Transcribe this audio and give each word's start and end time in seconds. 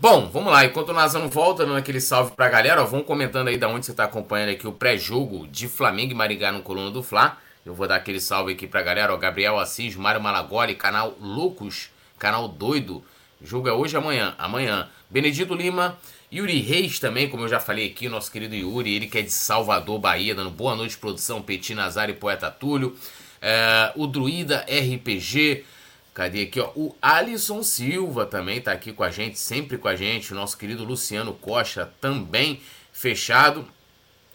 Bom, 0.00 0.30
vamos 0.32 0.52
lá. 0.52 0.64
Enquanto 0.64 0.90
o 0.90 0.92
Nasa 0.92 1.18
não 1.18 1.28
volta, 1.28 1.66
dando 1.66 1.76
aquele 1.76 2.00
salve 2.00 2.30
pra 2.30 2.48
galera, 2.48 2.80
ó, 2.80 2.84
vão 2.84 3.02
comentando 3.02 3.48
aí 3.48 3.58
da 3.58 3.66
onde 3.66 3.84
você 3.84 3.92
tá 3.92 4.04
acompanhando 4.04 4.50
aqui 4.50 4.64
o 4.64 4.72
pré-jogo 4.72 5.48
de 5.48 5.66
Flamengo 5.66 6.12
e 6.12 6.14
Maringá 6.14 6.52
no 6.52 6.62
Coluna 6.62 6.88
do 6.88 7.02
Fla. 7.02 7.36
Eu 7.66 7.74
vou 7.74 7.88
dar 7.88 7.96
aquele 7.96 8.20
salve 8.20 8.52
aqui 8.52 8.68
pra 8.68 8.80
galera, 8.80 9.12
ó. 9.12 9.16
Gabriel 9.16 9.58
Assis, 9.58 9.96
Mário 9.96 10.20
Malagoli, 10.20 10.76
canal 10.76 11.16
Loucos, 11.20 11.90
canal 12.16 12.46
Doido. 12.46 13.02
Jogo 13.42 13.68
é 13.68 13.72
hoje 13.72 13.96
amanhã. 13.96 14.36
Amanhã. 14.38 14.88
Benedito 15.10 15.52
Lima, 15.52 15.98
Yuri 16.32 16.60
Reis 16.60 17.00
também, 17.00 17.28
como 17.28 17.42
eu 17.42 17.48
já 17.48 17.58
falei 17.58 17.88
aqui, 17.88 18.08
nosso 18.08 18.30
querido 18.30 18.54
Yuri, 18.54 18.94
ele 18.94 19.08
que 19.08 19.18
é 19.18 19.22
de 19.22 19.32
Salvador, 19.32 19.98
Bahia, 19.98 20.32
dando 20.32 20.50
boa 20.50 20.76
noite, 20.76 20.96
produção, 20.96 21.42
Petit 21.42 21.74
Nazar 21.74 22.08
e 22.08 22.12
Poeta 22.12 22.52
Túlio. 22.52 22.96
É, 23.42 23.92
o 23.96 24.06
Druida 24.06 24.64
RPG, 24.68 25.64
Cadê 26.18 26.42
aqui, 26.42 26.58
ó? 26.58 26.72
O 26.74 26.96
Alisson 27.00 27.62
Silva 27.62 28.26
também 28.26 28.60
tá 28.60 28.72
aqui 28.72 28.92
com 28.92 29.04
a 29.04 29.08
gente, 29.08 29.38
sempre 29.38 29.78
com 29.78 29.86
a 29.86 29.94
gente. 29.94 30.32
O 30.32 30.34
nosso 30.34 30.58
querido 30.58 30.82
Luciano 30.82 31.32
Costa 31.32 31.92
também 32.00 32.60
fechado. 32.92 33.64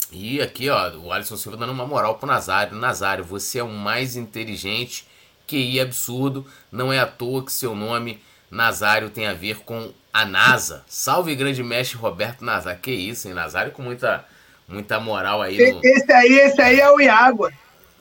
E 0.09 0.41
aqui, 0.41 0.69
ó, 0.69 0.91
o 0.95 1.11
Alisson 1.11 1.35
Silva 1.35 1.57
dando 1.57 1.73
uma 1.73 1.85
moral 1.85 2.15
pro 2.15 2.25
Nazário. 2.25 2.73
Nazário, 2.77 3.25
você 3.25 3.59
é 3.59 3.63
o 3.63 3.67
mais 3.67 4.15
inteligente, 4.15 5.05
QI 5.45 5.81
absurdo. 5.81 6.47
Não 6.71 6.93
é 6.93 6.99
à 6.99 7.05
toa 7.05 7.43
que 7.43 7.51
seu 7.51 7.75
nome, 7.75 8.23
Nazário, 8.49 9.09
tem 9.09 9.27
a 9.27 9.33
ver 9.33 9.57
com 9.57 9.91
a 10.13 10.23
NASA. 10.23 10.85
Salve 10.87 11.35
grande 11.35 11.61
mestre 11.61 11.97
Roberto 11.97 12.45
Nazário. 12.45 12.79
Que 12.79 12.91
isso, 12.91 13.27
hein? 13.27 13.33
Nazário 13.33 13.73
com 13.73 13.81
muita, 13.81 14.23
muita 14.69 15.01
moral 15.01 15.41
aí. 15.41 15.73
No... 15.73 15.81
Esse 15.83 16.13
aí, 16.13 16.31
esse 16.31 16.61
aí 16.61 16.79
é 16.79 16.89
o 16.89 17.01
Iago. 17.01 17.51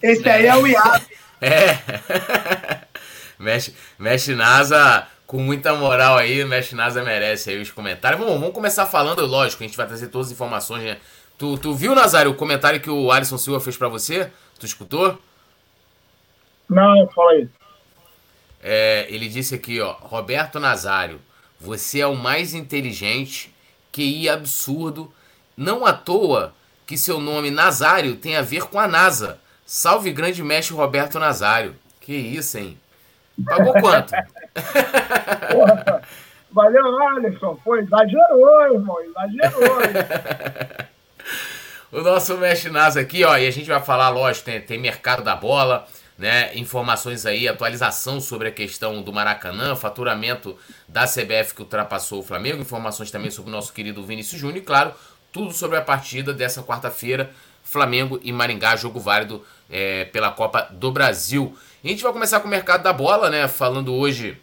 Esse 0.00 0.28
é. 0.28 0.32
aí 0.34 0.46
é 0.46 0.54
o 0.54 0.68
Iago. 0.68 1.04
É. 1.44 2.91
Mexe, 3.42 3.74
mexe 3.98 4.34
NASA 4.34 5.06
com 5.26 5.38
muita 5.38 5.74
moral 5.74 6.16
aí, 6.16 6.44
Mexe 6.44 6.74
NASA 6.74 7.02
merece 7.02 7.50
aí 7.50 7.60
os 7.60 7.70
comentários. 7.70 8.20
Vamos, 8.20 8.38
vamos 8.38 8.54
começar 8.54 8.86
falando, 8.86 9.24
lógico, 9.26 9.62
a 9.62 9.66
gente 9.66 9.76
vai 9.76 9.86
trazer 9.86 10.08
todas 10.08 10.28
as 10.28 10.32
informações, 10.32 10.82
né? 10.82 10.98
Tu, 11.38 11.58
tu 11.58 11.74
viu, 11.74 11.94
Nazário, 11.94 12.30
o 12.30 12.34
comentário 12.34 12.80
que 12.80 12.90
o 12.90 13.10
Alisson 13.10 13.38
Silva 13.38 13.58
fez 13.58 13.76
para 13.76 13.88
você? 13.88 14.30
Tu 14.58 14.66
escutou? 14.66 15.18
Não, 16.68 17.08
fala 17.08 17.32
aí. 17.32 17.48
É, 18.62 19.06
ele 19.08 19.28
disse 19.28 19.54
aqui, 19.54 19.80
ó, 19.80 19.92
Roberto 19.92 20.60
Nazário, 20.60 21.20
você 21.58 22.00
é 22.00 22.06
o 22.06 22.14
mais 22.14 22.54
inteligente, 22.54 23.52
QI 23.90 24.28
absurdo, 24.28 25.12
não 25.56 25.84
à 25.84 25.92
toa 25.92 26.54
que 26.86 26.96
seu 26.96 27.20
nome 27.20 27.50
Nazário 27.50 28.16
tem 28.16 28.36
a 28.36 28.42
ver 28.42 28.64
com 28.64 28.78
a 28.78 28.86
NASA. 28.86 29.40
Salve 29.64 30.12
grande 30.12 30.42
mestre 30.42 30.74
Roberto 30.74 31.18
Nazário. 31.18 31.74
Que 32.00 32.14
isso, 32.14 32.58
hein? 32.58 32.78
Pagou 33.44 33.72
quanto? 33.74 34.12
Porra, 35.50 36.02
valeu, 36.50 37.08
Alisson. 37.08 37.56
Pô, 37.64 37.76
exagerou, 37.76 38.72
irmão. 38.72 38.96
Exagerou. 39.00 39.78
o 41.92 42.00
nosso 42.00 42.36
Mestre 42.36 42.70
Nas 42.70 42.96
aqui, 42.96 43.24
ó, 43.24 43.36
e 43.36 43.46
a 43.46 43.50
gente 43.50 43.68
vai 43.68 43.82
falar, 43.82 44.08
lógico, 44.10 44.46
tem, 44.46 44.60
tem 44.60 44.78
mercado 44.78 45.22
da 45.22 45.34
bola, 45.34 45.86
né? 46.18 46.50
Informações 46.54 47.26
aí, 47.26 47.48
atualização 47.48 48.20
sobre 48.20 48.48
a 48.48 48.52
questão 48.52 49.02
do 49.02 49.12
Maracanã, 49.12 49.74
faturamento 49.74 50.56
da 50.86 51.06
CBF 51.06 51.54
que 51.54 51.62
ultrapassou 51.62 52.20
o 52.20 52.22
Flamengo, 52.22 52.60
informações 52.60 53.10
também 53.10 53.30
sobre 53.30 53.50
o 53.50 53.52
nosso 53.52 53.72
querido 53.72 54.04
Vinícius 54.04 54.40
Júnior 54.40 54.58
e, 54.58 54.62
claro, 54.62 54.92
tudo 55.32 55.52
sobre 55.52 55.78
a 55.78 55.82
partida 55.82 56.32
dessa 56.32 56.62
quarta-feira, 56.62 57.30
Flamengo 57.64 58.20
e 58.22 58.32
Maringá, 58.32 58.76
jogo 58.76 59.00
válido 59.00 59.44
é, 59.70 60.04
pela 60.06 60.30
Copa 60.30 60.68
do 60.70 60.92
Brasil. 60.92 61.56
A 61.84 61.88
gente 61.88 62.02
vai 62.02 62.12
começar 62.12 62.38
com 62.38 62.46
o 62.46 62.50
mercado 62.50 62.84
da 62.84 62.92
bola, 62.92 63.28
né? 63.28 63.48
Falando 63.48 63.92
hoje 63.92 64.38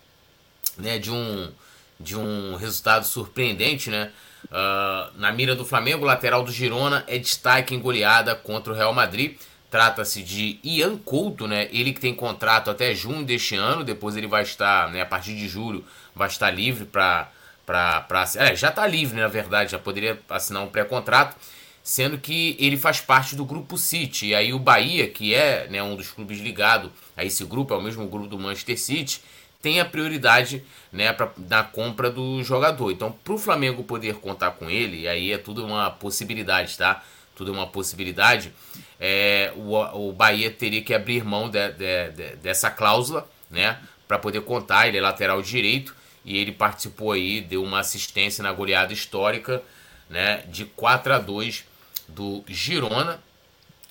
né, 0.78 1.00
de, 1.00 1.09
um, 1.09 1.50
de 1.98 2.18
um 2.18 2.56
resultado 2.58 3.06
surpreendente, 3.06 3.90
né? 3.90 4.12
Uh, 4.45 5.18
na 5.18 5.32
mira 5.32 5.56
do 5.56 5.64
Flamengo, 5.64 6.06
lateral 6.06 6.44
do 6.44 6.52
Girona 6.52 7.04
é 7.08 7.17
destaque 7.17 7.73
em 7.73 7.80
goleada 7.80 8.36
contra 8.36 8.73
o 8.73 8.76
Real 8.76 8.94
Madrid. 8.94 9.38
Trata-se 9.72 10.22
de 10.22 10.60
Ian 10.66 10.98
Couto, 10.98 11.48
né? 11.48 11.70
Ele 11.72 11.94
que 11.94 12.02
tem 12.02 12.14
contrato 12.14 12.70
até 12.70 12.94
junho 12.94 13.23
deste 13.23 13.56
ano. 13.56 13.86
Depois 13.86 14.17
ele 14.17 14.27
vai 14.27 14.44
estar, 14.44 14.89
né, 14.89 15.02
a 15.02 15.06
partir 15.06 15.33
de 15.36 15.48
julho, 15.48 15.86
vai 16.14 16.27
estar 16.27 16.52
livre 16.52 16.86
para. 16.86 17.30
Pra, 17.66 18.06
é, 18.36 18.56
já 18.56 18.70
está 18.70 18.86
livre, 18.86 19.16
né, 19.16 19.21
na 19.21 19.27
verdade, 19.27 19.71
já 19.71 19.80
poderia 19.80 20.20
assinar 20.27 20.64
um 20.64 20.67
pré-contrato 20.67 21.38
sendo 21.84 22.17
que 22.17 22.56
ele 22.60 22.78
faz 22.78 23.02
parte 23.02 23.36
do 23.36 23.45
grupo 23.45 23.78
City. 23.78 24.28
E 24.28 24.36
aí 24.36 24.54
o 24.54 24.60
Bahia, 24.60 25.08
que 25.08 25.34
é 25.34 25.67
né, 25.70 25.82
um 25.82 25.95
dos 25.95 26.12
clubes 26.12 26.40
ligado 26.40 26.92
a 27.16 27.23
esse 27.23 27.44
grupo, 27.45 27.73
é 27.73 27.78
o 27.78 27.82
mesmo 27.82 28.08
grupo 28.08 28.28
do 28.28 28.38
Manchester 28.38 28.80
City, 28.80 29.22
tem 29.62 29.80
a 29.80 29.86
prioridade 29.86 30.64
né, 30.92 31.12
pra, 31.12 31.32
na 31.38 31.64
compra 31.64 32.10
do 32.10 32.44
jogador. 32.44 32.92
Então, 32.92 33.12
para 33.12 33.34
o 33.34 33.38
Flamengo 33.38 33.84
poder 33.84 34.16
contar 34.16 34.52
com 34.52 34.70
ele, 34.70 35.08
aí 35.08 35.32
é 35.32 35.38
tudo 35.38 35.66
uma 35.66 35.89
possibilidade, 35.89 36.78
tá? 36.78 37.04
Tudo 37.36 37.52
é 37.52 37.54
uma 37.54 37.68
possibilidade. 37.68 38.54
É, 39.00 39.52
o, 39.56 40.10
o 40.10 40.14
Bahia 40.14 40.52
teria 40.52 40.82
que 40.82 40.94
abrir 40.94 41.23
mão 41.23 41.50
de, 41.50 41.72
de, 41.72 42.10
de, 42.12 42.36
dessa 42.38 42.70
cláusula, 42.70 43.28
né? 43.50 43.78
Para 44.08 44.18
poder 44.20 44.42
contar. 44.42 44.88
Ele 44.88 44.98
é 44.98 45.02
lateral 45.02 45.42
direito 45.42 45.95
e 46.23 46.38
ele 46.38 46.52
participou 46.52 47.12
aí, 47.14 47.42
deu 47.42 47.64
uma 47.64 47.80
assistência 47.80 48.44
na 48.44 48.52
goleada 48.52 48.94
histórica, 48.94 49.62
né? 50.10 50.44
De 50.48 50.66
4 50.66 51.14
a 51.14 51.20
2 51.20 51.69
do 52.14 52.43
Girona, 52.47 53.20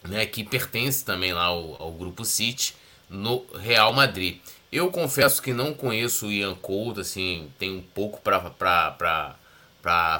né, 0.07 0.27
que 0.27 0.45
pertence 0.45 1.05
também 1.05 1.33
lá 1.33 1.45
ao, 1.45 1.81
ao 1.83 1.93
grupo 1.93 2.25
City, 2.25 2.75
no 3.09 3.45
Real 3.59 3.93
Madrid. 3.93 4.39
Eu 4.71 4.91
confesso 4.91 5.41
que 5.41 5.53
não 5.53 5.73
conheço 5.73 6.27
o 6.27 6.33
Ian 6.33 6.55
Couto, 6.55 7.01
assim, 7.01 7.49
tem 7.59 7.75
um 7.75 7.83
pouco 7.83 8.21
para 8.21 9.35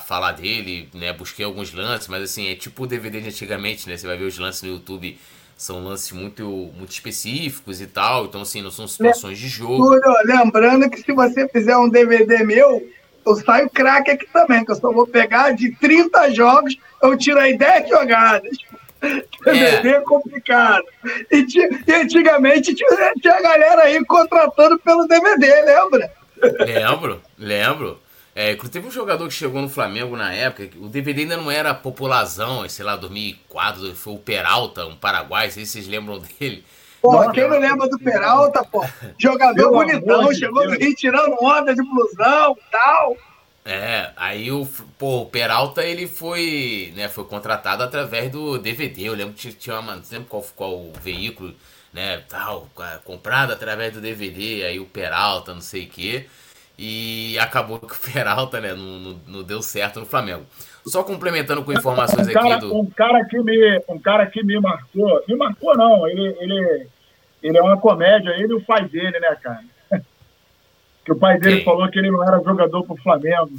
falar 0.07 0.33
dele, 0.33 0.89
né? 0.95 1.13
Busquei 1.13 1.45
alguns 1.45 1.73
lances, 1.75 2.09
mas 2.09 2.23
assim, 2.23 2.49
é 2.49 2.55
tipo 2.55 2.85
o 2.85 2.87
DVD 2.87 3.21
de 3.21 3.29
antigamente, 3.29 3.89
né? 3.89 3.97
Você 3.97 4.07
vai 4.07 4.17
ver 4.17 4.25
os 4.25 4.39
lances 4.39 4.63
no 4.63 4.71
YouTube, 4.71 5.19
são 5.55 5.85
lances 5.85 6.13
muito, 6.13 6.45
muito 6.75 6.91
específicos 6.91 7.81
e 7.83 7.87
tal, 7.87 8.25
então 8.25 8.41
assim, 8.41 8.63
não 8.63 8.71
são 8.71 8.89
situações 8.89 9.39
de 9.39 9.49
jogo. 9.49 10.01
Lembrando 10.25 10.89
que 10.89 11.03
se 11.03 11.13
você 11.13 11.47
fizer 11.49 11.77
um 11.77 11.91
DVD 11.91 12.43
meu, 12.43 12.89
eu 13.27 13.37
saio 13.37 13.69
craque 13.69 14.13
aqui 14.13 14.27
também, 14.33 14.65
que 14.65 14.71
eu 14.71 14.77
só 14.77 14.91
vou 14.91 15.07
pegar 15.07 15.51
de 15.51 15.73
30 15.73 16.31
jogos, 16.33 16.77
eu 17.03 17.17
tiro 17.17 17.39
aí 17.39 17.57
10 17.57 17.89
jogadas. 17.89 18.57
DVD 19.45 19.89
é. 19.89 19.93
é 19.97 20.01
complicado. 20.01 20.85
E, 21.31 21.47
e 21.87 21.93
antigamente 21.93 22.75
tinha, 22.75 23.13
tinha 23.21 23.35
a 23.35 23.43
galera 23.43 23.83
aí 23.83 24.05
contratando 24.05 24.79
pelo 24.81 25.07
DVD, 25.07 25.63
lembra? 25.63 26.13
Lembro, 26.65 27.23
lembro. 27.39 28.01
É, 28.35 28.55
teve 28.55 28.87
um 28.87 28.91
jogador 28.91 29.27
que 29.27 29.35
chegou 29.35 29.61
no 29.61 29.69
Flamengo 29.69 30.17
na 30.17 30.33
época, 30.33 30.71
o 30.77 30.89
DVD 30.89 31.23
ainda 31.23 31.37
não 31.37 31.51
era 31.51 31.75
popularzão, 31.75 32.69
sei 32.69 32.85
lá, 32.85 32.95
2004, 32.95 33.97
foi 33.97 34.13
o 34.13 34.19
Peralta, 34.19 34.87
um 34.87 34.95
paraguai, 34.95 35.51
sei 35.51 35.67
se 35.67 35.73
vocês 35.73 35.89
lembram 35.89 36.21
dele. 36.39 36.65
Pô, 37.03 37.29
quem 37.33 37.49
não 37.49 37.59
lembra 37.59 37.89
do 37.89 37.99
Peralta, 37.99 38.63
pô? 38.65 38.85
Jogador 39.19 39.71
bonitão, 39.73 40.33
chegou 40.33 40.69
do 40.69 40.77
Rio 40.77 40.95
tirando 40.95 41.37
onda 41.41 41.75
de 41.75 41.83
blusão 41.83 42.57
e 42.57 42.71
tal. 42.71 43.17
É, 43.71 44.13
aí 44.17 44.51
o, 44.51 44.67
pô, 44.99 45.21
o 45.21 45.27
Peralta 45.27 45.85
ele 45.85 46.07
foi, 46.07 46.91
né, 46.97 47.07
foi 47.07 47.25
contratado 47.25 47.83
através 47.83 48.31
do 48.31 48.57
DVD. 48.57 49.03
Eu 49.11 49.15
lembro 49.15 49.35
que 49.35 49.53
tinha 49.53 49.79
uma, 49.79 49.95
não 49.95 50.03
lembro 50.11 50.27
qual, 50.27 50.43
qual 50.57 50.75
o 50.75 50.93
veículo, 51.03 51.53
né, 51.93 52.23
tal, 52.31 52.67
comprado 53.05 53.53
através 53.53 53.93
do 53.93 54.01
DVD, 54.01 54.65
aí 54.65 54.81
o 54.81 54.87
Peralta, 54.87 55.53
não 55.53 55.61
sei 55.61 55.85
o 55.85 55.89
quê. 55.91 56.25
E 56.79 57.39
acabou 57.39 57.79
que 57.79 57.93
o 57.93 58.13
Peralta, 58.13 58.59
né, 58.59 58.73
não, 58.73 58.99
não, 59.01 59.21
não 59.27 59.43
deu 59.43 59.61
certo 59.61 60.01
no 60.01 60.07
Flamengo. 60.07 60.47
Só 60.87 61.05
complementando 61.05 61.63
com 61.63 61.71
informações 61.71 62.27
um 62.27 62.33
cara, 62.33 62.55
aqui 62.55 62.61
do. 62.61 62.75
Um 62.75 62.87
cara 62.87 63.25
que 63.27 63.39
me, 63.39 63.83
um 63.87 63.99
cara 63.99 64.27
que 64.27 64.43
me 64.43 64.59
marcou, 64.59 65.23
me 65.29 65.37
marcou 65.37 65.77
não, 65.77 66.09
ele, 66.09 66.35
ele, 66.41 66.87
ele 67.43 67.59
é 67.59 67.63
uma 67.63 67.79
comédia, 67.79 68.31
ele 68.31 68.55
o 68.55 68.65
pai 68.65 68.89
dele, 68.89 69.21
né, 69.21 69.37
cara? 69.43 69.63
Que 71.09 71.13
o 71.13 71.17
pai 71.17 71.39
dele 71.39 71.57
Quem? 71.57 71.65
falou 71.65 71.89
que 71.89 71.99
ele 71.99 72.11
não 72.11 72.23
era 72.23 72.39
jogador 72.45 72.85
pro 72.85 72.95
Flamengo. 72.97 73.51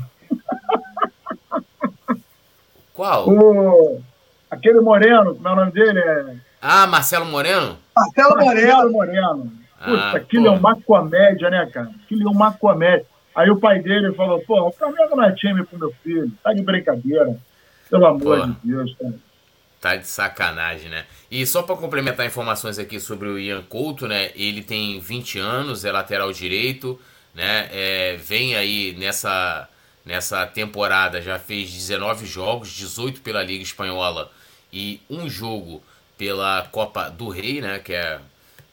Qual? 2.94 3.28
O, 3.28 4.04
aquele 4.52 4.80
Moreno, 4.82 5.34
como 5.34 5.48
é 5.48 5.52
o 5.52 5.56
nome 5.56 5.72
dele? 5.72 5.98
É... 5.98 6.36
Ah, 6.62 6.86
Marcelo 6.86 7.26
Moreno? 7.26 7.76
Marcelo, 7.96 8.36
Marcelo 8.36 8.92
Moreno. 8.92 8.92
Moreno. 8.92 9.52
Puta, 9.84 10.04
ah, 10.04 10.16
aquilo 10.16 10.44
pô. 10.44 10.50
é 10.50 10.52
uma 10.52 10.80
comédia, 10.80 11.50
né, 11.50 11.66
cara? 11.74 11.90
Aquilo 12.04 12.30
é 12.30 12.32
uma 12.32 12.54
comédia. 12.54 13.08
Aí 13.34 13.50
o 13.50 13.60
pai 13.60 13.80
dele 13.80 14.14
falou, 14.14 14.40
pô, 14.42 14.68
o 14.68 14.72
Flamengo 14.72 15.16
não 15.16 15.24
é 15.24 15.32
time 15.32 15.66
pro 15.66 15.80
meu 15.80 15.92
filho. 16.04 16.32
Tá 16.44 16.54
de 16.54 16.62
brincadeira. 16.62 17.36
Pelo 17.90 18.06
amor 18.06 18.42
pô. 18.42 18.46
de 18.46 18.56
Deus, 18.64 18.96
cara. 18.96 19.16
Tá 19.82 19.96
de 19.96 20.06
sacanagem, 20.06 20.92
né? 20.92 21.06
E 21.32 21.44
só 21.48 21.64
para 21.64 21.76
complementar 21.76 22.28
informações 22.28 22.78
aqui 22.78 23.00
sobre 23.00 23.28
o 23.28 23.40
Ian 23.40 23.64
Couto, 23.64 24.08
né? 24.08 24.30
Ele 24.36 24.62
tem 24.62 25.00
20 25.00 25.40
anos, 25.40 25.84
é 25.84 25.92
lateral 25.92 26.32
direito, 26.32 27.00
né? 27.34 27.70
É, 27.72 28.18
vem 28.18 28.56
aí 28.56 28.94
nessa, 28.98 29.68
nessa 30.06 30.46
temporada, 30.46 31.22
já 31.22 31.40
fez 31.40 31.72
19 31.72 32.26
jogos, 32.26 32.70
18 32.70 33.22
pela 33.22 33.44
Liga 33.44 33.64
Espanhola 33.64 34.32
e 34.72 35.02
um 35.10 35.30
jogo 35.30 35.84
pela 36.18 36.68
Copa 36.72 37.10
do 37.10 37.30
Rei, 37.30 37.62
né? 37.62 37.80
Que 37.80 37.94
é 37.94 38.20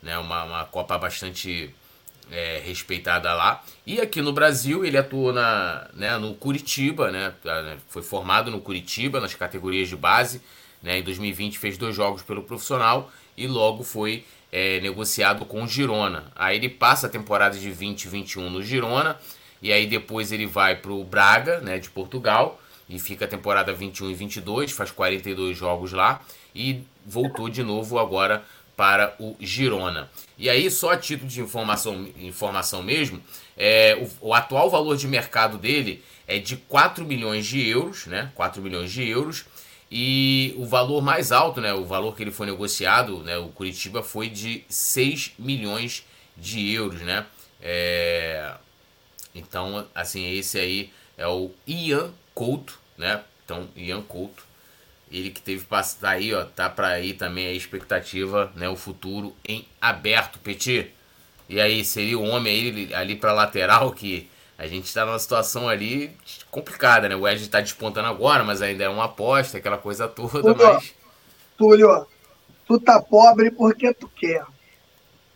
né, 0.02 0.18
uma, 0.18 0.44
uma 0.44 0.64
Copa 0.64 0.98
bastante 0.98 1.74
é, 2.30 2.60
respeitada 2.64 3.32
lá. 3.32 3.62
E 3.86 4.00
aqui 4.00 4.20
no 4.20 4.32
Brasil 4.32 4.84
ele 4.84 4.98
atuou 4.98 5.32
na, 5.32 5.88
né, 5.94 6.16
no 6.18 6.34
Curitiba, 6.34 7.10
né, 7.10 7.34
foi 7.88 8.02
formado 8.02 8.50
no 8.50 8.60
Curitiba 8.60 9.20
nas 9.20 9.34
categorias 9.34 9.88
de 9.88 9.96
base. 9.96 10.40
Né, 10.82 10.98
em 10.98 11.02
2020 11.02 11.58
fez 11.58 11.78
dois 11.78 11.96
jogos 11.96 12.22
pelo 12.22 12.42
profissional 12.42 13.10
e 13.36 13.46
logo 13.46 13.82
foi 13.82 14.24
é, 14.56 14.80
negociado 14.80 15.44
com 15.44 15.62
o 15.62 15.68
Girona. 15.68 16.32
Aí 16.34 16.56
ele 16.56 16.70
passa 16.70 17.08
a 17.08 17.10
temporada 17.10 17.58
de 17.58 17.66
2021 17.66 18.48
no 18.48 18.62
Girona 18.62 19.18
e 19.60 19.70
aí 19.70 19.86
depois 19.86 20.32
ele 20.32 20.46
vai 20.46 20.76
para 20.76 20.92
o 20.92 21.04
Braga, 21.04 21.60
né, 21.60 21.78
de 21.78 21.90
Portugal 21.90 22.58
e 22.88 22.98
fica 22.98 23.26
a 23.26 23.28
temporada 23.28 23.70
21 23.74 24.10
e 24.10 24.14
22, 24.14 24.72
faz 24.72 24.90
42 24.90 25.54
jogos 25.58 25.92
lá 25.92 26.22
e 26.54 26.82
voltou 27.04 27.50
de 27.50 27.62
novo 27.62 27.98
agora 27.98 28.46
para 28.74 29.14
o 29.18 29.36
Girona. 29.38 30.10
E 30.38 30.48
aí, 30.48 30.70
só 30.70 30.92
a 30.92 30.96
título 30.96 31.28
de 31.28 31.42
informação, 31.42 32.08
informação 32.18 32.82
mesmo, 32.82 33.20
é, 33.58 33.94
o, 34.22 34.28
o, 34.28 34.34
atual 34.34 34.70
valor 34.70 34.96
de 34.96 35.06
mercado 35.06 35.58
dele 35.58 36.02
é 36.26 36.38
de 36.38 36.56
4 36.56 37.04
milhões 37.04 37.46
de 37.46 37.66
euros, 37.66 38.06
né? 38.06 38.30
4 38.34 38.62
milhões 38.62 38.90
de 38.90 39.06
euros. 39.06 39.44
E 39.90 40.54
o 40.56 40.66
valor 40.66 41.00
mais 41.00 41.30
alto, 41.30 41.60
né? 41.60 41.72
O 41.72 41.84
valor 41.84 42.16
que 42.16 42.22
ele 42.22 42.32
foi 42.32 42.46
negociado, 42.46 43.22
né? 43.22 43.36
O 43.38 43.48
Curitiba 43.48 44.02
foi 44.02 44.28
de 44.28 44.64
6 44.68 45.32
milhões 45.38 46.04
de 46.36 46.72
euros, 46.72 47.00
né? 47.02 47.24
É... 47.62 48.52
Então, 49.34 49.86
assim, 49.94 50.32
esse 50.36 50.58
aí 50.58 50.92
é 51.16 51.26
o 51.26 51.50
Ian 51.66 52.10
Couto, 52.34 52.78
né? 52.98 53.22
Então, 53.44 53.68
Ian 53.76 54.02
Couto 54.02 54.46
ele 55.10 55.30
que 55.30 55.40
teve 55.40 55.64
passar 55.64 56.00
tá 56.00 56.10
aí, 56.10 56.34
ó, 56.34 56.44
tá 56.44 56.68
para 56.68 56.88
aí 56.88 57.12
também 57.12 57.46
a 57.46 57.52
expectativa, 57.52 58.52
né, 58.56 58.68
o 58.68 58.76
futuro 58.76 59.34
em 59.46 59.66
aberto, 59.80 60.38
Petit. 60.40 60.90
E 61.48 61.60
aí 61.60 61.84
seria 61.84 62.18
o 62.18 62.24
homem 62.24 62.52
aí 62.52 62.94
ali 62.94 63.16
para 63.16 63.32
lateral 63.32 63.92
que 63.92 64.28
a 64.58 64.66
gente 64.66 64.84
está 64.84 65.04
numa 65.04 65.18
situação 65.18 65.68
ali 65.68 66.16
complicada, 66.50 67.08
né? 67.08 67.14
O 67.14 67.28
Ed 67.28 67.42
está 67.42 67.60
despontando 67.60 68.08
agora, 68.08 68.42
mas 68.42 68.62
ainda 68.62 68.84
é 68.84 68.88
uma 68.88 69.04
aposta, 69.04 69.58
aquela 69.58 69.76
coisa 69.76 70.08
toda, 70.08 70.40
Túlio, 70.40 70.56
mas 70.58 70.94
Túlio, 71.56 72.06
tu 72.66 72.80
tá 72.80 73.00
pobre 73.00 73.50
porque 73.50 73.92
tu 73.92 74.08
quer. 74.08 74.44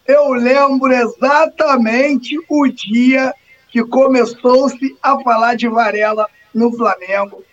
Eu 0.06 0.32
lembro 0.32 0.92
exatamente 0.92 2.36
o 2.48 2.66
dia 2.66 3.34
que 3.68 3.84
começou-se 3.84 4.96
a 5.02 5.20
falar 5.20 5.54
de 5.54 5.68
Varela 5.68 6.26
no 6.52 6.72
Flamengo 6.76 7.44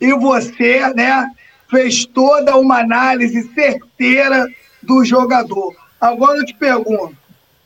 e 0.00 0.12
você, 0.14 0.92
né, 0.94 1.30
fez 1.70 2.06
toda 2.06 2.56
uma 2.56 2.80
análise 2.80 3.52
certeira 3.54 4.46
do 4.82 5.04
jogador. 5.04 5.74
Agora 6.00 6.38
eu 6.38 6.44
te 6.44 6.54
pergunto, 6.54 7.16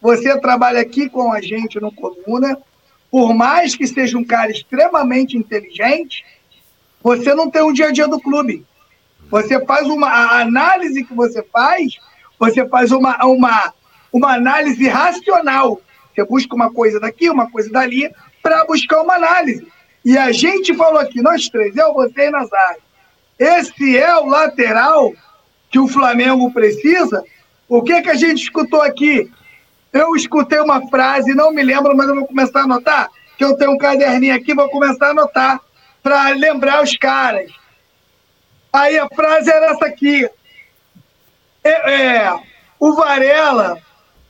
você 0.00 0.38
trabalha 0.38 0.80
aqui 0.80 1.08
com 1.08 1.32
a 1.32 1.40
gente 1.40 1.80
no 1.80 1.92
Coluna, 1.92 2.58
por 3.10 3.34
mais 3.34 3.74
que 3.74 3.86
seja 3.86 4.16
um 4.16 4.24
cara 4.24 4.50
extremamente 4.50 5.36
inteligente, 5.36 6.24
você 7.02 7.34
não 7.34 7.50
tem 7.50 7.62
um 7.62 7.72
dia 7.72 7.88
a 7.88 7.92
dia 7.92 8.06
do 8.06 8.20
clube. 8.20 8.64
Você 9.30 9.64
faz 9.64 9.86
uma 9.88 10.08
a 10.08 10.40
análise 10.40 11.04
que 11.04 11.14
você 11.14 11.42
faz, 11.42 11.96
você 12.38 12.66
faz 12.68 12.92
uma, 12.92 13.16
uma, 13.24 13.72
uma 14.12 14.34
análise 14.34 14.86
racional. 14.88 15.80
Você 16.14 16.24
busca 16.24 16.54
uma 16.54 16.72
coisa 16.72 17.00
daqui, 17.00 17.30
uma 17.30 17.50
coisa 17.50 17.70
dali, 17.70 18.10
para 18.42 18.64
buscar 18.64 19.02
uma 19.02 19.14
análise. 19.14 19.66
E 20.04 20.16
a 20.16 20.32
gente 20.32 20.74
falou 20.74 21.00
aqui, 21.00 21.20
nós 21.20 21.48
três, 21.48 21.76
eu, 21.76 21.92
você 21.92 22.28
e 22.28 22.30
Nazário. 22.30 22.82
Esse 23.38 23.96
é 23.96 24.16
o 24.16 24.26
lateral 24.26 25.12
que 25.70 25.78
o 25.78 25.88
Flamengo 25.88 26.52
precisa. 26.52 27.24
O 27.68 27.82
que, 27.82 28.02
que 28.02 28.10
a 28.10 28.14
gente 28.14 28.42
escutou 28.42 28.82
aqui? 28.82 29.30
Eu 29.92 30.14
escutei 30.14 30.60
uma 30.60 30.86
frase, 30.88 31.34
não 31.34 31.52
me 31.52 31.62
lembro, 31.62 31.96
mas 31.96 32.08
eu 32.08 32.14
vou 32.14 32.26
começar 32.26 32.60
a 32.60 32.64
anotar, 32.64 33.10
que 33.36 33.44
eu 33.44 33.56
tenho 33.56 33.72
um 33.72 33.78
caderninho 33.78 34.34
aqui, 34.34 34.54
vou 34.54 34.68
começar 34.68 35.08
a 35.08 35.10
anotar 35.10 35.60
para 36.02 36.30
lembrar 36.30 36.82
os 36.82 36.96
caras. 36.96 37.50
Aí 38.72 38.98
a 38.98 39.08
frase 39.08 39.50
era 39.50 39.72
essa 39.72 39.86
aqui. 39.86 40.28
É, 41.62 41.92
é, 41.92 42.40
o 42.78 42.94
Varela 42.94 43.78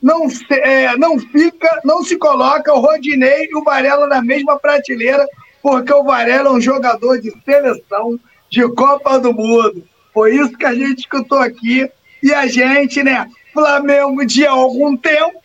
não, 0.01 0.27
é, 0.49 0.97
não 0.97 1.19
fica, 1.19 1.79
não 1.83 2.03
se 2.03 2.17
coloca 2.17 2.73
o 2.73 2.79
Rodinei 2.79 3.47
e 3.49 3.55
o 3.55 3.63
Varela 3.63 4.07
na 4.07 4.21
mesma 4.21 4.59
prateleira 4.59 5.25
porque 5.61 5.93
o 5.93 6.03
Varela 6.03 6.49
é 6.49 6.51
um 6.51 6.61
jogador 6.61 7.21
de 7.21 7.31
seleção 7.45 8.19
de 8.49 8.67
Copa 8.73 9.19
do 9.19 9.33
Mundo. 9.33 9.87
Foi 10.13 10.35
isso 10.35 10.57
que 10.57 10.65
a 10.65 10.73
gente 10.73 10.99
escutou 10.99 11.37
aqui. 11.37 11.89
E 12.21 12.33
a 12.33 12.47
gente, 12.47 13.03
né, 13.03 13.29
Flamengo 13.53 14.25
de 14.25 14.45
algum 14.45 14.97
tempo, 14.97 15.40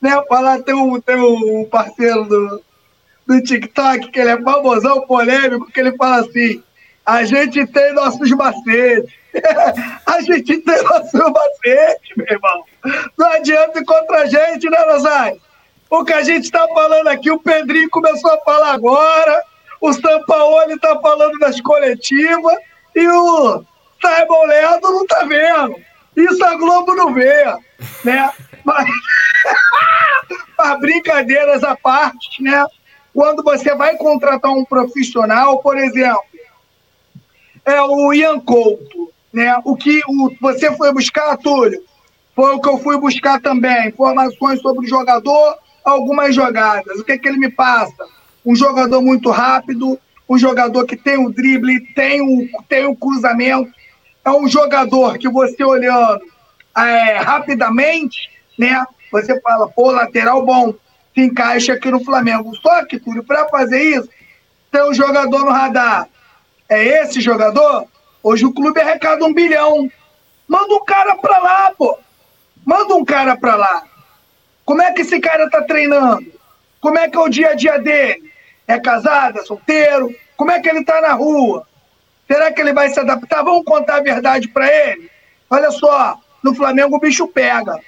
né, 0.00 0.22
falar, 0.28 0.62
tem 0.62 0.74
um, 0.74 1.00
tem 1.00 1.16
um 1.16 1.64
parceiro 1.64 2.24
do, 2.24 2.62
do 3.26 3.42
TikTok, 3.42 4.10
que 4.10 4.20
ele 4.20 4.30
é 4.30 4.40
famosão, 4.40 5.06
polêmico, 5.06 5.70
que 5.70 5.80
ele 5.80 5.96
fala 5.96 6.20
assim, 6.20 6.62
a 7.04 7.24
gente 7.24 7.66
tem 7.66 7.92
nossos 7.94 8.30
macetes. 8.30 9.12
a 10.06 10.20
gente 10.20 10.58
tem 10.58 10.82
nossos 10.82 11.12
macetes, 11.12 12.16
meu 12.16 12.26
irmão. 12.30 12.64
Não 13.16 13.28
adianta 13.32 13.80
ir 13.80 13.84
contra 13.84 14.22
a 14.22 14.26
gente, 14.26 14.68
né, 14.68 14.78
Rosário? 14.90 15.40
O 15.90 16.04
que 16.04 16.12
a 16.12 16.22
gente 16.22 16.44
está 16.44 16.66
falando 16.68 17.08
aqui, 17.08 17.30
o 17.30 17.38
Pedrinho 17.38 17.88
começou 17.88 18.30
a 18.30 18.40
falar 18.40 18.72
agora, 18.72 19.42
o 19.80 19.92
Sampaoli 19.92 20.74
está 20.74 20.98
falando 21.00 21.38
das 21.38 21.60
coletivas 21.60 22.56
e 22.94 23.08
o 23.08 23.64
Simon 24.00 24.46
não 24.82 25.02
está 25.02 25.24
vendo. 25.24 25.87
Isso 26.18 26.44
a 26.44 26.56
Globo 26.56 26.94
não 26.94 27.14
vê, 27.14 27.44
né? 28.04 28.30
Mas, 28.64 28.88
mas 30.58 30.80
brincadeiras 30.80 31.62
à 31.62 31.76
parte, 31.76 32.42
né? 32.42 32.66
Quando 33.14 33.42
você 33.42 33.74
vai 33.74 33.96
contratar 33.96 34.50
um 34.50 34.64
profissional, 34.64 35.60
por 35.60 35.76
exemplo, 35.78 36.22
é 37.64 37.80
o 37.82 38.12
Ian 38.12 38.40
Couto, 38.40 39.12
né? 39.32 39.56
O 39.64 39.76
que 39.76 40.00
o, 40.08 40.32
você 40.40 40.74
foi 40.76 40.92
buscar, 40.92 41.36
Túlio, 41.36 41.82
foi 42.34 42.54
o 42.54 42.60
que 42.60 42.68
eu 42.68 42.78
fui 42.78 42.98
buscar 42.98 43.40
também, 43.40 43.88
informações 43.88 44.60
sobre 44.60 44.86
o 44.86 44.88
jogador, 44.88 45.56
algumas 45.84 46.34
jogadas. 46.34 46.98
O 46.98 47.04
que, 47.04 47.18
que 47.18 47.28
ele 47.28 47.38
me 47.38 47.50
passa? 47.50 48.06
Um 48.44 48.54
jogador 48.54 49.02
muito 49.02 49.30
rápido, 49.30 49.98
um 50.28 50.38
jogador 50.38 50.84
que 50.86 50.96
tem 50.96 51.18
o 51.18 51.30
drible, 51.32 51.80
tem 51.94 52.20
o, 52.20 52.48
tem 52.68 52.86
o 52.86 52.94
cruzamento. 52.94 53.77
É 54.28 54.30
um 54.30 54.46
jogador 54.46 55.16
que 55.16 55.26
você 55.26 55.64
olhando 55.64 56.20
é, 56.76 57.16
rapidamente, 57.16 58.30
né? 58.58 58.84
Você 59.10 59.40
fala, 59.40 59.66
pô, 59.70 59.90
lateral 59.90 60.44
bom, 60.44 60.74
se 61.14 61.22
encaixa 61.22 61.72
aqui 61.72 61.90
no 61.90 62.04
Flamengo. 62.04 62.54
Só 62.56 62.84
que, 62.84 63.00
Túlio, 63.00 63.24
para 63.24 63.48
fazer 63.48 63.82
isso, 63.82 64.06
tem 64.70 64.82
um 64.82 64.92
jogador 64.92 65.46
no 65.46 65.50
radar. 65.50 66.06
É 66.68 66.84
esse 67.02 67.22
jogador? 67.22 67.86
Hoje 68.22 68.44
o 68.44 68.52
clube 68.52 68.78
arrecada 68.78 69.24
um 69.24 69.32
bilhão. 69.32 69.90
Manda 70.46 70.74
um 70.74 70.84
cara 70.84 71.16
pra 71.16 71.38
lá, 71.38 71.72
pô. 71.78 71.98
Manda 72.66 72.94
um 72.96 73.06
cara 73.06 73.34
pra 73.34 73.56
lá. 73.56 73.82
Como 74.62 74.82
é 74.82 74.92
que 74.92 75.00
esse 75.00 75.18
cara 75.20 75.48
tá 75.48 75.62
treinando? 75.62 76.30
Como 76.82 76.98
é 76.98 77.08
que 77.08 77.16
é 77.16 77.20
o 77.20 77.30
dia 77.30 77.52
a 77.52 77.54
dia 77.54 77.78
dele? 77.78 78.30
É 78.66 78.78
casado, 78.78 79.38
é 79.38 79.42
solteiro? 79.42 80.14
Como 80.36 80.50
é 80.50 80.60
que 80.60 80.68
ele 80.68 80.84
tá 80.84 81.00
na 81.00 81.14
rua? 81.14 81.66
Será 82.28 82.52
que 82.52 82.60
ele 82.60 82.74
vai 82.74 82.90
se 82.90 83.00
adaptar? 83.00 83.42
Vamos 83.42 83.64
contar 83.64 83.96
a 83.96 84.02
verdade 84.02 84.48
para 84.48 84.68
ele? 84.68 85.10
Olha 85.48 85.70
só, 85.70 86.20
no 86.44 86.54
Flamengo 86.54 86.96
o 86.96 87.00
bicho 87.00 87.26
pega. 87.26 87.80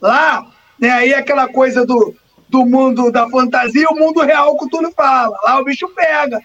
Lá, 0.00 0.46
né, 0.78 0.90
aí 0.90 1.14
aquela 1.14 1.48
coisa 1.48 1.86
do, 1.86 2.14
do 2.48 2.66
mundo 2.66 3.10
da 3.10 3.28
fantasia, 3.28 3.88
o 3.90 3.96
mundo 3.96 4.20
real 4.20 4.56
que 4.58 4.66
o 4.66 4.68
Túlio 4.68 4.92
fala. 4.92 5.36
Lá 5.42 5.58
o 5.58 5.64
bicho 5.64 5.88
pega. 5.88 6.40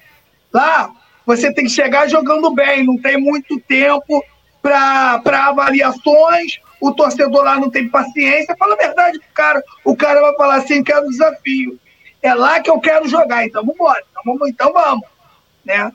Lá 0.51 0.89
você 1.25 1.53
tem 1.53 1.65
que 1.65 1.71
chegar 1.71 2.09
jogando 2.09 2.51
bem, 2.51 2.85
não 2.85 2.97
tem 2.97 3.17
muito 3.17 3.59
tempo 3.61 4.23
para 4.61 5.47
avaliações, 5.47 6.59
o 6.79 6.93
torcedor 6.93 7.43
lá 7.43 7.59
não 7.59 7.69
tem 7.69 7.89
paciência, 7.89 8.55
fala 8.57 8.73
a 8.73 8.77
verdade 8.77 9.19
pro 9.19 9.33
cara. 9.33 9.63
O 9.83 9.95
cara 9.95 10.21
vai 10.21 10.35
falar 10.35 10.55
assim, 10.55 10.83
quero 10.83 11.09
desafio. 11.09 11.79
É 12.21 12.33
lá 12.33 12.61
que 12.61 12.69
eu 12.69 12.79
quero 12.79 13.07
jogar, 13.07 13.45
então 13.45 13.61
vamos 13.61 13.75
embora, 13.75 14.03
então 14.09 14.23
vamos, 14.25 14.49
então 14.49 14.73
vamos. 14.73 15.07
Né? 15.65 15.91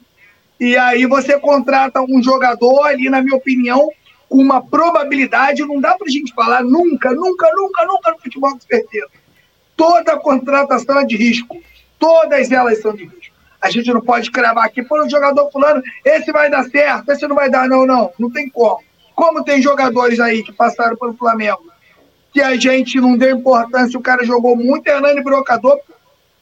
E 0.61 0.77
aí 0.77 1.07
você 1.07 1.39
contrata 1.39 2.03
um 2.03 2.23
jogador 2.23 2.83
ali, 2.83 3.09
na 3.09 3.23
minha 3.23 3.37
opinião, 3.37 3.91
com 4.29 4.39
uma 4.39 4.63
probabilidade, 4.63 5.65
não 5.65 5.81
dá 5.81 5.97
pra 5.97 6.09
gente 6.09 6.35
falar 6.35 6.63
nunca, 6.63 7.13
nunca, 7.13 7.51
nunca, 7.55 7.87
nunca 7.87 8.11
no 8.13 8.19
futebol 8.19 8.53
com 8.53 8.61
certeza. 8.61 9.09
Toda 9.77 10.19
contratação 10.19 10.99
é 10.99 11.05
de 11.05 11.17
risco. 11.17 11.57
Todas 11.99 12.51
elas 12.51 12.81
são 12.81 12.93
de 12.93 13.05
risco. 13.05 13.35
A 13.61 13.71
gente 13.71 13.93
não 13.93 14.01
pode 14.01 14.31
cravar 14.31 14.65
aqui, 14.65 14.83
por 14.83 15.05
um 15.05 15.11
jogador 15.11 15.51
fulano, 15.51 15.83
esse 16.05 16.31
vai 16.31 16.51
dar 16.51 16.65
certo, 16.65 17.11
esse 17.11 17.27
não 17.27 17.35
vai 17.35 17.51
dar, 17.51 17.69
não, 17.69 17.87
não. 17.87 18.13
Não 18.19 18.31
tem 18.31 18.49
como. 18.49 18.81
Como 19.15 19.43
tem 19.43 19.61
jogadores 19.61 20.21
aí 20.21 20.45
que 20.45 20.53
passaram 20.53 20.97
pelo 20.97 21.15
Flamengo, 21.15 21.73
que 22.33 22.41
a 22.41 22.55
gente 22.57 23.01
não 23.01 23.17
deu 23.17 23.37
importância, 23.37 23.99
o 23.99 24.03
cara 24.03 24.25
jogou 24.25 24.57
muito, 24.57 24.87
Hernani 24.87 25.23
Brocador, 25.23 25.81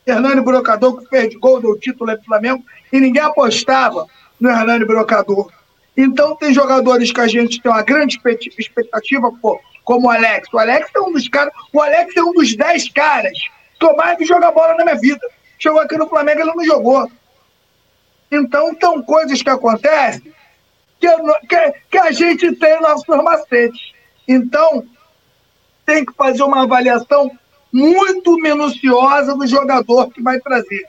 Hernani 0.06 0.40
Brocador 0.40 0.98
que 0.98 1.08
fez 1.08 1.34
gol, 1.34 1.60
do 1.60 1.76
título 1.78 2.10
aí 2.10 2.16
pro 2.16 2.26
Flamengo, 2.26 2.64
e 2.92 3.00
ninguém 3.00 3.22
apostava 3.22 4.06
no 4.38 4.48
Hernani 4.48 4.84
Brocador. 4.84 5.50
Então 5.96 6.36
tem 6.36 6.52
jogadores 6.52 7.10
que 7.10 7.20
a 7.20 7.26
gente 7.26 7.60
tem 7.60 7.72
uma 7.72 7.82
grande 7.82 8.20
expectativa, 8.58 9.32
pô, 9.42 9.60
como 9.82 10.08
o 10.08 10.10
Alex. 10.10 10.48
O 10.52 10.58
Alex 10.58 10.90
é 10.94 11.00
um 11.00 11.12
dos 11.12 11.28
caras, 11.28 11.52
o 11.72 11.80
Alex 11.80 12.16
é 12.16 12.22
um 12.22 12.32
dos 12.32 12.54
dez 12.54 12.88
caras 12.90 13.38
que 13.78 13.84
eu 13.84 13.96
mais 13.96 14.18
vi 14.18 14.24
jogar 14.24 14.52
bola 14.52 14.74
na 14.74 14.84
minha 14.84 14.96
vida. 14.96 15.26
Chegou 15.58 15.80
aqui 15.80 15.96
no 15.96 16.08
Flamengo, 16.08 16.40
ele 16.40 16.54
não 16.54 16.64
jogou. 16.64 17.10
Então, 18.30 18.76
são 18.80 19.02
coisas 19.02 19.42
que 19.42 19.50
acontecem 19.50 20.32
que, 21.00 21.08
que, 21.48 21.74
que 21.90 21.98
a 21.98 22.10
gente 22.10 22.54
tem 22.56 22.80
nossos 22.80 23.06
macetes. 23.06 23.92
Então, 24.26 24.84
tem 25.84 26.04
que 26.04 26.12
fazer 26.14 26.42
uma 26.42 26.62
avaliação 26.62 27.30
muito 27.72 28.36
minuciosa 28.36 29.34
do 29.34 29.46
jogador 29.46 30.10
que 30.10 30.22
vai 30.22 30.40
trazer. 30.40 30.86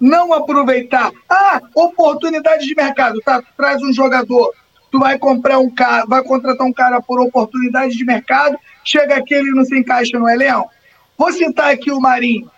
Não 0.00 0.32
aproveitar. 0.32 1.10
Ah, 1.28 1.60
oportunidade 1.74 2.66
de 2.66 2.74
mercado. 2.74 3.20
Tá, 3.20 3.42
traz 3.56 3.82
um 3.82 3.92
jogador. 3.92 4.52
Tu 4.90 4.98
vai 4.98 5.18
comprar 5.18 5.58
um 5.58 5.70
cara, 5.70 6.04
vai 6.06 6.22
contratar 6.22 6.66
um 6.66 6.72
cara 6.72 7.00
por 7.00 7.20
oportunidade 7.20 7.96
de 7.96 8.04
mercado, 8.04 8.56
chega 8.84 9.16
aqui 9.16 9.34
ele 9.34 9.50
não 9.50 9.64
se 9.64 9.76
encaixa 9.76 10.18
no 10.18 10.28
elenco. 10.28 10.70
Vou 11.18 11.32
citar 11.32 11.72
aqui 11.72 11.90
o 11.90 12.00
Marinho. 12.00 12.50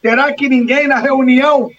Será 0.00 0.32
que 0.32 0.48
ninguém 0.48 0.86
na 0.86 0.98
reunião 0.98 1.70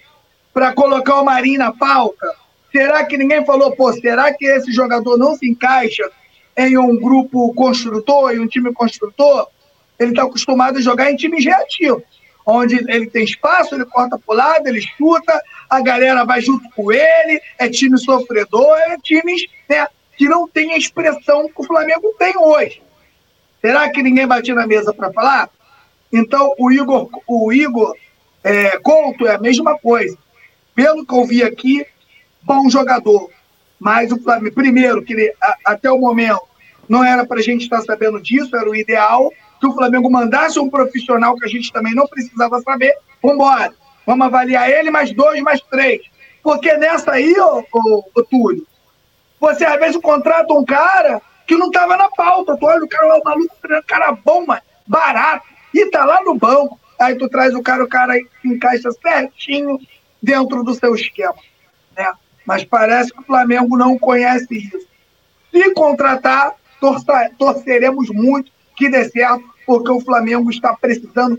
para 0.53 0.74
colocar 0.74 1.20
o 1.22 1.25
Marinho 1.25 1.60
na 1.60 1.72
pauta? 1.72 2.27
Será 2.72 3.03
que 3.03 3.18
ninguém 3.18 3.46
falou, 3.46 3.75
pô, 3.75 3.91
será 3.94 4.34
que 4.34 4.46
esse 4.46 4.72
jogador 4.72 5.18
não 5.18 5.36
se 5.36 5.50
encaixa 5.50 6.10
em 6.56 6.77
um 6.77 6.96
grupo 7.00 7.53
construtor, 7.53 8.32
em 8.32 8.39
um 8.39 8.48
time 8.48 8.72
construtor? 8.74 9.48
Ele 10.00 10.12
está 10.12 10.24
acostumado 10.24 10.77
a 10.77 10.82
jogar 10.82 11.12
em 11.12 11.15
times 11.15 11.44
reativos, 11.44 12.03
onde 12.46 12.75
ele 12.89 13.08
tem 13.08 13.24
espaço, 13.24 13.75
ele 13.75 13.86
corta 13.86 14.18
para 14.18 14.34
o 14.34 14.38
lado, 14.38 14.68
ele 14.68 14.82
chuta, 14.82 15.41
a 15.70 15.82
galera 15.82 16.24
vai 16.24 16.41
junto 16.41 16.68
com 16.72 16.91
ele, 16.91 17.41
é 17.58 17.70
time 17.70 17.98
sofredor, 17.98 18.77
é 18.88 18.98
times 18.98 19.46
né, 19.70 19.88
que 20.18 20.27
não 20.27 20.48
tem 20.48 20.74
a 20.74 20.77
expressão 20.77 21.48
que 21.48 21.62
o 21.62 21.63
Flamengo 21.63 22.13
tem 22.18 22.36
hoje. 22.38 22.82
Será 23.62 23.89
que 23.89 24.01
ninguém 24.01 24.25
bate 24.25 24.53
na 24.53 24.65
mesa 24.65 24.94
para 24.94 25.12
falar? 25.12 25.50
Então, 26.12 26.53
o 26.58 26.72
Igor, 26.72 27.10
o 27.27 27.51
Igor 27.53 27.96
é, 28.44 28.79
Couto 28.79 29.27
é 29.27 29.36
a 29.36 29.39
mesma 29.39 29.77
coisa. 29.77 30.18
Pelo 30.74 31.06
que 31.06 31.13
eu 31.13 31.25
vi 31.25 31.44
aqui, 31.44 31.86
bom 32.41 32.70
jogador. 32.70 33.29
Mas 33.77 34.12
o 34.12 34.22
Flamengo, 34.22 34.56
primeiro, 34.56 35.03
que 35.03 35.13
ele, 35.13 35.34
a, 35.41 35.56
até 35.65 35.91
o 35.91 36.00
momento 36.00 36.41
não 36.88 37.03
era 37.03 37.25
para 37.25 37.39
a 37.39 37.44
gente 37.44 37.63
estar 37.63 37.82
sabendo 37.82 38.20
disso, 38.22 38.56
era 38.56 38.70
o 38.70 38.75
ideal 38.75 39.32
que 39.60 39.68
o 39.68 39.74
Flamengo 39.74 40.10
mandasse 40.10 40.60
um 40.60 40.70
profissional 40.70 41.36
que 41.36 41.46
a 41.46 41.50
gente 41.50 41.72
também 41.72 41.94
não 41.94 42.08
precisava 42.08 42.62
saber. 42.62 42.96
Vamos 43.22 43.36
embora, 43.36 43.74
vamos 44.06 44.25
avaliar 44.25 44.70
ele, 44.70 44.89
mais 44.89 45.12
dois, 45.12 45.42
mais 45.42 45.62
três. 45.62 46.01
Porque 46.42 46.75
nessa 46.78 47.12
aí, 47.12 47.34
ô, 47.39 47.63
ô, 47.74 48.04
ô 48.16 48.24
Túlio, 48.24 48.66
você 49.39 49.66
às 49.66 49.80
vezes 49.80 49.98
contrata 49.98 50.54
um 50.54 50.63
cara 50.66 51.22
que 51.46 51.58
não 51.58 51.68
estava 51.68 51.98
na 51.98 52.10
pauta. 52.10 52.56
Tu 52.58 52.66
olha 52.66 52.84
o 52.84 52.88
cara, 52.88 53.20
o 53.20 53.24
maluco, 53.24 53.56
um 53.66 53.82
cara 53.86 54.12
bom, 54.12 54.46
mas 54.46 54.62
barato, 54.88 55.46
e 55.74 55.86
tá 55.89 56.06
lá 56.06 56.22
no 56.24 56.36
banco. 56.36 56.80
Aí 57.00 57.16
tu 57.16 57.30
traz 57.30 57.54
o 57.54 57.62
cara, 57.62 57.84
o 57.84 57.88
cara 57.88 58.13
encaixa 58.44 58.92
certinho 58.92 59.80
dentro 60.22 60.63
do 60.63 60.74
seu 60.74 60.94
esquema. 60.96 61.36
Né? 61.98 62.12
Mas 62.46 62.63
parece 62.63 63.12
que 63.12 63.20
o 63.20 63.25
Flamengo 63.25 63.78
não 63.78 63.98
conhece 63.98 64.48
isso. 64.51 64.88
Se 65.51 65.74
contratar, 65.74 66.54
torça, 66.80 67.32
torceremos 67.38 68.10
muito 68.10 68.51
que 68.79 68.89
dê 68.89 69.09
certo, 69.09 69.43
porque 69.67 69.91
o 69.91 70.00
Flamengo 70.00 70.50
está 70.50 70.74
precisando 70.74 71.38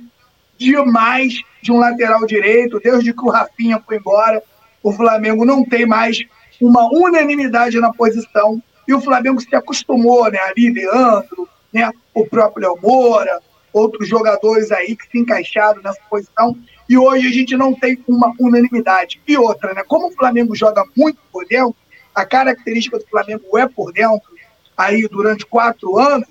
demais 0.59 1.41
de 1.63 1.73
um 1.73 1.79
lateral 1.79 2.27
direito. 2.27 2.79
Desde 2.79 3.15
que 3.15 3.25
o 3.25 3.31
Rafinha 3.31 3.83
foi 3.85 3.97
embora, 3.97 4.43
o 4.83 4.93
Flamengo 4.93 5.47
não 5.47 5.65
tem 5.65 5.87
mais 5.87 6.23
uma 6.61 6.87
unanimidade 6.93 7.81
na 7.81 7.91
posição. 7.95 8.63
E 8.87 8.93
o 8.93 9.01
Flamengo 9.01 9.41
se 9.41 9.57
acostumou, 9.57 10.31
né? 10.31 10.39
Ali, 10.41 10.71
Leandro, 10.71 11.49
né? 11.73 11.91
o 12.13 12.27
próprio 12.27 12.69
Léo 12.69 12.79
Moura, 12.83 13.41
outros 13.73 14.07
jogadores 14.07 14.71
aí 14.71 14.95
que 14.95 15.09
se 15.11 15.19
encaixaram 15.19 15.81
nessa 15.83 16.01
posição. 16.11 16.55
E 16.87 16.99
hoje 16.99 17.27
a 17.27 17.33
gente 17.33 17.57
não 17.57 17.75
tem 17.75 17.99
uma 18.07 18.35
unanimidade. 18.39 19.19
E 19.27 19.39
outra, 19.39 19.73
né? 19.73 19.83
Como 19.89 20.09
o 20.09 20.13
Flamengo 20.13 20.55
joga 20.55 20.85
muito 20.95 21.19
por 21.33 21.47
dentro, 21.47 21.75
a 22.15 22.27
característica 22.27 22.99
do 22.99 23.07
Flamengo 23.07 23.57
é 23.57 23.67
por 23.67 23.93
dentro, 23.93 24.29
aí 24.77 25.09
durante 25.09 25.47
quatro 25.47 25.99
anos, 25.99 26.29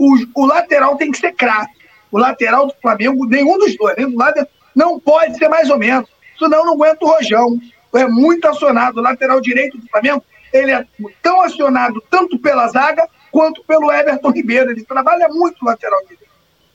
o, 0.00 0.16
o 0.34 0.46
lateral 0.46 0.96
tem 0.96 1.10
que 1.12 1.18
ser 1.18 1.32
craque. 1.32 1.74
O 2.10 2.18
lateral 2.18 2.66
do 2.66 2.74
Flamengo, 2.80 3.26
nenhum 3.26 3.58
dos 3.58 3.76
dois, 3.76 3.94
do 3.96 4.16
lado, 4.16 4.48
não 4.74 4.98
pode 4.98 5.36
ser 5.36 5.48
mais 5.48 5.68
ou 5.68 5.78
menos. 5.78 6.08
Senão 6.38 6.64
não 6.64 6.72
aguenta 6.72 7.04
o 7.04 7.08
rojão. 7.08 7.60
É 7.94 8.06
muito 8.06 8.48
acionado. 8.48 8.98
O 8.98 9.02
lateral 9.02 9.42
direito 9.42 9.76
do 9.76 9.86
Flamengo, 9.88 10.24
ele 10.54 10.72
é 10.72 10.86
tão 11.22 11.42
acionado 11.42 12.02
tanto 12.10 12.38
pela 12.38 12.66
zaga 12.68 13.06
quanto 13.30 13.62
pelo 13.64 13.92
Everton 13.92 14.30
Ribeiro. 14.30 14.70
Ele 14.70 14.82
trabalha 14.84 15.28
muito 15.28 15.62
lateral 15.62 16.00
direito. 16.02 16.24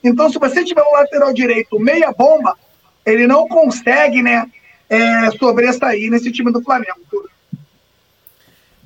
Então, 0.04 0.32
se 0.32 0.38
você 0.38 0.64
tiver 0.64 0.84
um 0.84 0.94
lateral 0.94 1.34
direito 1.34 1.80
meia 1.80 2.12
bomba, 2.12 2.56
ele 3.04 3.26
não 3.26 3.48
consegue, 3.48 4.22
né, 4.22 4.46
é, 4.88 5.32
sobressair 5.32 6.12
nesse 6.12 6.32
time 6.32 6.52
do 6.52 6.62
Flamengo. 6.62 7.00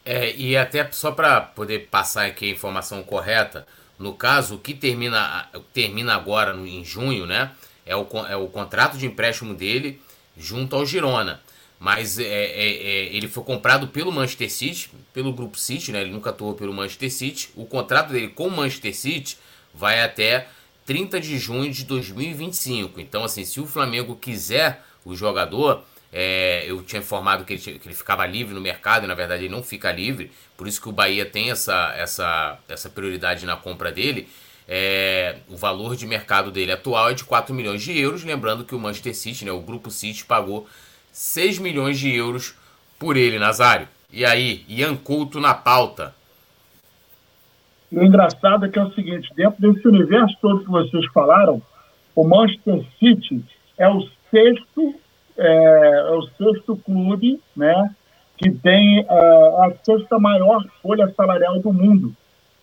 É, 0.06 0.34
e 0.34 0.56
até 0.56 0.88
só 0.92 1.12
para 1.12 1.42
poder 1.42 1.90
passar 1.92 2.26
aqui 2.26 2.50
a 2.50 2.54
informação 2.54 3.04
correta, 3.04 3.68
no 4.00 4.14
caso, 4.14 4.56
o 4.56 4.58
que 4.58 4.74
termina, 4.74 5.48
termina 5.74 6.16
agora 6.16 6.54
no, 6.54 6.66
em 6.66 6.86
junho, 6.86 7.26
né, 7.26 7.52
é 7.86 7.96
o, 7.96 8.08
é 8.30 8.38
o 8.38 8.48
contrato 8.48 8.98
de 8.98 9.06
empréstimo 9.06 9.54
dele 9.54 10.02
junto 10.38 10.76
ao 10.76 10.86
Girona. 10.86 11.42
Mas 11.78 12.20
é, 12.20 12.24
é, 12.24 12.68
é, 12.68 13.16
ele 13.16 13.28
foi 13.28 13.44
comprado 13.44 13.88
pelo 13.88 14.12
Manchester 14.12 14.52
City, 14.52 14.92
pelo 15.14 15.32
Grupo 15.32 15.58
City, 15.58 15.94
né? 15.94 16.02
Ele 16.02 16.12
nunca 16.12 16.30
atuou 16.30 16.54
pelo 16.54 16.74
Manchester 16.74 17.12
City. 17.12 17.50
O 17.56 17.66
contrato 17.66 18.12
dele 18.12 18.28
com 18.28 18.48
o 18.48 18.52
Manchester 18.52 18.94
City 18.94 19.38
vai 19.74 20.04
até 20.04 20.50
30 20.86 21.22
de 21.22 21.38
junho 21.38 21.72
de 21.72 21.86
2025. 21.86 23.00
Então, 23.00 23.24
assim, 23.24 23.46
se 23.46 23.62
o 23.62 23.66
Flamengo 23.66 24.16
quiser 24.18 24.84
o 25.06 25.16
jogador, 25.16 25.84
é, 26.12 26.64
eu 26.68 26.82
tinha 26.82 27.02
informado 27.02 27.46
que 27.46 27.54
ele, 27.54 27.62
que 27.62 27.88
ele, 27.88 27.96
ficava 27.96 28.26
livre 28.26 28.54
no 28.54 28.62
mercado, 28.62 29.04
e 29.04 29.08
na 29.08 29.14
verdade 29.14 29.46
ele 29.46 29.54
não 29.54 29.62
fica 29.62 29.92
livre, 29.92 30.32
por 30.58 30.68
isso 30.68 30.82
que 30.82 30.90
o 30.90 30.92
Bahia 30.92 31.26
tem 31.26 31.52
essa, 31.52 31.94
essa, 31.96 32.58
essa 32.68 32.90
prioridade 32.90 33.46
na 33.46 33.56
compra 33.56 33.92
dele. 33.92 34.28
É, 34.68 35.38
o 35.48 35.58
valor 35.58 35.96
de 35.96 36.06
mercado 36.06 36.52
dele 36.52 36.72
atual 36.72 37.10
é 37.10 37.14
de 37.14 37.24
4 37.24 37.54
milhões 37.56 37.82
de 37.82 37.98
euros, 37.98 38.24
lembrando 38.24 38.64
que 38.64 38.76
o 38.76 38.80
Manchester 38.80 39.16
City, 39.16 39.46
né, 39.46 39.52
o 39.52 39.62
Grupo 39.62 39.90
City, 39.90 40.26
pagou 40.26 40.68
6 41.12 41.58
milhões 41.60 41.98
de 41.98 42.14
euros 42.14 42.56
por 43.00 43.18
ele, 43.18 43.40
Nazário. 43.40 43.88
E 44.12 44.26
aí, 44.26 44.64
Ian 44.68 44.96
Couto 44.96 45.40
na 45.40 45.54
pauta. 45.54 46.14
O 47.92 48.04
engraçado 48.04 48.66
é 48.66 48.70
que 48.70 48.78
é 48.78 48.84
o 48.84 48.94
seguinte, 48.94 49.32
dentro 49.36 49.60
desse 49.60 49.88
universo 49.88 50.36
todo 50.40 50.64
que 50.64 50.70
vocês 50.70 51.06
falaram, 51.14 51.62
o 52.16 52.24
Manchester 52.24 52.86
City 53.00 53.44
é 53.78 53.88
o 53.90 54.08
sexto, 54.30 54.96
é, 55.40 56.10
é 56.10 56.12
o 56.12 56.22
sexto 56.38 56.76
clube, 56.78 57.42
né, 57.56 57.96
que 58.38 58.52
tem 58.52 59.02
uh, 59.02 59.64
a 59.64 59.74
sexta 59.84 60.20
maior 60.20 60.64
folha 60.82 61.12
salarial 61.16 61.60
do 61.60 61.74
mundo. 61.74 62.14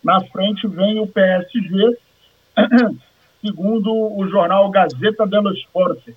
Na 0.03 0.21
frente 0.27 0.67
vem 0.67 1.01
o 1.01 1.07
PSG, 1.07 1.99
segundo 3.45 3.93
o 3.93 4.29
jornal 4.29 4.71
Gazeta 4.71 5.27
dello 5.27 5.53
Sport. 5.53 6.09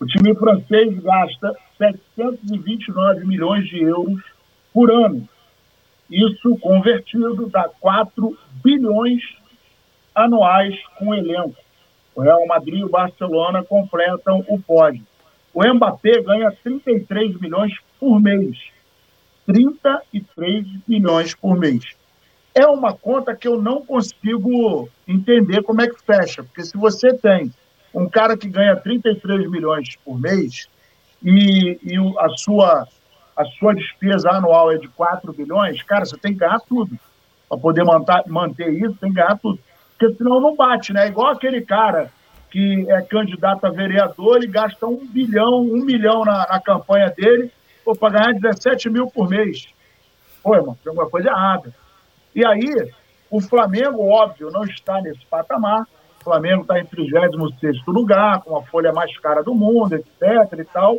O 0.00 0.06
time 0.06 0.34
francês 0.34 0.98
gasta 1.00 1.54
729 1.78 3.26
milhões 3.26 3.68
de 3.68 3.82
euros 3.82 4.22
por 4.72 4.90
ano 4.90 5.28
isso 6.10 6.56
convertido 6.58 7.48
dá 7.48 7.68
4 7.80 8.36
bilhões 8.62 9.22
anuais 10.14 10.74
com 10.96 11.08
o 11.08 11.14
elenco. 11.14 11.56
O 12.14 12.22
Real 12.22 12.46
Madrid 12.46 12.80
e 12.80 12.84
o 12.84 12.88
Barcelona 12.88 13.62
completam 13.62 14.44
o 14.48 14.58
pódio. 14.60 15.04
O 15.56 15.66
Mbappé 15.66 16.20
ganha 16.20 16.52
33 16.62 17.40
milhões 17.40 17.72
por 17.98 18.20
mês. 18.20 18.58
33 19.46 20.66
milhões 20.86 21.34
por 21.34 21.56
mês. 21.56 21.82
É 22.54 22.66
uma 22.66 22.92
conta 22.92 23.34
que 23.34 23.48
eu 23.48 23.62
não 23.62 23.80
consigo 23.80 24.86
entender 25.08 25.62
como 25.62 25.80
é 25.80 25.88
que 25.88 25.98
fecha, 26.02 26.44
porque 26.44 26.62
se 26.62 26.76
você 26.76 27.14
tem 27.14 27.50
um 27.94 28.06
cara 28.06 28.36
que 28.36 28.46
ganha 28.46 28.76
33 28.76 29.50
milhões 29.50 29.96
por 30.04 30.20
mês 30.20 30.68
e, 31.24 31.78
e 31.82 31.96
a 32.18 32.28
sua 32.36 32.86
a 33.34 33.44
sua 33.46 33.74
despesa 33.74 34.32
anual 34.32 34.70
é 34.70 34.76
de 34.76 34.88
4 34.88 35.32
bilhões, 35.32 35.82
cara, 35.84 36.04
você 36.04 36.18
tem 36.18 36.34
que 36.34 36.40
ganhar 36.40 36.60
tudo. 36.60 36.98
Para 37.48 37.56
poder 37.56 37.82
manter, 37.82 38.24
manter 38.26 38.74
isso, 38.74 38.94
tem 38.96 39.08
que 39.08 39.16
ganhar 39.16 39.38
tudo. 39.38 39.58
Porque 39.96 40.14
senão 40.18 40.38
não 40.38 40.54
bate, 40.54 40.92
né? 40.92 41.06
Igual 41.06 41.28
aquele 41.28 41.62
cara 41.62 42.12
que 42.56 42.90
é 42.90 43.02
candidato 43.02 43.66
a 43.66 43.70
vereador, 43.70 44.38
ele 44.38 44.46
gasta 44.46 44.86
um 44.86 45.06
bilhão, 45.06 45.60
um 45.60 45.84
milhão 45.84 46.24
na, 46.24 46.46
na 46.48 46.58
campanha 46.58 47.10
dele, 47.10 47.52
para 48.00 48.18
ganhar 48.18 48.32
17 48.32 48.88
mil 48.88 49.08
por 49.08 49.28
mês. 49.28 49.66
Pô, 50.42 50.54
irmão, 50.54 50.74
tem 50.82 50.88
alguma 50.88 51.10
coisa 51.10 51.28
errada. 51.28 51.70
E 52.34 52.46
aí, 52.46 52.90
o 53.30 53.42
Flamengo, 53.42 54.08
óbvio, 54.08 54.50
não 54.50 54.64
está 54.64 55.02
nesse 55.02 55.22
patamar. 55.26 55.82
O 56.18 56.24
Flamengo 56.24 56.62
está 56.62 56.80
em 56.80 56.86
36 56.86 57.84
lugar, 57.86 58.40
com 58.40 58.56
a 58.56 58.62
folha 58.62 58.90
mais 58.90 59.14
cara 59.18 59.42
do 59.42 59.54
mundo, 59.54 59.92
etc. 59.92 60.58
e 60.58 60.64
tal. 60.64 60.96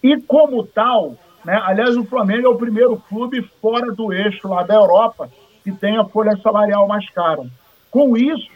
E 0.00 0.16
como 0.22 0.64
tal, 0.64 1.16
né, 1.44 1.60
aliás, 1.64 1.96
o 1.96 2.04
Flamengo 2.04 2.46
é 2.46 2.50
o 2.50 2.56
primeiro 2.56 2.98
clube 3.08 3.42
fora 3.60 3.90
do 3.90 4.12
eixo 4.12 4.46
lá 4.46 4.62
da 4.62 4.76
Europa 4.76 5.28
que 5.64 5.72
tem 5.72 5.98
a 5.98 6.04
folha 6.04 6.36
salarial 6.36 6.86
mais 6.86 7.10
cara. 7.10 7.44
Com 7.90 8.16
isso, 8.16 8.48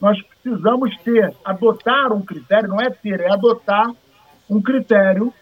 nós 0.00 0.20
precisamos 0.22 0.96
ter, 0.98 1.34
adotar 1.44 2.12
um 2.12 2.22
critério, 2.22 2.68
não 2.68 2.80
é 2.80 2.90
ter, 2.90 3.20
é 3.20 3.32
adotar 3.32 3.90
um 4.48 4.60
critério 4.60 5.32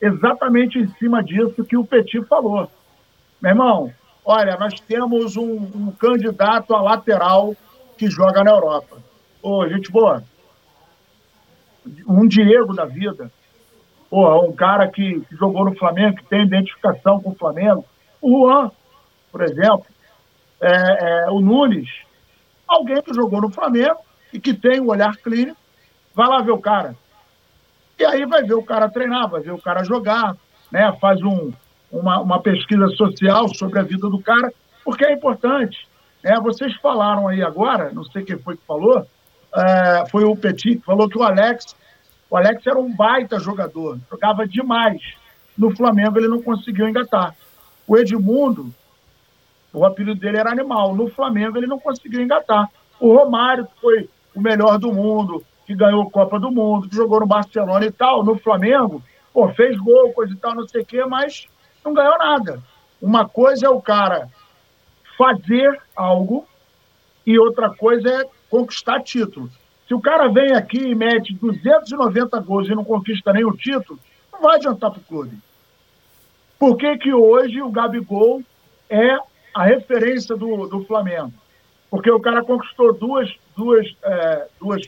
exatamente 0.00 0.78
em 0.78 0.88
cima 0.94 1.22
disso 1.22 1.64
que 1.64 1.76
o 1.76 1.84
Petit 1.84 2.24
falou. 2.24 2.70
Meu 3.40 3.50
irmão, 3.50 3.92
olha, 4.24 4.56
nós 4.56 4.78
temos 4.80 5.36
um, 5.36 5.52
um 5.74 5.92
candidato 5.92 6.74
a 6.74 6.82
lateral 6.82 7.54
que 7.96 8.08
joga 8.08 8.42
na 8.42 8.50
Europa. 8.50 8.98
Ô, 9.42 9.68
gente 9.68 9.90
boa, 9.90 10.22
um 12.06 12.26
Diego 12.26 12.74
da 12.74 12.84
vida, 12.84 13.30
pô, 14.08 14.44
um 14.44 14.52
cara 14.52 14.88
que, 14.88 15.22
jogou 15.32 15.64
no 15.64 15.74
Flamengo, 15.76 16.16
que 16.16 16.26
tem 16.26 16.44
identificação 16.44 17.20
com 17.20 17.30
o 17.30 17.34
Flamengo, 17.34 17.84
o 18.20 18.46
Juan, 18.46 18.70
por 19.30 19.42
exemplo, 19.42 19.86
é, 20.60 21.24
é, 21.24 21.30
o 21.30 21.40
Nunes, 21.40 21.88
alguém 22.74 23.02
que 23.02 23.14
jogou 23.14 23.40
no 23.40 23.50
Flamengo 23.50 23.98
e 24.32 24.40
que 24.40 24.54
tem 24.54 24.80
um 24.80 24.88
olhar 24.88 25.16
clínico, 25.16 25.58
vai 26.14 26.28
lá 26.28 26.40
ver 26.42 26.52
o 26.52 26.58
cara. 26.58 26.96
E 27.98 28.04
aí 28.04 28.24
vai 28.26 28.42
ver 28.42 28.54
o 28.54 28.62
cara 28.62 28.88
treinar, 28.88 29.28
vai 29.28 29.40
ver 29.40 29.52
o 29.52 29.60
cara 29.60 29.84
jogar, 29.84 30.36
né? 30.70 30.92
faz 31.00 31.22
um, 31.22 31.52
uma, 31.90 32.20
uma 32.20 32.40
pesquisa 32.40 32.88
social 32.88 33.48
sobre 33.54 33.78
a 33.78 33.82
vida 33.82 34.08
do 34.08 34.20
cara, 34.20 34.52
porque 34.84 35.04
é 35.04 35.12
importante. 35.12 35.86
Né? 36.22 36.38
Vocês 36.40 36.74
falaram 36.76 37.28
aí 37.28 37.42
agora, 37.42 37.92
não 37.92 38.04
sei 38.04 38.24
quem 38.24 38.38
foi 38.38 38.56
que 38.56 38.64
falou, 38.66 39.06
é, 39.54 40.04
foi 40.10 40.24
o 40.24 40.34
Petit, 40.34 40.76
que 40.76 40.84
falou 40.84 41.08
que 41.08 41.18
o 41.18 41.22
Alex, 41.22 41.76
o 42.30 42.36
Alex 42.36 42.66
era 42.66 42.78
um 42.78 42.94
baita 42.94 43.38
jogador, 43.38 43.98
jogava 44.10 44.46
demais. 44.46 45.00
No 45.56 45.74
Flamengo 45.76 46.18
ele 46.18 46.28
não 46.28 46.40
conseguiu 46.40 46.88
engatar. 46.88 47.34
O 47.86 47.98
Edmundo, 47.98 48.72
o 49.72 49.84
apelido 49.84 50.20
dele 50.20 50.38
era 50.38 50.50
Animal. 50.50 50.94
No 50.94 51.08
Flamengo 51.08 51.56
ele 51.56 51.66
não 51.66 51.78
conseguiu 51.78 52.20
engatar. 52.20 52.68
O 53.00 53.16
Romário, 53.16 53.66
que 53.66 53.80
foi 53.80 54.08
o 54.34 54.40
melhor 54.40 54.78
do 54.78 54.92
mundo, 54.92 55.44
que 55.66 55.74
ganhou 55.74 56.02
a 56.02 56.10
Copa 56.10 56.38
do 56.38 56.50
Mundo, 56.50 56.88
que 56.88 56.96
jogou 56.96 57.20
no 57.20 57.26
Barcelona 57.26 57.84
e 57.84 57.90
tal, 57.90 58.24
no 58.24 58.38
Flamengo, 58.38 59.02
pô, 59.32 59.48
fez 59.50 59.78
gol, 59.78 60.12
coisa 60.12 60.32
e 60.32 60.36
tal, 60.36 60.54
não 60.54 60.68
sei 60.68 60.82
o 60.82 60.86
quê, 60.86 61.04
mas 61.04 61.46
não 61.84 61.94
ganhou 61.94 62.18
nada. 62.18 62.62
Uma 63.00 63.28
coisa 63.28 63.66
é 63.66 63.70
o 63.70 63.80
cara 63.80 64.28
fazer 65.16 65.80
algo 65.96 66.46
e 67.26 67.38
outra 67.38 67.70
coisa 67.70 68.08
é 68.08 68.24
conquistar 68.50 69.02
título. 69.02 69.50
Se 69.86 69.94
o 69.94 70.00
cara 70.00 70.28
vem 70.28 70.52
aqui 70.52 70.78
e 70.78 70.94
mete 70.94 71.34
290 71.34 72.38
gols 72.40 72.68
e 72.68 72.74
não 72.74 72.84
conquista 72.84 73.32
nenhum 73.32 73.52
título, 73.52 73.98
não 74.32 74.40
vai 74.40 74.56
adiantar 74.56 74.90
para 74.90 75.00
o 75.00 75.04
clube. 75.04 75.38
Por 76.58 76.76
que, 76.76 76.96
que 76.98 77.12
hoje 77.12 77.60
o 77.60 77.70
Gabigol 77.70 78.42
é 78.88 79.18
a 79.54 79.64
referência 79.64 80.36
do, 80.36 80.66
do 80.66 80.84
Flamengo? 80.84 81.32
Porque 81.90 82.10
o 82.10 82.20
cara 82.20 82.42
conquistou 82.42 82.94
duas, 82.94 83.30
duas, 83.56 83.86
é, 84.02 84.46
duas, 84.60 84.82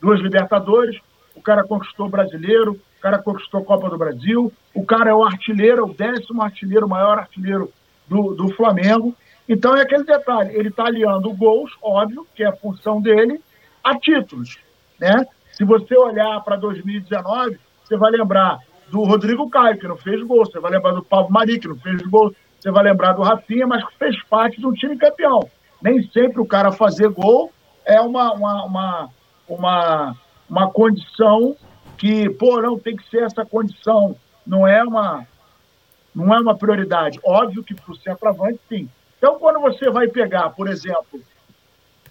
duas 0.00 0.20
Libertadores, 0.20 1.00
o 1.34 1.42
cara 1.42 1.64
conquistou 1.64 2.06
o 2.06 2.10
Brasileiro, 2.10 2.72
o 2.72 3.00
cara 3.00 3.18
conquistou 3.18 3.60
a 3.60 3.64
Copa 3.64 3.90
do 3.90 3.98
Brasil, 3.98 4.52
o 4.74 4.84
cara 4.84 5.10
é 5.10 5.14
o 5.14 5.24
artilheiro, 5.24 5.84
o 5.84 5.92
décimo 5.92 6.42
artilheiro, 6.42 6.86
o 6.86 6.88
maior 6.88 7.18
artilheiro 7.18 7.72
do, 8.06 8.34
do 8.34 8.54
Flamengo. 8.54 9.16
Então 9.48 9.76
é 9.76 9.82
aquele 9.82 10.04
detalhe, 10.04 10.54
ele 10.54 10.68
está 10.68 10.84
aliando 10.84 11.32
gols, 11.34 11.72
óbvio, 11.82 12.26
que 12.34 12.44
é 12.44 12.46
a 12.46 12.56
função 12.56 13.00
dele, 13.00 13.40
a 13.82 13.98
títulos. 13.98 14.58
Né? 15.00 15.26
Se 15.52 15.64
você 15.64 15.96
olhar 15.96 16.40
para 16.42 16.56
2019, 16.56 17.58
você 17.84 17.96
vai 17.96 18.10
lembrar 18.12 18.58
do 18.88 19.02
Rodrigo 19.02 19.50
Caio, 19.50 19.78
que 19.78 19.88
não 19.88 19.96
fez 19.96 20.22
gol, 20.22 20.44
você 20.44 20.60
vai 20.60 20.70
lembrar 20.70 20.92
do 20.92 21.02
Pablo 21.02 21.32
Mari, 21.32 21.58
que 21.58 21.66
não 21.66 21.76
fez 21.76 22.00
gol, 22.02 22.32
você 22.62 22.70
vai 22.70 22.84
lembrar 22.84 23.14
do 23.14 23.22
Rafinha, 23.22 23.66
mas 23.66 23.82
fez 23.98 24.22
parte 24.26 24.60
de 24.60 24.64
um 24.64 24.72
time 24.72 24.96
campeão. 24.96 25.50
Nem 25.82 26.00
sempre 26.10 26.40
o 26.40 26.46
cara 26.46 26.70
fazer 26.70 27.08
gol 27.08 27.52
é 27.84 28.00
uma, 28.00 28.32
uma, 28.32 28.64
uma, 28.64 29.10
uma, 29.48 30.16
uma 30.48 30.70
condição 30.70 31.56
que, 31.98 32.30
pô, 32.30 32.62
não 32.62 32.78
tem 32.78 32.94
que 32.94 33.10
ser 33.10 33.24
essa 33.24 33.44
condição. 33.44 34.14
Não 34.46 34.64
é 34.64 34.80
uma, 34.84 35.26
não 36.14 36.32
é 36.32 36.38
uma 36.38 36.56
prioridade. 36.56 37.18
Óbvio 37.24 37.64
que 37.64 37.74
para 37.74 37.90
o 37.90 37.96
centroavante, 37.96 38.60
sim. 38.68 38.88
Então, 39.18 39.40
quando 39.40 39.58
você 39.58 39.90
vai 39.90 40.06
pegar, 40.06 40.50
por 40.50 40.68
exemplo, 40.68 41.20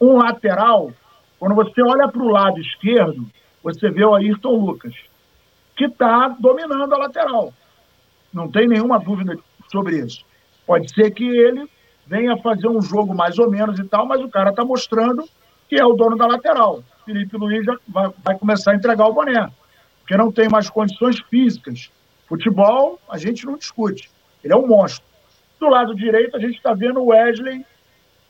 um 0.01 0.17
lateral, 0.17 0.91
quando 1.39 1.55
você 1.55 1.81
olha 1.81 2.09
para 2.09 2.21
o 2.21 2.27
lado 2.27 2.59
esquerdo, 2.59 3.25
você 3.63 3.89
vê 3.89 4.03
o 4.03 4.13
Ayrton 4.13 4.57
Lucas, 4.57 4.95
que 5.77 5.85
está 5.85 6.27
dominando 6.27 6.93
a 6.93 6.97
lateral. 6.97 7.53
Não 8.33 8.51
tem 8.51 8.67
nenhuma 8.67 8.99
dúvida 8.99 9.37
sobre 9.71 9.99
isso. 9.99 10.29
Pode 10.65 10.93
ser 10.93 11.11
que 11.11 11.23
ele 11.23 11.67
venha 12.05 12.37
fazer 12.37 12.67
um 12.67 12.81
jogo 12.81 13.13
mais 13.13 13.39
ou 13.39 13.49
menos 13.49 13.79
e 13.79 13.83
tal, 13.85 14.05
mas 14.05 14.21
o 14.21 14.29
cara 14.29 14.49
está 14.49 14.65
mostrando 14.65 15.23
que 15.67 15.79
é 15.79 15.85
o 15.85 15.93
dono 15.93 16.17
da 16.17 16.27
lateral. 16.27 16.83
Felipe 17.05 17.37
Luiz 17.37 17.65
já 17.65 17.77
vai, 17.87 18.11
vai 18.23 18.37
começar 18.37 18.71
a 18.71 18.75
entregar 18.75 19.07
o 19.07 19.13
boné, 19.13 19.49
porque 19.99 20.17
não 20.17 20.31
tem 20.31 20.49
mais 20.49 20.69
condições 20.69 21.19
físicas. 21.29 21.89
Futebol, 22.27 22.99
a 23.09 23.17
gente 23.17 23.45
não 23.45 23.57
discute. 23.57 24.09
Ele 24.43 24.53
é 24.53 24.57
um 24.57 24.67
monstro. 24.67 25.05
Do 25.59 25.69
lado 25.69 25.95
direito, 25.95 26.35
a 26.35 26.39
gente 26.39 26.57
está 26.57 26.73
vendo 26.73 26.99
o 26.99 27.07
Wesley, 27.07 27.65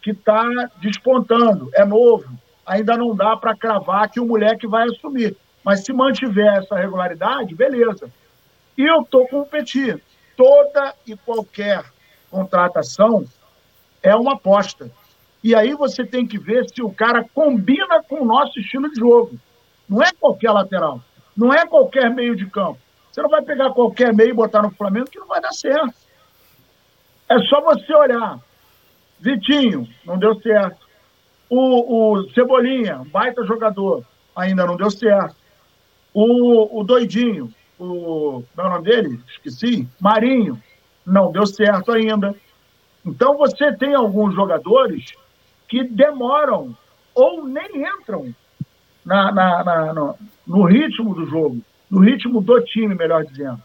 que 0.01 0.11
está 0.11 0.43
despontando, 0.81 1.69
é 1.73 1.85
novo. 1.85 2.29
Ainda 2.65 2.97
não 2.97 3.15
dá 3.15 3.35
para 3.37 3.55
cravar 3.55 4.09
que 4.09 4.19
o 4.19 4.25
moleque 4.25 4.67
vai 4.67 4.87
assumir. 4.87 5.35
Mas 5.63 5.83
se 5.85 5.93
mantiver 5.93 6.57
essa 6.57 6.75
regularidade, 6.75 7.55
beleza. 7.55 8.11
E 8.77 8.83
eu 8.83 9.01
estou 9.01 9.27
com 9.27 9.41
o 9.41 9.45
Petit. 9.45 10.01
Toda 10.35 10.93
e 11.05 11.15
qualquer 11.15 11.83
contratação 12.31 13.25
é 14.01 14.15
uma 14.15 14.33
aposta. 14.33 14.89
E 15.43 15.53
aí 15.53 15.73
você 15.73 16.05
tem 16.05 16.25
que 16.25 16.39
ver 16.39 16.67
se 16.69 16.81
o 16.81 16.91
cara 16.91 17.25
combina 17.33 18.01
com 18.03 18.21
o 18.21 18.25
nosso 18.25 18.59
estilo 18.59 18.89
de 18.91 18.99
jogo. 18.99 19.37
Não 19.87 20.01
é 20.01 20.11
qualquer 20.13 20.51
lateral. 20.51 21.01
Não 21.35 21.53
é 21.53 21.65
qualquer 21.65 22.09
meio 22.09 22.35
de 22.35 22.45
campo. 22.45 22.79
Você 23.11 23.21
não 23.21 23.29
vai 23.29 23.41
pegar 23.41 23.71
qualquer 23.71 24.13
meio 24.13 24.29
e 24.29 24.33
botar 24.33 24.61
no 24.61 24.71
Flamengo 24.71 25.09
que 25.09 25.19
não 25.19 25.27
vai 25.27 25.41
dar 25.41 25.51
certo. 25.51 25.93
É 27.27 27.39
só 27.39 27.61
você 27.61 27.93
olhar. 27.93 28.39
Vitinho, 29.19 29.87
não 30.05 30.17
deu 30.17 30.39
certo. 30.41 30.87
O, 31.49 32.13
o 32.13 32.29
Cebolinha, 32.31 33.01
baita 33.11 33.45
jogador, 33.45 34.05
ainda 34.35 34.65
não 34.65 34.77
deu 34.77 34.89
certo. 34.89 35.35
O, 36.13 36.79
o 36.79 36.83
Doidinho, 36.83 37.53
o. 37.79 38.43
Não 38.55 38.65
é 38.65 38.67
o 38.67 38.71
nome 38.71 38.85
dele? 38.85 39.19
Esqueci. 39.27 39.87
Marinho, 39.99 40.61
não 41.05 41.31
deu 41.31 41.45
certo 41.45 41.91
ainda. 41.91 42.35
Então 43.05 43.37
você 43.37 43.71
tem 43.73 43.95
alguns 43.95 44.35
jogadores 44.35 45.13
que 45.67 45.83
demoram 45.83 46.75
ou 47.13 47.45
nem 47.45 47.85
entram 47.99 48.33
na, 49.03 49.31
na, 49.31 49.63
na 49.63 49.93
no, 49.93 50.15
no, 50.45 50.63
ritmo 50.65 51.13
do 51.13 51.25
jogo, 51.25 51.61
no 51.89 51.99
ritmo 51.99 52.41
do 52.41 52.61
time, 52.61 52.93
melhor 52.93 53.25
dizendo. 53.25 53.61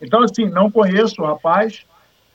Então, 0.00 0.22
assim, 0.22 0.46
não 0.46 0.70
conheço 0.70 1.20
o 1.22 1.26
rapaz, 1.26 1.84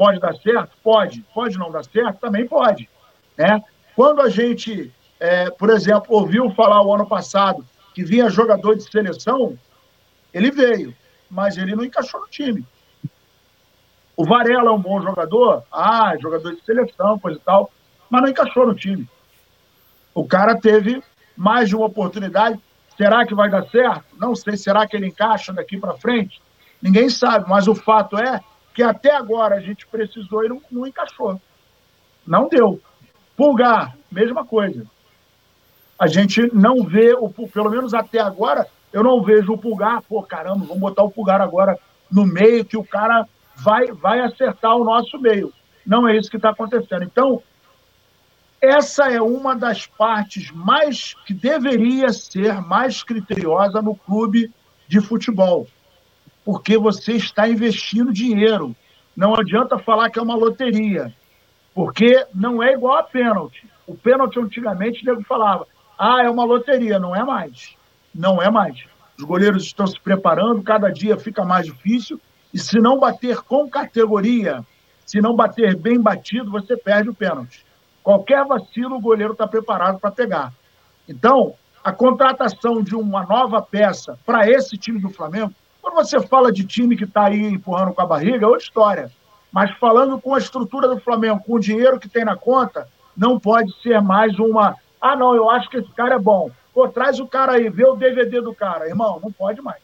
Pode 0.01 0.19
dar 0.19 0.35
certo? 0.37 0.71
Pode. 0.83 1.23
Pode 1.31 1.59
não 1.59 1.69
dar 1.69 1.83
certo? 1.83 2.17
Também 2.17 2.47
pode. 2.47 2.89
Né? 3.37 3.63
Quando 3.95 4.19
a 4.19 4.29
gente, 4.29 4.91
é, 5.19 5.51
por 5.51 5.69
exemplo, 5.69 6.07
ouviu 6.09 6.49
falar 6.55 6.81
o 6.81 6.91
ano 6.91 7.05
passado 7.05 7.63
que 7.93 8.03
vinha 8.03 8.27
jogador 8.27 8.75
de 8.75 8.81
seleção, 8.81 9.55
ele 10.33 10.49
veio, 10.49 10.91
mas 11.29 11.55
ele 11.55 11.75
não 11.75 11.83
encaixou 11.83 12.19
no 12.19 12.27
time. 12.27 12.65
O 14.21 14.23
Varela 14.23 14.69
é 14.69 14.71
um 14.71 14.79
bom 14.79 15.01
jogador? 15.01 15.63
Ah, 15.71 16.15
jogador 16.21 16.53
de 16.53 16.62
seleção, 16.62 17.17
coisa 17.17 17.39
e 17.39 17.41
tal, 17.41 17.71
mas 18.07 18.21
não 18.21 18.29
encaixou 18.29 18.67
no 18.67 18.75
time. 18.75 19.10
O 20.13 20.27
cara 20.27 20.55
teve 20.55 21.01
mais 21.36 21.69
de 21.69 21.75
uma 21.75 21.88
oportunidade. 21.88 22.60
Será 22.95 23.25
que 23.25 23.34
vai 23.34 23.49
dar 23.49 23.67
certo? 23.69 24.03
Não 24.19 24.36
sei. 24.36 24.55
Será 24.57 24.86
que 24.86 24.95
ele 24.95 25.07
encaixa 25.07 25.51
daqui 25.51 25.75
para 25.75 25.95
frente? 25.95 26.39
Ninguém 26.79 27.10
sabe, 27.10 27.49
mas 27.49 27.67
o 27.67 27.73
fato 27.73 28.15
é 28.15 28.39
que 28.75 28.84
até 28.84 29.10
agora 29.10 29.55
a 29.55 29.60
gente 29.60 29.88
precisou 29.88 30.45
e 30.45 30.49
não, 30.49 30.62
não 30.69 30.86
encaixou. 30.86 31.41
Não 32.23 32.47
deu. 32.47 32.79
Pulgar, 33.36 33.97
mesma 34.12 34.45
coisa. 34.45 34.86
A 35.97 36.05
gente 36.05 36.47
não 36.53 36.84
vê, 36.84 37.15
o, 37.15 37.27
pelo 37.27 37.71
menos 37.71 37.91
até 37.95 38.19
agora, 38.19 38.67
eu 38.93 39.03
não 39.03 39.23
vejo 39.23 39.53
o 39.53 39.57
Pulgar, 39.57 40.03
pô, 40.03 40.21
caramba, 40.21 40.63
vamos 40.63 40.79
botar 40.79 41.01
o 41.01 41.10
Pulgar 41.10 41.41
agora 41.41 41.75
no 42.12 42.23
meio, 42.23 42.63
que 42.63 42.77
o 42.77 42.84
cara 42.84 43.27
vai, 43.63 43.91
vai 43.91 44.19
acertar 44.21 44.76
o 44.76 44.84
nosso 44.84 45.19
meio. 45.19 45.54
Não 45.86 46.08
é 46.08 46.15
isso 46.17 46.30
que 46.30 46.38
está 46.38 46.50
acontecendo. 46.50 47.04
Então, 47.04 47.41
essa 48.62 49.12
é 49.12 49.21
uma 49.21 49.56
das 49.56 49.88
partes 49.88 50.52
mais 50.52 51.15
que 51.26 51.34
deveria 51.34 52.10
ser 52.13 52.62
mais 52.62 53.04
criteriosa 53.04 53.82
no 53.82 53.95
clube 53.95 54.52
de 54.88 55.02
futebol 55.02 55.67
porque 56.43 56.78
você 56.78 57.13
está 57.13 57.47
investindo 57.47 58.12
dinheiro. 58.12 58.76
Não 59.15 59.36
adianta 59.36 59.78
falar 59.78 60.10
que 60.10 60.19
é 60.19 60.21
uma 60.21 60.36
loteria, 60.36 61.13
porque 61.74 62.26
não 62.34 62.62
é 62.62 62.74
igual 62.74 62.97
a 62.97 63.04
pênalti. 63.04 63.67
O 63.86 63.95
pênalti, 63.95 64.39
antigamente, 64.39 65.04
o 65.04 65.06
nego 65.06 65.24
falava, 65.24 65.67
ah, 65.97 66.24
é 66.24 66.30
uma 66.30 66.43
loteria. 66.43 67.00
Não 67.00 67.15
é 67.15 67.24
mais. 67.24 67.76
Não 68.13 68.41
é 68.41 68.50
mais. 68.50 68.84
Os 69.17 69.24
goleiros 69.24 69.63
estão 69.63 69.86
se 69.86 70.00
preparando, 70.00 70.63
cada 70.63 70.89
dia 70.89 71.17
fica 71.17 71.43
mais 71.43 71.65
difícil, 71.65 72.19
e 72.53 72.59
se 72.59 72.79
não 72.79 72.99
bater 72.99 73.37
com 73.41 73.69
categoria, 73.69 74.65
se 75.05 75.21
não 75.21 75.35
bater 75.35 75.75
bem 75.75 75.99
batido, 75.99 76.51
você 76.51 76.75
perde 76.75 77.09
o 77.09 77.13
pênalti. 77.13 77.65
Qualquer 78.03 78.45
vacilo, 78.45 78.95
o 78.95 79.01
goleiro 79.01 79.33
está 79.33 79.47
preparado 79.47 79.99
para 79.99 80.11
pegar. 80.11 80.53
Então, 81.07 81.53
a 81.83 81.91
contratação 81.91 82.81
de 82.81 82.95
uma 82.95 83.25
nova 83.25 83.61
peça 83.61 84.17
para 84.25 84.49
esse 84.49 84.77
time 84.77 84.99
do 84.99 85.09
Flamengo, 85.09 85.53
quando 85.81 85.95
você 85.95 86.19
fala 86.19 86.51
de 86.51 86.65
time 86.65 86.95
que 86.95 87.05
está 87.05 87.25
aí 87.25 87.41
empurrando 87.41 87.93
com 87.93 88.01
a 88.01 88.05
barriga, 88.05 88.45
é 88.45 88.47
outra 88.47 88.63
história. 88.63 89.11
Mas 89.51 89.71
falando 89.77 90.19
com 90.19 90.33
a 90.33 90.37
estrutura 90.37 90.87
do 90.87 90.99
Flamengo, 90.99 91.43
com 91.45 91.55
o 91.55 91.59
dinheiro 91.59 91.99
que 91.99 92.07
tem 92.07 92.23
na 92.23 92.35
conta, 92.35 92.87
não 93.17 93.39
pode 93.39 93.73
ser 93.81 94.01
mais 94.01 94.37
uma. 94.39 94.75
Ah, 94.99 95.15
não, 95.15 95.35
eu 95.35 95.49
acho 95.49 95.69
que 95.69 95.77
esse 95.77 95.91
cara 95.91 96.15
é 96.15 96.19
bom. 96.19 96.49
Pô, 96.73 96.87
traz 96.87 97.19
o 97.19 97.27
cara 97.27 97.53
aí, 97.53 97.69
vê 97.69 97.85
o 97.85 97.95
DVD 97.95 98.39
do 98.39 98.55
cara. 98.55 98.87
Irmão, 98.87 99.19
não 99.21 99.31
pode 99.31 99.61
mais. 99.61 99.81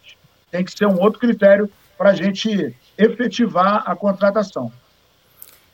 Tem 0.50 0.64
que 0.64 0.72
ser 0.72 0.86
um 0.86 1.02
outro 1.02 1.20
critério 1.20 1.70
para 1.98 2.12
a 2.12 2.14
gente 2.14 2.76
efetivar 2.98 3.84
a 3.86 3.96
contratação. 3.96 4.72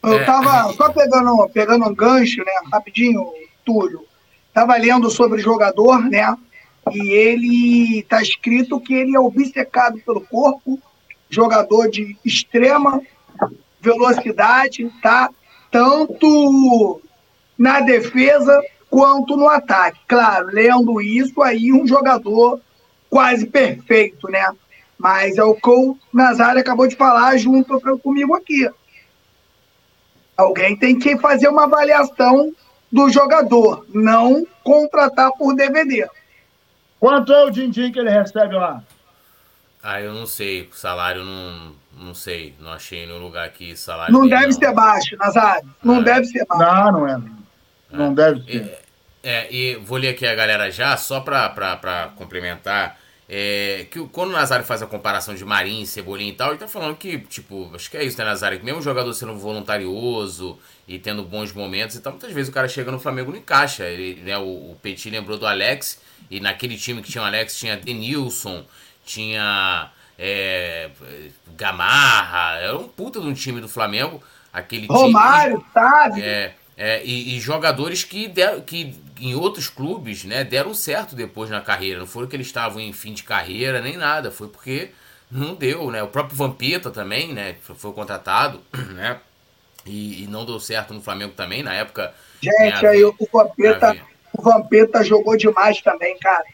Eu 0.02 0.20
estava 0.20 0.70
é. 0.70 0.74
só 0.74 0.92
pegando, 0.92 1.50
pegando 1.50 1.86
um 1.88 1.96
gancho, 1.96 2.40
né? 2.40 2.52
Rapidinho, 2.72 3.26
Túlio. 3.66 4.06
Estava 4.48 4.76
lendo 4.76 5.10
sobre 5.10 5.40
o 5.40 5.44
jogador, 5.44 6.04
né? 6.10 6.36
E 6.92 7.12
ele 7.12 8.00
está 8.00 8.22
escrito 8.22 8.80
que 8.80 8.94
ele 8.94 9.16
é 9.16 9.20
obcecado 9.20 10.00
pelo 10.06 10.22
corpo, 10.22 10.80
jogador 11.30 11.90
de 11.90 12.18
extrema 12.26 13.02
velocidade, 13.80 14.92
tá? 15.02 15.30
Tanto 15.72 17.02
na 17.58 17.80
defesa 17.80 18.62
quanto 18.90 19.36
no 19.36 19.48
ataque. 19.48 20.00
Claro, 20.08 20.48
lendo 20.48 21.02
isso 21.02 21.42
aí, 21.42 21.72
um 21.72 21.88
jogador 21.88 22.62
quase 23.10 23.46
perfeito, 23.48 24.28
né? 24.30 24.46
Mas 25.04 25.38
é 25.38 25.44
o 25.44 25.54
que 25.54 25.70
o 25.70 25.98
Nazário 26.13 26.62
acabou 26.62 26.88
de 26.88 26.96
falar 26.96 27.36
junto 27.36 27.78
comigo 28.00 28.34
aqui. 28.36 28.72
Alguém 30.38 30.78
tem 30.78 30.98
que 30.98 31.18
fazer 31.18 31.50
uma 31.50 31.66
avaliação 31.66 32.54
do 32.89 33.10
jogador, 33.10 33.86
não 33.94 34.48
contratar 34.63 35.30
por 35.34 35.54
DVD. 35.58 36.08
Quanto 37.02 37.34
é 37.34 37.44
o 37.44 37.50
din-din 37.50 37.92
que 37.92 38.00
ele 38.00 38.12
recebe 38.12 38.56
lá? 38.56 38.82
Ah, 39.84 40.00
eu 40.00 40.13
não 40.13 40.26
sei. 40.26 40.70
O 40.72 40.74
salário 40.74 41.26
não, 41.26 41.76
não 41.98 42.13
sei. 42.13 42.56
Não 42.58 42.72
achei 42.72 43.06
no 43.06 43.18
lugar 43.18 43.46
aqui 43.46 43.76
salário. 43.76 44.13
Não 44.13 44.26
deve 44.26 44.46
não. 44.46 44.52
ser 44.54 44.72
baixo, 44.72 45.18
Nazário. 45.18 45.70
Não 45.84 46.00
é. 46.00 46.04
deve 46.04 46.26
ser 46.28 46.46
baixo. 46.46 46.63
Não, 46.63 46.92
não 46.94 47.08
é. 47.10 47.22
Não 47.92 48.12
é. 48.13 48.16
deve 48.16 48.44
ser. 48.46 48.80
É, 49.22 49.32
é, 49.32 49.54
e 49.54 49.76
vou 49.76 49.98
ler 49.98 50.10
aqui 50.10 50.26
a 50.26 50.34
galera 50.34 50.72
já, 50.72 50.96
só 50.96 51.20
para 51.20 52.13
complementar. 52.16 53.03
É, 53.28 53.88
que 53.90 54.00
quando 54.10 54.30
o 54.30 54.34
Nazário 54.34 54.66
faz 54.66 54.82
a 54.82 54.88
comparação 54.88 55.34
de 55.34 55.46
Marinho, 55.46 55.86
Cebolinha 55.86 56.32
e 56.32 56.36
tal, 56.36 56.50
ele 56.50 56.58
tá 56.58 56.68
falando 56.68 56.96
que, 56.98 57.20
tipo, 57.20 57.72
acho 57.74 57.90
que 57.90 57.98
é 57.98 58.04
isso, 58.04 58.18
né, 58.18 58.26
Nazário? 58.26 58.60
Que 58.60 58.66
mesmo 58.66 58.80
o 58.80 58.84
jogador 58.84 59.14
sendo 59.14 59.36
voluntarioso 59.38 60.60
e 60.88 61.00
tendo 61.00 61.24
bons 61.24 61.54
momentos 61.54 61.96
e 61.96 62.02
tal, 62.02 62.14
muitas 62.14 62.34
vezes 62.34 62.50
o 62.50 62.54
cara 62.54 62.68
chega 62.68 62.92
no 62.92 63.00
Flamengo 63.00 63.32
não 63.32 63.38
encaixa. 63.38 63.86
Ele, 63.86 64.22
né, 64.22 64.38
o, 64.38 64.72
o 64.72 64.78
Petit 64.82 65.10
lembrou 65.10 65.38
do 65.38 65.48
Alex, 65.48 66.02
e 66.30 66.40
naquele 66.40 66.78
time 66.78 67.02
que 67.02 67.12
tinha 67.12 67.24
o 67.24 67.26
Alex 67.26 67.58
tinha 67.58 67.78
Denilson, 67.78 68.66
tinha 69.06 69.90
é, 70.20 70.90
Gamarra, 71.56 72.58
era 72.60 72.78
um 72.78 72.88
puta 72.88 73.20
de 73.20 73.28
um 73.28 73.34
time 73.34 73.62
do 73.62 73.70
Flamengo. 73.70 74.22
Aquele 74.52 74.86
Romário, 74.86 75.58
time, 75.58 75.70
sabe? 75.74 76.22
É, 76.22 76.54
é, 76.78 77.04
e, 77.04 77.36
e, 77.36 77.40
jogadores 77.40 78.04
que, 78.04 78.28
deram, 78.28 78.62
que 78.62 78.96
em 79.20 79.36
outros 79.36 79.68
clubes 79.70 80.24
né, 80.24 80.44
deram 80.44 80.74
certo 80.74 81.16
depois 81.16 81.50
na 81.50 81.62
carreira. 81.62 82.00
Não 82.00 82.08
foram 82.08 82.28
que 82.28 82.36
eles 82.36 82.48
estavam 82.48 82.80
em 82.80 82.92
fim 82.92 83.14
de 83.14 83.24
carreira 83.24 83.80
nem 83.82 83.96
nada. 83.96 84.32
Foi 84.32 84.48
porque 84.48 84.90
não 85.30 85.54
deu, 85.54 85.92
né? 85.92 86.02
O 86.02 86.08
próprio 86.08 86.36
Vampeta 86.36 86.90
também, 86.90 87.34
né? 87.34 87.56
Foi 87.62 87.94
contratado, 87.94 88.62
né? 88.94 89.20
E, 89.86 90.24
e 90.24 90.28
não 90.28 90.46
deu 90.46 90.60
certo 90.60 90.94
no 90.94 91.02
Flamengo 91.02 91.34
também, 91.34 91.62
na 91.62 91.74
época. 91.74 92.14
Gente, 92.42 92.82
né, 92.82 92.90
aí 92.90 93.04
o 93.04 93.16
Vampeta, 93.32 93.98
o 94.34 94.42
Vampeta 94.42 95.04
jogou 95.04 95.38
demais 95.38 95.82
também, 95.82 96.18
cara. 96.18 96.46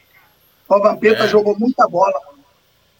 O 0.68 0.78
Vampeta 0.78 1.24
é. 1.24 1.28
jogou 1.28 1.58
muita 1.58 1.88
bola. 1.88 2.14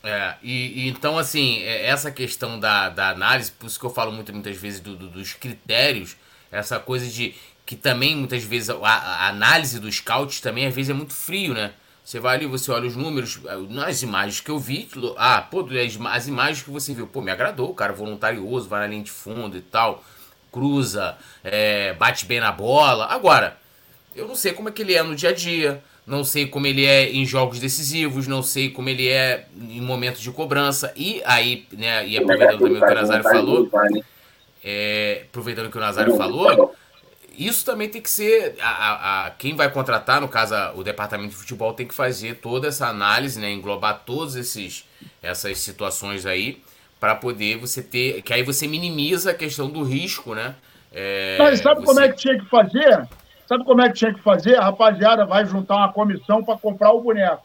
É, 0.02 0.34
e, 0.42 0.86
e, 0.86 0.88
então, 0.88 1.18
assim, 1.18 1.62
é, 1.62 1.86
essa 1.86 2.10
questão 2.10 2.58
da, 2.58 2.88
da 2.88 3.10
análise, 3.10 3.52
por 3.52 3.66
isso 3.66 3.78
que 3.78 3.84
eu 3.84 3.90
falo 3.90 4.10
muito, 4.10 4.32
muitas 4.32 4.56
vezes 4.56 4.80
do, 4.80 4.96
do, 4.96 5.08
dos 5.08 5.34
critérios, 5.34 6.16
essa 6.50 6.78
coisa 6.78 7.06
de 7.06 7.34
que 7.64 7.76
também 7.76 8.16
muitas 8.16 8.42
vezes 8.42 8.70
a, 8.70 8.74
a, 8.74 9.28
análise 9.28 9.78
do 9.78 9.90
scout 9.90 10.42
também 10.42 10.66
às 10.66 10.74
vezes 10.74 10.90
é 10.90 10.94
muito 10.94 11.12
frio, 11.12 11.54
né? 11.54 11.72
Você 12.04 12.18
vai 12.18 12.36
ali, 12.36 12.46
você 12.46 12.70
olha 12.72 12.88
os 12.88 12.96
números, 12.96 13.38
é, 13.46 13.56
nas 13.68 14.02
imagens 14.02 14.40
que 14.40 14.50
eu 14.50 14.58
vi, 14.58 14.88
ah, 15.16 15.40
pô, 15.42 15.60
as, 15.60 16.06
as 16.12 16.26
imagens 16.26 16.62
que 16.62 16.70
você 16.70 16.92
viu, 16.92 17.06
pô, 17.06 17.20
me 17.20 17.30
agradou, 17.30 17.70
o 17.70 17.74
cara 17.74 17.92
voluntarioso, 17.92 18.68
vai 18.68 18.80
na 18.80 18.86
linha 18.88 19.04
de 19.04 19.10
fundo 19.10 19.56
e 19.56 19.60
tal, 19.60 20.02
cruza, 20.50 21.16
é, 21.44 21.92
bate 21.92 22.26
bem 22.26 22.40
na 22.40 22.50
bola. 22.50 23.06
Agora, 23.06 23.56
eu 24.16 24.26
não 24.26 24.34
sei 24.34 24.52
como 24.52 24.68
é 24.68 24.72
que 24.72 24.82
ele 24.82 24.94
é 24.94 25.02
no 25.04 25.14
dia 25.14 25.28
a 25.28 25.32
dia, 25.32 25.80
não 26.04 26.24
sei 26.24 26.46
como 26.46 26.66
ele 26.66 26.84
é 26.84 27.08
em 27.08 27.24
jogos 27.24 27.60
decisivos, 27.60 28.26
não 28.26 28.42
sei 28.42 28.70
como 28.70 28.88
ele 28.88 29.08
é 29.08 29.46
em 29.56 29.80
momentos 29.80 30.20
de 30.20 30.32
cobrança. 30.32 30.92
E 30.96 31.22
aí, 31.24 31.66
né, 31.72 32.04
e 32.08 32.18
aproveitando 32.18 32.58
também 32.58 32.82
o 32.82 32.84
que 32.84 32.92
o 32.92 32.94
Nazário 32.94 33.22
falou, 33.22 33.70
é, 34.64 35.22
aproveitando 35.28 35.66
o 35.66 35.70
que 35.70 35.78
o 35.78 35.80
Nazário 35.80 36.16
falou, 36.16 36.74
isso 37.36 37.64
também 37.64 37.88
tem 37.88 38.02
que 38.02 38.10
ser. 38.10 38.56
A, 38.60 39.26
a, 39.26 39.30
quem 39.30 39.54
vai 39.54 39.70
contratar, 39.70 40.20
no 40.20 40.28
caso, 40.28 40.54
a, 40.54 40.72
o 40.74 40.82
departamento 40.82 41.30
de 41.30 41.36
futebol 41.36 41.72
tem 41.72 41.86
que 41.86 41.94
fazer 41.94 42.36
toda 42.36 42.68
essa 42.68 42.86
análise, 42.86 43.40
né? 43.40 43.50
Englobar 43.50 44.02
todas 44.04 44.36
esses, 44.36 44.86
essas 45.22 45.58
situações 45.58 46.26
aí, 46.26 46.62
para 46.98 47.14
poder 47.14 47.56
você 47.56 47.82
ter. 47.82 48.20
Que 48.22 48.34
aí 48.34 48.42
você 48.42 48.66
minimiza 48.66 49.30
a 49.30 49.34
questão 49.34 49.70
do 49.70 49.82
risco, 49.82 50.34
né? 50.34 50.54
É, 50.92 51.36
Mas 51.38 51.60
sabe 51.60 51.80
você... 51.80 51.86
como 51.86 52.00
é 52.00 52.08
que 52.08 52.16
tinha 52.16 52.38
que 52.38 52.46
fazer? 52.46 53.08
Sabe 53.46 53.64
como 53.64 53.80
é 53.80 53.88
que 53.88 53.94
tinha 53.94 54.12
que 54.12 54.20
fazer? 54.20 54.56
A 54.56 54.64
rapaziada 54.64 55.24
vai 55.24 55.46
juntar 55.46 55.76
uma 55.76 55.92
comissão 55.92 56.44
para 56.44 56.58
comprar 56.58 56.92
o 56.92 57.00
boneco. 57.00 57.42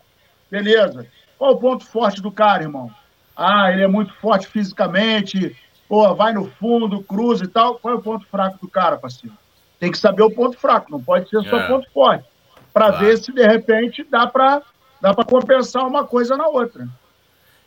Beleza. 0.52 1.08
Qual 1.38 1.54
o 1.54 1.58
ponto 1.58 1.86
forte 1.86 2.22
do 2.22 2.32
cara, 2.32 2.64
irmão? 2.64 2.92
Ah, 3.36 3.72
ele 3.72 3.84
é 3.84 3.88
muito 3.88 4.14
forte 4.16 4.48
fisicamente, 4.48 5.56
pô, 5.88 6.14
vai 6.16 6.34
no 6.34 6.50
fundo, 6.52 7.04
cruza 7.04 7.44
e 7.44 7.48
tal. 7.48 7.80
Qual 7.80 7.94
é 7.94 7.98
o 7.98 8.02
ponto 8.02 8.26
fraco 8.28 8.58
do 8.62 8.68
cara, 8.68 8.98
parceiro? 8.98 9.36
Tem 9.80 9.92
que 9.92 9.98
saber 9.98 10.24
o 10.24 10.32
ponto 10.32 10.58
fraco, 10.58 10.92
não 10.92 11.02
pode 11.02 11.30
ser 11.30 11.42
só 11.44 11.58
é. 11.58 11.68
ponto 11.68 11.90
forte. 11.92 12.26
Para 12.74 12.90
claro. 12.90 13.06
ver 13.06 13.18
se 13.18 13.32
de 13.32 13.46
repente 13.46 14.04
dá 14.04 14.28
para 14.28 14.62
dá 15.02 15.14
compensar 15.24 15.86
uma 15.88 16.04
coisa 16.04 16.36
na 16.36 16.48
outra. 16.48 16.88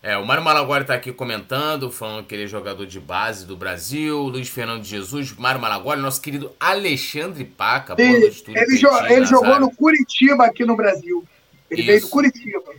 É, 0.02 0.16
o 0.16 0.24
Mário 0.24 0.44
Malaguari 0.44 0.82
está 0.82 0.94
aqui 0.94 1.12
comentando, 1.12 1.90
falando 1.90 2.24
que 2.24 2.34
ele 2.34 2.44
é 2.44 2.46
jogador 2.46 2.86
de 2.86 3.00
base 3.00 3.44
do 3.44 3.56
Brasil, 3.56 4.16
Luiz 4.22 4.48
Fernando 4.48 4.84
Jesus, 4.84 5.32
Mário 5.32 5.60
Malaguari, 5.60 6.00
nosso 6.00 6.22
querido 6.22 6.52
Alexandre 6.60 7.44
Paca. 7.44 7.96
Ele, 7.98 8.30
jo 8.76 8.88
ele 9.08 9.26
jogou 9.26 9.58
no 9.58 9.74
Curitiba 9.74 10.44
aqui 10.46 10.64
no 10.64 10.76
Brasil. 10.76 11.24
Ele 11.68 11.80
Isso. 11.80 11.86
veio 11.90 12.00
do 12.00 12.08
Curitiba. 12.08 12.72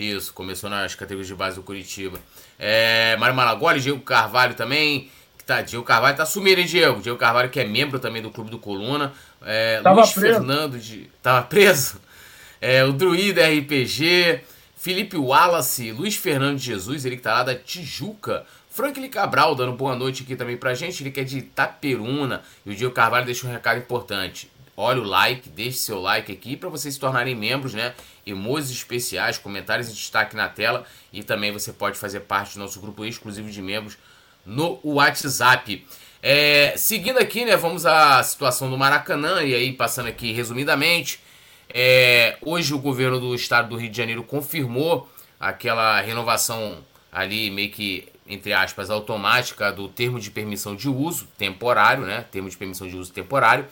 Isso, 0.00 0.32
começou 0.32 0.70
nas 0.70 0.94
categorias 0.94 1.26
de 1.26 1.34
base 1.34 1.56
do 1.56 1.62
Curitiba. 1.62 2.18
É, 2.58 3.18
Mário 3.18 3.36
Malaguari, 3.36 3.80
Diego 3.80 4.00
Carvalho 4.00 4.54
também. 4.54 5.10
Tá, 5.46 5.60
Diego 5.60 5.84
Carvalho 5.84 6.16
tá 6.16 6.24
sumido, 6.24 6.58
hein, 6.58 6.66
Diego? 6.66 7.02
Diego 7.02 7.18
Carvalho, 7.18 7.50
que 7.50 7.60
é 7.60 7.64
membro 7.64 7.98
também 7.98 8.22
do 8.22 8.30
Clube 8.30 8.50
do 8.50 8.58
Coluna. 8.58 9.12
É, 9.42 9.82
Luiz 9.84 10.12
preso. 10.12 10.38
Fernando 10.38 10.78
de. 10.78 11.10
Tava 11.22 11.42
preso? 11.42 12.00
É, 12.62 12.82
o 12.82 12.92
Druida 12.94 13.46
RPG. 13.46 14.40
Felipe 14.74 15.18
Wallace, 15.18 15.92
Luiz 15.92 16.16
Fernando 16.16 16.56
de 16.56 16.64
Jesus, 16.64 17.04
ele 17.04 17.16
que 17.16 17.22
tá 17.22 17.34
lá 17.34 17.42
da 17.42 17.54
Tijuca. 17.54 18.46
Franklin 18.70 19.10
Cabral 19.10 19.54
dando 19.54 19.72
boa 19.72 19.94
noite 19.94 20.22
aqui 20.22 20.34
também 20.34 20.56
pra 20.56 20.72
gente, 20.72 21.02
ele 21.02 21.10
que 21.10 21.20
é 21.20 21.24
de 21.24 21.38
Itaperuna. 21.38 22.40
E 22.64 22.70
o 22.70 22.74
Diego 22.74 22.94
Carvalho 22.94 23.26
deixa 23.26 23.46
um 23.46 23.50
recado 23.50 23.78
importante. 23.78 24.50
Olha 24.74 25.02
o 25.02 25.04
like, 25.04 25.50
deixe 25.50 25.76
seu 25.76 26.00
like 26.00 26.32
aqui 26.32 26.56
para 26.56 26.70
vocês 26.70 26.94
se 26.94 27.00
tornarem 27.00 27.34
membros, 27.34 27.74
né? 27.74 27.92
Emojis 28.26 28.70
especiais, 28.70 29.38
comentários 29.38 29.88
em 29.88 29.92
destaque 29.92 30.36
na 30.36 30.48
tela. 30.48 30.84
E 31.12 31.22
também 31.22 31.52
você 31.52 31.72
pode 31.72 31.98
fazer 31.98 32.20
parte 32.20 32.54
do 32.54 32.60
nosso 32.60 32.80
grupo 32.80 33.04
exclusivo 33.04 33.50
de 33.50 33.62
membros 33.62 33.96
no 34.44 34.80
WhatsApp. 34.82 35.86
É, 36.22 36.74
seguindo 36.76 37.18
aqui, 37.18 37.44
né? 37.44 37.56
Vamos 37.56 37.86
à 37.86 38.22
situação 38.22 38.70
do 38.70 38.76
Maracanã. 38.76 39.42
E 39.42 39.54
aí, 39.54 39.72
passando 39.72 40.08
aqui 40.08 40.32
resumidamente. 40.32 41.20
É, 41.72 42.36
hoje 42.42 42.74
o 42.74 42.78
governo 42.78 43.20
do 43.20 43.34
estado 43.34 43.68
do 43.68 43.76
Rio 43.76 43.88
de 43.88 43.96
Janeiro 43.96 44.24
confirmou 44.24 45.08
aquela 45.38 46.00
renovação 46.00 46.84
ali 47.12 47.50
meio 47.50 47.70
que, 47.70 48.08
entre 48.26 48.52
aspas, 48.52 48.90
automática 48.90 49.72
do 49.72 49.88
termo 49.88 50.18
de 50.18 50.30
permissão 50.30 50.74
de 50.74 50.88
uso 50.88 51.28
temporário, 51.38 52.04
né? 52.04 52.24
Termo 52.30 52.50
de 52.50 52.56
permissão 52.56 52.88
de 52.88 52.96
uso 52.96 53.12
temporário, 53.12 53.66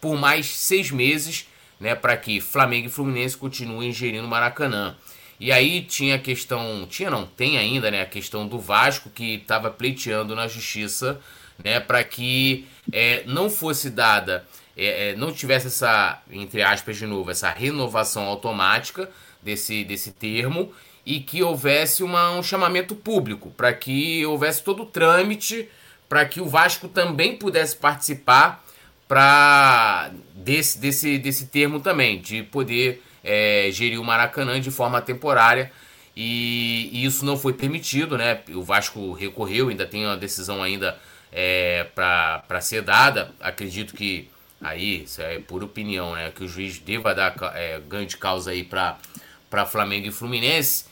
por 0.00 0.16
mais 0.16 0.46
seis 0.46 0.90
meses, 0.90 1.48
né? 1.84 1.94
Para 1.94 2.16
que 2.16 2.40
Flamengo 2.40 2.86
e 2.86 2.90
Fluminense 2.90 3.36
continuem 3.36 3.92
gerindo 3.92 4.26
Maracanã. 4.26 4.96
E 5.38 5.52
aí 5.52 5.82
tinha 5.82 6.14
a 6.14 6.18
questão, 6.18 6.86
tinha 6.88 7.10
não, 7.10 7.26
tem 7.26 7.58
ainda, 7.58 7.90
né? 7.90 8.00
A 8.00 8.06
questão 8.06 8.48
do 8.48 8.58
Vasco 8.58 9.10
que 9.10 9.34
estava 9.34 9.70
pleiteando 9.70 10.34
na 10.34 10.48
justiça, 10.48 11.20
né? 11.62 11.78
Para 11.78 12.02
que 12.02 12.66
é, 12.90 13.22
não 13.26 13.50
fosse 13.50 13.90
dada 13.90 14.46
é, 14.74 15.10
é, 15.10 15.16
não 15.16 15.30
tivesse 15.30 15.66
essa, 15.66 16.20
entre 16.30 16.62
aspas 16.62 16.96
de 16.96 17.06
novo, 17.06 17.30
essa 17.30 17.50
renovação 17.50 18.24
automática 18.24 19.08
desse, 19.42 19.84
desse 19.84 20.10
termo 20.10 20.72
e 21.04 21.20
que 21.20 21.42
houvesse 21.42 22.02
uma, 22.02 22.30
um 22.30 22.42
chamamento 22.42 22.94
público, 22.94 23.50
para 23.50 23.72
que 23.74 24.24
houvesse 24.24 24.62
todo 24.62 24.84
o 24.84 24.86
trâmite, 24.86 25.68
para 26.08 26.24
que 26.24 26.40
o 26.40 26.48
Vasco 26.48 26.88
também 26.88 27.36
pudesse 27.36 27.76
participar, 27.76 28.64
para 29.06 30.10
desse, 30.44 30.78
desse, 30.78 31.18
desse 31.18 31.46
termo 31.46 31.80
também, 31.80 32.20
de 32.20 32.42
poder 32.42 33.02
é, 33.24 33.70
gerir 33.72 33.98
o 33.98 34.04
Maracanã 34.04 34.60
de 34.60 34.70
forma 34.70 35.00
temporária. 35.00 35.72
E, 36.14 36.90
e, 36.92 37.04
isso 37.04 37.24
não 37.24 37.36
foi 37.36 37.54
permitido, 37.54 38.16
né? 38.16 38.40
O 38.50 38.62
Vasco 38.62 39.12
recorreu, 39.12 39.68
ainda 39.68 39.86
tem 39.86 40.04
uma 40.04 40.16
decisão 40.16 40.62
ainda 40.62 40.96
é, 41.32 41.84
para 41.94 42.60
ser 42.60 42.82
dada. 42.82 43.32
Acredito 43.40 43.94
que 43.94 44.28
aí, 44.60 45.02
isso 45.04 45.20
é 45.20 45.38
pura 45.40 45.64
opinião, 45.64 46.14
né? 46.14 46.30
Que 46.32 46.44
o 46.44 46.48
juiz 46.48 46.78
deva 46.78 47.14
dar 47.14 47.34
é, 47.54 47.80
ganho 47.88 48.06
de 48.06 48.16
causa 48.16 48.50
aí 48.50 48.62
para 48.62 49.66
Flamengo 49.66 50.06
e 50.06 50.12
Fluminense. 50.12 50.84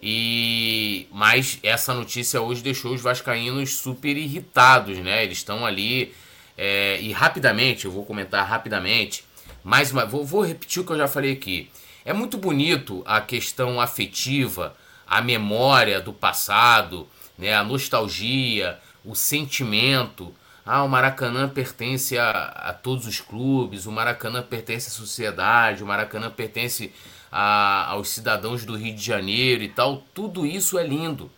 E 0.00 1.08
mas 1.10 1.58
essa 1.60 1.92
notícia 1.92 2.40
hoje 2.40 2.62
deixou 2.62 2.94
os 2.94 3.00
vascaínos 3.00 3.74
super 3.74 4.16
irritados, 4.16 4.98
né? 4.98 5.24
Eles 5.24 5.38
estão 5.38 5.66
ali 5.66 6.14
é, 6.58 7.00
e 7.00 7.12
rapidamente, 7.12 7.84
eu 7.84 7.92
vou 7.92 8.04
comentar 8.04 8.44
rapidamente. 8.44 9.24
Mais 9.62 9.92
uma, 9.92 10.04
vou, 10.04 10.24
vou 10.24 10.44
repetir 10.44 10.82
o 10.82 10.84
que 10.84 10.90
eu 10.90 10.98
já 10.98 11.06
falei 11.06 11.32
aqui. 11.32 11.70
É 12.04 12.12
muito 12.12 12.36
bonito 12.36 13.00
a 13.06 13.20
questão 13.20 13.80
afetiva, 13.80 14.74
a 15.06 15.22
memória 15.22 16.00
do 16.00 16.12
passado, 16.12 17.08
né? 17.38 17.54
A 17.54 17.62
nostalgia, 17.62 18.76
o 19.04 19.14
sentimento. 19.14 20.34
Ah, 20.66 20.82
o 20.82 20.88
Maracanã 20.88 21.48
pertence 21.48 22.18
a, 22.18 22.30
a 22.30 22.72
todos 22.72 23.06
os 23.06 23.20
clubes, 23.20 23.86
o 23.86 23.92
Maracanã 23.92 24.42
pertence 24.42 24.88
à 24.88 24.90
sociedade, 24.90 25.82
o 25.82 25.86
Maracanã 25.86 26.28
pertence 26.28 26.92
a, 27.30 27.86
aos 27.90 28.08
cidadãos 28.08 28.64
do 28.64 28.76
Rio 28.76 28.94
de 28.94 29.02
Janeiro 29.02 29.62
e 29.62 29.68
tal, 29.68 30.02
tudo 30.12 30.44
isso 30.44 30.78
é 30.78 30.86
lindo. 30.86 31.30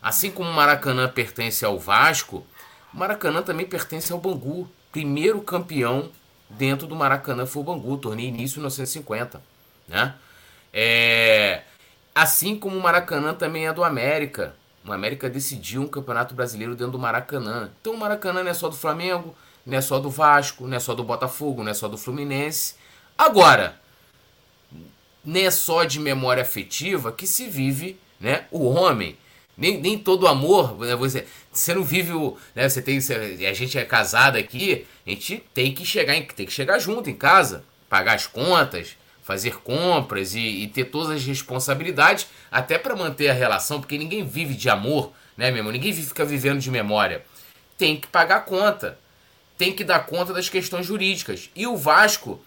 Assim 0.00 0.30
como 0.30 0.48
o 0.48 0.54
Maracanã 0.54 1.08
pertence 1.08 1.64
ao 1.64 1.78
Vasco, 1.78 2.46
o 2.92 2.96
Maracanã 2.96 3.42
também 3.42 3.66
pertence 3.66 4.12
ao 4.12 4.18
Bangu, 4.18 4.68
primeiro 4.90 5.40
campeão 5.40 6.10
dentro 6.50 6.86
do 6.86 6.94
Maracanã 6.94 7.46
foi 7.46 7.62
o 7.62 7.64
Bangu, 7.64 7.96
torneio 7.96 8.28
início 8.28 8.56
em 8.56 8.60
1950, 8.60 9.42
né? 9.88 10.14
É... 10.72 11.62
Assim 12.14 12.58
como 12.58 12.76
o 12.76 12.82
Maracanã 12.82 13.32
também 13.34 13.66
é 13.66 13.72
do 13.72 13.82
América. 13.82 14.54
O 14.84 14.92
América 14.92 15.30
decidiu 15.30 15.82
um 15.82 15.88
campeonato 15.88 16.34
brasileiro 16.34 16.74
dentro 16.74 16.92
do 16.92 16.98
Maracanã. 16.98 17.70
Então 17.80 17.94
o 17.94 17.98
Maracanã 17.98 18.42
não 18.42 18.50
é 18.50 18.54
só 18.54 18.68
do 18.68 18.76
Flamengo, 18.76 19.34
não 19.64 19.78
é 19.78 19.80
só 19.80 19.98
do 19.98 20.10
Vasco, 20.10 20.66
não 20.66 20.76
é 20.76 20.80
só 20.80 20.94
do 20.94 21.04
Botafogo, 21.04 21.62
não 21.62 21.70
é 21.70 21.74
só 21.74 21.88
do 21.88 21.96
Fluminense. 21.96 22.74
Agora, 23.16 23.80
nem 25.24 25.46
é 25.46 25.50
só 25.50 25.84
de 25.84 26.00
memória 26.00 26.42
afetiva 26.42 27.12
que 27.12 27.26
se 27.26 27.48
vive, 27.48 27.98
né? 28.20 28.46
O 28.50 28.66
homem. 28.68 29.16
Nem, 29.56 29.80
nem 29.80 29.98
todo 29.98 30.26
amor, 30.26 30.78
né, 30.78 30.96
você, 30.96 31.26
você 31.52 31.74
não 31.74 31.84
vive 31.84 32.12
o. 32.12 32.36
Né, 32.54 32.68
você 32.68 32.80
tem, 32.80 33.00
você, 33.00 33.14
a 33.48 33.52
gente 33.52 33.76
é 33.76 33.84
casado 33.84 34.36
aqui, 34.36 34.86
a 35.06 35.10
gente 35.10 35.44
tem 35.52 35.74
que 35.74 35.84
chegar 35.84 36.16
em, 36.16 36.22
tem 36.22 36.46
que 36.46 36.52
chegar 36.52 36.78
junto 36.78 37.10
em 37.10 37.14
casa, 37.14 37.62
pagar 37.88 38.14
as 38.14 38.26
contas, 38.26 38.96
fazer 39.22 39.58
compras 39.58 40.34
e, 40.34 40.40
e 40.40 40.68
ter 40.68 40.86
todas 40.86 41.10
as 41.10 41.24
responsabilidades, 41.24 42.26
até 42.50 42.78
para 42.78 42.96
manter 42.96 43.28
a 43.28 43.34
relação, 43.34 43.80
porque 43.80 43.98
ninguém 43.98 44.24
vive 44.24 44.54
de 44.54 44.68
amor, 44.68 45.12
né, 45.36 45.50
meu? 45.50 45.64
Ninguém 45.70 45.92
fica 45.92 46.24
vivendo 46.24 46.58
de 46.58 46.70
memória. 46.70 47.24
Tem 47.78 47.96
que 47.96 48.06
pagar 48.06 48.44
conta. 48.44 48.98
Tem 49.56 49.72
que 49.72 49.84
dar 49.84 50.06
conta 50.06 50.32
das 50.32 50.48
questões 50.48 50.86
jurídicas. 50.86 51.50
E 51.54 51.66
o 51.66 51.76
Vasco 51.76 52.40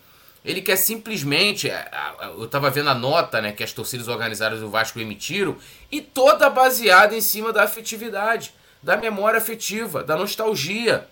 ele 0.45 0.62
quer 0.62 0.75
simplesmente. 0.75 1.69
É, 1.69 1.89
eu 2.38 2.45
estava 2.45 2.69
vendo 2.69 2.89
a 2.89 2.95
nota 2.95 3.41
né, 3.41 3.51
que 3.51 3.63
as 3.63 3.73
torcidas 3.73 4.08
organizadas 4.08 4.60
do 4.60 4.69
Vasco 4.69 4.99
emitiram, 4.99 5.58
e 5.91 5.99
toda 5.99 6.49
baseada 6.49 7.15
em 7.15 7.21
cima 7.21 7.51
da 7.51 7.63
afetividade, 7.63 8.53
da 8.81 8.95
memória 8.95 9.39
afetiva, 9.39 10.03
da 10.03 10.15
nostalgia. 10.15 11.08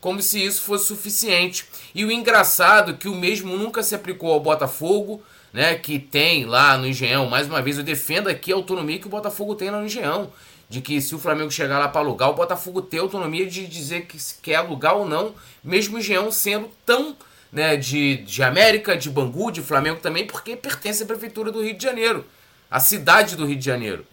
Como 0.00 0.22
se 0.22 0.44
isso 0.44 0.62
fosse 0.62 0.86
suficiente. 0.86 1.66
E 1.92 2.04
o 2.04 2.12
engraçado 2.12 2.92
é 2.92 2.94
que 2.94 3.08
o 3.08 3.14
mesmo 3.16 3.56
nunca 3.56 3.82
se 3.82 3.96
aplicou 3.96 4.32
ao 4.32 4.38
Botafogo, 4.38 5.20
né? 5.52 5.74
Que 5.74 5.98
tem 5.98 6.44
lá 6.44 6.78
no 6.78 6.86
Engenhão. 6.86 7.26
Mais 7.26 7.48
uma 7.48 7.60
vez, 7.60 7.78
eu 7.78 7.82
defendo 7.82 8.28
aqui 8.28 8.52
a 8.52 8.54
autonomia 8.54 9.00
que 9.00 9.08
o 9.08 9.10
Botafogo 9.10 9.56
tem 9.56 9.70
lá 9.70 9.80
no 9.80 9.86
Engenhão. 9.86 10.30
De 10.68 10.80
que 10.80 11.00
se 11.00 11.16
o 11.16 11.18
Flamengo 11.18 11.50
chegar 11.50 11.80
lá 11.80 11.88
para 11.88 12.00
alugar, 12.00 12.30
o 12.30 12.34
Botafogo 12.34 12.80
tem 12.80 13.00
autonomia 13.00 13.46
de 13.46 13.66
dizer 13.66 14.06
que 14.06 14.18
quer 14.40 14.56
alugar 14.56 14.94
ou 14.94 15.08
não, 15.08 15.34
mesmo 15.64 15.96
o 15.96 15.98
Engenhão 15.98 16.30
sendo 16.30 16.70
tão 16.86 17.16
né, 17.52 17.76
de, 17.76 18.18
de 18.18 18.42
América, 18.42 18.96
de 18.96 19.10
Bangu, 19.10 19.50
de 19.50 19.62
Flamengo 19.62 20.00
também, 20.00 20.26
porque 20.26 20.56
pertence 20.56 21.02
à 21.02 21.06
prefeitura 21.06 21.50
do 21.50 21.62
Rio 21.62 21.74
de 21.74 21.82
Janeiro, 21.82 22.26
a 22.70 22.78
cidade 22.80 23.36
do 23.36 23.46
Rio 23.46 23.56
de 23.56 23.64
Janeiro. 23.64 24.06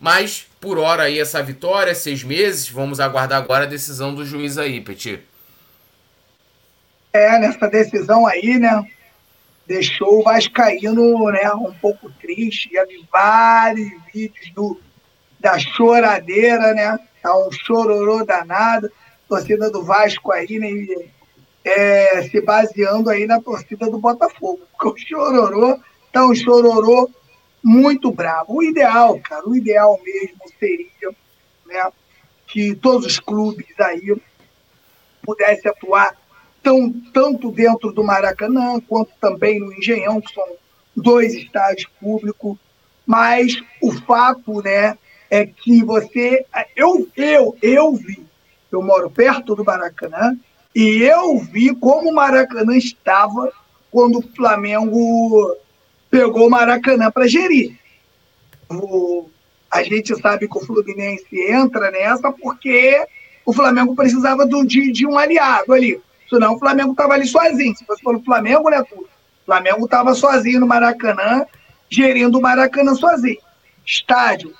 Mas, 0.00 0.46
por 0.60 0.78
hora 0.78 1.04
aí, 1.04 1.18
essa 1.18 1.42
vitória, 1.42 1.94
seis 1.94 2.22
meses, 2.22 2.68
vamos 2.68 3.00
aguardar 3.00 3.42
agora 3.42 3.64
a 3.64 3.68
decisão 3.68 4.14
do 4.14 4.24
juiz 4.24 4.56
aí, 4.56 4.80
Petit. 4.80 5.20
É, 7.12 7.38
nessa 7.38 7.66
decisão 7.66 8.26
aí, 8.26 8.58
né, 8.58 8.86
deixou 9.66 10.20
o 10.20 10.22
Vascaíno, 10.22 11.30
né, 11.30 11.50
um 11.52 11.72
pouco 11.72 12.10
triste, 12.20 12.70
já 12.72 12.84
vi 12.84 13.04
vários 13.10 13.90
vídeos 14.12 14.50
do, 14.54 14.80
da 15.40 15.58
choradeira, 15.58 16.74
né, 16.74 16.96
tá 17.20 17.36
um 17.36 17.50
chororô 17.50 18.24
danado, 18.24 18.90
torcida 19.28 19.68
do 19.68 19.82
Vasco 19.82 20.30
aí, 20.30 20.58
né, 20.60 21.08
é, 21.68 22.22
se 22.22 22.40
baseando 22.40 23.10
aí 23.10 23.26
na 23.26 23.40
torcida 23.40 23.90
do 23.90 23.98
Botafogo. 23.98 24.60
Porque 24.72 24.88
o 24.88 25.06
Chororô 25.06 25.78
tá 26.10 26.24
um 26.24 26.34
Chororô 26.34 27.10
muito 27.62 28.10
bravo. 28.10 28.56
O 28.56 28.62
ideal, 28.62 29.18
cara, 29.20 29.46
o 29.46 29.54
ideal 29.54 30.00
mesmo 30.02 30.38
seria 30.58 31.10
né, 31.66 31.92
que 32.46 32.74
todos 32.74 33.06
os 33.06 33.20
clubes 33.20 33.78
aí 33.78 34.16
pudessem 35.22 35.70
atuar 35.70 36.16
tão, 36.62 36.90
tanto 37.12 37.50
dentro 37.50 37.92
do 37.92 38.02
Maracanã 38.02 38.80
quanto 38.80 39.12
também 39.20 39.60
no 39.60 39.72
Engenhão, 39.72 40.20
que 40.20 40.32
são 40.32 40.44
dois 40.96 41.34
estádios 41.34 41.90
públicos. 42.00 42.56
Mas 43.04 43.60
o 43.82 43.92
fato 43.92 44.62
né, 44.62 44.96
é 45.30 45.44
que 45.44 45.84
você. 45.84 46.46
Eu, 46.74 47.06
eu, 47.16 47.56
eu 47.60 47.92
vi, 47.94 48.26
eu 48.72 48.82
moro 48.82 49.10
perto 49.10 49.54
do 49.54 49.64
Maracanã, 49.64 50.34
e 50.80 51.02
eu 51.02 51.40
vi 51.40 51.74
como 51.74 52.08
o 52.08 52.14
Maracanã 52.14 52.76
estava 52.76 53.50
quando 53.90 54.20
o 54.20 54.28
Flamengo 54.36 55.56
pegou 56.08 56.46
o 56.46 56.50
Maracanã 56.50 57.10
para 57.10 57.26
gerir. 57.26 57.76
O, 58.70 59.28
a 59.68 59.82
gente 59.82 60.14
sabe 60.20 60.46
que 60.46 60.56
o 60.56 60.64
Fluminense 60.64 61.26
entra 61.50 61.90
nessa 61.90 62.30
porque 62.30 63.04
o 63.44 63.52
Flamengo 63.52 63.96
precisava 63.96 64.46
de, 64.46 64.92
de 64.92 65.04
um 65.04 65.18
aliado 65.18 65.72
ali. 65.72 66.00
Senão 66.30 66.54
o 66.54 66.60
Flamengo 66.60 66.92
estava 66.92 67.14
ali 67.14 67.26
sozinho. 67.26 67.76
Se 67.76 67.84
fosse 67.84 68.04
pelo 68.04 68.22
Flamengo, 68.22 68.70
né, 68.70 68.80
tudo. 68.88 69.02
O 69.02 69.46
Flamengo 69.46 69.84
estava 69.84 70.14
sozinho 70.14 70.60
no 70.60 70.66
Maracanã, 70.68 71.44
gerindo 71.90 72.38
o 72.38 72.40
Maracanã 72.40 72.94
sozinho. 72.94 73.40
Estádio 73.84 74.54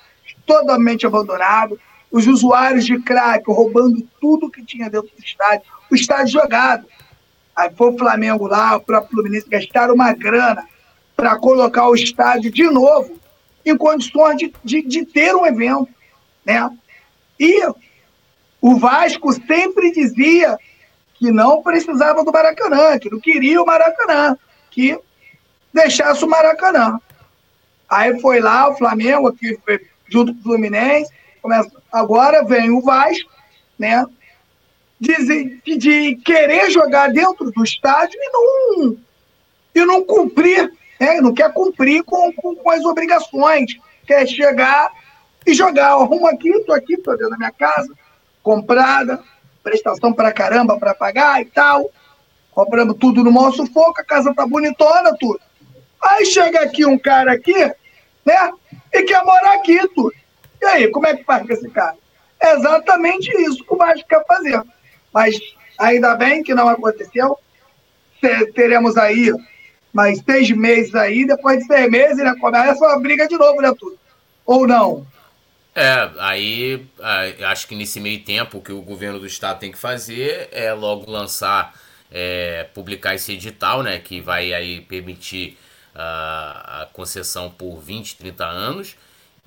totalmente 0.44 1.06
abandonado, 1.06 1.78
os 2.10 2.26
usuários 2.26 2.84
de 2.84 2.98
crack 2.98 3.44
roubando 3.46 4.04
tudo 4.20 4.50
que 4.50 4.64
tinha 4.64 4.90
dentro 4.90 5.10
do 5.16 5.24
estádio 5.24 5.77
o 5.90 5.94
estádio 5.94 6.40
jogado. 6.40 6.86
Aí 7.54 7.70
foi 7.76 7.92
o 7.92 7.98
Flamengo 7.98 8.46
lá, 8.46 8.76
o 8.76 8.80
próprio 8.80 9.10
Fluminense 9.10 9.48
gastaram 9.48 9.94
uma 9.94 10.12
grana 10.12 10.64
para 11.16 11.36
colocar 11.36 11.88
o 11.88 11.94
estádio 11.94 12.52
de 12.52 12.64
novo 12.64 13.18
em 13.64 13.76
condições 13.76 14.36
de, 14.36 14.52
de, 14.62 14.82
de, 14.82 15.04
ter 15.04 15.34
um 15.34 15.44
evento. 15.44 15.88
Né? 16.44 16.70
E 17.38 17.66
o 18.60 18.76
Vasco 18.76 19.32
sempre 19.32 19.90
dizia 19.90 20.56
que 21.14 21.32
não 21.32 21.62
precisava 21.62 22.24
do 22.24 22.32
Maracanã, 22.32 22.98
que 22.98 23.10
não 23.10 23.18
queria 23.18 23.60
o 23.60 23.66
Maracanã, 23.66 24.36
que 24.70 24.96
deixasse 25.74 26.24
o 26.24 26.28
Maracanã. 26.28 27.00
Aí 27.88 28.20
foi 28.20 28.40
lá 28.40 28.68
o 28.68 28.76
Flamengo, 28.76 29.28
aqui, 29.28 29.58
junto 30.08 30.32
com 30.34 30.40
o 30.40 30.42
Fluminense, 30.44 31.10
começa, 31.42 31.70
agora 31.90 32.44
vem 32.44 32.70
o 32.70 32.80
Vasco, 32.80 33.30
né? 33.78 34.04
De, 35.00 35.76
de 35.76 36.16
querer 36.16 36.70
jogar 36.70 37.12
dentro 37.12 37.50
do 37.50 37.62
estádio 37.62 38.18
e 38.20 38.30
não, 38.32 38.96
e 39.74 39.84
não 39.84 40.04
cumprir, 40.04 40.72
né? 40.98 41.20
não 41.20 41.32
quer 41.32 41.52
cumprir 41.52 42.02
com, 42.02 42.32
com, 42.32 42.56
com, 42.56 42.70
as 42.70 42.84
obrigações, 42.84 43.78
quer 44.06 44.26
chegar 44.26 44.90
e 45.46 45.54
jogar. 45.54 45.92
Eu 45.92 46.00
arrumo 46.00 46.26
aqui, 46.26 46.48
estou 46.50 46.74
aqui, 46.74 46.94
estou 46.94 47.16
dentro 47.16 47.30
da 47.30 47.36
minha 47.36 47.52
casa, 47.52 47.92
comprada, 48.42 49.22
prestação 49.62 50.12
para 50.12 50.32
caramba 50.32 50.78
para 50.78 50.94
pagar 50.94 51.40
e 51.40 51.44
tal. 51.44 51.90
Compramos 52.50 52.96
tudo 52.98 53.22
no 53.22 53.30
maior 53.30 53.52
sufoco, 53.52 54.00
a 54.00 54.04
casa 54.04 54.34
tá 54.34 54.44
bonitona, 54.44 55.14
tudo. 55.18 55.40
Aí 56.02 56.26
chega 56.26 56.60
aqui 56.60 56.84
um 56.84 56.98
cara 56.98 57.32
aqui, 57.32 57.54
né? 58.24 58.50
E 58.92 59.02
quer 59.04 59.24
morar 59.24 59.54
aqui, 59.54 59.78
tudo. 59.94 60.12
E 60.60 60.64
aí, 60.64 60.90
como 60.90 61.06
é 61.06 61.16
que 61.16 61.22
faz 61.22 61.46
com 61.46 61.52
esse 61.52 61.68
cara? 61.70 61.96
É 62.40 62.54
exatamente 62.54 63.30
isso 63.42 63.64
que 63.64 63.74
o 63.74 63.76
Vasco 63.76 64.08
quer 64.08 64.24
fazer 64.26 64.60
mas 65.12 65.38
ainda 65.78 66.14
bem 66.14 66.42
que 66.42 66.54
não 66.54 66.68
aconteceu. 66.68 67.38
Teremos 68.54 68.96
aí 68.96 69.32
mais 69.92 70.20
seis 70.20 70.50
meses 70.50 70.94
aí, 70.94 71.26
depois 71.26 71.58
de 71.60 71.66
seis 71.66 71.90
meses, 71.90 72.18
né, 72.18 72.34
começa 72.40 72.84
uma 72.84 72.98
briga 73.00 73.26
de 73.26 73.36
novo, 73.36 73.60
né, 73.60 73.72
tudo? 73.78 73.98
Ou 74.44 74.66
não? 74.66 75.06
É, 75.74 76.10
aí 76.18 76.86
acho 77.46 77.68
que 77.68 77.76
nesse 77.76 78.00
meio 78.00 78.20
tempo 78.22 78.58
o 78.58 78.62
que 78.62 78.72
o 78.72 78.82
governo 78.82 79.20
do 79.20 79.26
estado 79.26 79.60
tem 79.60 79.70
que 79.70 79.78
fazer 79.78 80.48
é 80.50 80.72
logo 80.72 81.10
lançar, 81.10 81.74
é, 82.10 82.66
publicar 82.74 83.14
esse 83.14 83.32
edital, 83.32 83.82
né, 83.82 83.98
que 83.98 84.20
vai 84.20 84.52
aí 84.52 84.80
permitir 84.80 85.56
a, 85.94 86.82
a 86.82 86.86
concessão 86.86 87.50
por 87.50 87.78
20, 87.80 88.16
30 88.16 88.44
anos 88.44 88.96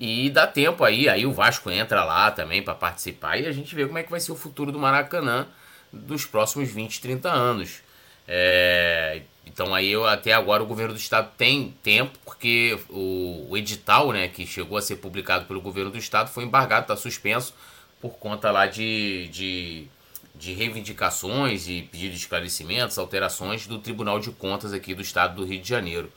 e 0.04 0.28
dá 0.30 0.48
tempo 0.48 0.82
aí, 0.82 1.08
aí 1.08 1.24
o 1.24 1.32
Vasco 1.32 1.70
entra 1.70 2.02
lá 2.02 2.28
também 2.32 2.60
para 2.60 2.74
participar 2.74 3.36
e 3.36 3.46
a 3.46 3.52
gente 3.52 3.72
vê 3.72 3.86
como 3.86 3.98
é 3.98 4.02
que 4.02 4.10
vai 4.10 4.18
ser 4.18 4.32
o 4.32 4.36
futuro 4.36 4.72
do 4.72 4.78
Maracanã 4.78 5.46
dos 5.92 6.26
próximos 6.26 6.68
20, 6.72 7.00
30 7.00 7.30
anos. 7.30 7.82
É, 8.26 9.22
então 9.46 9.72
aí 9.72 9.92
eu, 9.92 10.04
até 10.04 10.32
agora 10.32 10.60
o 10.60 10.66
governo 10.66 10.92
do 10.92 10.98
estado 10.98 11.30
tem 11.38 11.72
tempo, 11.84 12.18
porque 12.24 12.76
o, 12.90 13.46
o, 13.50 13.56
edital, 13.56 14.10
né, 14.10 14.26
que 14.26 14.44
chegou 14.44 14.76
a 14.76 14.82
ser 14.82 14.96
publicado 14.96 15.44
pelo 15.44 15.60
governo 15.60 15.92
do 15.92 15.98
estado, 15.98 16.30
foi 16.30 16.42
embargado, 16.42 16.82
está 16.82 16.96
suspenso 16.96 17.54
por 18.00 18.14
conta 18.14 18.50
lá 18.50 18.66
de, 18.66 19.28
de, 19.28 19.86
de 20.34 20.52
reivindicações 20.52 21.68
e 21.68 21.82
pedidos 21.82 22.16
de 22.16 22.22
esclarecimentos, 22.22 22.98
alterações 22.98 23.68
do 23.68 23.78
Tribunal 23.78 24.18
de 24.18 24.32
Contas 24.32 24.72
aqui 24.72 24.96
do 24.96 25.02
estado 25.02 25.36
do 25.36 25.44
Rio 25.44 25.60
de 25.60 25.68
Janeiro. 25.68 26.12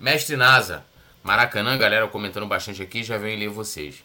Mestre 0.00 0.36
Nasa, 0.36 0.84
Maracanã, 1.22 1.76
galera 1.76 2.06
comentando 2.08 2.46
bastante 2.46 2.82
aqui, 2.82 3.02
já 3.02 3.18
venho 3.18 3.38
ler 3.38 3.48
vocês. 3.48 4.04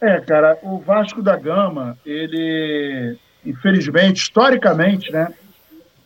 É, 0.00 0.20
cara, 0.20 0.58
o 0.62 0.78
Vasco 0.78 1.22
da 1.22 1.36
Gama, 1.36 1.98
ele, 2.04 3.18
infelizmente, 3.44 4.22
historicamente, 4.22 5.10
né, 5.10 5.34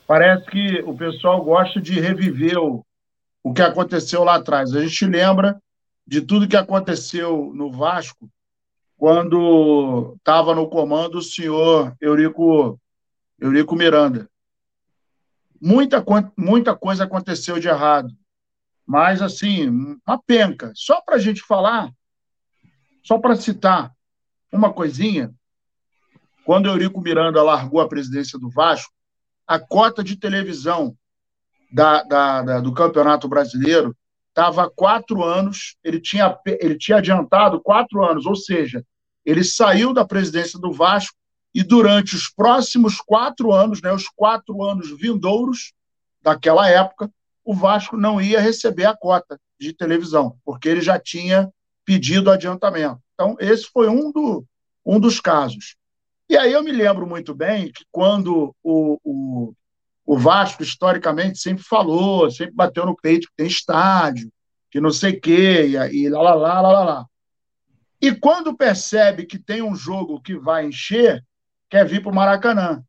parece 0.06 0.44
que 0.46 0.82
o 0.86 0.96
pessoal 0.96 1.42
gosta 1.42 1.80
de 1.80 1.98
reviver 2.00 2.58
o, 2.58 2.84
o 3.42 3.52
que 3.52 3.62
aconteceu 3.62 4.24
lá 4.24 4.36
atrás. 4.36 4.74
A 4.74 4.80
gente 4.80 5.04
lembra 5.06 5.60
de 6.06 6.20
tudo 6.20 6.48
que 6.48 6.56
aconteceu 6.56 7.52
no 7.54 7.70
Vasco 7.70 8.28
quando 8.96 10.14
estava 10.18 10.54
no 10.54 10.68
comando 10.68 11.18
o 11.18 11.22
senhor 11.22 11.94
Eurico, 12.00 12.78
Eurico 13.40 13.74
Miranda. 13.74 14.29
Muita, 15.60 16.04
muita 16.36 16.74
coisa 16.74 17.04
aconteceu 17.04 17.60
de 17.60 17.68
errado, 17.68 18.10
mas, 18.86 19.20
assim, 19.20 19.68
uma 20.06 20.20
penca. 20.26 20.72
Só 20.74 21.00
para 21.02 21.16
a 21.16 21.18
gente 21.18 21.42
falar, 21.42 21.92
só 23.02 23.18
para 23.18 23.36
citar 23.36 23.92
uma 24.52 24.72
coisinha, 24.72 25.32
quando 26.44 26.68
Eurico 26.68 27.00
Miranda 27.00 27.42
largou 27.42 27.80
a 27.80 27.88
presidência 27.88 28.38
do 28.38 28.50
Vasco, 28.50 28.92
a 29.46 29.58
cota 29.58 30.02
de 30.02 30.16
televisão 30.16 30.96
da, 31.70 32.02
da, 32.02 32.42
da, 32.42 32.60
do 32.60 32.72
Campeonato 32.72 33.28
Brasileiro 33.28 33.96
estava 34.28 34.64
há 34.64 34.70
quatro 34.70 35.22
anos, 35.22 35.76
ele 35.84 36.00
tinha, 36.00 36.36
ele 36.46 36.76
tinha 36.78 36.98
adiantado 36.98 37.60
quatro 37.60 38.04
anos, 38.04 38.26
ou 38.26 38.34
seja, 38.34 38.84
ele 39.24 39.44
saiu 39.44 39.92
da 39.92 40.04
presidência 40.04 40.58
do 40.58 40.72
Vasco 40.72 41.19
e 41.54 41.62
durante 41.62 42.14
os 42.14 42.28
próximos 42.28 43.00
quatro 43.00 43.52
anos, 43.52 43.82
né, 43.82 43.92
os 43.92 44.08
quatro 44.08 44.62
anos 44.62 44.90
vindouros 44.98 45.72
daquela 46.22 46.68
época, 46.68 47.10
o 47.44 47.54
Vasco 47.54 47.96
não 47.96 48.20
ia 48.20 48.40
receber 48.40 48.84
a 48.84 48.96
cota 48.96 49.38
de 49.58 49.72
televisão, 49.72 50.36
porque 50.44 50.68
ele 50.68 50.80
já 50.80 50.98
tinha 50.98 51.50
pedido 51.84 52.30
adiantamento. 52.30 53.00
Então, 53.14 53.36
esse 53.40 53.64
foi 53.72 53.88
um, 53.88 54.12
do, 54.12 54.44
um 54.86 55.00
dos 55.00 55.20
casos. 55.20 55.76
E 56.28 56.36
aí 56.36 56.52
eu 56.52 56.62
me 56.62 56.70
lembro 56.70 57.06
muito 57.06 57.34
bem 57.34 57.72
que 57.72 57.84
quando 57.90 58.54
o, 58.62 58.98
o, 59.02 59.54
o 60.06 60.16
Vasco, 60.16 60.62
historicamente, 60.62 61.38
sempre 61.38 61.64
falou, 61.64 62.30
sempre 62.30 62.54
bateu 62.54 62.86
no 62.86 62.96
peito 62.96 63.26
que 63.26 63.34
tem 63.36 63.48
estádio, 63.48 64.30
que 64.70 64.80
não 64.80 64.90
sei 64.90 65.14
o 65.14 65.20
quê, 65.20 65.66
e, 65.66 66.04
e 66.04 66.08
lá, 66.08 66.22
lá, 66.22 66.34
lá, 66.34 66.60
lá, 66.60 66.84
lá. 66.84 67.06
E 68.00 68.14
quando 68.14 68.56
percebe 68.56 69.26
que 69.26 69.38
tem 69.38 69.60
um 69.60 69.74
jogo 69.74 70.20
que 70.22 70.38
vai 70.38 70.66
encher, 70.66 71.22
quer 71.70 71.86
vir 71.86 72.02
para 72.02 72.10
o 72.10 72.14
Maracanã. 72.14 72.82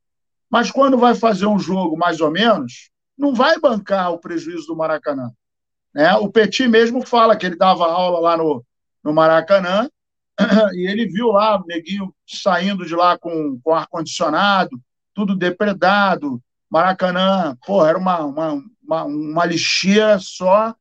Mas 0.50 0.70
quando 0.70 0.98
vai 0.98 1.16
fazer 1.16 1.46
um 1.46 1.60
jogo 1.60 1.96
mais 1.96 2.20
ou 2.20 2.30
menos, 2.30 2.90
não 3.18 3.34
vai 3.34 3.58
bancar 3.60 4.12
o 4.12 4.20
prejuízo 4.20 4.68
do 4.68 4.76
Maracanã. 4.76 5.32
Né? 5.94 6.14
O 6.16 6.30
Petit 6.30 6.68
mesmo 6.68 7.06
fala 7.06 7.36
que 7.36 7.46
ele 7.46 7.56
dava 7.56 7.86
aula 7.86 8.20
lá 8.20 8.36
no, 8.36 8.66
no 9.04 9.14
Maracanã 9.14 9.88
e 10.74 10.90
ele 10.90 11.06
viu 11.06 11.28
lá 11.28 11.58
o 11.58 11.66
neguinho 11.66 12.14
saindo 12.28 12.86
de 12.86 12.96
lá 12.96 13.18
com, 13.18 13.60
com 13.64 13.74
ar-condicionado, 13.74 14.82
tudo 15.14 15.36
depredado. 15.36 16.42
Maracanã, 16.70 17.56
porra, 17.66 17.90
era 17.90 17.98
uma, 17.98 18.20
uma, 18.26 18.64
uma, 18.84 19.04
uma 19.04 19.46
lixia 19.46 20.18
só 20.20 20.74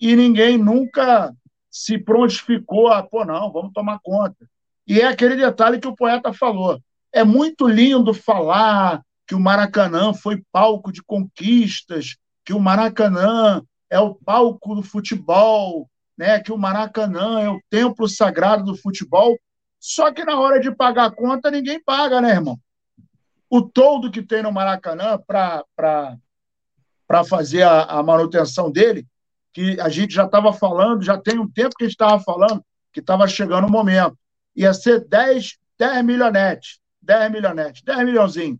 e 0.00 0.16
ninguém 0.16 0.58
nunca 0.58 1.32
se 1.70 1.98
prontificou 1.98 2.88
a, 2.88 3.02
pô, 3.02 3.24
não, 3.24 3.52
vamos 3.52 3.72
tomar 3.72 3.98
conta. 4.02 4.48
E 4.86 5.00
é 5.00 5.06
aquele 5.06 5.36
detalhe 5.36 5.78
que 5.78 5.88
o 5.88 5.94
poeta 5.94 6.32
falou. 6.32 6.80
É 7.16 7.24
muito 7.24 7.66
lindo 7.66 8.12
falar 8.12 9.02
que 9.26 9.34
o 9.34 9.40
Maracanã 9.40 10.12
foi 10.12 10.44
palco 10.52 10.92
de 10.92 11.02
conquistas, 11.02 12.18
que 12.44 12.52
o 12.52 12.60
Maracanã 12.60 13.62
é 13.88 13.98
o 13.98 14.14
palco 14.14 14.74
do 14.74 14.82
futebol, 14.82 15.88
né, 16.14 16.38
que 16.40 16.52
o 16.52 16.58
Maracanã 16.58 17.40
é 17.40 17.48
o 17.48 17.58
templo 17.70 18.06
sagrado 18.06 18.64
do 18.64 18.76
futebol. 18.76 19.34
Só 19.80 20.12
que 20.12 20.26
na 20.26 20.38
hora 20.38 20.60
de 20.60 20.70
pagar 20.70 21.06
a 21.06 21.10
conta, 21.10 21.50
ninguém 21.50 21.82
paga, 21.82 22.20
né, 22.20 22.32
irmão? 22.32 22.60
O 23.48 23.62
todo 23.62 24.10
que 24.10 24.20
tem 24.20 24.42
no 24.42 24.52
Maracanã 24.52 25.18
para 25.26 27.24
fazer 27.26 27.62
a, 27.62 27.84
a, 27.84 28.02
manutenção 28.02 28.70
dele, 28.70 29.06
que 29.54 29.80
a 29.80 29.88
gente 29.88 30.12
já 30.12 30.26
estava 30.26 30.52
falando, 30.52 31.02
já 31.02 31.16
tem 31.16 31.38
um 31.38 31.50
tempo 31.50 31.76
que 31.78 31.84
a 31.84 31.86
gente 31.86 31.94
estava 31.94 32.22
falando, 32.22 32.62
que 32.92 33.00
estava 33.00 33.26
chegando 33.26 33.68
o 33.68 33.72
momento. 33.72 34.18
Ia 34.54 34.74
ser 34.74 35.02
10, 35.08 35.56
10 35.78 36.04
milhonetes, 36.04 36.78
10 37.06 37.30
milhonetes, 37.30 37.82
10 37.82 38.04
milhãozinho 38.04 38.58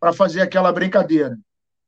para 0.00 0.12
fazer 0.12 0.40
aquela 0.40 0.72
brincadeira. 0.72 1.38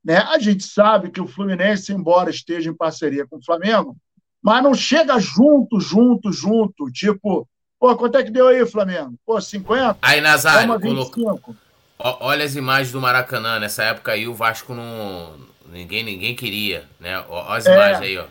Né? 0.03 0.17
A 0.17 0.39
gente 0.39 0.63
sabe 0.63 1.09
que 1.09 1.19
o 1.19 1.27
Fluminense, 1.27 1.91
embora 1.91 2.29
esteja 2.29 2.69
em 2.69 2.73
parceria 2.73 3.27
com 3.27 3.37
o 3.37 3.43
Flamengo, 3.43 3.97
mas 4.41 4.63
não 4.63 4.73
chega 4.73 5.19
junto, 5.19 5.79
junto, 5.81 6.31
junto. 6.31 6.89
Tipo, 6.91 7.47
pô, 7.79 7.95
quanto 7.97 8.17
é 8.17 8.23
que 8.23 8.31
deu 8.31 8.47
aí, 8.47 8.65
Flamengo? 8.65 9.15
Pô, 9.25 9.41
50? 9.41 9.97
Aí, 10.01 10.21
Nazário, 10.21 10.79
colocou... 10.79 11.55
olha 11.99 12.45
as 12.45 12.55
imagens 12.55 12.91
do 12.91 13.01
Maracanã. 13.01 13.59
Nessa 13.59 13.83
época 13.83 14.13
aí, 14.13 14.27
o 14.27 14.33
Vasco 14.33 14.73
não. 14.73 15.33
Ninguém, 15.69 16.03
ninguém 16.03 16.33
queria, 16.33 16.85
né? 16.99 17.19
Olha 17.27 17.57
as 17.57 17.65
é, 17.65 17.73
imagens 17.73 18.01
aí, 18.01 18.17
ó. 18.17 18.25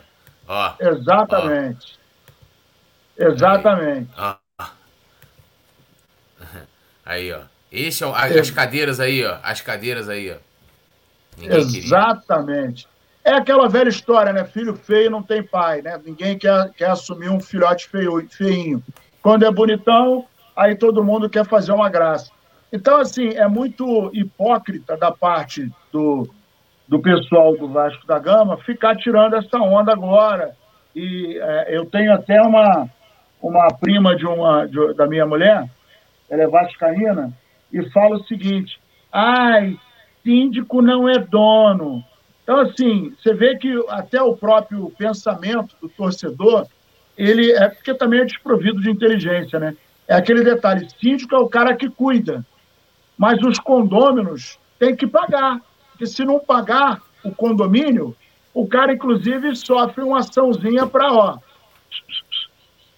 ó 0.47 0.75
exatamente. 0.79 1.99
Ó. 3.19 3.23
Exatamente. 3.23 4.09
Aí, 4.17 4.33
ó. 4.59 4.65
Aí, 7.05 7.31
ó. 7.31 7.56
Esse 7.71 8.03
é, 8.03 8.07
as, 8.07 8.35
as 8.35 8.49
cadeiras 8.51 8.99
aí, 8.99 9.25
ó. 9.25 9.37
As 9.43 9.61
cadeiras 9.61 10.09
aí, 10.09 10.31
ó. 10.31 10.35
Ninguém 11.37 11.57
Exatamente. 11.57 12.87
Queria. 12.87 12.97
É 13.27 13.33
aquela 13.33 13.67
velha 13.67 13.89
história, 13.89 14.31
né? 14.31 14.45
Filho 14.45 14.75
feio 14.75 15.11
não 15.11 15.21
tem 15.21 15.43
pai, 15.43 15.81
né? 15.81 15.99
Ninguém 16.03 16.37
quer, 16.37 16.71
quer 16.71 16.91
assumir 16.91 17.29
um 17.29 17.41
filhote 17.41 17.89
feio, 17.89 18.25
feinho. 18.29 18.81
Quando 19.21 19.43
é 19.43 19.51
bonitão, 19.51 20.25
aí 20.55 20.75
todo 20.75 21.03
mundo 21.03 21.29
quer 21.29 21.45
fazer 21.45 21.73
uma 21.73 21.89
graça. 21.89 22.31
Então, 22.71 22.99
assim, 22.99 23.29
é 23.29 23.47
muito 23.47 24.09
hipócrita 24.13 24.95
da 24.95 25.11
parte 25.11 25.69
do, 25.91 26.29
do 26.87 26.99
pessoal 26.99 27.55
do 27.57 27.67
Vasco 27.67 28.07
da 28.07 28.17
Gama 28.17 28.57
ficar 28.57 28.95
tirando 28.95 29.35
essa 29.35 29.57
onda 29.57 29.91
agora. 29.91 30.55
E 30.95 31.37
é, 31.37 31.75
eu 31.75 31.85
tenho 31.85 32.13
até 32.13 32.41
uma, 32.41 32.89
uma 33.41 33.67
prima 33.73 34.15
de 34.15 34.25
uma, 34.25 34.65
de, 34.65 34.93
da 34.93 35.05
minha 35.05 35.25
mulher, 35.25 35.69
ela 36.29 36.43
é 36.43 36.47
vascaína, 36.47 37.31
e 37.71 37.89
fala 37.89 38.17
o 38.17 38.23
seguinte: 38.25 38.79
ai, 39.11 39.79
síndico 40.23 40.81
não 40.81 41.07
é 41.07 41.19
dono, 41.19 42.03
então, 42.47 42.61
assim, 42.61 43.13
você 43.21 43.33
vê 43.33 43.57
que 43.57 43.69
até 43.89 44.21
o 44.21 44.33
próprio 44.33 44.89
pensamento 44.97 45.75
do 45.81 45.89
torcedor, 45.89 46.65
ele 47.17 47.51
é 47.51 47.67
porque 47.67 47.93
também 47.93 48.21
é 48.21 48.25
desprovido 48.25 48.79
de 48.79 48.89
inteligência, 48.89 49.59
né? 49.59 49.75
É 50.07 50.15
aquele 50.15 50.45
detalhe, 50.45 50.87
síndico 50.97 51.35
é 51.35 51.39
o 51.39 51.49
cara 51.49 51.75
que 51.75 51.89
cuida, 51.89 52.45
mas 53.17 53.43
os 53.43 53.59
condôminos 53.59 54.57
têm 54.79 54.95
que 54.95 55.05
pagar, 55.05 55.59
porque 55.91 56.07
se 56.07 56.23
não 56.23 56.39
pagar 56.39 57.01
o 57.21 57.35
condomínio, 57.35 58.15
o 58.53 58.65
cara, 58.65 58.93
inclusive, 58.93 59.53
sofre 59.53 60.01
uma 60.01 60.19
açãozinha 60.19 60.87
para, 60.87 61.11
ó... 61.11 61.37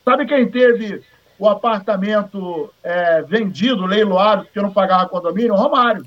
Sabe 0.06 0.28
quem 0.28 0.48
teve 0.48 1.02
o 1.40 1.48
apartamento 1.48 2.72
é, 2.84 3.22
vendido, 3.22 3.86
leiloado, 3.86 4.44
porque 4.44 4.62
não 4.62 4.74
pagava 4.74 5.08
condomínio? 5.08 5.56
Romário. 5.56 6.06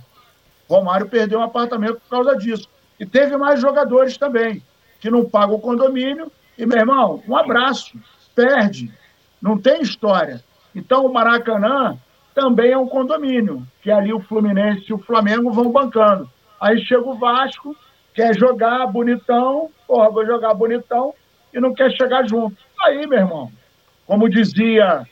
Romário 0.69 1.09
perdeu 1.09 1.41
um 1.41 1.43
apartamento 1.43 1.95
por 1.95 2.09
causa 2.11 2.37
disso. 2.37 2.69
E 3.01 3.07
teve 3.07 3.37
mais 3.39 3.59
jogadores 3.59 4.19
também, 4.19 4.63
que 5.01 5.11
não 5.11 5.25
pagam 5.25 5.57
o 5.57 5.61
condomínio. 5.61 6.31
E, 6.57 6.67
meu 6.67 6.79
irmão, 6.79 7.23
um 7.27 7.35
abraço, 7.35 7.99
perde, 8.35 8.93
não 9.41 9.57
tem 9.57 9.81
história. 9.81 10.45
Então, 10.75 11.07
o 11.07 11.13
Maracanã 11.13 11.97
também 12.35 12.73
é 12.73 12.79
um 12.79 12.87
condomínio, 12.87 13.67
que 13.83 13.91
ali 13.91 14.13
o 14.13 14.21
Fluminense 14.21 14.85
e 14.91 14.95
o 14.95 14.99
Flamengo 14.99 15.51
vão 15.51 15.73
bancando. 15.73 16.31
Aí 16.61 16.79
chega 16.85 17.09
o 17.09 17.19
Vasco, 17.19 17.75
quer 18.15 18.37
jogar 18.37 18.87
bonitão, 18.87 19.71
porra, 19.87 20.11
vou 20.11 20.27
jogar 20.27 20.55
bonitão, 20.55 21.15
e 21.53 21.59
não 21.59 21.75
quer 21.75 21.91
chegar 21.93 22.29
junto. 22.29 22.57
Aí, 22.85 23.07
meu 23.07 23.19
irmão, 23.19 23.53
como 24.07 24.29
dizia 24.29 25.07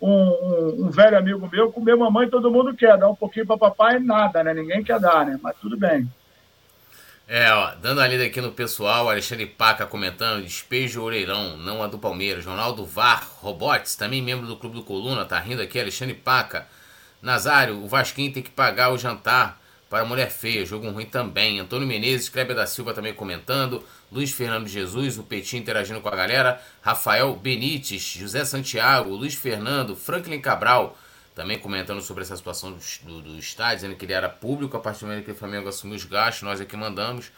um, 0.00 0.10
um, 0.10 0.86
um, 0.86 0.90
velho 0.90 1.18
amigo 1.18 1.48
meu, 1.50 1.70
comer 1.70 1.96
mamãe 1.96 2.28
todo 2.28 2.50
mundo 2.50 2.74
quer, 2.74 2.96
dar 2.96 3.08
um 3.08 3.14
pouquinho 3.14 3.46
para 3.46 3.58
papai 3.58 3.98
nada, 3.98 4.42
né? 4.42 4.54
Ninguém 4.54 4.82
quer 4.82 4.98
dar, 4.98 5.26
né? 5.26 5.38
Mas 5.42 5.56
tudo 5.60 5.76
bem. 5.76 6.10
É, 7.28 7.52
ó, 7.52 7.74
dando 7.80 8.00
a 8.00 8.08
lida 8.08 8.24
aqui 8.24 8.40
no 8.40 8.50
pessoal, 8.50 9.08
Alexandre 9.08 9.46
Paca 9.46 9.86
comentando, 9.86 10.42
despejo 10.42 11.00
orelhão, 11.00 11.56
não 11.58 11.80
a 11.80 11.86
do 11.86 11.98
Palmeiras. 11.98 12.44
Ronaldo 12.44 12.84
Var, 12.84 13.24
Robots, 13.36 13.94
também 13.94 14.20
membro 14.20 14.48
do 14.48 14.56
Clube 14.56 14.74
do 14.74 14.82
Coluna, 14.82 15.24
tá 15.24 15.38
rindo 15.38 15.62
aqui, 15.62 15.78
Alexandre 15.78 16.14
Paca. 16.14 16.66
Nazário, 17.22 17.76
o 17.84 17.86
Vasquinho 17.86 18.32
tem 18.32 18.42
que 18.42 18.50
pagar 18.50 18.90
o 18.90 18.98
jantar 18.98 19.59
para 19.90 20.04
mulher 20.04 20.30
feia, 20.30 20.64
jogo 20.64 20.88
ruim 20.88 21.04
também. 21.04 21.58
Antônio 21.58 21.86
Menezes, 21.86 22.28
Kleber 22.28 22.54
da 22.54 22.64
Silva 22.64 22.94
também 22.94 23.12
comentando. 23.12 23.84
Luiz 24.10 24.30
Fernando 24.30 24.68
Jesus, 24.68 25.18
o 25.18 25.24
Petinho 25.24 25.60
interagindo 25.60 26.00
com 26.00 26.08
a 26.08 26.14
galera. 26.14 26.62
Rafael 26.80 27.34
Benites, 27.34 28.00
José 28.00 28.44
Santiago, 28.44 29.10
Luiz 29.10 29.34
Fernando, 29.34 29.96
Franklin 29.96 30.40
Cabral 30.40 30.96
também 31.34 31.58
comentando 31.58 32.00
sobre 32.02 32.22
essa 32.22 32.36
situação 32.36 32.78
do, 33.02 33.22
do, 33.22 33.38
estádio, 33.38 33.76
dizendo 33.76 33.96
que 33.96 34.04
ele 34.04 34.12
era 34.12 34.28
público 34.28 34.76
a 34.76 34.80
partir 34.80 35.00
do 35.00 35.06
momento 35.08 35.24
que 35.24 35.32
o 35.32 35.34
Flamengo 35.34 35.68
assumiu 35.68 35.96
os 35.96 36.04
gastos. 36.04 36.42
Nós 36.42 36.60
aqui 36.60 36.76
mandamos. 36.76 37.32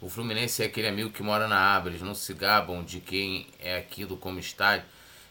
O 0.00 0.08
Fluminense 0.08 0.62
é 0.62 0.66
aquele 0.66 0.88
amigo 0.88 1.10
que 1.10 1.22
mora 1.22 1.46
na 1.48 1.58
árvore, 1.58 1.98
não 2.00 2.14
se 2.14 2.32
gabam 2.32 2.82
de 2.82 3.00
quem 3.00 3.46
é 3.58 3.76
aquilo 3.76 4.16
como 4.16 4.38
estádio. 4.38 4.86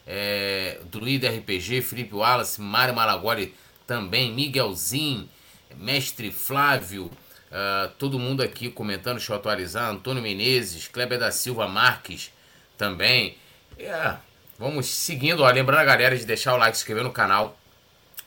É, 0.06 0.78
Druida 0.84 1.28
RPG, 1.30 1.82
Felipe 1.82 2.14
Wallace, 2.14 2.60
Mário 2.60 2.94
Malagoli 2.94 3.54
também, 3.86 4.32
Miguelzinho. 4.32 5.28
Mestre 5.76 6.30
Flávio, 6.30 7.06
uh, 7.06 7.88
todo 7.98 8.18
mundo 8.18 8.42
aqui 8.42 8.70
comentando, 8.70 9.16
deixa 9.16 9.32
eu 9.32 9.36
atualizar. 9.36 9.90
Antônio 9.90 10.22
Menezes, 10.22 10.88
Kleber 10.88 11.18
da 11.18 11.30
Silva 11.30 11.68
Marques 11.68 12.32
também. 12.76 13.36
Yeah. 13.78 14.20
Vamos 14.58 14.88
seguindo, 14.88 15.42
ó, 15.42 15.50
lembrando 15.50 15.80
a 15.80 15.84
galera 15.84 16.16
de 16.16 16.26
deixar 16.26 16.52
o 16.52 16.58
like, 16.58 16.76
se 16.76 16.82
inscrever 16.82 17.02
no 17.02 17.10
canal, 17.10 17.58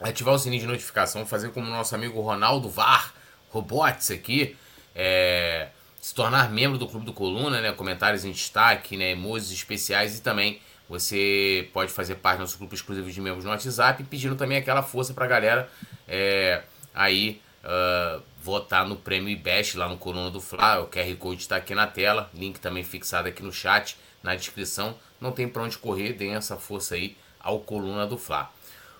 ativar 0.01 0.33
o 0.33 0.39
sininho 0.39 0.61
de 0.61 0.67
notificação, 0.67 1.25
fazer 1.27 1.51
como 1.51 1.67
o 1.67 1.69
nosso 1.69 1.93
amigo 1.93 2.19
Ronaldo 2.21 2.69
Var, 2.69 3.13
Robots 3.51 4.09
aqui, 4.09 4.57
é, 4.95 5.67
se 6.01 6.13
tornar 6.15 6.51
membro 6.51 6.79
do 6.79 6.87
Clube 6.87 7.05
do 7.05 7.13
Coluna, 7.13 7.61
né, 7.61 7.71
comentários 7.71 8.25
em 8.25 8.31
destaque, 8.31 8.97
né, 8.97 9.11
emojis 9.11 9.51
especiais 9.51 10.17
e 10.17 10.21
também 10.21 10.59
você 10.89 11.69
pode 11.71 11.91
fazer 11.91 12.15
parte 12.15 12.37
do 12.37 12.41
nosso 12.41 12.57
grupo 12.57 12.73
exclusivo 12.73 13.09
de 13.11 13.21
membros 13.21 13.45
no 13.45 13.51
WhatsApp, 13.51 14.03
pedindo 14.03 14.35
também 14.35 14.57
aquela 14.57 14.81
força 14.81 15.13
pra 15.13 15.27
galera 15.27 15.69
é, 16.07 16.63
aí 16.93 17.41
uh, 17.63 18.21
votar 18.41 18.87
no 18.87 18.95
prêmio 18.95 19.29
IBEST 19.29 19.77
lá 19.77 19.87
no 19.87 19.97
Coluna 19.97 20.29
do 20.29 20.41
Fla. 20.41 20.81
O 20.81 20.87
QR 20.87 21.15
Code 21.17 21.41
está 21.41 21.55
aqui 21.57 21.73
na 21.73 21.87
tela, 21.87 22.29
link 22.33 22.59
também 22.59 22.83
fixado 22.83 23.27
aqui 23.27 23.41
no 23.43 23.51
chat, 23.51 23.97
na 24.21 24.35
descrição. 24.35 24.95
Não 25.19 25.31
tem 25.31 25.47
para 25.47 25.63
onde 25.63 25.77
correr, 25.77 26.13
deem 26.13 26.35
essa 26.35 26.57
força 26.57 26.95
aí 26.95 27.15
ao 27.39 27.59
Coluna 27.59 28.05
do 28.05 28.17
Fla. 28.17 28.51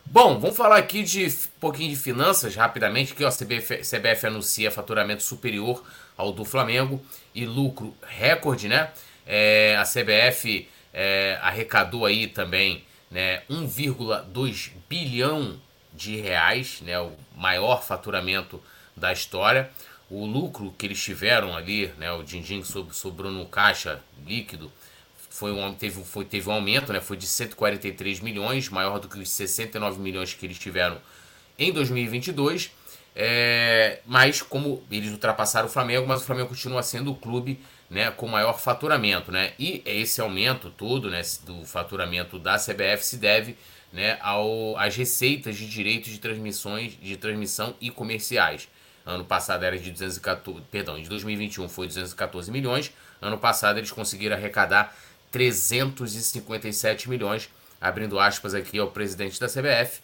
Bom, 0.06 0.38
vamos 0.38 0.58
falar 0.58 0.78
aqui 0.78 1.02
de 1.02 1.26
um 1.26 1.60
pouquinho 1.60 1.90
de 1.90 1.96
finanças 1.96 2.56
rapidamente, 2.56 3.16
que 3.16 3.24
a 3.24 3.30
CBF, 3.30 3.78
CBF 3.78 4.28
anuncia 4.28 4.70
faturamento 4.70 5.24
superior 5.24 5.84
ao 6.18 6.32
do 6.32 6.44
Flamengo 6.44 7.04
e 7.34 7.46
lucro 7.46 7.96
recorde, 8.02 8.68
né? 8.68 8.92
É, 9.26 9.78
a 9.78 9.84
CBF 9.84 10.68
é, 10.94 11.40
arrecadou 11.42 12.06
aí 12.06 12.28
também 12.28 12.84
né, 13.10 13.44
1,2 13.50 14.72
bilhão 14.90 15.60
de 15.94 16.18
reais, 16.18 16.82
né, 16.82 17.00
o 17.00 17.14
maior 17.36 17.84
faturamento 17.84 18.62
da 18.96 19.12
história. 19.12 19.70
O 20.10 20.26
lucro 20.26 20.74
que 20.78 20.86
eles 20.86 21.02
tiveram 21.02 21.56
ali, 21.56 21.88
né, 21.98 22.12
o 22.12 22.24
din-din 22.24 22.64
sobrou 22.92 23.32
no 23.32 23.46
caixa 23.46 24.00
líquido, 24.26 24.72
foi 25.30 25.52
um, 25.52 25.74
teve, 25.74 26.04
foi, 26.04 26.26
teve 26.26 26.48
um 26.48 26.54
aumento, 26.54 26.94
né, 26.94 27.02
foi 27.02 27.18
de 27.18 27.26
143 27.26 28.20
milhões, 28.20 28.70
maior 28.70 29.00
do 29.00 29.08
que 29.08 29.18
os 29.18 29.30
69 29.30 30.00
milhões 30.00 30.34
que 30.34 30.46
eles 30.46 30.60
tiveram 30.60 30.98
em 31.58 31.72
2022. 31.72 32.72
É, 33.16 34.00
mas 34.06 34.42
como 34.42 34.84
eles 34.90 35.12
ultrapassaram 35.12 35.68
o 35.68 35.72
Flamengo, 35.72 36.08
mas 36.08 36.22
o 36.22 36.26
Flamengo 36.26 36.50
continua 36.50 36.82
sendo 36.82 37.12
o 37.12 37.16
clube 37.16 37.60
né, 37.90 38.12
com 38.12 38.28
maior 38.28 38.60
faturamento. 38.60 39.32
Né? 39.32 39.54
E 39.58 39.82
esse 39.86 40.20
aumento 40.20 40.70
todo 40.72 41.10
né, 41.10 41.22
do 41.46 41.64
faturamento 41.66 42.40
da 42.40 42.58
CBF 42.58 43.06
se 43.06 43.18
deve 43.18 43.56
né, 43.94 44.18
ao, 44.22 44.74
receitas 44.92 45.56
de 45.56 45.68
direitos 45.68 46.12
de 46.12 46.20
transmissões 46.20 46.98
de 47.00 47.16
transmissão 47.16 47.76
e 47.80 47.92
comerciais. 47.92 48.68
Ano 49.06 49.24
passado 49.24 49.64
era 49.64 49.78
de 49.78 49.92
214, 49.92 50.62
perdão, 50.72 51.00
de 51.00 51.08
2021 51.08 51.70
foi 51.70 51.88
214 51.88 52.52
milhões. 52.52 52.92
Ano 53.22 53.38
passado 53.38 53.78
eles 53.78 53.92
conseguiram 53.92 54.36
arrecadar 54.36 54.96
357 55.32 57.10
milhões, 57.10 57.50
abrindo 57.80 58.20
aspas 58.20 58.54
aqui 58.54 58.80
ao 58.80 58.90
presidente 58.90 59.40
da 59.40 59.48
CBF, 59.48 60.02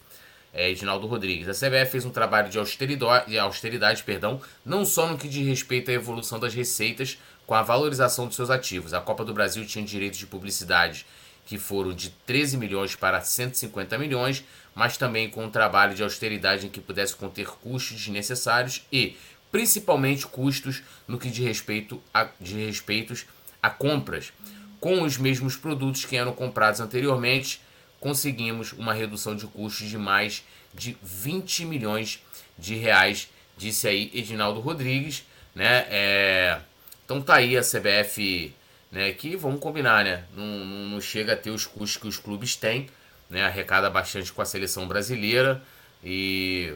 é, 0.52 0.70
Edinaldo 0.70 1.06
Rodrigues. 1.06 1.48
A 1.48 1.52
CBF 1.52 1.92
fez 1.92 2.04
um 2.04 2.10
trabalho 2.10 2.50
de 2.50 2.58
austeridade, 2.58 3.38
austeridade 3.38 4.02
perdão, 4.02 4.40
não 4.64 4.84
só 4.84 5.06
no 5.06 5.16
que 5.16 5.28
diz 5.28 5.46
respeito 5.46 5.90
à 5.90 5.94
evolução 5.94 6.38
das 6.38 6.54
receitas 6.54 7.18
com 7.46 7.54
a 7.54 7.62
valorização 7.62 8.26
dos 8.26 8.36
seus 8.36 8.50
ativos. 8.50 8.92
A 8.92 9.00
Copa 9.00 9.24
do 9.24 9.32
Brasil 9.32 9.64
tinha 9.64 9.84
direitos 9.84 10.18
de 10.18 10.26
publicidade 10.26 11.06
que 11.50 11.58
foram 11.58 11.92
de 11.92 12.10
13 12.10 12.56
milhões 12.56 12.94
para 12.94 13.20
150 13.20 13.98
milhões, 13.98 14.44
mas 14.72 14.96
também 14.96 15.28
com 15.28 15.44
um 15.44 15.50
trabalho 15.50 15.96
de 15.96 16.02
austeridade 16.04 16.64
em 16.64 16.70
que 16.70 16.80
pudesse 16.80 17.16
conter 17.16 17.48
custos 17.48 17.96
desnecessários 17.96 18.86
e, 18.92 19.16
principalmente, 19.50 20.28
custos 20.28 20.80
no 21.08 21.18
que 21.18 21.28
diz 21.28 21.44
respeito 21.44 22.00
a, 22.14 22.28
de 22.40 22.54
respeitos 22.54 23.26
a 23.60 23.68
compras. 23.68 24.32
Com 24.78 25.02
os 25.02 25.18
mesmos 25.18 25.56
produtos 25.56 26.04
que 26.04 26.16
eram 26.16 26.32
comprados 26.32 26.78
anteriormente, 26.78 27.60
conseguimos 27.98 28.72
uma 28.72 28.94
redução 28.94 29.34
de 29.34 29.44
custos 29.48 29.88
de 29.88 29.98
mais 29.98 30.44
de 30.72 30.96
20 31.02 31.64
milhões 31.64 32.22
de 32.56 32.76
reais, 32.76 33.28
disse 33.56 33.88
aí 33.88 34.08
Edinaldo 34.14 34.60
Rodrigues, 34.60 35.24
né? 35.52 35.84
É... 35.90 36.60
Então 37.04 37.20
tá 37.20 37.34
aí 37.34 37.58
a 37.58 37.60
CBF 37.60 38.54
né? 38.90 39.12
Que 39.12 39.36
vamos 39.36 39.60
combinar, 39.60 40.04
né? 40.04 40.24
Não, 40.36 40.44
não, 40.44 41.00
chega 41.00 41.34
a 41.34 41.36
ter 41.36 41.50
os 41.50 41.66
custos 41.66 41.96
que 41.96 42.08
os 42.08 42.18
clubes 42.18 42.56
têm, 42.56 42.88
né? 43.28 43.44
Arrecada 43.44 43.88
bastante 43.88 44.32
com 44.32 44.42
a 44.42 44.44
seleção 44.44 44.86
brasileira 44.88 45.62
e, 46.02 46.74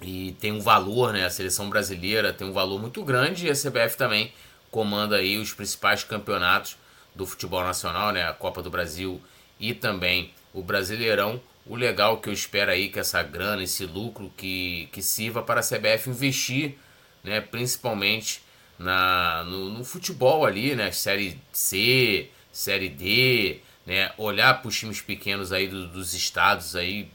e 0.00 0.32
tem 0.40 0.52
um 0.52 0.60
valor, 0.60 1.12
né? 1.12 1.26
A 1.26 1.30
seleção 1.30 1.68
brasileira 1.68 2.32
tem 2.32 2.46
um 2.46 2.52
valor 2.52 2.80
muito 2.80 3.04
grande 3.04 3.46
e 3.46 3.50
a 3.50 3.54
CBF 3.54 3.96
também 3.96 4.32
comanda 4.70 5.16
aí 5.16 5.36
os 5.36 5.52
principais 5.52 6.04
campeonatos 6.04 6.76
do 7.14 7.26
futebol 7.26 7.62
nacional, 7.62 8.12
né? 8.12 8.24
A 8.24 8.32
Copa 8.32 8.62
do 8.62 8.70
Brasil 8.70 9.20
e 9.60 9.74
também 9.74 10.32
o 10.52 10.62
Brasileirão. 10.62 11.40
O 11.66 11.76
legal 11.76 12.18
que 12.18 12.30
eu 12.30 12.32
espero 12.32 12.70
aí 12.70 12.88
que 12.88 12.98
essa 12.98 13.22
grana, 13.22 13.62
esse 13.62 13.84
lucro 13.84 14.32
que, 14.36 14.88
que 14.90 15.02
sirva 15.02 15.42
para 15.42 15.60
a 15.60 15.62
CBF 15.62 16.08
investir, 16.08 16.78
né, 17.22 17.42
principalmente 17.42 18.42
na, 18.78 19.44
no, 19.44 19.70
no, 19.70 19.84
futebol 19.84 20.46
ali, 20.46 20.74
né? 20.74 20.90
Série 20.92 21.38
C, 21.52 22.28
Série 22.52 22.88
D, 22.88 23.60
né? 23.86 24.12
Olhar 24.16 24.60
para 24.60 24.68
os 24.68 24.78
times 24.78 25.00
pequenos 25.00 25.52
aí 25.52 25.66
do, 25.66 25.88
dos 25.88 26.14
estados 26.14 26.76
aí, 26.76 27.10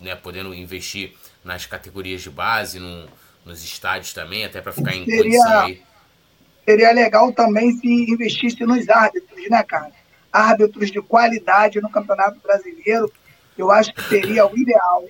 né? 0.00 0.14
Podendo 0.14 0.54
investir 0.54 1.14
nas 1.44 1.66
categorias 1.66 2.22
de 2.22 2.30
base, 2.30 2.78
no, 2.78 3.08
nos 3.44 3.64
estádios 3.64 4.12
também, 4.12 4.44
até 4.44 4.60
para 4.60 4.72
ficar 4.72 4.94
em 4.94 5.04
seria, 5.04 5.22
condição 5.22 5.60
aí. 5.60 5.82
Seria 6.64 6.92
legal 6.92 7.32
também 7.32 7.72
se 7.72 7.88
investisse 7.88 8.64
nos 8.64 8.88
árbitros, 8.88 9.50
né, 9.50 9.62
cara? 9.62 9.90
Árbitros 10.32 10.92
de 10.92 11.02
qualidade 11.02 11.80
no 11.80 11.90
Campeonato 11.90 12.38
Brasileiro, 12.40 13.10
eu 13.58 13.70
acho 13.70 13.92
que 13.92 14.02
seria 14.04 14.46
o 14.46 14.56
ideal. 14.56 15.04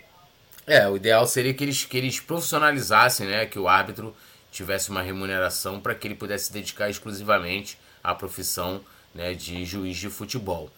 É, 0.67 0.89
o 0.89 0.97
ideal 0.97 1.27
seria 1.27 1.53
que 1.53 1.65
eles, 1.65 1.85
que 1.85 1.99
eles 1.99 2.21
profissionalizassem, 2.21 3.27
né? 3.27 3.45
Que 3.45 3.59
o 3.59 3.69
árbitro 3.69 4.15
tivesse 4.51 4.91
uma 4.91 5.03
remuneração 5.03 5.81
para 5.81 5.95
que 5.95 6.07
ele 6.07 6.15
pudesse 6.15 6.47
se 6.47 6.53
dedicar 6.53 6.89
exclusivamente 6.89 7.79
à 8.03 8.15
profissão 8.15 8.81
né, 9.15 9.35
de 9.35 9.65
juiz 9.65 9.97
de 9.97 10.09
futebol. 10.09 10.71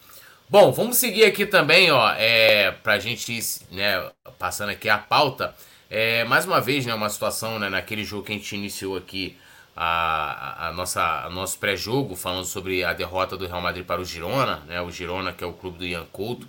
Bom, 0.49 0.71
vamos 0.71 0.97
seguir 0.97 1.25
aqui 1.25 1.45
também, 1.45 1.91
ó, 1.91 2.11
é, 2.11 2.71
para 2.71 2.93
a 2.93 2.99
gente 2.99 3.39
né, 3.71 4.09
passando 4.37 4.69
aqui 4.69 4.89
a 4.89 4.97
pauta. 4.97 5.55
É, 5.89 6.23
mais 6.25 6.45
uma 6.45 6.59
vez, 6.59 6.85
né, 6.85 6.93
uma 6.93 7.09
situação 7.09 7.57
né, 7.57 7.69
naquele 7.69 8.03
jogo 8.03 8.23
que 8.23 8.31
a 8.31 8.35
gente 8.35 8.55
iniciou 8.55 8.97
aqui 8.97 9.37
a, 9.75 10.67
a 10.67 10.71
nossa 10.73 11.25
a 11.25 11.29
nosso 11.29 11.57
pré-jogo 11.57 12.15
falando 12.15 12.45
sobre 12.45 12.83
a 12.83 12.93
derrota 12.93 13.35
do 13.35 13.47
Real 13.47 13.61
Madrid 13.61 13.85
para 13.85 14.01
o 14.01 14.05
Girona, 14.05 14.57
né, 14.67 14.81
o 14.81 14.91
Girona 14.91 15.33
que 15.33 15.43
é 15.43 15.47
o 15.47 15.53
clube 15.53 15.79
do 15.79 15.85
Ian 15.85 16.05
Couto. 16.11 16.47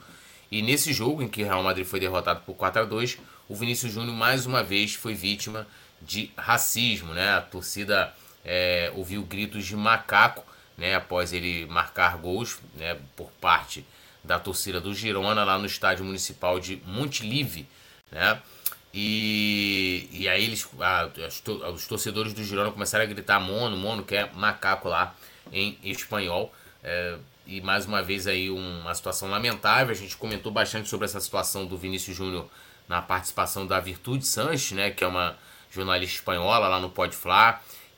E 0.50 0.60
nesse 0.62 0.92
jogo 0.92 1.22
em 1.22 1.28
que 1.28 1.42
o 1.42 1.46
Real 1.46 1.62
Madrid 1.62 1.86
foi 1.86 1.98
derrotado 2.00 2.40
por 2.44 2.54
4 2.54 2.82
a 2.82 2.84
2, 2.84 3.18
o 3.48 3.54
Vinícius 3.54 3.92
Júnior 3.92 4.14
mais 4.14 4.46
uma 4.46 4.62
vez 4.62 4.94
foi 4.94 5.14
vítima 5.14 5.66
de 6.06 6.30
racismo, 6.36 7.12
né? 7.14 7.34
A 7.34 7.40
torcida 7.40 8.12
é, 8.44 8.92
ouviu 8.94 9.22
gritos 9.22 9.64
de 9.64 9.76
macaco, 9.76 10.44
né? 10.76 10.94
Após 10.94 11.32
ele 11.32 11.66
marcar 11.66 12.16
gols, 12.16 12.58
né? 12.76 12.96
Por 13.16 13.30
parte 13.40 13.84
da 14.22 14.38
torcida 14.38 14.80
do 14.80 14.94
Girona 14.94 15.44
lá 15.44 15.58
no 15.58 15.66
estádio 15.66 16.04
municipal 16.04 16.58
de 16.58 16.80
Montilive, 16.86 17.66
né? 18.10 18.40
E, 18.92 20.08
e 20.12 20.28
aí 20.28 20.44
eles, 20.44 20.68
a, 20.80 21.10
os 21.70 21.86
torcedores 21.86 22.32
do 22.32 22.44
Girona 22.44 22.70
começaram 22.70 23.04
a 23.04 23.08
gritar 23.08 23.40
mono, 23.40 23.76
mono, 23.76 24.04
que 24.04 24.14
é 24.14 24.30
macaco 24.32 24.88
lá 24.88 25.14
em 25.52 25.76
espanhol. 25.82 26.54
É, 26.82 27.16
e 27.46 27.60
mais 27.60 27.86
uma 27.86 28.02
vez 28.02 28.26
aí 28.26 28.50
uma 28.50 28.94
situação 28.94 29.28
lamentável. 29.28 29.90
A 29.90 29.96
gente 29.96 30.16
comentou 30.16 30.52
bastante 30.52 30.88
sobre 30.88 31.06
essa 31.06 31.20
situação 31.20 31.66
do 31.66 31.76
Vinícius 31.76 32.16
Júnior 32.16 32.48
na 32.88 33.02
participação 33.02 33.66
da 33.66 33.80
Virtude 33.80 34.26
Sanches, 34.26 34.72
né, 34.72 34.90
que 34.90 35.02
é 35.02 35.06
uma 35.06 35.36
jornalista 35.74 36.16
espanhola 36.16 36.68
lá 36.68 36.78
no 36.80 36.90
Pode 36.90 37.16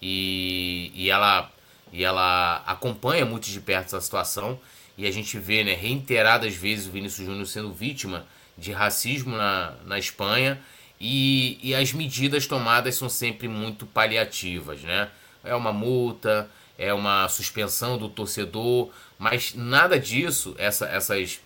e, 0.00 0.90
e 0.94 1.10
ela 1.10 1.50
e 1.92 2.04
ela 2.04 2.62
acompanha 2.66 3.24
muito 3.24 3.48
de 3.48 3.60
perto 3.60 3.86
essa 3.86 4.00
situação 4.00 4.58
e 4.98 5.06
a 5.06 5.10
gente 5.10 5.38
vê, 5.38 5.62
né, 5.62 5.74
reiteradas 5.74 6.54
vezes 6.54 6.86
o 6.86 6.90
Vinícius 6.90 7.26
Júnior 7.26 7.46
sendo 7.46 7.72
vítima 7.72 8.26
de 8.56 8.72
racismo 8.72 9.36
na, 9.36 9.74
na 9.84 9.98
Espanha 9.98 10.60
e, 11.00 11.58
e 11.62 11.74
as 11.74 11.92
medidas 11.92 12.46
tomadas 12.46 12.94
são 12.94 13.08
sempre 13.08 13.46
muito 13.48 13.86
paliativas, 13.86 14.80
né? 14.80 15.10
É 15.44 15.54
uma 15.54 15.72
multa, 15.72 16.50
é 16.78 16.92
uma 16.92 17.28
suspensão 17.28 17.98
do 17.98 18.08
torcedor, 18.08 18.90
mas 19.18 19.54
nada 19.54 19.98
disso, 20.00 20.54
essa, 20.58 20.86
essas, 20.86 21.40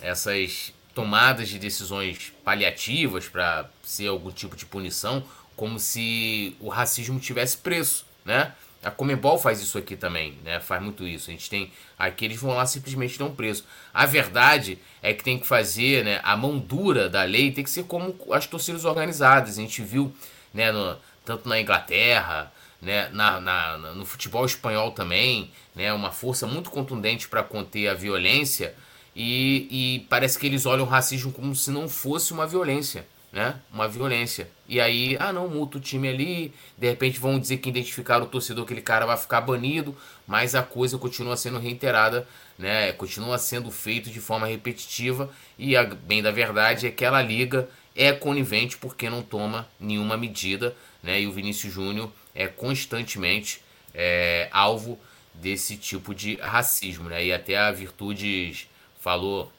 essas 0.00 0.72
tomadas 0.94 1.48
de 1.48 1.58
decisões 1.58 2.32
paliativas 2.44 3.28
para 3.28 3.68
ser 3.82 4.08
algum 4.08 4.30
tipo 4.30 4.54
de 4.54 4.66
punição, 4.66 5.24
como 5.60 5.78
se 5.78 6.56
o 6.58 6.70
racismo 6.70 7.20
tivesse 7.20 7.58
preço, 7.58 8.06
né? 8.24 8.54
A 8.82 8.90
Comebol 8.90 9.36
faz 9.36 9.60
isso 9.60 9.76
aqui 9.76 9.94
também, 9.94 10.38
né? 10.42 10.58
Faz 10.58 10.82
muito 10.82 11.06
isso. 11.06 11.28
A 11.28 11.34
gente 11.34 11.50
tem. 11.50 11.70
Aqui 11.98 12.24
eles 12.24 12.40
vão 12.40 12.54
lá 12.54 12.64
simplesmente 12.64 13.22
um 13.22 13.34
preço. 13.34 13.66
A 13.92 14.06
verdade 14.06 14.78
é 15.02 15.12
que 15.12 15.22
tem 15.22 15.38
que 15.38 15.46
fazer, 15.46 16.02
né? 16.02 16.18
A 16.22 16.34
mão 16.34 16.58
dura 16.58 17.10
da 17.10 17.24
lei 17.24 17.52
tem 17.52 17.62
que 17.62 17.68
ser 17.68 17.84
como 17.84 18.16
as 18.32 18.46
torcidas 18.46 18.86
organizadas. 18.86 19.58
A 19.58 19.60
gente 19.60 19.82
viu, 19.82 20.10
né? 20.54 20.72
No, 20.72 20.96
tanto 21.26 21.46
na 21.46 21.60
Inglaterra, 21.60 22.50
né, 22.80 23.10
na, 23.12 23.38
na, 23.38 23.76
no 23.76 24.06
futebol 24.06 24.46
espanhol 24.46 24.92
também, 24.92 25.50
né, 25.74 25.92
uma 25.92 26.10
força 26.10 26.46
muito 26.46 26.70
contundente 26.70 27.28
para 27.28 27.42
conter 27.42 27.86
a 27.86 27.92
violência 27.92 28.74
e, 29.14 29.68
e, 29.70 30.06
parece 30.08 30.38
que 30.38 30.46
eles 30.46 30.64
olham 30.64 30.86
o 30.86 30.88
racismo 30.88 31.30
como 31.30 31.54
se 31.54 31.70
não 31.70 31.86
fosse 31.86 32.32
uma 32.32 32.46
violência, 32.46 33.06
né, 33.30 33.60
uma 33.70 33.86
violência. 33.86 34.48
E 34.70 34.80
aí, 34.80 35.16
ah 35.18 35.32
não, 35.32 35.48
multa 35.48 35.78
o 35.78 35.80
time 35.80 36.08
ali, 36.08 36.54
de 36.78 36.88
repente 36.88 37.18
vão 37.18 37.40
dizer 37.40 37.56
que 37.56 37.68
identificaram 37.68 38.24
o 38.24 38.28
torcedor, 38.28 38.62
aquele 38.62 38.80
cara 38.80 39.04
vai 39.04 39.16
ficar 39.16 39.40
banido, 39.40 39.96
mas 40.28 40.54
a 40.54 40.62
coisa 40.62 40.96
continua 40.96 41.36
sendo 41.36 41.58
reiterada, 41.58 42.24
né, 42.56 42.92
continua 42.92 43.36
sendo 43.36 43.68
feito 43.72 44.08
de 44.10 44.20
forma 44.20 44.46
repetitiva 44.46 45.28
e 45.58 45.76
a 45.76 45.82
bem 45.82 46.22
da 46.22 46.30
verdade 46.30 46.86
é 46.86 46.90
que 46.92 47.04
ela 47.04 47.20
liga 47.20 47.68
é 47.96 48.12
conivente 48.12 48.76
porque 48.76 49.10
não 49.10 49.22
toma 49.22 49.66
nenhuma 49.80 50.16
medida, 50.16 50.72
né, 51.02 51.20
e 51.20 51.26
o 51.26 51.32
Vinícius 51.32 51.72
Júnior 51.72 52.08
é 52.32 52.46
constantemente 52.46 53.60
é, 53.92 54.48
alvo 54.52 55.00
desse 55.34 55.76
tipo 55.76 56.14
de 56.14 56.36
racismo, 56.36 57.08
né? 57.08 57.24
E 57.24 57.32
até 57.32 57.58
a 57.58 57.72
Virtudes 57.72 58.68
falou, 59.00 59.50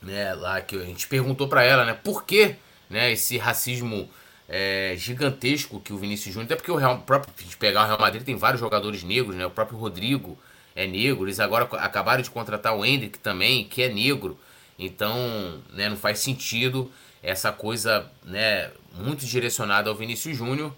né, 0.00 0.32
lá 0.32 0.58
que 0.62 0.74
a 0.74 0.84
gente 0.84 1.06
perguntou 1.06 1.48
para 1.48 1.62
ela, 1.64 1.84
né, 1.84 1.92
por 1.92 2.24
que, 2.24 2.54
né, 2.88 3.12
esse 3.12 3.36
racismo 3.36 4.08
é, 4.48 4.94
gigantesco 4.96 5.78
que 5.78 5.92
o 5.92 5.98
Vinícius 5.98 6.32
Júnior, 6.32 6.46
até 6.46 6.56
porque 6.56 6.70
o 6.70 6.76
Real, 6.76 6.98
próprio, 7.00 7.34
pegar 7.58 7.84
o 7.84 7.86
Real 7.86 8.00
Madrid 8.00 8.22
tem 8.22 8.36
vários 8.36 8.60
jogadores 8.60 9.02
negros, 9.02 9.36
né? 9.36 9.44
O 9.44 9.50
próprio 9.50 9.78
Rodrigo 9.78 10.38
é 10.74 10.86
negro, 10.86 11.26
eles 11.26 11.38
agora 11.38 11.64
acabaram 11.72 12.22
de 12.22 12.30
contratar 12.30 12.74
o 12.74 12.84
Hendrick 12.84 13.18
também, 13.18 13.64
que 13.64 13.82
é 13.82 13.88
negro. 13.88 14.38
Então, 14.78 15.60
né, 15.72 15.88
não 15.88 15.96
faz 15.96 16.20
sentido 16.20 16.90
essa 17.22 17.50
coisa, 17.50 18.10
né, 18.24 18.70
muito 18.94 19.26
direcionada 19.26 19.90
ao 19.90 19.96
Vinícius 19.96 20.36
Júnior. 20.36 20.72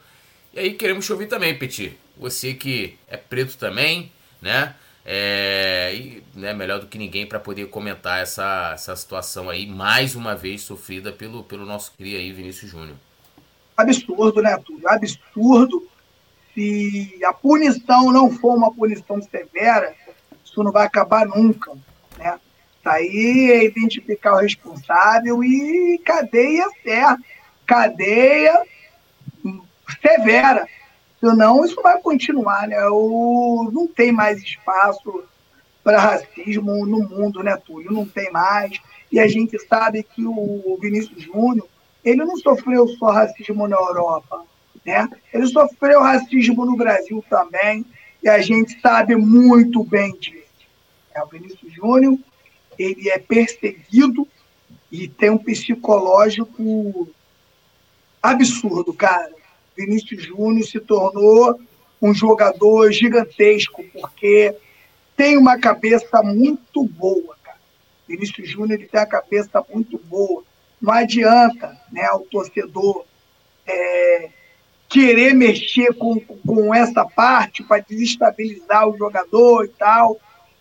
E 0.55 0.59
aí 0.59 0.75
queremos 0.75 1.05
te 1.05 1.13
ouvir 1.13 1.27
também, 1.27 1.57
Petit. 1.57 1.97
Você 2.17 2.55
que 2.55 2.99
é 3.07 3.17
preto 3.17 3.57
também, 3.57 4.11
né? 4.41 4.75
É, 5.05 5.95
e 5.95 6.23
né, 6.35 6.53
melhor 6.53 6.81
do 6.81 6.87
que 6.87 6.99
ninguém 6.99 7.27
para 7.27 7.41
poder 7.41 7.67
comentar 7.69 8.21
essa, 8.21 8.73
essa 8.75 8.95
situação 8.97 9.49
aí, 9.49 9.67
mais 9.67 10.15
uma 10.15 10.35
vez 10.35 10.63
sofrida 10.63 11.11
pelo, 11.13 11.43
pelo 11.45 11.65
nosso 11.65 11.93
cria 11.97 12.19
aí, 12.19 12.33
Vinícius 12.33 12.71
Júnior. 12.71 12.97
Absurdo, 13.81 14.43
né, 14.43 14.57
Túlio? 14.59 14.89
Absurdo. 14.89 15.87
Se 16.55 17.21
a 17.25 17.33
punição 17.33 18.11
não 18.11 18.31
for 18.31 18.57
uma 18.57 18.73
punição 18.73 19.21
severa, 19.23 19.95
isso 20.45 20.63
não 20.63 20.73
vai 20.73 20.85
acabar 20.85 21.27
nunca, 21.27 21.73
né? 22.19 22.39
Isso 22.79 22.89
aí 22.89 23.51
é 23.53 23.65
identificar 23.65 24.35
o 24.35 24.41
responsável 24.41 25.45
e 25.45 26.01
cadeia 26.05 26.67
certa. 26.83 27.19
Cadeia 27.67 28.61
severa. 30.03 30.67
Senão 31.21 31.65
isso 31.65 31.81
vai 31.83 32.01
continuar, 32.01 32.67
né? 32.67 32.83
O, 32.89 33.71
não 33.73 33.87
tem 33.87 34.11
mais 34.11 34.43
espaço 34.43 35.23
para 35.85 36.01
racismo 36.01 36.87
no 36.87 37.09
mundo, 37.09 37.43
né, 37.43 37.57
Túlio? 37.57 37.93
Não 37.93 38.07
tem 38.07 38.31
mais. 38.33 38.81
E 39.13 39.21
a 39.21 39.29
gente 39.29 39.59
sabe 39.67 40.03
que 40.03 40.25
o 40.25 40.79
Vinícius 40.81 41.23
Júnior, 41.23 41.69
ele 42.05 42.25
não 42.25 42.37
sofreu 42.37 42.89
só 42.89 43.11
racismo 43.11 43.69
na 43.69 43.77
Europa, 43.77 44.45
né? 44.85 45.09
Ele 45.33 45.47
sofreu 45.47 46.01
racismo 46.01 46.65
no 46.65 46.77
Brasil 46.77 47.25
também, 47.29 47.85
e 48.23 48.29
a 48.29 48.41
gente 48.41 48.81
sabe 48.81 49.17
muito 49.17 49.83
bem 49.85 50.13
disso. 50.19 50.41
É, 51.15 51.23
o 51.23 51.27
Vinícius 51.27 51.73
Júnior, 51.73 52.19
ele 52.79 53.09
é 53.09 53.19
perseguido 53.19 54.27
e 54.91 55.09
tem 55.09 55.31
um 55.31 55.39
psicológico 55.39 57.09
absurdo, 58.23 58.93
cara. 58.93 59.31
Vinícius 59.77 60.25
Júnior 60.25 60.67
se 60.67 60.79
tornou 60.81 61.59
um 62.01 62.15
jogador 62.15 62.91
gigantesco, 62.93 63.85
porque 63.93 64.55
tem 65.17 65.37
uma 65.37 65.59
cabeça 65.59 66.23
muito 66.23 66.85
boa, 66.85 67.37
cara. 67.43 67.59
Vinícius 68.09 68.49
Júnior 68.49 68.79
ele 68.79 68.89
tem 68.89 69.01
a 69.01 69.07
cabeça 69.07 69.65
muito 69.73 69.99
boa. 69.99 70.43
Não 70.81 70.93
adianta 70.93 71.77
né, 71.93 72.09
o 72.13 72.21
torcedor 72.21 73.05
é, 73.67 74.31
querer 74.89 75.35
mexer 75.35 75.95
com, 75.95 76.19
com 76.21 76.75
essa 76.75 77.05
parte 77.05 77.63
para 77.63 77.83
desestabilizar 77.83 78.89
o 78.89 78.97
jogador 78.97 79.65
e 79.65 79.69
tal. 79.69 80.19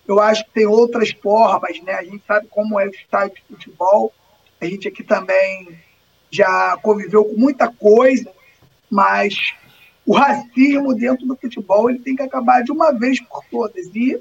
Eu 0.07 0.19
acho 0.19 0.43
que 0.45 0.51
tem 0.51 0.65
outras 0.65 1.11
formas, 1.11 1.79
né? 1.83 1.93
A 1.93 2.03
gente 2.03 2.23
sabe 2.25 2.47
como 2.49 2.79
é 2.79 2.87
o 2.87 2.89
estádio 2.89 3.35
de 3.35 3.43
futebol. 3.55 4.11
A 4.59 4.65
gente 4.65 4.87
aqui 4.87 5.03
também 5.03 5.69
já 6.31 6.77
conviveu 6.81 7.25
com 7.25 7.35
muita 7.35 7.67
coisa 7.67 8.29
mas 8.89 9.53
o 10.05 10.15
racismo 10.15 10.95
dentro 10.95 11.27
do 11.27 11.35
futebol 11.35 11.89
ele 11.89 11.99
tem 11.99 12.15
que 12.15 12.23
acabar 12.23 12.63
de 12.63 12.71
uma 12.71 12.91
vez 12.91 13.21
por 13.21 13.43
todas. 13.51 13.85
E 13.93 14.19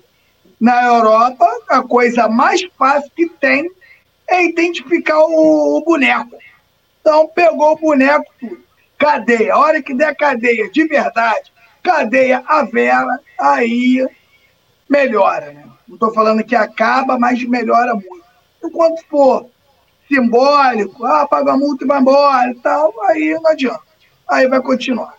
na 0.60 0.84
Europa, 0.84 1.46
a 1.68 1.82
coisa 1.82 2.28
mais 2.28 2.62
fácil 2.76 3.10
que 3.16 3.28
tem 3.28 3.70
é 4.28 4.44
identificar 4.44 5.18
o, 5.18 5.78
o 5.78 5.84
boneco. 5.84 6.36
Então, 7.00 7.28
pegou 7.28 7.72
o 7.72 7.78
boneco. 7.78 8.26
Cadeia. 8.98 9.54
A 9.54 9.58
hora 9.58 9.82
que 9.82 9.94
der 9.94 10.14
cadeia 10.16 10.68
de 10.70 10.84
verdade, 10.86 11.52
cadeia 11.82 12.42
a 12.46 12.64
vela, 12.64 13.20
aí 13.38 14.04
melhora. 14.88 15.52
Né? 15.52 15.64
Não 15.86 15.94
estou 15.94 16.12
falando 16.12 16.44
que 16.44 16.56
acaba, 16.56 17.18
mas 17.18 17.42
melhora 17.44 17.94
muito. 17.94 18.24
Enquanto 18.62 19.04
for 19.06 19.46
simbólico, 20.08 21.06
ah, 21.06 21.28
paga 21.28 21.52
a 21.52 21.56
multa 21.56 21.84
e 21.84 21.86
vai 21.86 22.00
embora 22.00 22.50
e 22.50 22.54
tal, 22.56 22.92
aí 23.04 23.34
não 23.34 23.50
adianta 23.50 23.88
aí 24.28 24.46
vai 24.46 24.60
continuar. 24.60 25.16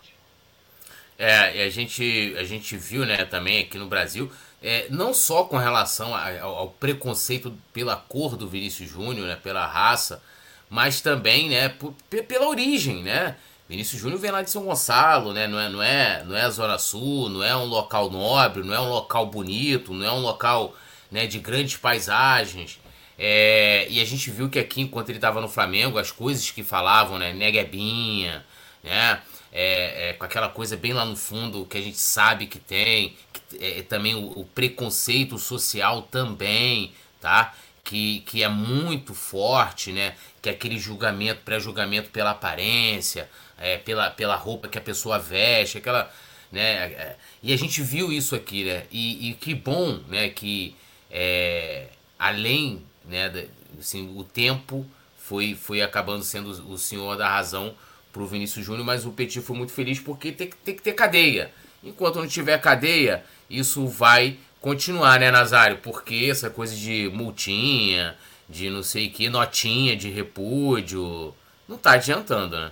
É, 1.18 1.58
e 1.58 1.62
a 1.64 1.70
gente, 1.70 2.36
a 2.38 2.44
gente 2.44 2.78
viu, 2.78 3.06
né, 3.06 3.26
também 3.26 3.62
aqui 3.62 3.78
no 3.78 3.88
Brasil, 3.88 4.32
é, 4.62 4.88
não 4.90 5.14
só 5.14 5.44
com 5.46 5.58
relação 5.58 6.14
ao, 6.14 6.56
ao, 6.56 6.70
preconceito 6.70 7.54
pela 7.74 7.96
cor 7.96 8.36
do 8.36 8.48
Vinícius 8.48 8.90
Júnior, 8.90 9.28
né, 9.28 9.38
pela 9.42 9.66
raça, 9.66 10.22
mas 10.70 11.02
também, 11.02 11.50
né, 11.50 11.70
por, 11.70 11.94
pela 12.28 12.48
origem, 12.48 13.02
né? 13.04 13.36
Vinícius 13.68 14.02
Júnior 14.02 14.20
vem 14.20 14.32
lá 14.32 14.42
de 14.42 14.50
São 14.50 14.64
Gonçalo, 14.66 15.32
né? 15.32 15.48
Não 15.48 15.60
é, 15.60 15.70
não 15.70 15.84
é, 15.84 16.24
não 16.26 16.36
é 16.36 16.42
a 16.42 16.50
Zona 16.50 16.80
Sul, 16.80 17.30
não 17.30 17.44
é 17.44 17.56
um 17.56 17.66
local 17.66 18.10
nobre, 18.10 18.64
não 18.64 18.74
é 18.74 18.80
um 18.80 18.90
local 18.90 19.28
bonito, 19.28 19.94
não 19.94 20.06
é 20.06 20.12
um 20.12 20.20
local, 20.20 20.76
né, 21.12 21.28
de 21.28 21.38
grandes 21.40 21.78
paisagens. 21.78 22.80
É, 23.18 23.86
e 23.90 24.02
a 24.02 24.06
gente 24.06 24.32
viu 24.32 24.50
que 24.50 24.58
aqui, 24.58 24.82
enquanto 24.82 25.10
ele 25.10 25.20
estava 25.20 25.40
no 25.40 25.48
Flamengo, 25.48 26.00
as 26.00 26.12
coisas 26.12 26.50
que 26.50 26.64
falavam, 26.64 27.20
né, 27.20 27.32
neguebinha, 27.32 28.44
né? 28.84 29.22
É, 29.52 30.10
é, 30.10 30.14
com 30.14 30.26
aquela 30.26 30.48
coisa 30.48 30.78
bem 30.78 30.94
lá 30.94 31.04
no 31.04 31.16
fundo 31.16 31.66
que 31.66 31.78
a 31.78 31.82
gente 31.82 31.98
sabe 31.98 32.46
que 32.46 32.60
tem, 32.60 33.16
que, 33.34 33.64
é, 33.64 33.82
também 33.82 34.14
o, 34.14 34.40
o, 34.40 34.46
preconceito 34.46 35.40
social 35.40 36.04
também, 36.04 36.92
tá? 37.20 37.56
Que, 37.84 38.20
que 38.28 38.44
é 38.44 38.48
muito 38.48 39.16
forte, 39.16 39.92
né? 39.92 40.16
Que 40.40 40.50
é 40.50 40.52
aquele 40.52 40.78
julgamento, 40.78 41.42
pré-julgamento 41.44 42.12
pela 42.12 42.32
aparência, 42.32 43.28
é, 43.58 43.78
pela, 43.78 44.12
pela 44.12 44.36
roupa 44.36 44.68
que 44.68 44.78
a 44.78 44.82
pessoa 44.82 45.18
veste, 45.18 45.80
aquela, 45.80 46.12
né? 46.52 46.92
É, 46.92 47.16
e 47.42 47.52
a 47.52 47.58
gente 47.58 47.82
viu 47.82 48.12
isso 48.12 48.36
aqui, 48.36 48.64
né? 48.64 48.86
E, 48.92 49.32
e 49.32 49.34
que 49.34 49.56
bom, 49.56 50.00
né? 50.08 50.30
Que 50.30 50.76
é, 51.10 51.88
além, 52.20 52.84
né? 53.06 53.48
Assim, 53.80 54.14
o 54.16 54.24
tempo 54.24 54.86
foi, 55.18 55.56
foi 55.56 55.82
acabando 55.82 56.24
sendo 56.24 56.50
o 56.72 56.78
senhor 56.78 57.18
da 57.18 57.28
razão 57.28 57.76
pro 58.12 58.26
Vinícius 58.26 58.66
Júnior, 58.66 58.86
mas 58.86 59.06
o 59.06 59.12
Petit 59.12 59.42
foi 59.42 59.56
muito 59.56 59.72
feliz 59.72 60.00
porque 60.00 60.32
tem, 60.32 60.50
tem 60.64 60.76
que 60.76 60.82
ter 60.82 60.94
cadeia. 60.94 61.52
Enquanto 61.84 62.20
não 62.20 62.28
tiver 62.28 62.60
cadeia, 62.60 63.24
isso 63.50 63.88
vai 63.88 64.38
continuar, 64.62 65.20
né, 65.20 65.32
Nazário? 65.32 65.78
Porque 65.78 66.28
essa 66.30 66.50
coisa 66.50 66.76
de 66.76 67.10
multinha, 67.14 68.16
de 68.50 68.70
não 68.70 68.84
sei 68.84 69.08
o 69.08 69.12
que, 69.12 69.30
notinha 69.30 69.96
de 69.96 70.10
repúdio, 70.10 71.34
não 71.68 71.78
tá 71.78 71.94
adiantando, 71.94 72.58
né? 72.58 72.72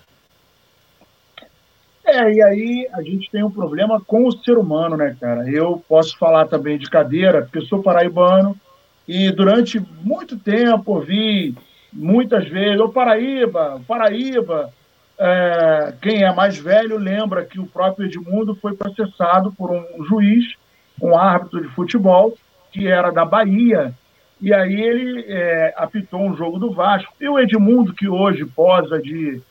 É, 2.05 2.33
e 2.33 2.41
aí 2.41 2.87
a 2.93 3.01
gente 3.01 3.29
tem 3.29 3.43
um 3.43 3.51
problema 3.51 3.99
com 3.99 4.25
o 4.25 4.31
ser 4.31 4.57
humano, 4.57 4.95
né, 4.95 5.15
cara? 5.19 5.49
Eu 5.49 5.83
posso 5.89 6.17
falar 6.17 6.47
também 6.47 6.77
de 6.77 6.89
cadeira, 6.89 7.41
porque 7.41 7.67
sou 7.67 7.83
paraibano 7.83 8.57
e 9.05 9.29
durante 9.31 9.79
muito 10.01 10.37
tempo 10.37 10.93
ouvi 10.93 11.53
muitas 11.91 12.47
vezes, 12.47 12.79
ô 12.79 12.89
Paraíba, 12.89 13.81
Paraíba. 13.87 14.73
É, 15.19 15.93
quem 16.01 16.23
é 16.23 16.33
mais 16.33 16.57
velho 16.57 16.97
lembra 16.97 17.45
que 17.45 17.59
o 17.59 17.65
próprio 17.65 18.05
Edmundo 18.05 18.55
foi 18.55 18.75
processado 18.75 19.51
por 19.51 19.71
um 19.71 20.05
juiz, 20.05 20.45
um 21.01 21.17
árbitro 21.17 21.61
de 21.61 21.69
futebol, 21.69 22.37
que 22.71 22.87
era 22.87 23.11
da 23.11 23.25
Bahia, 23.25 23.93
e 24.39 24.53
aí 24.53 24.79
ele 24.79 25.25
é, 25.27 25.73
apitou 25.75 26.21
um 26.21 26.35
jogo 26.35 26.59
do 26.59 26.71
Vasco. 26.71 27.11
E 27.19 27.27
o 27.27 27.39
Edmundo, 27.39 27.93
que 27.93 28.07
hoje 28.07 28.45
posa 28.45 29.01
de 29.01 29.41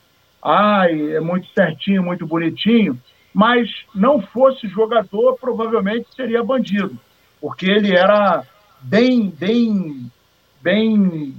ai, 0.42 1.16
é 1.16 1.20
muito 1.20 1.48
certinho, 1.52 2.04
muito 2.04 2.24
bonitinho, 2.24 2.98
mas 3.34 3.68
não 3.94 4.22
fosse 4.22 4.68
jogador, 4.68 5.36
provavelmente 5.40 6.06
seria 6.14 6.42
bandido, 6.44 6.96
porque 7.40 7.66
ele 7.66 7.94
era 7.94 8.44
bem, 8.80 9.28
bem, 9.28 10.10
bem, 10.62 11.34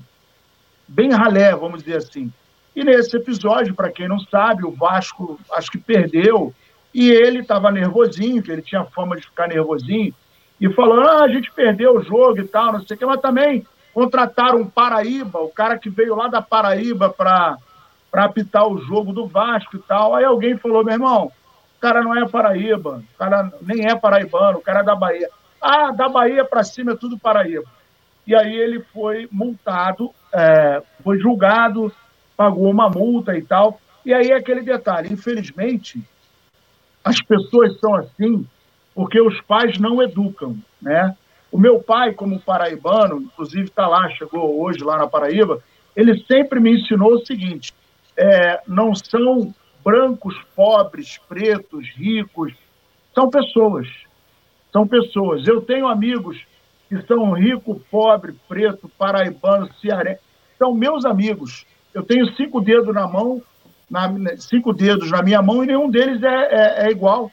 bem 0.88 1.12
ralé, 1.12 1.56
vamos 1.56 1.84
dizer 1.84 1.98
assim. 1.98 2.32
E 2.78 2.84
nesse 2.84 3.18
episódio, 3.18 3.74
para 3.74 3.90
quem 3.90 4.08
não 4.08 4.20
sabe, 4.20 4.64
o 4.64 4.70
Vasco 4.70 5.40
acho 5.54 5.72
que 5.72 5.80
perdeu 5.80 6.54
e 6.94 7.10
ele 7.10 7.40
estava 7.40 7.72
nervosinho, 7.72 8.44
que 8.44 8.52
ele 8.52 8.62
tinha 8.62 8.86
fama 8.86 9.16
de 9.16 9.24
ficar 9.24 9.48
nervosinho, 9.48 10.14
e 10.62 10.70
falou: 10.70 11.02
ah, 11.02 11.24
a 11.24 11.28
gente 11.28 11.52
perdeu 11.52 11.96
o 11.96 12.04
jogo 12.04 12.40
e 12.40 12.48
tal, 12.48 12.74
não 12.74 12.86
sei 12.86 12.96
o 12.96 13.00
que, 13.00 13.04
mas 13.04 13.20
também 13.20 13.66
contrataram 13.96 14.60
um 14.60 14.68
Paraíba, 14.68 15.40
o 15.40 15.50
cara 15.50 15.80
que 15.80 15.90
veio 15.90 16.14
lá 16.14 16.28
da 16.28 16.40
Paraíba 16.40 17.10
para 17.10 17.58
apitar 18.14 18.68
o 18.68 18.78
jogo 18.78 19.12
do 19.12 19.26
Vasco 19.26 19.78
e 19.78 19.80
tal. 19.80 20.14
Aí 20.14 20.24
alguém 20.24 20.56
falou, 20.56 20.84
meu 20.84 20.94
irmão, 20.94 21.32
o 21.78 21.80
cara 21.82 22.04
não 22.04 22.16
é 22.16 22.28
Paraíba, 22.28 23.02
o 23.16 23.18
cara 23.18 23.52
nem 23.60 23.88
é 23.88 23.96
paraibano, 23.96 24.60
o 24.60 24.62
cara 24.62 24.82
é 24.82 24.84
da 24.84 24.96
Bahia. 24.96 25.28
Ah, 25.60 25.90
da 25.90 26.08
Bahia 26.08 26.46
para 26.46 26.64
cima 26.64 26.92
é 26.92 26.96
tudo 26.96 27.18
Paraíba. 27.18 27.66
E 28.28 28.36
aí 28.36 28.56
ele 28.56 28.82
foi 28.94 29.28
multado, 29.32 30.12
é, 30.32 30.84
foi 31.04 31.18
julgado, 31.18 31.92
pagou 32.38 32.70
uma 32.70 32.90
multa 32.90 33.36
e 33.36 33.42
tal. 33.42 33.82
E 34.06 34.14
aí 34.14 34.32
aquele 34.32 34.62
detalhe, 34.62 35.12
infelizmente, 35.12 36.02
as 37.04 37.22
pessoas 37.22 37.78
são 37.80 37.96
assim 37.96 38.48
porque 38.94 39.22
os 39.22 39.40
pais 39.42 39.78
não 39.78 40.02
educam, 40.02 40.58
né? 40.82 41.16
O 41.52 41.58
meu 41.58 41.80
pai, 41.80 42.14
como 42.14 42.40
paraibano, 42.40 43.22
inclusive 43.22 43.66
está 43.66 43.88
lá, 43.88 44.10
chegou 44.10 44.60
hoje 44.62 44.84
lá 44.84 44.98
na 44.98 45.08
Paraíba, 45.08 45.64
ele 45.96 46.20
sempre 46.26 46.60
me 46.60 46.80
ensinou 46.80 47.14
o 47.14 47.26
seguinte: 47.26 47.74
é, 48.18 48.60
não 48.68 48.96
são 48.96 49.54
brancos, 49.84 50.36
pobres, 50.56 51.20
pretos, 51.30 51.88
ricos, 51.96 52.54
são 53.14 53.30
pessoas. 53.30 53.88
São 54.72 54.88
pessoas. 54.88 55.48
Eu 55.48 55.62
tenho 55.62 55.88
amigos 55.88 56.38
que 56.90 57.02
são 57.04 57.32
rico, 57.34 57.82
pobre, 57.90 58.36
preto, 58.48 58.90
paraibano, 58.98 59.70
cearense. 59.82 60.22
São 60.58 60.74
meus 60.74 61.06
amigos. 61.06 61.66
Eu 61.98 62.04
tenho 62.04 62.32
cinco 62.36 62.62
dedos 62.62 62.94
na 62.94 63.08
mão, 63.08 63.42
na, 63.90 64.38
cinco 64.38 64.72
dedos 64.72 65.10
na 65.10 65.24
minha 65.24 65.42
mão 65.42 65.64
e 65.64 65.68
nenhum 65.68 65.90
deles 65.90 66.22
é, 66.22 66.28
é, 66.28 66.86
é 66.86 66.92
igual. 66.92 67.32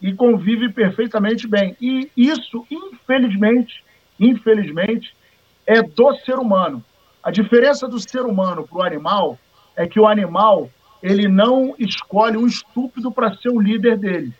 E 0.00 0.12
convive 0.12 0.72
perfeitamente 0.72 1.46
bem. 1.46 1.76
E 1.80 2.10
isso, 2.16 2.66
infelizmente, 2.68 3.84
infelizmente, 4.18 5.14
é 5.64 5.80
do 5.80 6.16
ser 6.16 6.34
humano. 6.34 6.84
A 7.22 7.30
diferença 7.30 7.86
do 7.86 8.00
ser 8.00 8.22
humano 8.22 8.66
para 8.66 8.78
o 8.78 8.82
animal 8.82 9.38
é 9.76 9.86
que 9.86 10.00
o 10.00 10.08
animal 10.08 10.68
ele 11.00 11.28
não 11.28 11.76
escolhe 11.78 12.36
um 12.36 12.48
estúpido 12.48 13.12
para 13.12 13.36
ser 13.36 13.50
o 13.50 13.60
líder 13.60 13.96
dele. 13.98 14.32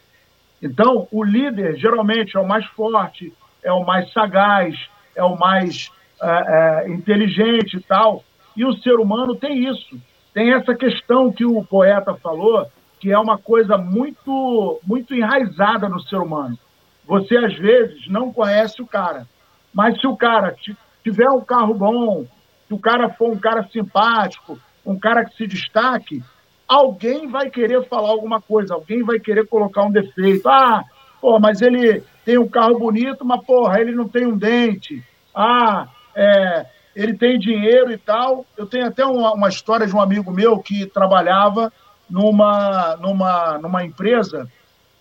Então, 0.60 1.06
o 1.12 1.22
líder 1.22 1.76
geralmente 1.76 2.36
é 2.36 2.40
o 2.40 2.48
mais 2.48 2.66
forte, 2.66 3.32
é 3.62 3.70
o 3.70 3.84
mais 3.84 4.12
sagaz, 4.12 4.74
é 5.14 5.22
o 5.22 5.38
mais 5.38 5.88
é, 6.20 6.86
é, 6.86 6.88
inteligente 6.88 7.76
e 7.76 7.80
tal. 7.80 8.24
E 8.56 8.64
o 8.64 8.76
ser 8.78 8.94
humano 8.94 9.34
tem 9.34 9.68
isso. 9.68 9.96
Tem 10.34 10.52
essa 10.52 10.74
questão 10.74 11.30
que 11.32 11.44
o 11.44 11.64
poeta 11.64 12.14
falou, 12.14 12.66
que 12.98 13.10
é 13.10 13.18
uma 13.18 13.36
coisa 13.36 13.76
muito, 13.76 14.80
muito 14.84 15.14
enraizada 15.14 15.88
no 15.88 16.00
ser 16.00 16.16
humano. 16.16 16.58
Você, 17.04 17.36
às 17.36 17.54
vezes, 17.56 18.08
não 18.08 18.32
conhece 18.32 18.80
o 18.80 18.86
cara, 18.86 19.26
mas 19.74 20.00
se 20.00 20.06
o 20.06 20.16
cara 20.16 20.54
tiver 21.02 21.28
um 21.28 21.40
carro 21.40 21.74
bom, 21.74 22.24
se 22.68 22.74
o 22.74 22.78
cara 22.78 23.10
for 23.10 23.30
um 23.30 23.38
cara 23.38 23.68
simpático, 23.72 24.58
um 24.86 24.98
cara 24.98 25.24
que 25.24 25.36
se 25.36 25.46
destaque, 25.46 26.22
alguém 26.66 27.28
vai 27.28 27.50
querer 27.50 27.86
falar 27.88 28.08
alguma 28.08 28.40
coisa, 28.40 28.74
alguém 28.74 29.02
vai 29.02 29.18
querer 29.18 29.46
colocar 29.46 29.82
um 29.82 29.90
defeito. 29.90 30.48
Ah, 30.48 30.84
pô, 31.20 31.38
mas 31.38 31.60
ele 31.60 32.02
tem 32.24 32.38
um 32.38 32.48
carro 32.48 32.78
bonito, 32.78 33.24
mas, 33.24 33.44
porra, 33.44 33.80
ele 33.80 33.92
não 33.92 34.08
tem 34.08 34.26
um 34.26 34.36
dente. 34.36 35.04
Ah, 35.34 35.88
é, 36.14 36.66
ele 36.94 37.14
tem 37.14 37.38
dinheiro 37.38 37.90
e 37.92 37.98
tal. 37.98 38.44
Eu 38.56 38.66
tenho 38.66 38.86
até 38.86 39.04
uma, 39.04 39.32
uma 39.32 39.48
história 39.48 39.86
de 39.86 39.94
um 39.94 40.00
amigo 40.00 40.30
meu 40.30 40.58
que 40.58 40.86
trabalhava 40.86 41.72
numa, 42.08 42.96
numa, 42.96 43.58
numa 43.58 43.84
empresa 43.84 44.48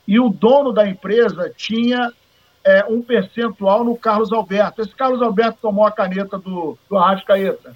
e 0.08 0.20
o 0.20 0.30
dono 0.30 0.72
da 0.72 0.88
empresa 0.88 1.52
tinha 1.56 2.12
é, 2.64 2.86
um 2.86 3.02
percentual 3.02 3.84
no 3.84 3.98
Carlos 3.98 4.32
Alberto. 4.32 4.82
Esse 4.82 4.96
Carlos 4.96 5.22
Alberto 5.22 5.60
tomou 5.62 5.86
a 5.86 5.92
caneta 5.92 6.38
do, 6.38 6.78
do 6.90 6.98
Arrascaeta. 6.98 7.76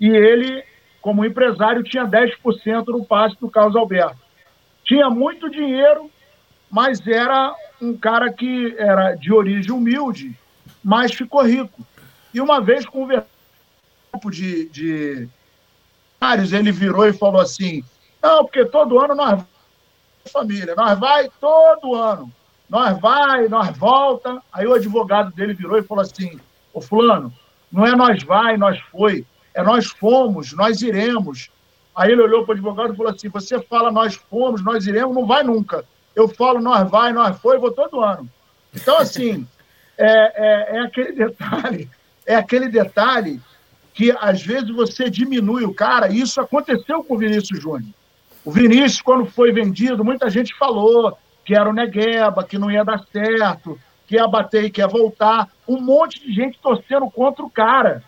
E 0.00 0.08
ele 0.08 0.64
como 1.00 1.24
empresário, 1.24 1.82
tinha 1.82 2.04
10% 2.04 2.88
no 2.88 3.04
passe 3.04 3.36
do 3.40 3.48
Carlos 3.48 3.76
Alberto. 3.76 4.18
Tinha 4.84 5.08
muito 5.08 5.50
dinheiro, 5.50 6.10
mas 6.70 7.00
era 7.06 7.54
um 7.80 7.96
cara 7.96 8.32
que 8.32 8.74
era 8.78 9.14
de 9.14 9.32
origem 9.32 9.72
humilde, 9.72 10.36
mas 10.82 11.12
ficou 11.14 11.42
rico. 11.42 11.86
E 12.32 12.40
uma 12.40 12.60
vez 12.60 12.86
conversando 12.86 13.28
de, 14.30 14.68
de 14.68 15.28
vários, 16.20 16.52
ele 16.52 16.72
virou 16.72 17.06
e 17.06 17.12
falou 17.12 17.40
assim: 17.40 17.82
não, 18.22 18.44
porque 18.44 18.64
todo 18.64 18.98
ano 18.98 19.14
nós 19.14 19.42
família, 20.32 20.74
nós 20.74 20.98
vai 20.98 21.30
todo 21.40 21.94
ano, 21.94 22.30
nós 22.68 22.98
vai, 23.00 23.48
nós 23.48 23.76
volta. 23.76 24.42
Aí 24.52 24.66
o 24.66 24.74
advogado 24.74 25.32
dele 25.32 25.54
virou 25.54 25.78
e 25.78 25.82
falou 25.82 26.02
assim: 26.02 26.38
ô 26.72 26.80
fulano, 26.80 27.32
não 27.72 27.86
é 27.86 27.96
nós 27.96 28.22
vai, 28.22 28.56
nós 28.56 28.78
foi 28.90 29.24
é 29.58 29.62
nós 29.64 29.86
fomos, 29.86 30.52
nós 30.52 30.82
iremos. 30.82 31.50
Aí 31.92 32.12
ele 32.12 32.22
olhou 32.22 32.44
para 32.44 32.52
o 32.52 32.54
advogado 32.54 32.94
e 32.94 32.96
falou 32.96 33.12
assim: 33.12 33.28
você 33.28 33.60
fala 33.60 33.90
nós 33.90 34.14
fomos, 34.14 34.62
nós 34.62 34.86
iremos, 34.86 35.16
não 35.16 35.26
vai 35.26 35.42
nunca. 35.42 35.84
Eu 36.14 36.28
falo 36.28 36.60
nós 36.60 36.88
vai, 36.88 37.12
nós 37.12 37.36
foi, 37.40 37.58
vou 37.58 37.72
todo 37.72 38.00
ano. 38.00 38.30
Então, 38.72 38.96
assim, 38.98 39.44
é, 39.98 40.06
é, 40.06 40.76
é 40.76 40.80
aquele 40.82 41.10
detalhe, 41.10 41.90
é 42.28 42.36
aquele 42.36 42.68
detalhe 42.68 43.40
que 43.94 44.14
às 44.20 44.42
vezes 44.42 44.70
você 44.70 45.08
diminui 45.08 45.64
o 45.64 45.72
cara, 45.72 46.12
isso 46.12 46.38
aconteceu 46.40 47.02
com 47.02 47.14
o 47.14 47.18
Vinícius 47.18 47.60
Júnior. 47.60 47.90
O 48.44 48.52
Vinícius, 48.52 49.00
quando 49.00 49.24
foi 49.24 49.50
vendido, 49.50 50.04
muita 50.04 50.28
gente 50.28 50.54
falou 50.54 51.16
que 51.42 51.54
era 51.54 51.68
o 51.68 51.72
Negueba, 51.72 52.44
que 52.44 52.58
não 52.58 52.70
ia 52.70 52.84
dar 52.84 53.02
certo, 53.10 53.80
que 54.06 54.16
ia 54.16 54.28
bater 54.28 54.64
e 54.64 54.70
que 54.70 54.82
ia 54.82 54.86
voltar. 54.86 55.48
Um 55.66 55.80
monte 55.80 56.20
de 56.20 56.32
gente 56.32 56.58
torcendo 56.62 57.10
contra 57.10 57.42
o 57.42 57.50
cara. 57.50 58.04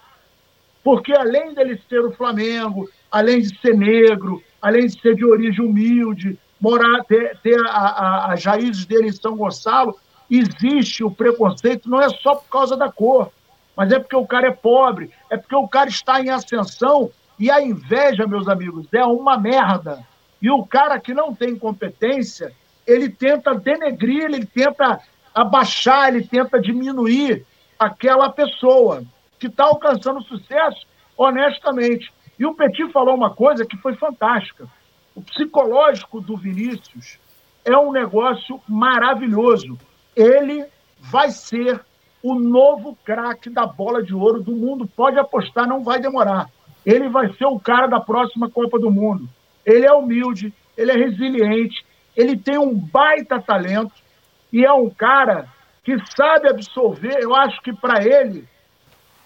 Porque 0.84 1.12
além 1.12 1.54
dele 1.54 1.80
ser 1.88 2.00
o 2.00 2.12
Flamengo, 2.12 2.88
além 3.10 3.40
de 3.40 3.58
ser 3.58 3.74
negro, 3.74 4.42
além 4.60 4.86
de 4.86 5.00
ser 5.00 5.16
de 5.16 5.24
origem 5.24 5.64
humilde, 5.64 6.38
morar, 6.60 7.02
ter, 7.04 7.38
ter 7.42 7.58
as 7.66 8.44
raízes 8.44 8.84
dele 8.84 9.08
em 9.08 9.12
São 9.12 9.34
Gonçalo, 9.34 9.96
existe 10.30 11.02
o 11.02 11.10
preconceito, 11.10 11.88
não 11.88 12.00
é 12.00 12.08
só 12.10 12.34
por 12.34 12.48
causa 12.48 12.76
da 12.76 12.92
cor, 12.92 13.32
mas 13.80 13.90
é 13.92 13.98
porque 13.98 14.14
o 14.14 14.26
cara 14.26 14.48
é 14.48 14.50
pobre, 14.50 15.10
é 15.30 15.38
porque 15.38 15.56
o 15.56 15.66
cara 15.66 15.88
está 15.88 16.20
em 16.20 16.28
ascensão 16.28 17.10
e 17.38 17.50
a 17.50 17.62
inveja, 17.62 18.26
meus 18.26 18.46
amigos, 18.46 18.86
é 18.92 19.02
uma 19.02 19.38
merda. 19.38 20.06
E 20.42 20.50
o 20.50 20.66
cara 20.66 21.00
que 21.00 21.14
não 21.14 21.34
tem 21.34 21.56
competência, 21.56 22.52
ele 22.86 23.08
tenta 23.08 23.54
denegrir, 23.54 24.24
ele 24.24 24.44
tenta 24.44 25.00
abaixar, 25.34 26.08
ele 26.08 26.26
tenta 26.26 26.60
diminuir 26.60 27.46
aquela 27.78 28.28
pessoa 28.28 29.02
que 29.38 29.46
está 29.46 29.64
alcançando 29.64 30.22
sucesso 30.24 30.86
honestamente. 31.16 32.12
E 32.38 32.44
o 32.44 32.52
Petit 32.52 32.92
falou 32.92 33.14
uma 33.14 33.30
coisa 33.30 33.64
que 33.64 33.78
foi 33.78 33.94
fantástica. 33.94 34.68
O 35.14 35.22
psicológico 35.22 36.20
do 36.20 36.36
Vinícius 36.36 37.18
é 37.64 37.78
um 37.78 37.92
negócio 37.92 38.60
maravilhoso. 38.68 39.78
Ele 40.14 40.66
vai 40.98 41.30
ser 41.30 41.82
o 42.22 42.34
novo 42.34 42.96
craque 43.04 43.48
da 43.50 43.66
bola 43.66 44.02
de 44.02 44.14
ouro 44.14 44.42
do 44.42 44.52
mundo. 44.52 44.86
Pode 44.86 45.18
apostar, 45.18 45.66
não 45.66 45.82
vai 45.82 46.00
demorar. 46.00 46.48
Ele 46.84 47.08
vai 47.08 47.32
ser 47.34 47.46
o 47.46 47.58
cara 47.58 47.86
da 47.86 48.00
próxima 48.00 48.50
Copa 48.50 48.78
do 48.78 48.90
Mundo. 48.90 49.28
Ele 49.64 49.86
é 49.86 49.92
humilde, 49.92 50.52
ele 50.76 50.90
é 50.90 50.96
resiliente, 50.96 51.84
ele 52.16 52.36
tem 52.36 52.58
um 52.58 52.74
baita 52.74 53.40
talento 53.40 53.92
e 54.52 54.64
é 54.64 54.72
um 54.72 54.88
cara 54.88 55.46
que 55.84 55.96
sabe 56.16 56.48
absorver. 56.48 57.18
Eu 57.20 57.34
acho 57.34 57.60
que 57.62 57.72
para 57.72 58.02
ele, 58.02 58.46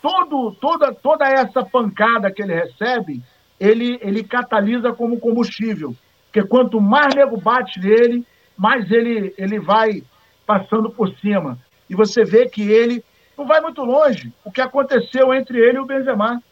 todo, 0.03 0.53
toda, 0.61 0.92
toda 0.95 1.26
essa 1.26 1.64
pancada 1.64 2.30
que 2.30 2.42
ele 2.42 2.55
recebe, 2.55 3.22
ele, 3.59 3.99
ele 4.03 4.24
catalisa 4.24 4.92
como 4.92 5.20
combustível. 5.20 5.95
Porque 6.26 6.47
quanto 6.49 6.80
mais 6.80 7.14
nego 7.14 7.40
bate 7.40 7.78
nele, 7.78 8.26
mais 8.57 8.90
ele, 8.90 9.32
ele 9.38 9.61
vai 9.61 10.03
passando 10.47 10.90
por 10.90 11.09
cima. 11.18 11.59
E 11.89 11.95
você 11.95 12.24
vê 12.24 12.49
que 12.49 12.62
ele 12.62 13.05
não 13.37 13.47
vai 13.47 13.61
muito 13.61 13.82
longe. 13.82 14.32
O 14.45 14.51
que 14.51 14.61
aconteceu 14.61 15.35
entre 15.35 15.59
ele 15.59 15.78
e 15.78 15.80
o 15.80 15.87
Benzema. 15.87 16.43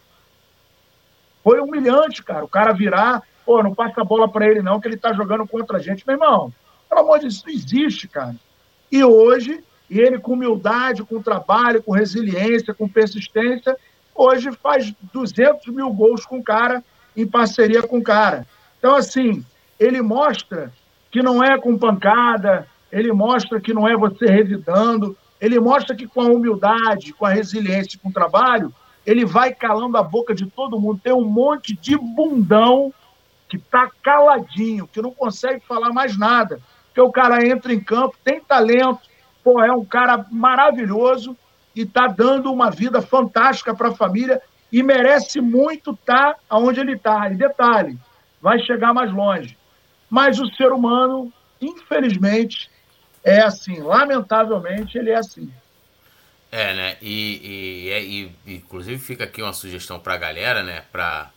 Foi 1.43 1.61
humilhante, 1.61 2.23
cara. 2.23 2.45
O 2.45 2.49
cara 2.49 2.73
virar, 2.73 3.23
pô, 3.45 3.63
não 3.63 3.75
passa 3.75 4.01
a 4.01 4.05
bola 4.05 4.29
para 4.29 4.47
ele 4.47 4.63
não, 4.63 4.81
que 4.81 4.89
ele 4.89 4.97
tá 4.97 5.13
jogando 5.13 5.47
contra 5.47 5.79
a 5.79 5.81
gente. 5.81 6.07
Meu 6.07 6.15
irmão, 6.15 6.53
pelo 6.89 7.01
amor 7.01 7.19
de 7.19 7.23
Deus, 7.23 7.37
isso 7.37 7.49
existe, 7.49 8.09
cara. 8.09 8.37
E 8.91 9.03
hoje, 9.03 9.63
ele 9.91 10.19
com 10.19 10.35
humildade, 10.35 11.03
com 11.03 11.23
trabalho, 11.23 11.83
com 11.83 11.93
resiliência, 11.93 12.75
com 12.75 12.89
persistência, 12.89 13.77
hoje 14.15 14.53
faz 14.53 14.93
200 15.13 15.67
mil 15.69 15.91
gols 15.93 16.25
com 16.25 16.39
o 16.39 16.45
cara, 16.45 16.85
em 17.17 17.27
parceria 17.27 17.83
com 17.83 17.99
o 17.99 18.03
cara. 18.03 18.47
Então, 18.79 18.95
assim, 18.95 19.45
ele 19.79 20.01
mostra 20.01 20.73
que 21.11 21.23
não 21.23 21.43
é 21.43 21.59
com 21.59 21.79
pancada, 21.79 22.67
ele 22.91 23.13
mostra 23.13 23.61
que 23.61 23.73
não 23.73 23.89
é 23.89 23.97
você 23.97 24.27
revidando, 24.27 25.17
ele 25.43 25.59
mostra 25.59 25.97
que 25.97 26.07
com 26.07 26.21
a 26.21 26.27
humildade, 26.27 27.13
com 27.13 27.27
a 27.27 27.31
resiliência, 27.31 27.99
com 28.01 28.11
o 28.11 28.13
trabalho, 28.13 28.73
ele 29.05 29.25
vai 29.25 29.53
calando 29.53 29.97
a 29.97 30.03
boca 30.03 30.33
de 30.33 30.47
todo 30.47 30.79
mundo. 30.79 31.01
Tem 31.03 31.13
um 31.13 31.25
monte 31.25 31.75
de 31.75 31.99
bundão 31.99 32.95
que 33.49 33.57
está 33.57 33.91
caladinho, 34.01 34.87
que 34.87 35.03
não 35.03 35.11
consegue 35.11 35.61
falar 35.67 35.93
mais 35.93 36.17
nada. 36.17 36.61
Porque 36.87 37.01
o 37.01 37.11
cara 37.11 37.45
entra 37.45 37.75
em 37.75 37.81
campo, 37.81 38.17
tem 38.23 38.41
talento, 38.41 39.01
pô, 39.43 39.61
é 39.61 39.73
um 39.73 39.85
cara 39.85 40.25
maravilhoso 40.31 41.37
e 41.75 41.81
está 41.81 42.07
dando 42.07 42.53
uma 42.53 42.71
vida 42.71 43.03
fantástica 43.03 43.75
para 43.75 43.89
a 43.89 43.95
família 43.97 44.41
e 44.71 44.81
merece 44.81 45.41
muito 45.41 45.91
estar 45.91 46.35
tá 46.35 46.57
onde 46.57 46.79
ele 46.79 46.93
está. 46.93 47.29
E 47.29 47.35
detalhe, 47.35 47.99
vai 48.41 48.61
chegar 48.61 48.95
mais 48.95 49.13
longe. 49.13 49.59
Mas 50.09 50.39
o 50.39 50.47
ser 50.55 50.71
humano, 50.71 51.33
infelizmente, 51.61 52.71
é 53.25 53.41
assim. 53.41 53.81
Lamentavelmente, 53.81 54.99
ele 54.99 55.11
é 55.11 55.17
assim. 55.17 55.53
É, 56.51 56.75
né? 56.75 56.97
E, 57.01 58.31
e, 58.47 58.53
e, 58.53 58.57
inclusive 58.57 58.99
fica 58.99 59.25
aqui 59.25 59.41
uma 59.41 59.53
sugestão 59.55 59.99
para 59.99 60.15
a 60.15 60.19
galera, 60.19 60.63
né? 60.63 60.85
Para 60.93 61.31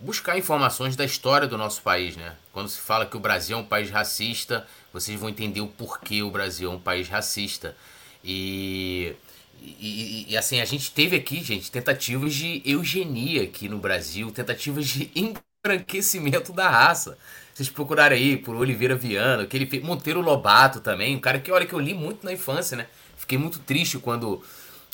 buscar 0.00 0.36
informações 0.36 0.96
da 0.96 1.04
história 1.04 1.46
do 1.46 1.56
nosso 1.56 1.82
país, 1.82 2.16
né? 2.16 2.34
Quando 2.52 2.68
se 2.68 2.80
fala 2.80 3.06
que 3.06 3.16
o 3.16 3.20
Brasil 3.20 3.56
é 3.56 3.60
um 3.60 3.64
país 3.64 3.90
racista, 3.90 4.66
vocês 4.92 5.18
vão 5.18 5.28
entender 5.28 5.60
o 5.60 5.68
porquê 5.68 6.22
o 6.22 6.30
Brasil 6.30 6.70
é 6.70 6.74
um 6.74 6.80
país 6.80 7.08
racista. 7.08 7.76
E, 8.24 9.14
e, 9.62 10.26
e, 10.28 10.36
assim, 10.36 10.60
a 10.60 10.64
gente 10.64 10.90
teve 10.90 11.16
aqui, 11.16 11.42
gente, 11.42 11.70
tentativas 11.70 12.34
de 12.34 12.60
eugenia 12.64 13.44
aqui 13.44 13.68
no 13.68 13.78
Brasil, 13.78 14.30
tentativas 14.32 14.86
de 14.86 15.10
embranquecimento 15.64 16.52
da 16.52 16.68
raça. 16.68 17.16
Vocês 17.56 17.70
procurarem 17.70 18.18
aí 18.18 18.36
por 18.36 18.54
Oliveira 18.54 18.94
Viana, 18.94 19.46
que 19.46 19.56
ele 19.56 19.64
fez. 19.64 19.82
Monteiro 19.82 20.20
Lobato 20.20 20.78
também, 20.78 21.16
um 21.16 21.18
cara 21.18 21.40
que, 21.40 21.50
olha, 21.50 21.64
que 21.64 21.72
eu 21.72 21.80
li 21.80 21.94
muito 21.94 22.22
na 22.22 22.30
infância, 22.30 22.76
né? 22.76 22.86
Fiquei 23.16 23.38
muito 23.38 23.60
triste 23.60 23.96
quando, 23.98 24.42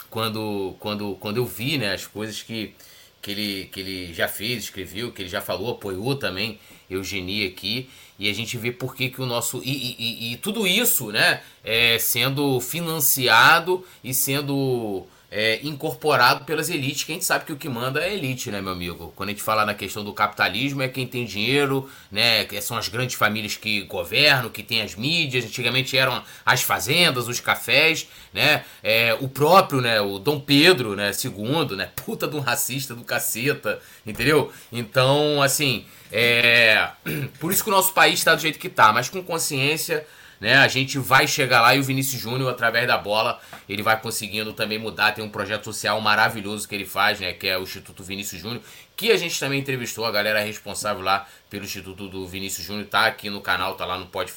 quando, 0.08 0.76
quando, 0.78 1.16
quando 1.16 1.38
eu 1.38 1.44
vi, 1.44 1.76
né, 1.76 1.92
as 1.92 2.06
coisas 2.06 2.40
que, 2.40 2.72
que, 3.20 3.32
ele, 3.32 3.64
que 3.64 3.80
ele 3.80 4.14
já 4.14 4.28
fez, 4.28 4.62
escreveu, 4.62 5.10
que 5.10 5.22
ele 5.22 5.28
já 5.28 5.40
falou, 5.40 5.72
apoiou 5.72 6.14
também 6.14 6.60
eugenia 6.88 7.48
aqui. 7.48 7.90
E 8.16 8.30
a 8.30 8.32
gente 8.32 8.56
vê 8.56 8.70
por 8.70 8.94
que, 8.94 9.10
que 9.10 9.20
o 9.20 9.26
nosso. 9.26 9.60
E, 9.64 9.96
e, 9.98 10.32
e 10.32 10.36
tudo 10.36 10.64
isso, 10.64 11.10
né? 11.10 11.42
É, 11.64 11.98
sendo 11.98 12.60
financiado 12.60 13.84
e 14.04 14.14
sendo 14.14 15.04
é, 15.35 15.61
incorporado 15.62 16.45
pelas 16.45 16.68
elites, 16.68 17.05
que 17.05 17.12
a 17.12 17.14
gente 17.14 17.24
sabe 17.24 17.47
que 17.47 17.53
o 17.55 17.57
que 17.57 17.66
manda 17.66 18.01
é 18.01 18.11
a 18.11 18.12
elite, 18.12 18.51
né, 18.51 18.61
meu 18.61 18.72
amigo? 18.72 19.14
Quando 19.16 19.30
a 19.30 19.33
gente 19.33 19.43
fala 19.43 19.64
na 19.64 19.72
questão 19.72 20.05
do 20.05 20.12
capitalismo, 20.12 20.83
é 20.83 20.89
quem 20.89 21.07
tem 21.07 21.24
dinheiro, 21.24 21.89
né? 22.11 22.47
São 22.61 22.76
as 22.76 22.89
grandes 22.89 23.16
famílias 23.16 23.57
que 23.57 23.80
governam, 23.85 24.51
que 24.51 24.62
tem 24.62 24.83
as 24.83 24.95
mídias. 24.95 25.47
Antigamente 25.47 25.97
eram 25.97 26.22
as 26.45 26.61
fazendas, 26.61 27.28
os 27.28 27.41
cafés, 27.41 28.07
né? 28.30 28.62
É, 28.83 29.16
o 29.20 29.28
próprio, 29.28 29.80
né? 29.80 30.03
O 30.03 30.18
Dom 30.18 30.39
Pedro, 30.39 30.95
né? 30.95 31.14
Segundo, 31.14 31.78
né? 31.78 31.91
Puta 32.05 32.28
de 32.28 32.37
um 32.37 32.41
racista 32.41 32.95
do 32.95 33.03
caceta, 33.03 33.80
entendeu? 34.07 34.53
Então, 34.70 35.41
assim, 35.41 35.87
é... 36.12 36.91
por 37.41 37.51
isso 37.51 37.64
que 37.64 37.70
o 37.70 37.72
nosso 37.72 37.95
país 37.95 38.18
está 38.18 38.35
do 38.35 38.43
jeito 38.43 38.59
que 38.59 38.68
tá, 38.68 38.93
mas 38.93 39.09
com 39.09 39.22
consciência 39.22 40.07
né? 40.43 40.57
A 40.57 40.66
gente 40.66 40.99
vai 40.99 41.28
chegar 41.28 41.62
lá 41.62 41.72
e 41.72 41.78
o 41.78 41.84
Vinícius 41.84 42.20
Júnior, 42.20 42.51
através 42.51 42.84
da 42.84 42.99
bola, 42.99 43.38
ele 43.68 43.80
vai 43.80 44.01
conseguindo 44.01 44.53
também 44.53 44.76
mudar. 44.76 45.12
Tem 45.12 45.24
um 45.24 45.28
projeto 45.28 45.66
social 45.66 46.01
maravilhoso 46.01 46.66
que 46.66 46.74
ele 46.74 46.84
faz, 46.84 47.20
né? 47.20 47.32
Que 47.32 47.47
é 47.47 47.57
o 47.57 47.62
Instituto 47.62 48.03
Vinícius 48.03 48.43
Júnior, 48.43 48.61
que 48.97 49.12
a 49.12 49.16
gente 49.16 49.38
também 49.38 49.61
entrevistou, 49.61 50.05
a 50.05 50.11
galera 50.11 50.40
responsável 50.40 51.01
lá 51.01 51.28
pelo 51.49 51.64
Instituto 51.64 52.09
do 52.09 52.26
Vinícius 52.26 52.66
Júnior, 52.66 52.86
tá 52.86 53.07
aqui 53.07 53.30
no 53.30 53.40
canal, 53.40 53.76
tá 53.76 53.86
lá 53.86 53.97
no 53.97 54.07
Pode. 54.07 54.32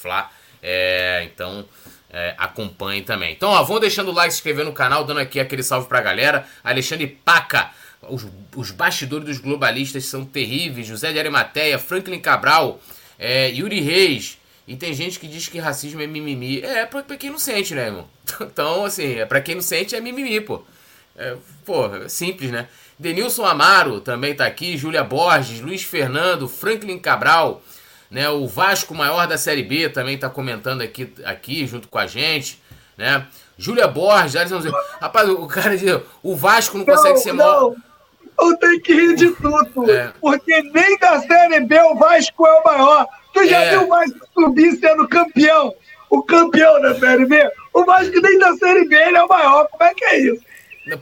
É, 0.62 1.24
então, 1.26 1.66
é, 2.12 2.36
acompanhe 2.38 3.02
também. 3.02 3.34
Então, 3.34 3.50
ó, 3.50 3.64
vão 3.64 3.80
deixando 3.80 4.12
o 4.12 4.14
like, 4.14 4.32
se 4.32 4.38
inscrever 4.38 4.64
no 4.64 4.74
canal, 4.74 5.06
dando 5.06 5.22
aqui 5.22 5.40
aquele 5.40 5.64
salve 5.64 5.88
pra 5.88 6.02
galera. 6.02 6.46
Alexandre 6.64 7.08
Paca, 7.08 7.72
os, 8.04 8.28
os 8.56 8.70
bastidores 8.70 9.26
dos 9.26 9.40
globalistas 9.40 10.06
são 10.06 10.24
terríveis. 10.24 10.86
José 10.86 11.12
de 11.12 11.18
Arimateia, 11.18 11.80
Franklin 11.80 12.20
Cabral, 12.20 12.80
é, 13.18 13.50
Yuri 13.50 13.82
Reis, 13.82 14.38
e 14.68 14.76
tem 14.76 14.94
gente 14.94 15.20
que 15.20 15.28
diz 15.28 15.48
que 15.48 15.60
racismo 15.60 16.02
é 16.02 16.08
mimimi. 16.08 16.62
É, 16.62 16.86
pra, 16.86 17.04
pra 17.04 17.18
quem 17.18 17.30
não 17.30 17.38
sente, 17.40 17.76
né, 17.76 17.88
irmão? 17.88 18.08
Então, 18.42 18.86
assim, 18.86 19.16
é 19.16 19.26
pra 19.26 19.42
quem 19.42 19.56
não 19.56 19.62
sente 19.62 19.96
é 19.96 20.02
mimimi, 20.02 20.42
pô. 20.42 20.64
É, 21.16 21.36
pô, 21.64 21.86
é 21.96 22.10
simples, 22.10 22.52
né? 22.52 22.68
Denilson 22.98 23.46
Amaro 23.46 24.02
também 24.02 24.34
tá 24.34 24.46
aqui, 24.46 24.78
Júlia 24.78 25.04
Borges, 25.04 25.60
Luiz 25.60 25.84
Fernando, 25.84 26.48
Franklin 26.48 26.98
Cabral, 26.98 27.62
né? 28.10 28.30
O 28.30 28.48
Vasco 28.48 28.96
maior 28.96 29.28
da 29.28 29.38
Série 29.38 29.64
B 29.64 29.90
também 29.90 30.18
tá 30.18 30.30
comentando 30.30 30.82
aqui, 30.82 31.14
aqui 31.24 31.68
junto 31.68 31.88
com 31.88 32.00
a 32.00 32.08
gente, 32.08 32.62
né? 32.98 33.26
Júlia 33.58 33.88
Borges, 33.88 34.36
Alisson, 34.36 34.62
rapaz, 35.00 35.30
o 35.30 35.48
cara 35.48 35.78
diz, 35.78 36.00
o 36.24 36.36
Vasco 36.36 36.78
não, 36.78 36.86
não 36.86 36.94
consegue 36.94 37.20
ser 37.20 37.34
maior. 37.34 37.74
Eu 38.38 38.58
tenho 38.58 38.82
que 38.82 38.94
rir 38.94 39.16
de 39.16 39.32
tudo, 39.32 39.90
é. 39.90 40.12
porque 40.20 40.62
nem 40.62 40.98
da 40.98 41.22
Série 41.22 41.62
B 41.62 41.80
o 41.80 41.96
Vasco 41.96 42.46
é 42.46 42.60
o 42.60 42.64
maior. 42.64 43.08
Tu 43.36 43.48
já 43.48 43.62
é. 43.62 43.70
viu 43.72 43.84
o 43.84 43.88
Vasco 43.90 44.28
subir 44.34 44.72
sendo 44.78 45.06
campeão? 45.10 45.76
O 46.10 46.24
campeão 46.24 46.82
da 46.82 46.98
Série 46.98 47.26
B? 47.26 47.52
O 47.74 47.84
Vasco 47.84 48.22
nem 48.22 48.40
da 48.40 48.56
Série 48.56 48.88
B 48.88 48.96
ele 48.96 49.18
é 49.18 49.24
o 49.24 49.28
maior. 49.28 49.68
Como 49.68 49.84
é 49.84 49.94
que 49.94 50.06
é 50.06 50.20
isso? 50.20 50.42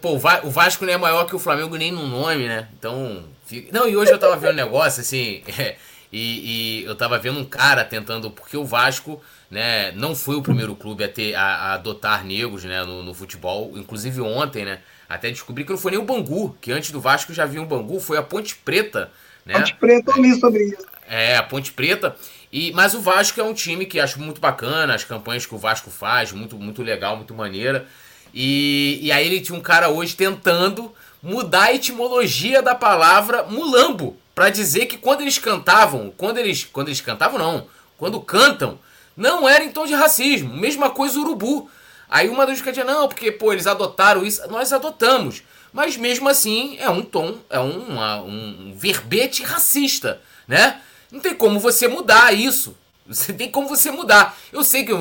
Pô, 0.01 0.13
o 0.13 0.49
Vasco 0.49 0.84
não 0.84 0.93
é 0.93 0.97
maior 0.97 1.25
que 1.25 1.36
o 1.36 1.39
Flamengo 1.39 1.75
nem 1.75 1.91
no 1.91 2.07
nome, 2.07 2.47
né? 2.47 2.67
Então. 2.77 3.23
Não, 3.71 3.88
e 3.88 3.95
hoje 3.95 4.11
eu 4.11 4.17
tava 4.17 4.36
vendo 4.36 4.53
um 4.53 4.55
negócio 4.55 5.01
assim. 5.01 5.43
É, 5.59 5.75
e, 6.15 6.81
e, 6.81 6.86
eu 6.86 6.95
tava 6.95 7.17
vendo 7.17 7.39
um 7.39 7.45
cara 7.45 7.86
tentando. 7.86 8.31
Porque 8.31 8.57
o 8.57 8.65
Vasco. 8.65 9.21
Né, 9.51 9.91
não 9.91 10.15
foi 10.15 10.36
o 10.36 10.41
primeiro 10.41 10.75
clube 10.75 11.03
a, 11.03 11.07
ter, 11.07 11.36
a, 11.36 11.43
a 11.43 11.73
adotar 11.73 12.25
negros 12.25 12.63
né, 12.63 12.84
no, 12.84 13.03
no, 13.03 13.13
futebol. 13.13 13.77
Inclusive 13.77 14.19
ontem, 14.19 14.65
né? 14.65 14.79
Até 15.07 15.29
descobri 15.29 15.63
que 15.63 15.69
não 15.69 15.77
foi 15.77 15.91
nem 15.91 15.99
o 15.99 16.03
Bangu, 16.03 16.57
que 16.59 16.71
antes 16.71 16.89
do 16.89 16.99
Vasco 16.99 17.31
já 17.31 17.43
havia 17.43 17.61
um 17.61 17.65
Bangu, 17.65 17.99
foi 17.99 18.17
a 18.17 18.23
Ponte 18.23 18.55
Preta. 18.55 19.11
Né? 19.45 19.53
Ponte 19.53 19.75
Preta, 19.75 20.11
eu 20.15 20.23
li 20.23 20.39
sobre 20.39 20.63
isso. 20.63 20.93
É, 21.14 21.38
a 21.38 21.43
Ponte 21.43 21.72
Preta. 21.72 22.16
E, 22.51 22.72
mas 22.72 22.93
o 22.93 23.01
Vasco 23.01 23.39
é 23.39 23.43
um 23.43 23.53
time 23.53 23.86
que 23.86 23.99
acho 23.99 24.20
muito 24.20 24.41
bacana, 24.41 24.95
as 24.95 25.03
campanhas 25.03 25.45
que 25.45 25.53
o 25.53 25.59
Vasco 25.59 25.91
faz, 25.91 26.32
muito, 26.32 26.57
muito 26.57 26.82
legal, 26.82 27.16
muito 27.16 27.34
maneira. 27.34 27.88
E, 28.34 28.97
e 29.01 29.11
aí 29.11 29.28
ele 29.28 29.39
tinha 29.39 29.57
um 29.57 29.61
cara 29.61 29.89
hoje 29.89 30.16
tentando 30.16 30.91
mudar 31.22 31.66
a 31.66 31.74
etimologia 31.74 32.61
da 32.61 32.74
palavra 32.74 33.43
mulambo, 33.43 34.18
para 34.34 34.49
dizer 34.49 34.88
que 34.88 34.97
quando 34.97 35.22
eles 35.22 35.38
cantavam, 35.38 36.11
quando 36.18 36.39
eles, 36.39 36.64
quando 36.64 36.88
eles 36.88 36.99
cantavam 36.99 37.38
não, 37.38 37.68
quando 37.95 38.20
cantam, 38.20 38.80
não 39.16 39.47
era 39.47 39.64
em 39.64 39.72
tom 39.72 39.86
de 39.86 39.93
racismo, 39.93 40.55
mesma 40.55 40.89
coisa 40.89 41.20
urubu. 41.20 41.70
Aí 42.09 42.28
uma 42.28 42.45
das 42.45 42.61
dizia, 42.61 42.84
não, 42.84 43.07
porque 43.07 43.32
pô, 43.32 43.53
eles 43.53 43.68
adotaram 43.68 44.26
isso, 44.26 44.41
nós 44.49 44.74
adotamos. 44.74 45.43
Mas 45.72 45.95
mesmo 45.95 46.28
assim 46.28 46.76
é 46.80 46.89
um 46.89 47.01
tom, 47.01 47.38
é 47.49 47.59
um, 47.59 47.99
um 48.26 48.74
verbete 48.76 49.43
racista, 49.43 50.20
né? 50.47 50.82
Não 51.14 51.20
tem 51.20 51.36
como 51.36 51.59
você 51.59 51.88
mudar 51.88 52.34
isso. 52.34 52.76
Você 53.05 53.32
tem 53.32 53.51
como 53.51 53.70
você 53.70 53.91
mudar. 53.91 54.36
Eu 54.51 54.64
sei 54.64 54.84
que, 54.84 54.91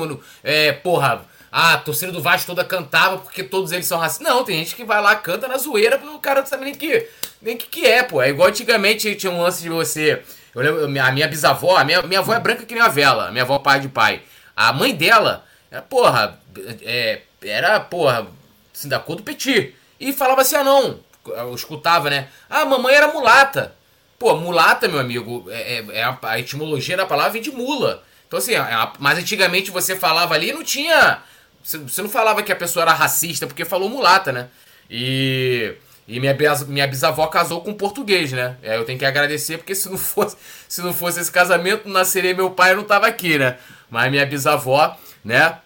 é, 0.43 0.71
porra, 0.71 1.25
a 1.51 1.75
torcida 1.77 2.11
do 2.11 2.21
Vasco 2.21 2.45
toda 2.45 2.63
cantava 2.63 3.17
porque 3.17 3.41
todos 3.41 3.71
eles 3.71 3.87
são 3.87 3.97
racistas. 3.97 4.27
Não, 4.27 4.43
tem 4.43 4.59
gente 4.59 4.75
que 4.75 4.83
vai 4.83 5.01
lá, 5.01 5.15
canta 5.15 5.47
na 5.47 5.57
zoeira, 5.57 5.97
porque 5.97 6.15
o 6.15 6.19
cara 6.19 6.41
não 6.41 6.47
sabe 6.47 6.65
nem 6.65 6.75
que, 6.75 7.09
nem 7.41 7.57
que, 7.57 7.65
que 7.65 7.85
é, 7.87 8.03
pô. 8.03 8.21
É 8.21 8.29
igual 8.29 8.49
antigamente 8.49 9.15
tinha 9.15 9.31
um 9.31 9.41
lance 9.41 9.63
de 9.63 9.69
você. 9.69 10.21
Eu 10.53 10.61
lembro, 10.61 10.85
a 10.85 11.11
minha 11.11 11.27
bisavó, 11.27 11.77
a 11.77 11.83
minha, 11.83 12.03
minha 12.03 12.19
avó 12.19 12.35
é 12.35 12.39
branca 12.39 12.63
que 12.63 12.75
nem 12.75 12.83
a 12.83 12.89
vela, 12.89 13.31
minha 13.31 13.43
avó 13.43 13.57
pai 13.57 13.79
de 13.79 13.89
pai. 13.89 14.21
A 14.55 14.71
mãe 14.71 14.93
dela, 14.93 15.43
era, 15.71 15.81
porra, 15.81 16.39
é, 16.83 17.21
era, 17.41 17.79
porra, 17.79 18.27
assim, 18.71 18.87
da 18.87 18.99
cor 18.99 19.15
do 19.15 19.23
petit. 19.23 19.73
E 19.99 20.13
falava 20.13 20.41
assim, 20.41 20.57
ah 20.57 20.63
não, 20.63 20.99
eu 21.25 21.55
escutava, 21.55 22.07
né? 22.11 22.27
Ah, 22.47 22.61
a 22.61 22.65
mamãe 22.65 22.93
era 22.93 23.07
mulata. 23.07 23.73
Pô, 24.23 24.37
mulata, 24.37 24.87
meu 24.87 25.01
amigo, 25.01 25.47
é, 25.49 25.79
é, 25.79 25.85
é 25.95 26.03
a, 26.03 26.17
a, 26.21 26.39
etimologia 26.39 26.95
da 26.95 27.05
palavra 27.05 27.41
de 27.41 27.51
mula. 27.51 28.01
Então, 28.25 28.39
assim, 28.39 28.53
é, 28.55 28.91
mas 28.97 29.19
antigamente 29.19 29.69
você 29.69 29.97
falava 29.97 30.33
ali 30.33 30.53
não 30.53 30.63
tinha 30.63 31.21
você 31.61 32.01
não 32.01 32.07
falava 32.07 32.41
que 32.41 32.49
a 32.49 32.55
pessoa 32.55 32.83
era 32.83 32.93
racista 32.93 33.45
porque 33.45 33.65
falou 33.65 33.89
mulata, 33.89 34.31
né? 34.31 34.47
E. 34.89 35.75
E 36.07 36.21
minha, 36.21 36.37
minha 36.67 36.87
bisavó 36.87 37.27
casou 37.27 37.59
com 37.61 37.71
um 37.71 37.73
português, 37.73 38.31
né? 38.31 38.55
É, 38.63 38.77
eu 38.77 38.85
tenho 38.85 38.97
que 38.97 39.05
agradecer, 39.05 39.57
porque 39.57 39.75
se 39.75 39.89
não 39.89 39.97
fosse, 39.97 40.37
se 40.69 40.81
não 40.81 40.93
fosse 40.93 41.19
esse 41.19 41.31
casamento, 41.31 41.85
não 41.85 41.93
nasceria 41.93 42.33
meu 42.33 42.49
pai, 42.51 42.71
eu 42.71 42.77
não 42.77 42.83
tava 42.85 43.07
aqui, 43.07 43.37
né? 43.37 43.57
Mas 43.89 44.09
minha 44.09 44.25
bisavó, 44.25 44.97
né? 45.23 45.57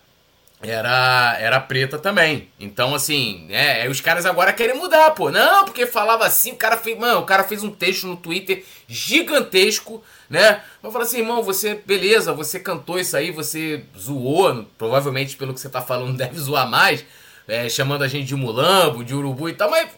Era, 0.69 1.37
era 1.39 1.59
preta 1.59 1.97
também. 1.97 2.49
Então, 2.59 2.93
assim, 2.93 3.47
é, 3.49 3.87
os 3.87 4.01
caras 4.01 4.25
agora 4.25 4.51
querem 4.51 4.75
mudar, 4.75 5.11
pô. 5.11 5.31
Não, 5.31 5.63
porque 5.63 5.87
falava 5.87 6.25
assim, 6.25 6.51
o 6.51 6.57
cara 6.57 6.75
fez. 6.75 6.97
Mano, 6.97 7.21
o 7.21 7.25
cara 7.25 7.43
fez 7.43 7.63
um 7.63 7.71
texto 7.71 8.05
no 8.05 8.17
Twitter 8.17 8.65
gigantesco, 8.87 10.03
né? 10.29 10.61
Eu 10.83 10.91
falei 10.91 11.07
assim, 11.07 11.19
irmão, 11.19 11.41
você, 11.41 11.75
beleza, 11.85 12.33
você 12.33 12.59
cantou 12.59 12.99
isso 12.99 13.15
aí, 13.15 13.31
você 13.31 13.83
zoou, 13.97 14.65
provavelmente 14.77 15.37
pelo 15.37 15.53
que 15.53 15.59
você 15.59 15.69
tá 15.69 15.81
falando, 15.81 16.15
deve 16.17 16.37
zoar 16.37 16.67
mais, 16.67 17.05
é, 17.47 17.69
chamando 17.69 18.03
a 18.03 18.07
gente 18.07 18.27
de 18.27 18.35
mulambo, 18.35 19.03
de 19.03 19.15
urubu 19.15 19.47
e 19.47 19.53
tal, 19.53 19.69
mas 19.69 19.89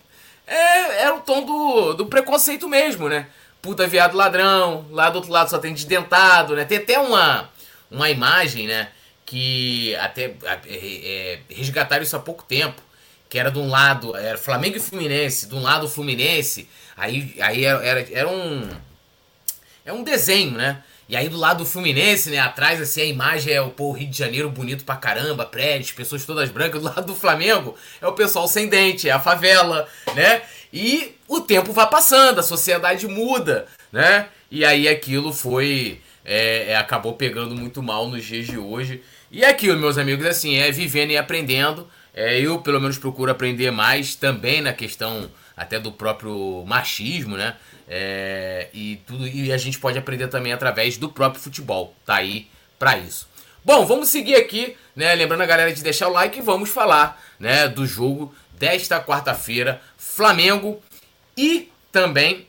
é, 0.46 1.04
era 1.04 1.16
o 1.16 1.22
tom 1.22 1.44
do, 1.46 1.94
do 1.94 2.06
preconceito 2.06 2.68
mesmo, 2.68 3.10
né? 3.10 3.28
Puta 3.62 3.88
viado 3.88 4.16
ladrão, 4.16 4.86
lá 4.92 5.10
do 5.10 5.18
outro 5.18 5.32
lado 5.32 5.50
só 5.50 5.58
tem 5.58 5.74
desdentado, 5.74 6.56
né? 6.56 6.64
Tem 6.64 6.78
até 6.78 7.00
uma, 7.00 7.50
uma 7.90 8.10
imagem, 8.10 8.68
né? 8.68 8.90
Que 9.30 9.96
até 9.98 10.34
é, 10.44 10.60
é, 10.66 11.40
resgataram 11.52 12.02
isso 12.02 12.16
há 12.16 12.20
pouco 12.20 12.44
tempo. 12.44 12.82
Que 13.30 13.38
era 13.38 13.52
de 13.52 13.60
um 13.60 13.70
lado, 13.70 14.18
era 14.18 14.40
Flamengo 14.40 14.78
e 14.78 14.80
Fluminense, 14.80 15.48
de 15.48 15.54
um 15.54 15.62
lado 15.62 15.86
o 15.86 15.88
Fluminense, 15.88 16.68
aí, 16.98 17.36
aí 17.40 17.64
era, 17.64 17.86
era, 17.86 18.08
era 18.12 18.28
um. 18.28 18.68
É 19.86 19.94
um 19.94 20.02
desenho, 20.04 20.54
né? 20.54 20.82
E 21.08 21.16
aí 21.16 21.30
do 21.30 21.38
lado 21.38 21.60
do 21.60 21.66
Fluminense, 21.66 22.32
né, 22.32 22.40
atrás 22.40 22.82
assim 22.82 23.02
a 23.02 23.06
imagem 23.06 23.54
é 23.54 23.62
o, 23.62 23.92
Rio 23.92 24.10
de 24.10 24.18
Janeiro 24.18 24.50
bonito 24.50 24.84
pra 24.84 24.96
caramba, 24.96 25.46
prédios, 25.46 25.92
pessoas 25.92 26.26
todas 26.26 26.50
brancas. 26.50 26.82
Do 26.82 26.88
lado 26.88 27.06
do 27.06 27.16
Flamengo 27.16 27.76
é 28.02 28.08
o 28.08 28.14
pessoal 28.14 28.48
sem 28.48 28.68
dente, 28.68 29.08
é 29.08 29.12
a 29.12 29.20
favela, 29.20 29.88
né? 30.16 30.42
E 30.74 31.16
o 31.28 31.40
tempo 31.40 31.72
vai 31.72 31.88
passando, 31.88 32.40
a 32.40 32.44
sociedade 32.44 33.08
muda, 33.08 33.68
né? 33.92 34.28
E 34.50 34.66
aí 34.66 34.88
aquilo 34.88 35.32
foi 35.32 36.02
é, 36.26 36.72
é, 36.72 36.76
acabou 36.76 37.14
pegando 37.14 37.56
muito 37.56 37.82
mal 37.82 38.08
nos 38.08 38.24
dias 38.24 38.46
de 38.46 38.58
hoje. 38.58 39.02
E 39.32 39.46
aquilo, 39.46 39.80
meus 39.80 39.98
amigos, 39.98 40.26
assim, 40.26 40.56
é 40.56 40.72
vivendo 40.72 41.12
e 41.12 41.18
aprendendo. 41.18 41.88
É, 42.14 42.40
eu, 42.40 42.60
pelo 42.60 42.82
menos, 42.82 42.98
procuro 42.98 43.32
aprender 43.32 43.72
mais 43.72 44.16
também 44.16 44.62
na 44.62 44.74
questão 44.74 45.30
até 45.56 45.80
do 45.80 45.92
próprio 45.92 46.64
machismo, 46.66 47.38
né? 47.38 47.56
É, 47.88 48.70
e 48.74 49.02
tudo 49.06 49.28
e 49.28 49.52
a 49.52 49.58
gente 49.58 49.78
pode 49.78 49.98
aprender 49.98 50.28
também 50.28 50.54
através 50.54 50.98
do 50.98 51.10
próprio 51.10 51.42
futebol. 51.42 51.94
Tá 52.06 52.16
aí 52.16 52.48
para 52.78 52.98
isso. 52.98 53.28
Bom, 53.64 53.86
vamos 53.86 54.10
seguir 54.10 54.36
aqui, 54.36 54.78
né? 54.96 55.14
Lembrando 55.14 55.42
a 55.42 55.46
galera 55.46 55.74
de 55.74 55.84
deixar 55.84 56.08
o 56.08 56.14
like 56.14 56.40
e 56.40 56.42
vamos 56.42 56.70
falar, 56.70 57.22
né, 57.38 57.68
do 57.68 57.86
jogo 57.86 58.34
desta 58.54 59.02
quarta-feira, 59.02 59.82
Flamengo 59.98 60.82
e 61.38 61.70
também 61.92 62.48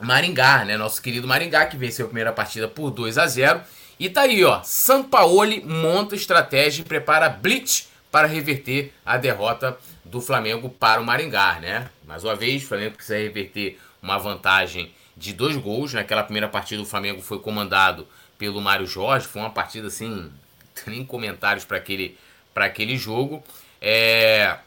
Maringá, 0.00 0.64
né? 0.64 0.76
Nosso 0.76 1.00
querido 1.00 1.28
Maringá 1.28 1.66
que 1.66 1.76
venceu 1.76 2.06
a 2.06 2.08
primeira 2.08 2.32
partida 2.32 2.66
por 2.66 2.90
2 2.90 3.18
a 3.18 3.26
0. 3.26 3.60
E 3.98 4.08
tá 4.08 4.22
aí, 4.22 4.44
ó, 4.44 4.62
Sampaoli 4.62 5.62
monta 5.62 6.14
estratégia 6.14 6.82
e 6.82 6.84
prepara 6.84 7.28
blitz 7.28 7.88
para 8.10 8.26
reverter 8.26 8.92
a 9.06 9.16
derrota 9.16 9.78
do 10.04 10.20
Flamengo 10.20 10.68
para 10.68 11.00
o 11.00 11.04
Maringá, 11.04 11.58
né? 11.60 11.90
Mais 12.06 12.22
uma 12.22 12.34
vez, 12.34 12.62
o 12.62 12.66
Flamengo 12.66 12.96
precisa 12.96 13.16
reverter 13.16 13.78
uma 14.02 14.18
vantagem 14.18 14.92
de 15.16 15.32
dois 15.32 15.56
gols. 15.56 15.94
Naquela 15.94 16.22
primeira 16.22 16.48
partida, 16.48 16.82
o 16.82 16.86
Flamengo 16.86 17.22
foi 17.22 17.38
comandado 17.38 18.06
pelo 18.36 18.60
Mário 18.60 18.86
Jorge. 18.86 19.26
Foi 19.26 19.40
uma 19.40 19.50
partida 19.50 19.88
assim, 19.88 20.30
nem 20.86 21.04
comentários 21.04 21.64
para 21.64 21.78
aquele, 21.78 22.18
aquele 22.54 22.96
jogo. 22.98 23.42
É... 23.80 24.58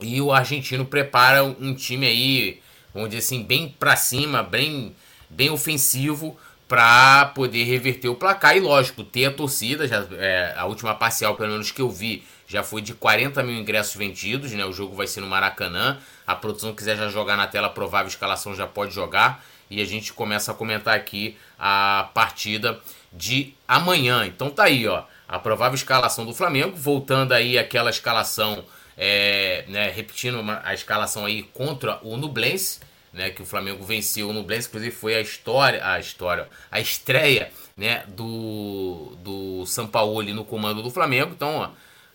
E 0.00 0.20
o 0.20 0.30
argentino 0.30 0.84
prepara 0.84 1.42
um 1.42 1.74
time 1.74 2.06
aí, 2.06 2.62
vamos 2.94 3.10
dizer 3.10 3.18
assim, 3.18 3.42
bem 3.42 3.74
para 3.76 3.96
cima, 3.96 4.44
bem, 4.44 4.94
bem 5.28 5.50
ofensivo 5.50 6.38
para 6.68 7.24
poder 7.34 7.64
reverter 7.64 8.08
o 8.08 8.14
placar. 8.14 8.56
E 8.56 8.60
lógico, 8.60 9.02
ter 9.02 9.24
a 9.24 9.32
torcida, 9.32 9.88
já, 9.88 10.06
é, 10.12 10.54
a 10.56 10.66
última 10.66 10.94
parcial, 10.94 11.34
pelo 11.34 11.52
menos 11.52 11.70
que 11.70 11.80
eu 11.80 11.90
vi, 11.90 12.22
já 12.46 12.62
foi 12.62 12.82
de 12.82 12.92
40 12.94 13.42
mil 13.42 13.56
ingressos 13.56 13.96
vendidos, 13.96 14.52
né? 14.52 14.64
O 14.64 14.72
jogo 14.72 14.94
vai 14.94 15.06
ser 15.06 15.20
no 15.20 15.26
Maracanã. 15.26 15.98
A 16.26 16.36
produção 16.36 16.74
quiser 16.74 16.96
já 16.96 17.08
jogar 17.08 17.36
na 17.36 17.46
tela 17.46 17.70
provável 17.70 18.08
escalação 18.08 18.54
já 18.54 18.66
pode 18.66 18.94
jogar. 18.94 19.42
E 19.70 19.80
a 19.82 19.84
gente 19.84 20.12
começa 20.12 20.52
a 20.52 20.54
comentar 20.54 20.94
aqui 20.94 21.36
a 21.58 22.10
partida 22.14 22.78
de 23.12 23.54
amanhã. 23.66 24.26
Então 24.26 24.50
tá 24.50 24.64
aí, 24.64 24.86
ó. 24.86 25.04
A 25.26 25.38
provável 25.38 25.74
escalação 25.74 26.24
do 26.24 26.34
Flamengo, 26.34 26.74
voltando 26.74 27.32
aí 27.32 27.58
aquela 27.58 27.90
escalação, 27.90 28.64
é, 28.96 29.64
né, 29.68 29.90
repetindo 29.90 30.42
a 30.64 30.72
escalação 30.72 31.26
aí 31.26 31.42
contra 31.42 31.98
o 32.02 32.16
Nublense, 32.16 32.80
né, 33.12 33.30
que 33.30 33.42
o 33.42 33.46
Flamengo 33.46 33.84
venceu 33.84 34.28
o 34.28 34.32
Nublense, 34.32 34.68
inclusive 34.68 34.94
foi 34.94 35.14
a 35.14 35.20
história, 35.20 35.86
a 35.86 35.98
história, 35.98 36.48
a 36.70 36.80
estreia, 36.80 37.50
né, 37.76 38.04
do 38.08 39.16
do 39.22 39.66
Sampaoli 39.66 40.32
no 40.32 40.44
comando 40.44 40.82
do 40.82 40.90
Flamengo. 40.90 41.32
Então, 41.34 41.56
ó, 41.56 41.70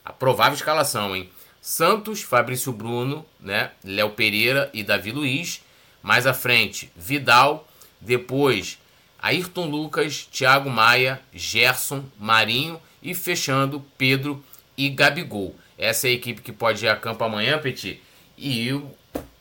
a 0.06 0.12
provável 0.12 0.56
escalação, 0.56 1.16
hein? 1.16 1.30
Santos, 1.62 2.22
Fabrício 2.22 2.74
Bruno, 2.74 3.26
né? 3.40 3.72
Léo 3.84 4.10
Pereira 4.10 4.70
e 4.74 4.84
Davi 4.84 5.12
Luiz. 5.12 5.62
Mais 6.02 6.28
à 6.28 6.34
frente, 6.34 6.92
Vidal. 6.94 7.66
Depois, 8.02 8.78
Ayrton 9.18 9.68
Lucas, 9.68 10.28
Thiago 10.30 10.70
Maia, 10.70 11.22
Gerson, 11.34 12.04
Marinho 12.20 12.82
e 13.02 13.16
fechando 13.16 13.86
Pedro 13.98 14.44
e 14.78 14.90
Gabigol. 14.90 15.56
Essa 15.78 16.08
é 16.08 16.12
a 16.12 16.14
equipe 16.14 16.42
que 16.42 16.52
pode 16.52 16.84
ir 16.84 16.90
a 16.90 16.98
campo 16.98 17.24
amanhã, 17.24 17.58
Petit. 17.58 18.02
E 18.38 18.68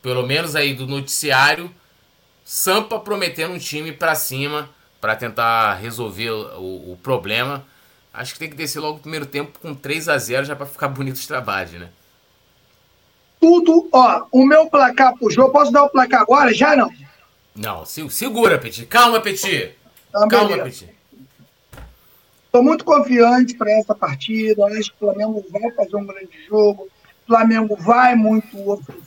pelo 0.03 0.27
menos 0.27 0.55
aí 0.55 0.75
do 0.75 0.85
noticiário, 0.85 1.73
Sampa 2.45 2.99
prometendo 2.99 3.53
um 3.53 3.57
time 3.57 3.91
para 3.91 4.13
cima 4.13 4.69
para 5.01 5.15
tentar 5.15 5.73
resolver 5.75 6.29
o, 6.29 6.91
o 6.91 6.99
problema 7.01 7.65
Acho 8.13 8.33
que 8.33 8.39
tem 8.39 8.49
que 8.49 8.55
descer 8.55 8.79
logo 8.79 8.97
no 8.97 9.01
primeiro 9.01 9.25
tempo 9.25 9.57
com 9.59 9.73
3 9.73 10.07
a 10.07 10.17
0 10.17 10.45
já 10.45 10.55
para 10.55 10.67
ficar 10.67 10.87
bonito 10.87 11.15
os 11.15 11.25
trabalhos, 11.25 11.71
né? 11.71 11.89
Tudo, 13.41 13.89
ó, 13.91 14.25
o 14.31 14.45
meu 14.45 14.67
placar 14.67 15.17
pro 15.17 15.31
jogo, 15.31 15.51
posso 15.51 15.71
dar 15.71 15.83
o 15.83 15.89
placar 15.89 16.21
agora? 16.21 16.53
Já 16.53 16.75
não? 16.75 16.89
Não, 17.55 17.83
segura, 17.85 18.59
Petit. 18.59 18.85
Calma, 18.85 19.19
Petit. 19.19 19.75
Então, 20.09 20.27
Calma, 20.27 20.49
beleza. 20.49 20.85
Petit. 20.85 20.95
Estou 22.45 22.63
muito 22.63 22.85
confiante 22.85 23.55
para 23.55 23.71
essa 23.71 23.95
partida. 23.95 24.63
Acho 24.67 24.91
que 24.91 24.95
o 25.03 25.11
Flamengo 25.11 25.43
vai 25.49 25.71
fazer 25.71 25.95
um 25.95 26.05
grande 26.05 26.45
jogo. 26.47 26.83
O 26.83 27.27
Flamengo 27.27 27.75
vai 27.75 28.15
muito 28.15 28.69
ofensivo. 28.69 29.03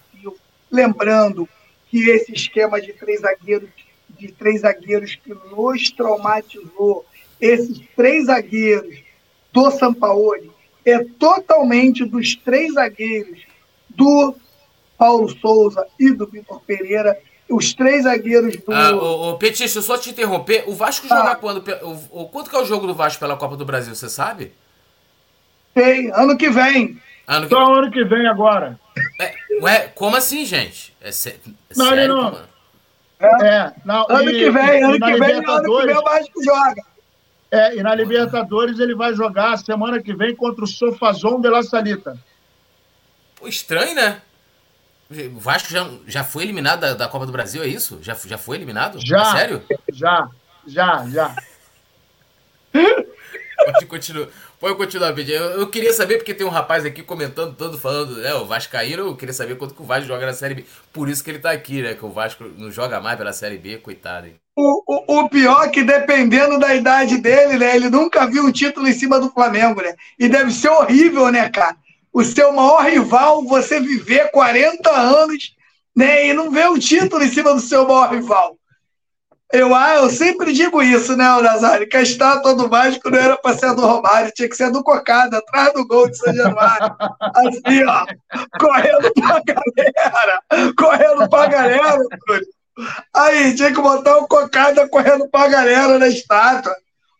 Lembrando 0.71 1.49
que 1.91 2.11
esse 2.11 2.33
esquema 2.33 2.81
de 2.81 2.93
três 2.93 3.21
zagueiros, 3.21 3.71
de 4.11 4.33
três 4.33 4.63
zagueiros 4.63 5.15
que 5.15 5.35
nos 5.51 5.91
traumatizou 5.91 7.05
esses 7.41 7.81
três 7.95 8.27
zagueiros 8.27 8.99
do 9.53 9.71
Sampaoli 9.71 10.51
é 10.85 11.05
totalmente 11.19 12.05
dos 12.05 12.37
três 12.37 12.75
zagueiros 12.75 13.41
do 13.91 14.35
Paulo 14.97 15.29
Souza 15.29 15.87
e 15.99 16.13
do 16.13 16.27
Vitor 16.27 16.61
Pereira, 16.61 17.19
os 17.51 17.75
três 17.75 18.05
zagueiros 18.05 18.57
do. 18.57 18.73
Ah, 18.73 18.93
o, 18.93 19.31
o 19.31 19.39
Petista, 19.39 19.83
só 19.83 19.99
te 19.99 20.11
interromper, 20.11 20.65
o 20.67 20.75
Vasco 20.75 21.07
ah. 21.11 21.17
joga 21.17 21.37
quando? 21.37 21.65
O, 21.83 22.23
o, 22.23 22.29
quanto 22.29 22.51
que 22.51 22.57
é 22.57 22.61
o 22.61 22.65
jogo 22.65 22.87
do 22.87 22.95
Vasco 22.95 23.21
pela 23.21 23.37
Copa 23.37 23.57
do 23.57 23.65
Brasil, 23.65 23.95
você 23.95 24.09
sabe? 24.09 24.53
Sei, 25.75 26.11
ano 26.13 26.37
que 26.37 26.49
vem. 26.49 27.01
Ano 27.27 27.49
que... 27.49 27.55
Só 27.55 27.75
ano 27.75 27.91
que 27.91 28.05
vem 28.05 28.27
agora. 28.27 28.79
É, 29.57 29.63
ué, 29.63 29.93
como 29.95 30.17
assim, 30.17 30.45
gente? 30.45 30.95
É, 31.01 31.11
sé... 31.13 31.39
é 31.47 31.51
não, 31.77 31.89
sério? 31.89 32.09
Não, 32.09 32.31
não. 32.31 32.57
É, 33.19 33.47
é, 33.47 33.73
não. 33.85 34.07
Ano 34.09 34.31
e, 34.31 34.33
que 34.33 34.51
vem, 34.51 34.85
ano 34.85 35.01
que 35.01 35.19
vem, 35.19 35.35
ano 35.35 35.63
que 35.63 35.87
vem 35.87 35.97
o 35.97 36.03
Vasco 36.03 36.45
joga. 36.45 36.83
É, 37.51 37.77
e 37.77 37.83
na 37.83 37.95
Libertadores 37.95 38.79
ele 38.79 38.95
vai 38.95 39.15
jogar 39.15 39.57
semana 39.59 40.03
que 40.03 40.15
vem 40.15 40.35
contra 40.35 40.65
o 40.65 40.67
Sofazon 40.67 41.41
de 41.41 41.49
La 41.49 41.63
Salita. 41.63 42.19
Pô, 43.37 43.47
estranho, 43.47 43.95
né? 43.95 44.21
O 45.09 45.39
Vasco 45.39 45.71
já, 45.71 45.89
já 46.07 46.25
foi 46.25 46.43
eliminado 46.43 46.81
da, 46.81 46.95
da, 46.95 47.09
Copa 47.09 47.25
do 47.25 47.33
Brasil, 47.33 47.63
é 47.63 47.69
isso? 47.69 47.99
Já, 48.03 48.15
já 48.15 48.37
foi 48.37 48.57
eliminado? 48.57 48.99
Já. 49.05 49.21
É 49.21 49.25
sério? 49.39 49.63
Já, 49.93 50.29
já, 50.67 51.07
já. 51.09 51.37
Pode 53.65 53.87
continuar, 53.87 54.29
pode 54.61 54.77
continuar, 54.77 55.13
Pedro. 55.13 55.33
Eu, 55.33 55.61
eu, 55.61 55.67
queria 55.69 55.93
saber, 55.93 56.17
porque 56.17 56.35
tem 56.35 56.47
um 56.47 56.51
rapaz 56.51 56.85
aqui 56.85 57.03
comentando, 57.03 57.55
todo 57.55 57.79
falando, 57.79 58.17
né? 58.17 58.35
O 58.35 58.47
Vascaíno, 58.47 59.05
eu 59.05 59.17
queria 59.17 59.33
saber 59.33 59.57
quanto 59.57 59.75
que 59.75 59.83
o 59.83 59.85
Vasco 59.85 60.07
joga 60.07 60.27
na 60.27 60.33
Série 60.33 60.55
B. 60.55 60.65
Por 60.93 61.09
isso 61.09 61.23
que 61.23 61.31
ele 61.31 61.39
tá 61.39 61.51
aqui, 61.51 61.83
né? 61.83 61.95
Que 61.95 62.05
o 62.05 62.11
Vasco 62.11 62.45
não 62.57 62.71
joga 62.71 63.01
mais 63.01 63.17
pela 63.17 63.33
Série 63.33 63.59
B, 63.59 63.79
coitado. 63.79 64.27
Hein? 64.27 64.35
O, 64.57 64.83
o, 64.87 65.21
o, 65.21 65.29
pior 65.29 65.65
é 65.65 65.69
que, 65.69 65.83
dependendo 65.83 66.59
da 66.59 66.75
idade 66.75 67.19
dele, 67.19 67.59
né? 67.59 67.77
Ele 67.77 67.91
nunca 67.91 68.27
viu 68.27 68.45
um 68.45 68.53
título 68.53 68.89
em 68.89 68.93
cima 68.93 69.21
do 69.21 69.31
Flamengo, 69.31 69.83
né? 69.83 69.95
E 70.19 70.29
deve 70.29 70.51
ser 70.51 70.71
horrível, 70.71 71.31
né, 71.31 71.49
cara? 71.51 71.77
O 72.13 72.25
seu 72.25 72.53
maior 72.53 72.85
rival, 72.85 73.45
você 73.45 73.79
viver 73.79 74.31
40 74.31 74.91
anos, 74.91 75.55
né? 75.95 76.29
E 76.29 76.33
não 76.33 76.51
ver 76.51 76.71
um 76.71 76.79
título 76.79 77.23
em 77.23 77.29
cima 77.29 77.53
do 77.53 77.61
seu 77.61 77.87
maior 77.87 78.15
rival. 78.15 78.57
Eu, 79.53 79.75
ah, 79.75 79.95
eu 79.95 80.11
sempre 80.11 80.53
digo 80.53 80.83
isso, 80.83 81.17
né, 81.17 81.25
Nazário? 81.41 81.89
Que 81.89 81.97
a 81.97 82.03
estátua 82.03 82.55
do 82.55 82.69
Vasco 82.69 83.09
não 83.09 83.19
era 83.19 83.37
para 83.37 83.57
ser 83.57 83.75
do 83.75 83.87
Romário, 83.87 84.33
tinha 84.35 84.49
que 84.49 84.57
ser 84.57 84.73
do 84.73 84.83
Cocada, 84.83 85.39
atrás 85.39 85.73
do 85.73 85.87
gol 85.87 86.11
de 86.11 86.19
São 86.19 86.35
Januário. 86.35 86.97
Assim, 87.35 87.85
ó, 87.85 88.05
correndo 88.59 89.13
pra 89.15 89.41
galera, 89.47 90.43
correndo 90.77 91.29
pra 91.29 91.47
galera, 91.47 91.99
Túlio. 92.27 92.47
Aí, 93.15 93.55
tinha 93.55 93.73
que 93.73 93.81
botar 93.81 94.19
o 94.19 94.27
Cocada 94.27 94.89
correndo 94.89 95.29
pra 95.31 95.49
galera 95.49 95.99
na 95.99 96.09
estátua. 96.09 96.75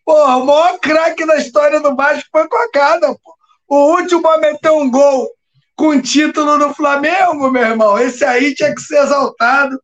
Porra, 0.05 0.37
o 0.37 0.45
maior 0.45 0.79
craque 0.79 1.25
da 1.25 1.37
história 1.37 1.79
do 1.79 1.95
Vasco 1.95 2.27
foi 2.31 2.47
Cocada, 2.47 3.07
pô. 3.07 3.37
O 3.69 3.95
último 3.95 4.27
a 4.29 4.37
meter 4.37 4.71
um 4.71 4.89
gol 4.89 5.29
com 5.75 5.99
título 6.01 6.57
no 6.57 6.73
Flamengo, 6.73 7.51
meu 7.51 7.61
irmão. 7.61 7.97
Esse 7.97 8.23
aí 8.25 8.53
tinha 8.53 8.73
que 8.73 8.81
ser 8.81 8.99
exaltado 8.99 9.77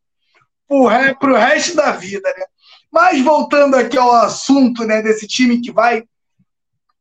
para 1.19 1.31
o 1.31 1.35
resto 1.35 1.75
da 1.75 1.91
vida, 1.91 2.27
né? 2.37 2.45
Mas 2.91 3.21
voltando 3.21 3.75
aqui 3.75 3.97
ao 3.97 4.13
assunto 4.13 4.85
né, 4.85 5.01
desse 5.01 5.27
time 5.27 5.61
que 5.61 5.71
vai 5.71 6.03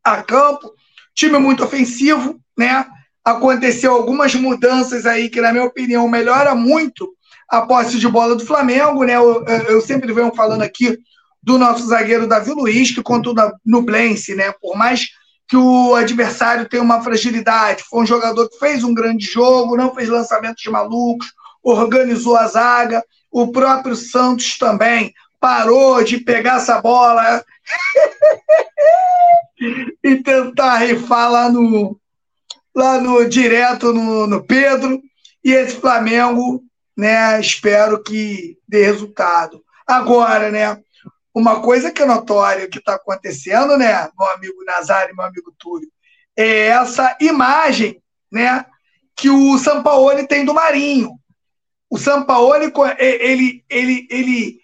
a 0.03 0.23
campo, 0.23 0.73
time 1.15 1.39
muito 1.39 1.63
ofensivo, 1.63 2.41
né? 2.57 2.87
Aconteceu 3.25 3.93
algumas 3.93 4.35
mudanças 4.35 5.07
aí 5.07 5.29
que, 5.29 5.41
na 5.41 5.53
minha 5.53 5.65
opinião, 5.65 6.09
melhora 6.09 6.55
muito 6.55 7.15
a 7.49 7.63
posse 7.63 7.99
de 7.99 8.09
bola 8.09 8.35
do 8.35 8.47
Flamengo, 8.47 9.05
né? 9.05 9.17
Eu, 9.17 9.45
eu 9.45 9.81
sempre 9.81 10.13
venho 10.13 10.35
falando 10.35 10.63
aqui 10.63 10.99
do 11.43 11.59
nosso 11.59 11.87
zagueiro 11.87 12.27
Davi 12.27 12.53
Luiz, 12.53 12.93
que 12.93 13.03
contou 13.03 13.35
no 13.65 13.83
Blense, 13.83 14.35
né? 14.35 14.53
Por 14.61 14.77
mais 14.77 15.09
que 15.49 15.57
o 15.57 15.95
adversário 15.95 16.69
tenha 16.69 16.83
uma 16.83 17.03
fragilidade, 17.03 17.85
foi 17.89 18.03
um 18.03 18.07
jogador 18.07 18.49
que 18.49 18.59
fez 18.59 18.83
um 18.83 18.95
grande 18.95 19.27
jogo, 19.27 19.77
não 19.77 19.95
fez 19.95 20.09
lançamentos 20.09 20.65
malucos, 20.65 21.31
organizou 21.63 22.37
a 22.37 22.47
zaga, 22.47 23.05
o 23.33 23.51
próprio 23.51 23.97
Santos 23.97 24.59
também 24.59 25.15
parou 25.41 26.05
de 26.05 26.19
pegar 26.19 26.59
essa 26.59 26.81
bola 26.81 27.43
e 30.05 30.23
tentar 30.23 30.77
rifar 30.77 31.33
lá 31.33 31.51
no, 31.51 31.99
lá 32.75 33.01
no 33.01 33.29
direto 33.29 33.93
no, 33.93 34.27
no 34.27 34.45
Pedro. 34.45 35.01
E 35.43 35.51
esse 35.51 35.77
Flamengo, 35.81 36.63
né, 36.97 37.41
espero 37.41 38.03
que 38.03 38.59
dê 38.69 38.85
resultado. 38.85 39.65
Agora, 39.87 40.51
né, 40.51 40.79
uma 41.35 41.61
coisa 41.61 41.91
que 41.91 42.03
é 42.03 42.07
notória 42.07 42.69
que 42.69 42.79
está 42.79 42.95
acontecendo, 42.95 43.77
né, 43.79 44.09
meu 44.17 44.29
amigo 44.31 44.65
Nazário, 44.65 45.17
meu 45.17 45.25
amigo 45.25 45.53
Túlio, 45.59 45.89
é 46.37 46.67
essa 46.67 47.17
imagem, 47.21 48.01
né, 48.31 48.65
que 49.17 49.31
o 49.31 49.59
Sampaoli 49.59 50.27
tem 50.29 50.45
do 50.45 50.55
Marinho. 50.55 51.19
O 51.93 51.99
Sampaoli, 51.99 52.73
ele, 52.99 53.63
ele, 53.69 54.07
ele, 54.09 54.61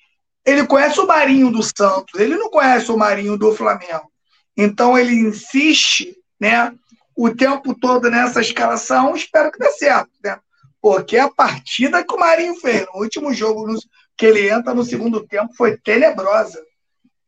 ele 0.47 0.66
conhece 0.66 0.99
o 0.99 1.07
Marinho 1.07 1.51
do 1.51 1.62
Santos, 1.62 2.18
ele 2.18 2.39
não 2.39 2.49
conhece 2.49 2.91
o 2.91 2.97
Marinho 2.97 3.37
do 3.37 3.55
Flamengo. 3.55 4.11
Então 4.57 4.99
ele 4.99 5.12
insiste, 5.12 6.16
né, 6.41 6.72
o 7.14 7.29
tempo 7.29 7.79
todo 7.79 8.11
nessa 8.11 8.41
escalação, 8.41 9.14
espero 9.14 9.53
que 9.53 9.59
dê 9.59 9.70
certo, 9.72 10.09
né? 10.24 10.39
Porque 10.81 11.18
a 11.18 11.29
partida 11.29 12.03
que 12.03 12.14
o 12.14 12.18
Marinho 12.18 12.55
fez 12.55 12.87
no 12.87 13.03
último 13.03 13.35
jogo 13.35 13.66
no, 13.66 13.79
que 14.16 14.24
ele 14.24 14.49
entra 14.49 14.72
no 14.72 14.83
segundo 14.83 15.20
tempo 15.26 15.53
foi 15.55 15.76
tenebrosa. 15.76 16.59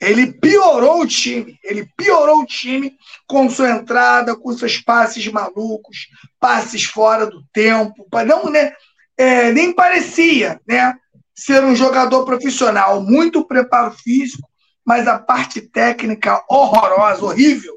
Ele 0.01 0.33
piorou 0.33 1.03
o 1.03 1.07
time, 1.07 1.59
ele 1.63 1.87
piorou 1.95 2.41
o 2.41 2.47
time 2.47 2.97
com 3.27 3.51
sua 3.51 3.69
entrada, 3.73 4.35
com 4.35 4.51
seus 4.55 4.79
passes 4.79 5.27
malucos, 5.29 6.09
passes 6.41 6.85
fora 6.85 7.27
do 7.27 7.45
tempo, 7.53 8.09
não, 8.27 8.49
né, 8.49 8.73
é, 9.17 9.53
nem 9.53 9.73
parecia 9.73 10.61
né, 10.67 10.95
ser 11.35 11.63
um 11.65 11.75
jogador 11.75 12.25
profissional, 12.25 13.03
muito 13.03 13.45
preparo 13.47 13.93
físico, 13.93 14.49
mas 14.85 15.07
a 15.07 15.19
parte 15.19 15.61
técnica 15.61 16.43
horrorosa, 16.49 17.25
horrível. 17.25 17.75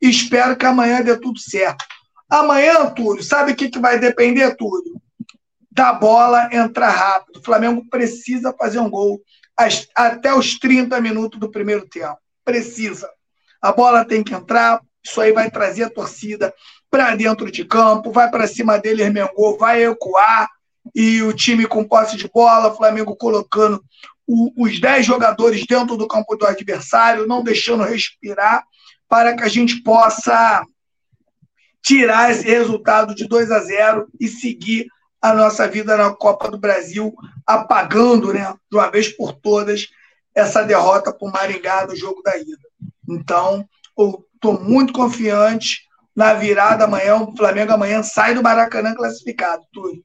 Espero 0.00 0.56
que 0.56 0.66
amanhã 0.66 1.02
dê 1.02 1.16
tudo 1.16 1.38
certo. 1.38 1.84
Amanhã, 2.28 2.90
Túlio, 2.90 3.22
sabe 3.22 3.52
o 3.52 3.56
que, 3.56 3.68
que 3.68 3.78
vai 3.78 3.98
depender, 3.98 4.54
Túlio? 4.56 5.00
Da 5.70 5.92
bola 5.92 6.48
entrar 6.52 6.90
rápido. 6.90 7.38
O 7.38 7.44
Flamengo 7.44 7.84
precisa 7.88 8.52
fazer 8.52 8.78
um 8.80 8.90
gol 8.90 9.20
até 9.94 10.34
os 10.34 10.58
30 10.58 11.00
minutos 11.00 11.38
do 11.38 11.50
primeiro 11.50 11.86
tempo. 11.88 12.18
Precisa. 12.44 13.08
A 13.62 13.72
bola 13.72 14.04
tem 14.04 14.22
que 14.22 14.34
entrar, 14.34 14.80
isso 15.04 15.20
aí 15.20 15.32
vai 15.32 15.50
trazer 15.50 15.84
a 15.84 15.90
torcida 15.90 16.52
para 16.90 17.14
dentro 17.16 17.50
de 17.50 17.64
campo, 17.64 18.12
vai 18.12 18.30
para 18.30 18.46
cima 18.46 18.78
dele, 18.78 19.02
Hermengol, 19.02 19.56
vai 19.56 19.84
ecoar, 19.84 20.48
e 20.94 21.22
o 21.22 21.32
time 21.32 21.66
com 21.66 21.84
posse 21.84 22.16
de 22.16 22.28
bola, 22.28 22.74
Flamengo 22.74 23.16
colocando 23.16 23.82
o, 24.26 24.64
os 24.64 24.80
10 24.80 25.06
jogadores 25.06 25.64
dentro 25.66 25.96
do 25.96 26.08
campo 26.08 26.36
do 26.36 26.46
adversário, 26.46 27.26
não 27.26 27.42
deixando 27.42 27.84
respirar, 27.84 28.64
para 29.08 29.36
que 29.36 29.42
a 29.42 29.48
gente 29.48 29.82
possa 29.82 30.64
tirar 31.82 32.32
esse 32.32 32.44
resultado 32.44 33.14
de 33.14 33.28
2 33.28 33.50
a 33.52 33.60
0 33.60 34.08
e 34.20 34.26
seguir 34.26 34.86
a 35.22 35.32
nossa 35.32 35.68
vida 35.68 35.96
na 35.96 36.12
Copa 36.12 36.50
do 36.50 36.58
Brasil, 36.58 37.14
apagando, 37.46 38.32
né, 38.32 38.52
de 38.70 38.76
uma 38.76 38.90
vez 38.90 39.08
por 39.08 39.32
todas, 39.32 39.86
essa 40.34 40.62
derrota 40.62 41.12
para 41.12 41.28
o 41.28 41.30
Maringá 41.30 41.86
no 41.86 41.96
jogo 41.96 42.20
da 42.22 42.36
ida. 42.36 42.68
Então, 43.08 43.66
estou 44.34 44.60
muito 44.60 44.92
confiante 44.92 45.86
na 46.14 46.34
virada 46.34 46.84
amanhã. 46.84 47.16
O 47.16 47.36
Flamengo 47.36 47.72
amanhã 47.72 48.02
sai 48.02 48.34
do 48.34 48.42
Maracanã 48.42 48.94
classificado, 48.94 49.64
tudo. 49.72 50.02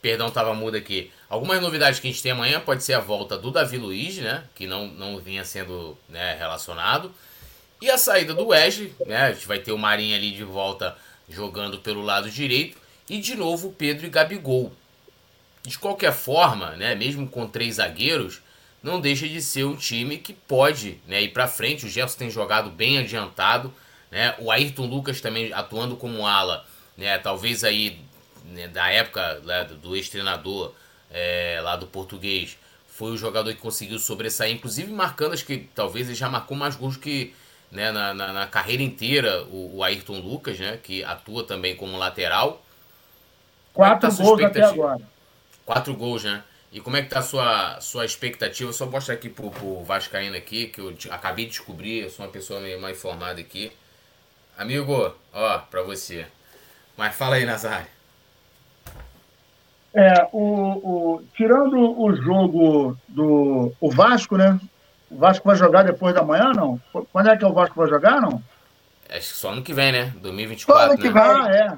Perdão, 0.00 0.30
tava 0.30 0.54
mudo 0.54 0.76
aqui. 0.76 1.10
Algumas 1.28 1.60
novidades 1.60 1.98
que 1.98 2.06
a 2.06 2.10
gente 2.10 2.22
tem 2.22 2.32
amanhã 2.32 2.60
pode 2.60 2.84
ser 2.84 2.94
a 2.94 3.00
volta 3.00 3.36
do 3.36 3.50
Davi 3.50 3.76
Luiz, 3.76 4.18
né? 4.18 4.44
Que 4.54 4.66
não, 4.66 4.86
não 4.86 5.18
vinha 5.18 5.44
sendo 5.44 5.98
né, 6.08 6.36
relacionado. 6.38 7.12
E 7.80 7.90
a 7.90 7.98
saída 7.98 8.32
do 8.32 8.46
Wesley, 8.46 8.94
né? 9.06 9.22
A 9.22 9.32
gente 9.32 9.46
vai 9.46 9.58
ter 9.58 9.72
o 9.72 9.78
Marinho 9.78 10.14
ali 10.16 10.30
de 10.30 10.44
volta 10.44 10.96
jogando 11.28 11.78
pelo 11.78 12.02
lado 12.02 12.30
direito. 12.30 12.76
E 13.10 13.18
de 13.20 13.34
novo 13.34 13.68
o 13.68 13.72
Pedro 13.72 14.06
e 14.06 14.10
Gabigol. 14.10 14.72
De 15.62 15.78
qualquer 15.78 16.12
forma, 16.12 16.70
né? 16.76 16.94
Mesmo 16.94 17.28
com 17.28 17.48
três 17.48 17.76
zagueiros, 17.76 18.40
não 18.82 19.00
deixa 19.00 19.28
de 19.28 19.42
ser 19.42 19.64
um 19.64 19.76
time 19.76 20.18
que 20.18 20.32
pode 20.32 21.00
né, 21.06 21.22
ir 21.22 21.28
para 21.28 21.48
frente. 21.48 21.86
O 21.86 21.88
Gerson 21.88 22.18
tem 22.18 22.30
jogado 22.30 22.70
bem 22.70 22.98
adiantado. 22.98 23.74
Né? 24.10 24.34
O 24.38 24.50
Ayrton 24.50 24.86
Lucas 24.86 25.20
também 25.20 25.52
atuando 25.52 25.96
como 25.96 26.26
ala. 26.26 26.64
Né? 26.96 27.18
Talvez 27.18 27.64
aí 27.64 27.98
né, 28.48 28.68
da 28.68 28.88
época 28.90 29.40
né, 29.40 29.64
do 29.64 29.94
ex-treinador 29.96 30.72
é, 31.10 31.60
lá 31.62 31.76
do 31.76 31.86
português, 31.86 32.58
foi 32.86 33.12
o 33.12 33.16
jogador 33.16 33.52
que 33.52 33.60
conseguiu 33.60 33.98
sobressair, 33.98 34.54
inclusive 34.54 34.92
marcando, 34.92 35.32
acho 35.32 35.44
que 35.44 35.68
talvez 35.74 36.08
ele 36.08 36.16
já 36.16 36.28
marcou 36.28 36.56
mais 36.56 36.74
gols 36.74 36.96
que 36.96 37.34
né, 37.70 37.92
na, 37.92 38.14
na, 38.14 38.32
na, 38.32 38.46
carreira 38.46 38.82
inteira 38.82 39.44
o, 39.44 39.76
o, 39.76 39.84
Ayrton 39.84 40.18
Lucas, 40.20 40.58
né, 40.58 40.78
que 40.82 41.04
atua 41.04 41.44
também 41.44 41.76
como 41.76 41.96
lateral. 41.96 42.62
Quatro 43.74 44.10
tá 44.10 44.22
gols 44.22 44.42
até 44.42 44.62
agora. 44.62 45.00
Quatro 45.64 45.94
gols, 45.94 46.24
né? 46.24 46.42
E 46.72 46.80
como 46.80 46.96
é 46.96 47.02
que 47.02 47.08
tá 47.08 47.20
a 47.20 47.22
sua, 47.22 47.80
sua 47.80 48.04
expectativa? 48.04 48.72
Só 48.72 48.86
mostrar 48.86 49.14
aqui 49.14 49.28
pro, 49.28 49.50
pro 49.50 49.82
Vascaíno 49.84 50.36
aqui, 50.36 50.66
que 50.66 50.80
eu 50.80 50.94
acabei 51.10 51.44
de 51.44 51.52
descobrir, 51.52 52.00
eu 52.00 52.10
sou 52.10 52.24
uma 52.24 52.32
pessoa 52.32 52.60
meio 52.60 52.80
mal 52.80 52.90
informada 52.90 53.40
aqui. 53.40 53.72
Amigo, 54.56 55.14
ó, 55.32 55.58
pra 55.58 55.82
você. 55.82 56.26
Mas 56.96 57.14
fala 57.14 57.36
aí, 57.36 57.46
Nazário. 57.46 57.97
É, 59.94 60.28
o, 60.32 60.42
o, 60.42 61.22
tirando 61.34 62.00
o 62.00 62.14
jogo 62.14 62.96
do 63.08 63.72
o 63.80 63.90
Vasco, 63.90 64.36
né? 64.36 64.60
O 65.10 65.16
Vasco 65.16 65.48
vai 65.48 65.56
jogar 65.56 65.82
depois 65.82 66.14
da 66.14 66.22
manhã, 66.22 66.52
não? 66.52 66.80
Quando 67.12 67.30
é 67.30 67.36
que 67.36 67.44
o 67.44 67.52
Vasco 67.52 67.80
vai 67.80 67.88
jogar, 67.88 68.20
não? 68.20 68.42
Acho 69.08 69.30
que 69.30 69.36
só 69.36 69.50
ano 69.50 69.62
que 69.62 69.72
vem, 69.72 69.90
né? 69.90 70.12
2024, 70.20 70.92
ano 70.92 70.98
que 70.98 71.10
né? 71.10 71.12
vem. 71.12 71.22
Ah, 71.22 71.50
é. 71.50 71.76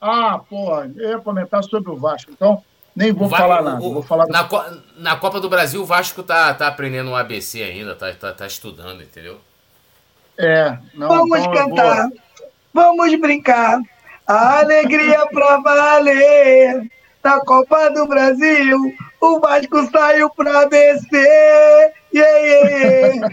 Ah, 0.00 0.38
pô, 0.38 0.82
eu 0.96 1.10
ia 1.10 1.18
comentar 1.18 1.62
sobre 1.62 1.90
o 1.90 1.96
Vasco. 1.96 2.32
Então, 2.32 2.62
nem 2.94 3.12
vou 3.12 3.28
Va 3.28 3.38
falar 3.38 3.62
nada. 3.62 3.80
O, 3.80 3.94
vou 3.94 4.02
falar 4.02 4.26
na, 4.26 4.44
Co 4.44 4.62
na 4.96 5.16
Copa 5.16 5.40
do 5.40 5.48
Brasil, 5.48 5.80
o 5.80 5.86
Vasco 5.86 6.22
tá, 6.22 6.52
tá 6.52 6.66
aprendendo 6.66 7.10
o 7.10 7.16
ABC 7.16 7.62
ainda, 7.62 7.94
tá, 7.94 8.12
tá, 8.12 8.32
tá 8.32 8.46
estudando, 8.46 9.02
entendeu? 9.02 9.38
É. 10.36 10.76
Não, 10.92 11.08
Vamos 11.08 11.38
então 11.38 11.52
cantar. 11.52 12.08
Vou... 12.08 12.18
Vamos 12.96 13.20
brincar. 13.20 13.80
A 14.26 14.58
alegria 14.60 15.24
pra 15.26 15.58
valer 15.58 16.90
na 17.24 17.40
Copa 17.40 17.88
do 17.90 18.06
Brasil, 18.06 18.78
o 19.18 19.40
Vasco 19.40 19.90
saiu 19.90 20.28
para 20.30 20.66
descer. 20.66 21.94
Yeah, 22.14 22.38
yeah. 22.38 23.28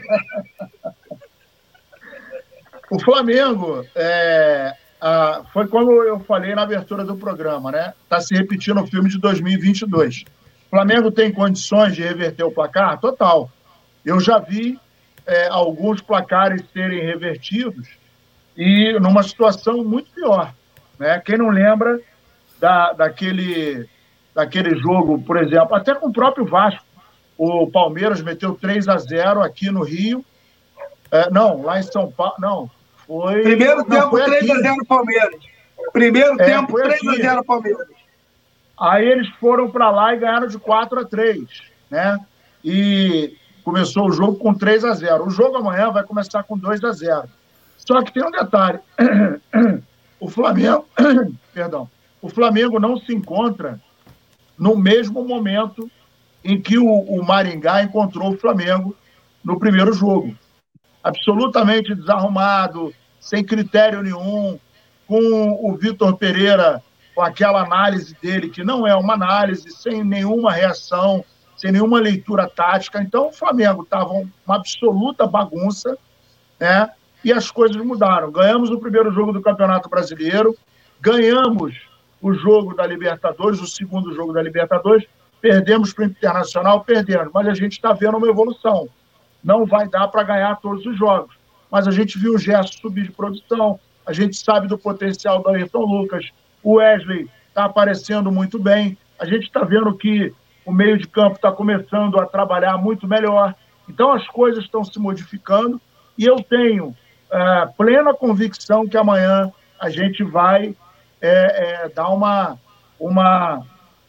o 2.90 2.98
Flamengo, 3.00 3.86
é, 3.94 4.74
a, 5.02 5.44
foi 5.52 5.68
como 5.68 5.92
eu 6.04 6.22
falei 6.22 6.56
na 6.56 6.62
abertura 6.62 7.04
do 7.04 7.18
programa, 7.18 7.70
né? 7.72 7.94
Está 8.04 8.22
se 8.22 8.34
repetindo 8.34 8.82
o 8.82 8.88
filme 8.88 9.10
de 9.10 9.20
2022. 9.20 10.24
O 10.68 10.70
Flamengo 10.70 11.12
tem 11.12 11.34
condições 11.34 11.94
de 11.94 12.02
reverter 12.02 12.44
o 12.44 12.52
placar? 12.52 12.98
Total. 12.98 13.52
Eu 14.06 14.22
já 14.22 14.40
vi 14.40 14.80
é, 15.28 15.48
alguns 15.50 16.02
placares 16.02 16.64
serem 16.74 17.04
revertidos 17.04 17.90
e 18.56 18.98
numa 19.00 19.22
situação 19.22 19.84
muito 19.84 20.10
pior. 20.12 20.54
Né? 20.98 21.20
Quem 21.20 21.38
não 21.38 21.50
lembra 21.50 22.00
da, 22.62 22.94
daquele 22.94 23.90
daquele 24.34 24.78
jogo, 24.78 25.22
por 25.22 25.36
exemplo, 25.36 25.76
até 25.76 25.94
com 25.94 26.08
o 26.08 26.14
próprio 26.14 26.46
Vasco. 26.46 26.86
O 27.38 27.68
Palmeiras 27.68 28.22
meteu 28.22 28.54
3 28.54 28.88
a 28.88 28.98
0 28.98 29.42
aqui 29.42 29.70
no 29.70 29.84
Rio. 29.84 30.24
É, 31.12 31.30
não, 31.30 31.64
lá 31.64 31.80
em 31.80 31.84
São 31.84 32.10
Paulo. 32.10 32.36
Não, 32.40 32.72
foi. 33.06 33.42
Primeiro 33.42 33.78
não, 33.80 33.86
tempo, 33.86 34.24
3 34.24 34.50
a 34.50 34.56
0 34.62 34.86
Palmeiras. 34.88 35.36
Primeiro 35.92 36.40
é, 36.40 36.46
tempo, 36.46 36.74
3 36.74 36.94
aqui. 36.94 37.10
a 37.10 37.30
0 37.32 37.44
Palmeiras. 37.44 37.88
Aí 38.80 39.06
eles 39.06 39.28
foram 39.40 39.70
para 39.70 39.90
lá 39.90 40.14
e 40.14 40.20
ganharam 40.20 40.48
de 40.48 40.58
4 40.58 41.00
a 41.02 41.06
3, 41.06 41.42
né? 41.90 42.20
E 42.64 43.36
começou 43.64 44.08
o 44.08 44.12
jogo 44.12 44.38
com 44.38 44.54
3 44.54 44.86
a 44.86 44.94
0. 44.94 45.26
O 45.26 45.30
jogo 45.30 45.58
amanhã 45.58 45.92
vai 45.92 46.04
começar 46.04 46.44
com 46.44 46.58
2 46.58 46.84
a 46.84 46.92
0. 46.92 47.24
Só 47.78 48.02
que 48.02 48.14
tem 48.14 48.24
um 48.24 48.32
detalhe. 48.32 48.80
O 50.22 50.30
Flamengo, 50.30 50.86
perdão, 51.52 51.90
o 52.22 52.30
Flamengo 52.30 52.80
não 52.80 52.98
se 52.98 53.14
encontra 53.14 53.80
no 54.58 54.76
mesmo 54.76 55.24
momento 55.24 55.90
em 56.44 56.60
que 56.62 56.78
o, 56.78 56.86
o 56.86 57.26
Maringá 57.26 57.84
encontrou 57.84 58.34
o 58.34 58.38
Flamengo 58.38 58.96
no 59.44 59.58
primeiro 59.60 59.92
jogo. 59.94 60.36
Absolutamente 61.04 61.96
desarrumado, 61.96 62.94
sem 63.20 63.44
critério 63.44 64.04
nenhum, 64.04 64.60
com 65.08 65.60
o 65.62 65.76
Vitor 65.76 66.16
Pereira 66.16 66.82
com 67.14 67.22
aquela 67.22 67.62
análise 67.62 68.16
dele, 68.22 68.50
que 68.50 68.64
não 68.64 68.88
é 68.88 68.96
uma 68.96 69.14
análise, 69.14 69.70
sem 69.72 70.04
nenhuma 70.04 70.54
reação, 70.54 71.26
sem 71.58 71.72
nenhuma 71.72 72.00
leitura 72.00 72.50
tática. 72.50 73.02
Então, 73.02 73.28
o 73.28 73.34
Flamengo 73.34 73.84
estava 73.84 74.12
uma 74.12 74.56
absoluta 74.56 75.28
bagunça, 75.28 75.98
né? 76.60 76.90
E 77.24 77.32
as 77.32 77.52
coisas 77.52 77.78
mudaram. 77.84 78.32
Ganhamos 78.32 78.70
o 78.70 78.80
primeiro 78.80 79.12
jogo 79.12 79.34
do 79.34 79.42
Campeonato 79.42 79.90
Brasileiro, 79.90 80.56
ganhamos 81.00 81.91
o 82.22 82.34
jogo 82.34 82.76
da 82.76 82.86
Libertadores, 82.86 83.60
o 83.60 83.68
segundo 83.68 84.14
jogo 84.14 84.34
da 84.34 84.42
Libertadores, 84.42 85.06
perdemos 85.40 85.94
para 85.94 86.04
o 86.04 86.08
Internacional, 86.08 86.84
perdemos, 86.84 87.30
mas 87.34 87.48
a 87.48 87.54
gente 87.54 87.74
está 87.74 87.94
vendo 87.94 88.18
uma 88.18 88.28
evolução. 88.28 88.88
Não 89.44 89.66
vai 89.66 89.88
dar 89.88 90.08
para 90.08 90.24
ganhar 90.24 90.56
todos 90.62 90.86
os 90.86 90.98
jogos, 90.98 91.36
mas 91.72 91.88
a 91.88 91.92
gente 91.92 92.20
viu 92.20 92.36
o 92.36 92.38
gesto 92.38 92.80
subir 92.80 93.06
de 93.06 93.12
produção, 93.12 93.80
a 94.06 94.14
gente 94.14 94.36
sabe 94.36 94.68
do 94.68 94.78
potencial 94.78 95.42
do 95.42 95.50
Ayrton 95.50 95.84
Lucas, 95.84 96.30
o 96.62 96.76
Wesley 96.76 97.28
está 97.48 97.66
aparecendo 97.66 98.32
muito 98.32 98.60
bem, 98.60 98.98
a 99.20 99.26
gente 99.26 99.44
está 99.44 99.64
vendo 99.64 99.96
que 99.96 100.34
o 100.66 100.72
meio 100.72 100.98
de 100.98 101.08
campo 101.08 101.36
está 101.36 101.52
começando 101.52 102.20
a 102.20 102.26
trabalhar 102.26 102.78
muito 102.78 103.08
melhor. 103.08 103.56
Então 103.90 104.12
as 104.12 104.28
coisas 104.28 104.64
estão 104.64 104.84
se 104.84 104.98
modificando. 105.00 105.82
E 106.18 106.26
eu 106.26 106.38
tenho 106.38 106.96
é, 107.32 107.66
plena 107.78 108.14
convicção 108.14 108.88
que 108.88 108.98
amanhã 108.98 109.52
a 109.80 109.90
gente 109.90 110.24
vai 110.24 110.76
é, 111.22 111.84
é, 111.86 111.90
dar 111.90 112.10
uma, 112.10 112.60
uma, 113.00 113.66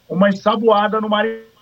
uma 0.08 0.28
ensaboada 0.28 1.00
no 1.00 1.08
Maringá. 1.08 1.52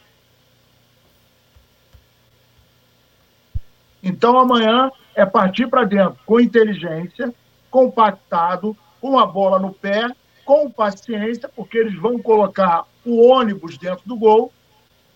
Então 4.03 4.39
amanhã 4.39 4.91
é 5.15 5.27
partir 5.27 5.67
para 5.67 5.85
dentro 5.85 6.19
com 6.25 6.41
inteligência, 6.41 7.35
compactado, 7.71 8.77
com 9.01 9.19
a 9.19 9.27
bola 9.27 9.59
no 9.59 9.73
pé, 9.73 10.09
com 10.45 10.71
paciência, 10.71 11.49
porque 11.49 11.79
eles 11.79 11.95
vão 12.01 12.19
colocar 12.19 12.85
o 13.05 13.27
ônibus 13.29 13.77
dentro 13.77 14.07
do 14.07 14.17
gol, 14.17 14.53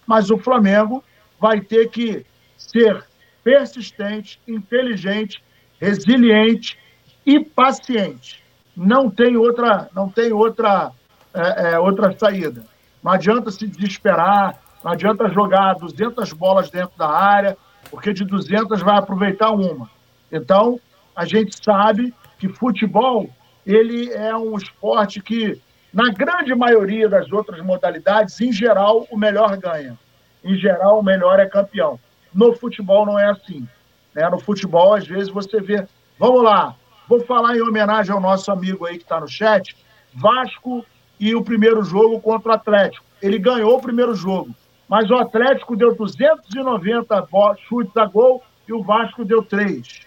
mas 0.06 0.30
o 0.30 0.38
Flamengo 0.38 1.02
vai 1.40 1.60
ter 1.60 1.90
que 1.90 2.26
ser 2.56 3.04
persistente, 3.42 4.40
inteligente, 4.46 5.42
resiliente 5.80 6.78
e 7.24 7.40
paciente. 7.40 8.43
Não 8.76 9.08
tem 9.10 9.36
outra, 9.36 9.88
não 9.94 10.08
tem 10.08 10.32
outra, 10.32 10.90
é, 11.32 11.72
é, 11.72 11.78
outra 11.78 12.16
saída. 12.16 12.64
Não 13.02 13.12
adianta 13.12 13.50
se 13.50 13.66
desesperar, 13.66 14.58
não 14.82 14.92
adianta 14.92 15.28
jogar 15.30 15.74
200 15.74 16.32
bolas 16.32 16.70
dentro 16.70 16.96
da 16.96 17.08
área, 17.08 17.56
porque 17.90 18.12
de 18.12 18.24
200 18.24 18.82
vai 18.82 18.98
aproveitar 18.98 19.50
uma. 19.50 19.88
Então, 20.30 20.80
a 21.14 21.24
gente 21.24 21.56
sabe 21.62 22.12
que 22.38 22.48
futebol 22.48 23.28
ele 23.64 24.12
é 24.12 24.36
um 24.36 24.56
esporte 24.56 25.22
que, 25.22 25.60
na 25.92 26.10
grande 26.10 26.54
maioria 26.54 27.08
das 27.08 27.30
outras 27.32 27.60
modalidades, 27.60 28.40
em 28.40 28.52
geral, 28.52 29.06
o 29.10 29.16
melhor 29.16 29.56
ganha. 29.56 29.98
Em 30.42 30.56
geral, 30.56 30.98
o 30.98 31.02
melhor 31.02 31.40
é 31.40 31.46
campeão. 31.46 31.98
No 32.32 32.54
futebol 32.54 33.06
não 33.06 33.18
é 33.18 33.30
assim. 33.30 33.66
Né? 34.14 34.28
No 34.28 34.38
futebol, 34.38 34.94
às 34.94 35.06
vezes, 35.06 35.30
você 35.30 35.60
vê. 35.60 35.86
Vamos 36.18 36.42
lá, 36.42 36.74
vou 37.08 37.20
falar 37.20 37.56
em 37.56 37.62
homenagem 37.62 38.12
ao 38.12 38.20
nosso 38.20 38.50
amigo 38.50 38.86
aí 38.86 38.96
que 38.96 39.04
está 39.04 39.20
no 39.20 39.28
chat. 39.28 39.76
Vasco 40.12 40.84
e 41.18 41.34
o 41.34 41.42
primeiro 41.42 41.82
jogo 41.82 42.20
contra 42.20 42.52
o 42.52 42.54
Atlético. 42.54 43.04
Ele 43.20 43.38
ganhou 43.38 43.76
o 43.76 43.80
primeiro 43.80 44.14
jogo, 44.14 44.54
mas 44.88 45.10
o 45.10 45.14
Atlético 45.14 45.76
deu 45.76 45.94
290 45.94 47.28
chutes 47.68 47.96
a 47.96 48.06
gol 48.06 48.42
e 48.68 48.72
o 48.72 48.82
Vasco 48.82 49.24
deu 49.24 49.42
3. 49.42 50.06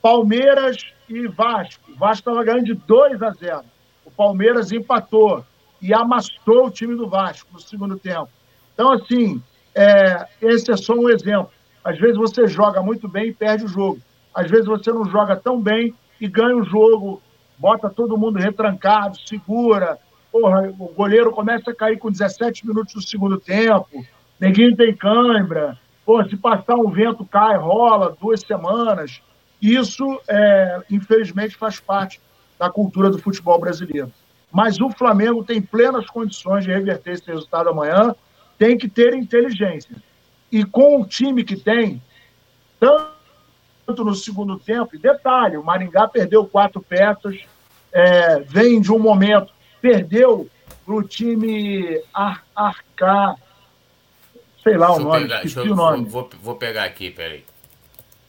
Palmeiras 0.00 0.76
e 1.08 1.26
Vasco. 1.26 1.90
O 1.90 1.96
Vasco 1.96 2.30
estava 2.30 2.44
ganhando 2.44 2.66
de 2.66 2.74
2 2.74 3.22
a 3.22 3.30
0. 3.30 3.64
O 4.04 4.10
Palmeiras 4.10 4.72
empatou 4.72 5.44
e 5.80 5.92
amassou 5.92 6.66
o 6.66 6.70
time 6.70 6.94
do 6.94 7.08
Vasco 7.08 7.48
no 7.52 7.60
segundo 7.60 7.98
tempo. 7.98 8.28
Então, 8.74 8.92
assim, 8.92 9.42
é, 9.74 10.26
esse 10.40 10.70
é 10.70 10.76
só 10.76 10.94
um 10.94 11.08
exemplo. 11.08 11.50
Às 11.84 11.98
vezes 11.98 12.16
você 12.16 12.46
joga 12.46 12.82
muito 12.82 13.08
bem 13.08 13.28
e 13.28 13.34
perde 13.34 13.64
o 13.64 13.68
jogo. 13.68 14.00
Às 14.34 14.50
vezes 14.50 14.66
você 14.66 14.92
não 14.92 15.04
joga 15.06 15.36
tão 15.36 15.60
bem 15.60 15.94
e 16.20 16.28
ganha 16.28 16.56
o 16.56 16.64
jogo, 16.64 17.22
bota 17.58 17.88
todo 17.88 18.18
mundo 18.18 18.38
retrancado, 18.38 19.18
segura. 19.26 19.98
Porra, 20.30 20.72
o 20.78 20.88
goleiro 20.88 21.32
começa 21.32 21.70
a 21.70 21.74
cair 21.74 21.98
com 21.98 22.10
17 22.10 22.66
minutos 22.66 22.94
do 22.94 23.02
segundo 23.02 23.38
tempo, 23.38 24.04
ninguém 24.38 24.74
tem 24.76 24.94
cãibra. 24.94 25.78
Porra, 26.04 26.28
se 26.28 26.36
passar 26.36 26.76
um 26.76 26.90
vento, 26.90 27.24
cai, 27.24 27.56
rola, 27.56 28.16
duas 28.20 28.40
semanas. 28.40 29.20
Isso, 29.60 30.20
é, 30.28 30.80
infelizmente, 30.90 31.56
faz 31.56 31.80
parte 31.80 32.20
da 32.58 32.70
cultura 32.70 33.10
do 33.10 33.18
futebol 33.18 33.58
brasileiro. 33.58 34.12
Mas 34.52 34.80
o 34.80 34.90
Flamengo 34.90 35.44
tem 35.44 35.62
plenas 35.62 36.06
condições 36.06 36.64
de 36.64 36.70
reverter 36.70 37.12
esse 37.12 37.26
resultado 37.26 37.68
amanhã, 37.68 38.14
tem 38.58 38.76
que 38.76 38.88
ter 38.88 39.14
inteligência. 39.14 39.96
E 40.50 40.64
com 40.64 41.00
o 41.00 41.06
time 41.06 41.44
que 41.44 41.56
tem, 41.56 42.02
tanto 42.78 43.19
no 44.04 44.14
segundo 44.14 44.58
tempo, 44.58 44.94
e 44.94 44.98
detalhe, 44.98 45.56
o 45.56 45.64
Maringá 45.64 46.08
perdeu 46.08 46.44
quatro 46.46 46.80
peças, 46.80 47.38
é, 47.92 48.40
vem 48.40 48.80
de 48.80 48.92
um 48.92 48.98
momento, 48.98 49.52
perdeu 49.80 50.48
para 50.84 50.94
o 50.94 51.02
time 51.02 52.00
Ar 52.12 52.44
Arcar, 52.54 53.36
sei 54.62 54.76
lá 54.76 54.88
deixa 54.88 55.00
o 55.00 55.04
nome, 55.04 55.20
pegar, 55.22 55.44
eu, 55.44 55.72
o 55.72 55.76
nome. 55.76 56.04
Vou, 56.08 56.30
vou 56.42 56.56
pegar 56.56 56.84
aqui, 56.84 57.10
peraí. 57.10 57.44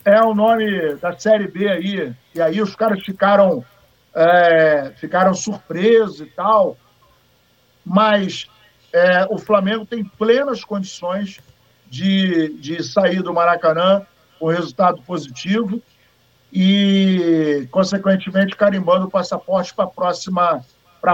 É 0.04 0.22
o 0.22 0.34
nome 0.34 0.96
da 0.96 1.18
Série 1.18 1.48
B 1.48 1.70
aí, 1.70 2.14
e 2.34 2.42
aí 2.42 2.62
os 2.62 2.76
caras 2.76 3.04
ficaram, 3.04 3.64
é, 4.16 4.92
ficaram 4.98 5.34
surpresos 5.34 6.22
e 6.22 6.26
tal, 6.26 6.76
mas 7.86 8.48
é, 8.92 9.26
o 9.30 9.38
Flamengo 9.38 9.86
tem 9.86 10.04
plenas 10.04 10.64
condições 10.64 11.40
de, 11.88 12.54
de 12.60 12.84
sair 12.84 13.22
do 13.22 13.34
Maracanã 13.34 14.06
com 14.42 14.48
resultado 14.48 15.04
positivo 15.04 15.80
e, 16.52 17.68
consequentemente, 17.70 18.56
carimbando 18.56 19.06
o 19.06 19.10
passaporte 19.10 19.72
para 19.72 19.86
a 19.86 19.88
próxima, 19.88 20.66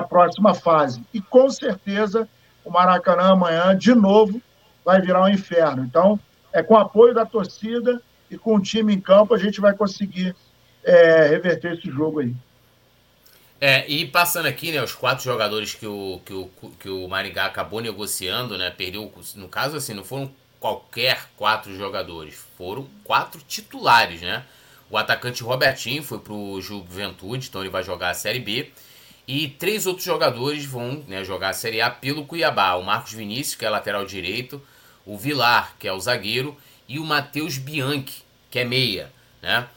próxima 0.08 0.54
fase. 0.54 1.04
E, 1.14 1.20
com 1.20 1.50
certeza, 1.50 2.28
o 2.64 2.72
Maracanã 2.72 3.34
amanhã, 3.34 3.78
de 3.78 3.94
novo, 3.94 4.42
vai 4.86 5.02
virar 5.02 5.24
um 5.24 5.28
inferno. 5.28 5.84
Então, 5.84 6.18
é 6.54 6.64
com 6.64 6.76
o 6.76 6.78
apoio 6.78 7.14
da 7.14 7.26
torcida 7.26 8.02
e 8.32 8.38
com 8.38 8.56
o 8.56 8.62
time 8.62 8.96
em 8.96 9.02
campo 9.02 9.34
a 9.34 9.38
gente 9.38 9.60
vai 9.60 9.74
conseguir 9.74 10.34
é, 10.82 11.28
reverter 11.28 11.74
esse 11.74 11.92
jogo 11.92 12.22
aí. 12.22 12.34
É, 13.60 13.86
e 13.90 14.06
passando 14.06 14.46
aqui, 14.46 14.72
né, 14.72 14.82
os 14.82 14.94
quatro 14.94 15.26
jogadores 15.26 15.74
que 15.76 15.86
o, 15.86 16.22
que 16.24 16.34
o, 16.34 16.50
que 16.80 16.90
o 16.90 17.08
Maringá 17.10 17.46
acabou 17.46 17.82
negociando, 17.82 18.58
né, 18.58 18.70
perdeu, 18.70 19.12
no 19.36 19.50
caso 19.50 19.76
assim, 19.76 19.94
não 19.94 20.04
foram 20.06 20.32
qualquer 20.60 21.30
quatro 21.36 21.76
jogadores, 21.76 22.36
foram 22.58 22.88
quatro 23.04 23.42
titulares, 23.48 24.22
né? 24.22 24.44
O 24.90 24.98
atacante 24.98 25.44
Robertinho 25.44 26.02
foi 26.02 26.20
pro 26.20 26.62
Juventude, 26.62 27.48
então 27.48 27.62
ele 27.62 27.70
vai 27.70 27.84
jogar 27.84 28.10
a 28.10 28.14
Série 28.14 28.40
B. 28.40 28.72
E 29.28 29.50
três 29.50 29.86
outros 29.86 30.06
jogadores 30.06 30.66
vão 30.66 31.04
né, 31.08 31.24
jogar 31.24 31.50
a 31.50 31.54
Série 31.54 31.82
A 31.82 31.90
pelo 31.90 32.26
Cuiabá. 32.26 32.76
O 32.76 32.84
Marcos 32.84 33.12
Vinícius, 33.12 33.56
que 33.56 33.66
é 33.66 33.70
lateral 33.70 34.06
direito, 34.06 34.62
o 35.06 35.18
Vilar, 35.18 35.76
que 35.78 35.88
é 35.88 35.92
o 35.92 36.00
zagueiro, 36.00 36.56
e 36.88 36.98
o 37.00 37.04
Matheus 37.04 37.58
Bianchi, 37.58 38.24
que 38.50 38.60
é 38.60 38.64
meia, 38.64 39.12
né? 39.42 39.68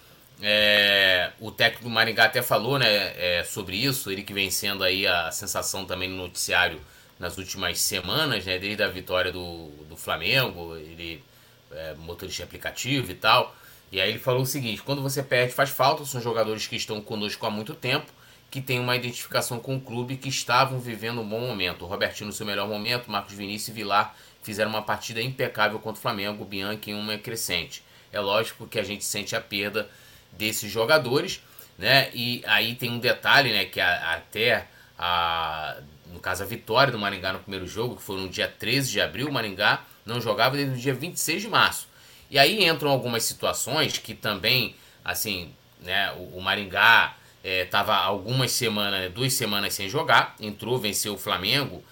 É, 0.42 1.32
o 1.38 1.50
técnico 1.50 1.84
do 1.84 1.90
Maringá 1.90 2.24
até 2.24 2.40
falou 2.40 2.78
né, 2.78 2.86
é, 2.86 3.44
sobre 3.44 3.76
isso, 3.76 4.10
ele 4.10 4.22
que 4.22 4.32
vem 4.32 4.50
sendo 4.50 4.82
aí 4.82 5.06
a 5.06 5.30
sensação 5.30 5.84
também 5.84 6.08
no 6.08 6.16
noticiário 6.16 6.80
nas 7.20 7.36
últimas 7.36 7.78
semanas, 7.78 8.46
né, 8.46 8.58
desde 8.58 8.82
a 8.82 8.88
vitória 8.88 9.30
do, 9.30 9.68
do 9.88 9.96
Flamengo, 9.96 10.74
ele 10.74 11.22
é 11.70 11.94
motorista 11.94 12.42
aplicativo 12.42 13.12
e 13.12 13.14
tal. 13.14 13.54
E 13.92 14.00
aí 14.00 14.08
ele 14.08 14.18
falou 14.18 14.42
o 14.42 14.46
seguinte: 14.46 14.82
quando 14.82 15.02
você 15.02 15.22
perde, 15.22 15.52
faz 15.52 15.70
falta, 15.70 16.04
são 16.06 16.20
jogadores 16.20 16.66
que 16.66 16.76
estão 16.76 17.00
conosco 17.00 17.44
há 17.46 17.50
muito 17.50 17.74
tempo 17.74 18.10
que 18.50 18.60
têm 18.60 18.80
uma 18.80 18.96
identificação 18.96 19.60
com 19.60 19.76
o 19.76 19.80
clube 19.80 20.16
que 20.16 20.28
estavam 20.28 20.80
vivendo 20.80 21.20
um 21.20 21.28
bom 21.28 21.40
momento. 21.40 21.84
O 21.84 21.86
Robertinho 21.86 22.26
no 22.26 22.32
seu 22.32 22.44
melhor 22.44 22.66
momento, 22.66 23.08
Marcos 23.08 23.34
Vinícius 23.34 23.68
e 23.68 23.72
Vilar 23.72 24.16
fizeram 24.42 24.70
uma 24.70 24.82
partida 24.82 25.22
impecável 25.22 25.78
contra 25.78 25.98
o 25.98 26.02
Flamengo, 26.02 26.44
Bianchi 26.44 26.90
em 26.90 26.94
uma 26.94 27.16
crescente. 27.16 27.84
É 28.12 28.18
lógico 28.18 28.66
que 28.66 28.78
a 28.78 28.82
gente 28.82 29.04
sente 29.04 29.36
a 29.36 29.40
perda 29.40 29.88
desses 30.32 30.70
jogadores, 30.70 31.40
né? 31.78 32.10
E 32.12 32.42
aí 32.44 32.74
tem 32.74 32.90
um 32.90 32.98
detalhe, 32.98 33.52
né, 33.52 33.66
que 33.66 33.80
a, 33.80 34.14
até 34.14 34.66
a 34.98 35.76
no 36.12 36.20
caso 36.20 36.42
a 36.42 36.46
vitória 36.46 36.92
do 36.92 36.98
Maringá 36.98 37.32
no 37.32 37.40
primeiro 37.40 37.66
jogo, 37.66 37.96
que 37.96 38.02
foi 38.02 38.16
no 38.16 38.28
dia 38.28 38.48
13 38.48 38.90
de 38.90 39.00
abril, 39.00 39.28
o 39.28 39.32
Maringá 39.32 39.84
não 40.04 40.20
jogava 40.20 40.56
desde 40.56 40.74
o 40.74 40.78
dia 40.78 40.94
26 40.94 41.42
de 41.42 41.48
março. 41.48 41.88
E 42.30 42.38
aí 42.38 42.64
entram 42.64 42.90
algumas 42.90 43.24
situações 43.24 43.98
que 43.98 44.14
também, 44.14 44.74
assim, 45.04 45.52
né, 45.80 46.12
o, 46.12 46.38
o 46.38 46.42
Maringá 46.42 47.16
estava 47.42 47.92
é, 47.92 47.96
algumas 47.96 48.52
semanas, 48.52 49.12
duas 49.12 49.32
semanas 49.32 49.74
sem 49.74 49.88
jogar, 49.88 50.36
entrou, 50.38 50.78
venceu 50.78 51.14
o 51.14 51.18
Flamengo 51.18 51.82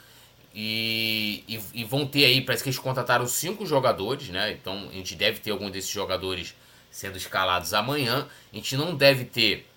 e, 0.54 1.44
e, 1.48 1.60
e, 1.74 1.84
vão 1.84 2.06
ter 2.06 2.24
aí, 2.24 2.40
parece 2.40 2.62
que 2.62 2.68
eles 2.68 2.78
contrataram 2.78 3.26
cinco 3.26 3.64
jogadores, 3.64 4.28
né? 4.28 4.52
Então 4.52 4.88
a 4.90 4.92
gente 4.92 5.14
deve 5.14 5.38
ter 5.40 5.50
algum 5.50 5.70
desses 5.70 5.90
jogadores 5.90 6.54
sendo 6.90 7.16
escalados 7.16 7.74
amanhã. 7.74 8.26
A 8.52 8.56
gente 8.56 8.76
não 8.76 8.94
deve 8.94 9.24
ter 9.24 9.68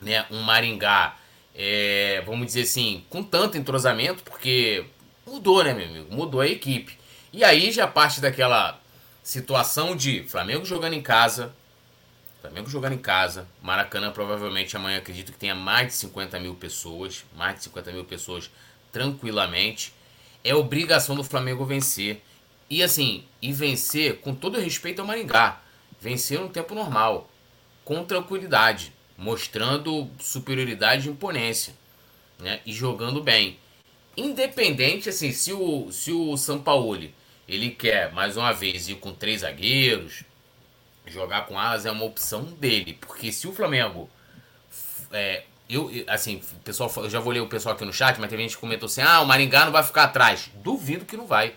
né, 0.00 0.26
um 0.30 0.42
Maringá, 0.42 1.16
é, 1.54 2.22
vamos 2.26 2.46
dizer 2.46 2.62
assim, 2.62 3.04
com 3.10 3.22
tanto 3.22 3.58
entrosamento, 3.58 4.22
porque 4.22 4.84
mudou, 5.26 5.62
né, 5.64 5.74
meu 5.74 5.86
amigo? 5.86 6.14
Mudou 6.14 6.40
a 6.40 6.46
equipe. 6.46 6.98
E 7.32 7.44
aí 7.44 7.70
já 7.70 7.86
parte 7.86 8.20
daquela 8.20 8.80
situação 9.22 9.94
de 9.94 10.24
Flamengo 10.24 10.64
jogando 10.64 10.94
em 10.94 11.02
casa, 11.02 11.54
Flamengo 12.40 12.70
jogando 12.70 12.94
em 12.94 12.98
casa. 12.98 13.46
Maracanã 13.60 14.10
provavelmente 14.10 14.74
amanhã 14.74 14.98
acredito 14.98 15.32
que 15.32 15.38
tenha 15.38 15.54
mais 15.54 15.88
de 15.88 15.94
50 15.94 16.40
mil 16.40 16.54
pessoas. 16.54 17.24
Mais 17.36 17.56
de 17.56 17.64
50 17.64 17.92
mil 17.92 18.04
pessoas 18.04 18.50
tranquilamente. 18.90 19.92
É 20.42 20.54
obrigação 20.54 21.14
do 21.14 21.22
Flamengo 21.22 21.64
vencer. 21.66 22.22
E 22.68 22.82
assim, 22.82 23.24
e 23.42 23.52
vencer 23.52 24.20
com 24.20 24.34
todo 24.34 24.58
respeito 24.58 25.00
ao 25.00 25.06
Maringá. 25.06 25.60
Vencer 26.00 26.40
no 26.40 26.48
tempo 26.48 26.74
normal. 26.74 27.30
Com 27.84 28.04
tranquilidade. 28.04 28.92
Mostrando 29.20 30.10
superioridade 30.18 31.06
e 31.06 31.12
imponência. 31.12 31.74
Né? 32.38 32.60
E 32.64 32.72
jogando 32.72 33.22
bem. 33.22 33.58
Independente, 34.16 35.08
assim, 35.08 35.30
se 35.30 35.52
o, 35.52 35.92
se 35.92 36.10
o 36.10 36.36
Sampaoli 36.36 37.14
ele 37.46 37.70
quer 37.70 38.12
mais 38.12 38.36
uma 38.36 38.52
vez 38.52 38.88
ir 38.88 38.94
com 38.94 39.12
três 39.12 39.40
zagueiros, 39.40 40.24
jogar 41.06 41.46
com 41.46 41.58
alas 41.58 41.84
é 41.84 41.90
uma 41.90 42.04
opção 42.04 42.44
dele. 42.44 42.96
Porque 43.00 43.32
se 43.32 43.46
o 43.46 43.52
Flamengo. 43.52 44.08
É, 45.12 45.42
eu, 45.68 45.90
assim, 46.06 46.40
pessoal, 46.64 46.90
eu 46.96 47.10
já 47.10 47.20
vou 47.20 47.32
ler 47.32 47.40
o 47.40 47.48
pessoal 47.48 47.74
aqui 47.74 47.84
no 47.84 47.92
chat, 47.92 48.18
mas 48.20 48.30
tem 48.30 48.38
gente 48.38 48.54
que 48.54 48.60
comentou 48.60 48.86
assim: 48.86 49.02
ah, 49.02 49.20
o 49.20 49.26
Maringá 49.26 49.64
não 49.64 49.72
vai 49.72 49.82
ficar 49.82 50.04
atrás. 50.04 50.50
Duvido 50.54 51.04
que 51.04 51.16
não 51.16 51.26
vai. 51.26 51.54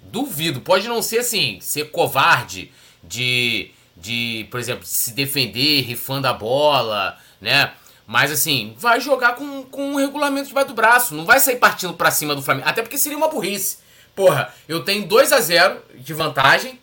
Duvido. 0.00 0.60
Pode 0.60 0.86
não 0.88 1.02
ser 1.02 1.18
assim, 1.18 1.58
ser 1.60 1.90
covarde 1.90 2.72
de, 3.02 3.70
de 3.96 4.46
por 4.50 4.60
exemplo, 4.60 4.84
se 4.84 5.12
defender, 5.12 5.82
rifando 5.82 6.26
a 6.26 6.32
bola, 6.32 7.18
né? 7.40 7.72
Mas 8.06 8.30
assim, 8.30 8.74
vai 8.78 9.00
jogar 9.00 9.34
com, 9.34 9.62
com 9.64 9.92
um 9.92 9.96
regulamento 9.96 10.48
debaixo 10.48 10.68
do 10.68 10.74
braço. 10.74 11.14
Não 11.14 11.24
vai 11.24 11.40
sair 11.40 11.56
partindo 11.56 11.94
para 11.94 12.10
cima 12.10 12.34
do 12.34 12.42
Flamengo. 12.42 12.68
Até 12.68 12.82
porque 12.82 12.98
seria 12.98 13.16
uma 13.16 13.28
burrice. 13.28 13.78
Porra, 14.14 14.54
eu 14.68 14.84
tenho 14.84 15.06
2 15.06 15.32
a 15.32 15.40
0 15.40 15.82
de 15.94 16.12
vantagem 16.12 16.78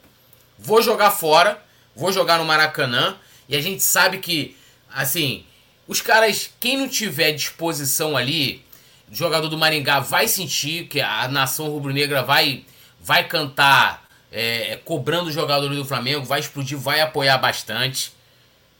vou 0.62 0.82
jogar 0.82 1.12
fora, 1.12 1.62
vou 1.96 2.14
jogar 2.14 2.38
no 2.38 2.46
Maracanã, 2.46 3.18
e 3.50 3.56
a 3.56 3.62
gente 3.62 3.82
sabe 3.82 4.20
que, 4.20 4.56
assim, 4.94 5.44
os 5.88 6.00
caras, 6.00 6.52
quem 6.60 6.78
não 6.78 6.88
tiver 6.88 7.32
disposição 7.32 8.16
ali, 8.16 8.64
jogador 9.12 9.50
do 9.50 9.58
Maringá 9.58 10.00
vai 10.00 10.28
sentir 10.28 10.88
que 10.88 11.02
a 11.02 11.28
nação 11.28 11.68
rubro-negra 11.68 12.22
vai, 12.22 12.64
vai 13.00 13.28
cantar 13.28 14.01
é, 14.32 14.80
cobrando 14.86 15.28
os 15.28 15.34
jogadores 15.34 15.78
do 15.78 15.86
Flamengo, 15.86 16.26
vai 16.26 16.40
explodir, 16.40 16.78
vai 16.78 17.02
apoiar 17.02 17.38
bastante. 17.38 18.14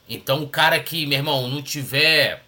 Então 0.08 0.44
o 0.44 0.50
cara 0.50 0.80
que, 0.80 1.06
meu 1.06 1.18
irmão, 1.18 1.48
não 1.48 1.62
tiver 1.62 2.44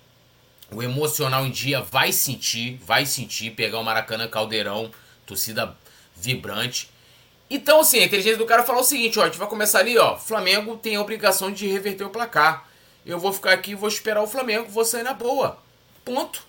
o 0.71 0.81
emocional 0.81 1.45
em 1.45 1.51
dia, 1.51 1.81
vai 1.81 2.11
sentir, 2.11 2.79
vai 2.85 3.05
sentir, 3.05 3.51
pegar 3.51 3.79
o 3.79 3.83
Maracanã 3.83 4.27
Caldeirão, 4.27 4.91
torcida 5.25 5.75
vibrante. 6.15 6.89
Então, 7.49 7.81
assim, 7.81 7.99
a 7.99 8.05
inteligência 8.05 8.37
do 8.37 8.45
cara 8.45 8.63
falar 8.63 8.79
o 8.79 8.83
seguinte, 8.83 9.19
ó, 9.19 9.23
a 9.23 9.25
gente 9.25 9.37
vai 9.37 9.47
começar 9.47 9.79
ali, 9.79 9.97
ó, 9.97 10.17
Flamengo 10.17 10.77
tem 10.77 10.95
a 10.95 11.01
obrigação 11.01 11.51
de 11.51 11.67
reverter 11.67 12.03
o 12.03 12.09
placar. 12.09 12.67
Eu 13.05 13.19
vou 13.19 13.33
ficar 13.33 13.51
aqui, 13.51 13.75
vou 13.75 13.89
esperar 13.89 14.23
o 14.23 14.27
Flamengo, 14.27 14.69
vou 14.69 14.85
sair 14.85 15.03
na 15.03 15.13
boa. 15.13 15.57
Ponto. 16.05 16.43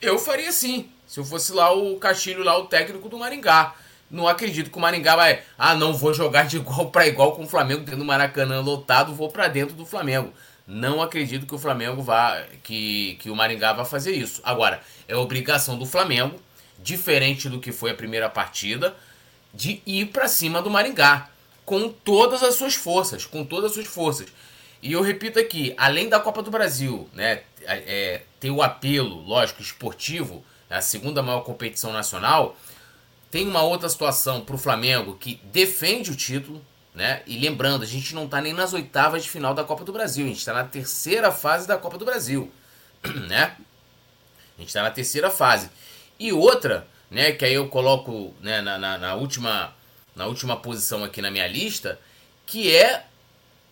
Eu 0.00 0.18
faria 0.18 0.50
assim, 0.50 0.90
se 1.06 1.18
eu 1.18 1.24
fosse 1.24 1.52
lá 1.52 1.72
o 1.72 1.98
Castilho, 1.98 2.44
lá 2.44 2.56
o 2.56 2.66
técnico 2.66 3.08
do 3.08 3.18
Maringá. 3.18 3.74
Não 4.10 4.26
acredito 4.26 4.70
que 4.70 4.76
o 4.76 4.80
Maringá 4.80 5.14
vai, 5.14 5.42
ah, 5.56 5.74
não 5.74 5.94
vou 5.94 6.12
jogar 6.12 6.46
de 6.46 6.56
igual 6.56 6.90
para 6.90 7.06
igual 7.06 7.32
com 7.32 7.44
o 7.44 7.48
Flamengo 7.48 7.82
dentro 7.82 7.98
do 7.98 8.04
Maracanã 8.04 8.60
lotado, 8.60 9.14
vou 9.14 9.28
para 9.30 9.46
dentro 9.46 9.76
do 9.76 9.86
Flamengo. 9.86 10.32
Não 10.66 11.00
acredito 11.00 11.46
que 11.46 11.54
o 11.54 11.58
Flamengo 11.58 12.02
vá, 12.02 12.44
que, 12.62 13.16
que 13.20 13.30
o 13.30 13.36
Maringá 13.36 13.72
vá 13.72 13.84
fazer 13.84 14.12
isso. 14.12 14.40
Agora, 14.44 14.80
é 15.06 15.16
obrigação 15.16 15.78
do 15.78 15.86
Flamengo, 15.86 16.40
diferente 16.78 17.48
do 17.48 17.60
que 17.60 17.72
foi 17.72 17.90
a 17.90 17.94
primeira 17.94 18.28
partida 18.28 18.94
de 19.52 19.82
ir 19.86 20.06
para 20.06 20.28
cima 20.28 20.62
do 20.62 20.70
Maringá 20.70 21.28
com 21.64 21.88
todas 21.88 22.42
as 22.42 22.56
suas 22.56 22.74
forças, 22.74 23.24
com 23.24 23.44
todas 23.44 23.66
as 23.66 23.72
suas 23.74 23.86
forças. 23.86 24.28
E 24.82 24.92
eu 24.92 25.02
repito 25.02 25.38
aqui, 25.38 25.74
além 25.76 26.08
da 26.08 26.18
Copa 26.18 26.42
do 26.42 26.50
Brasil, 26.50 27.08
né, 27.12 27.42
é, 27.62 27.76
é 27.86 28.22
ter 28.40 28.50
o 28.50 28.62
apelo, 28.62 29.22
lógico, 29.22 29.62
esportivo, 29.62 30.42
a 30.68 30.80
segunda 30.80 31.22
maior 31.22 31.40
competição 31.40 31.92
nacional, 31.92 32.56
tem 33.30 33.46
uma 33.46 33.62
outra 33.62 33.88
situação 33.88 34.40
para 34.40 34.54
o 34.54 34.58
Flamengo 34.58 35.16
que 35.16 35.40
defende 35.44 36.10
o 36.10 36.16
título, 36.16 36.64
né? 36.94 37.22
E 37.26 37.38
lembrando, 37.38 37.84
a 37.84 37.86
gente 37.86 38.14
não 38.14 38.24
está 38.24 38.40
nem 38.40 38.52
nas 38.52 38.72
oitavas 38.72 39.22
de 39.22 39.30
final 39.30 39.54
da 39.54 39.62
Copa 39.62 39.84
do 39.84 39.92
Brasil, 39.92 40.24
a 40.24 40.28
gente 40.28 40.38
está 40.38 40.52
na 40.52 40.64
terceira 40.64 41.30
fase 41.30 41.66
da 41.66 41.78
Copa 41.78 41.96
do 41.96 42.04
Brasil, 42.04 42.50
né? 43.28 43.56
A 44.56 44.60
gente 44.60 44.68
está 44.68 44.82
na 44.82 44.90
terceira 44.90 45.30
fase. 45.30 45.70
E 46.18 46.32
outra, 46.32 46.86
né? 47.10 47.32
Que 47.32 47.44
aí 47.44 47.54
eu 47.54 47.68
coloco 47.68 48.34
né, 48.40 48.60
na, 48.60 48.76
na, 48.78 48.98
na, 48.98 49.14
última, 49.14 49.74
na 50.14 50.26
última 50.26 50.56
posição 50.56 51.04
aqui 51.04 51.22
na 51.22 51.30
minha 51.30 51.46
lista, 51.46 51.98
que 52.44 52.74
é 52.74 53.06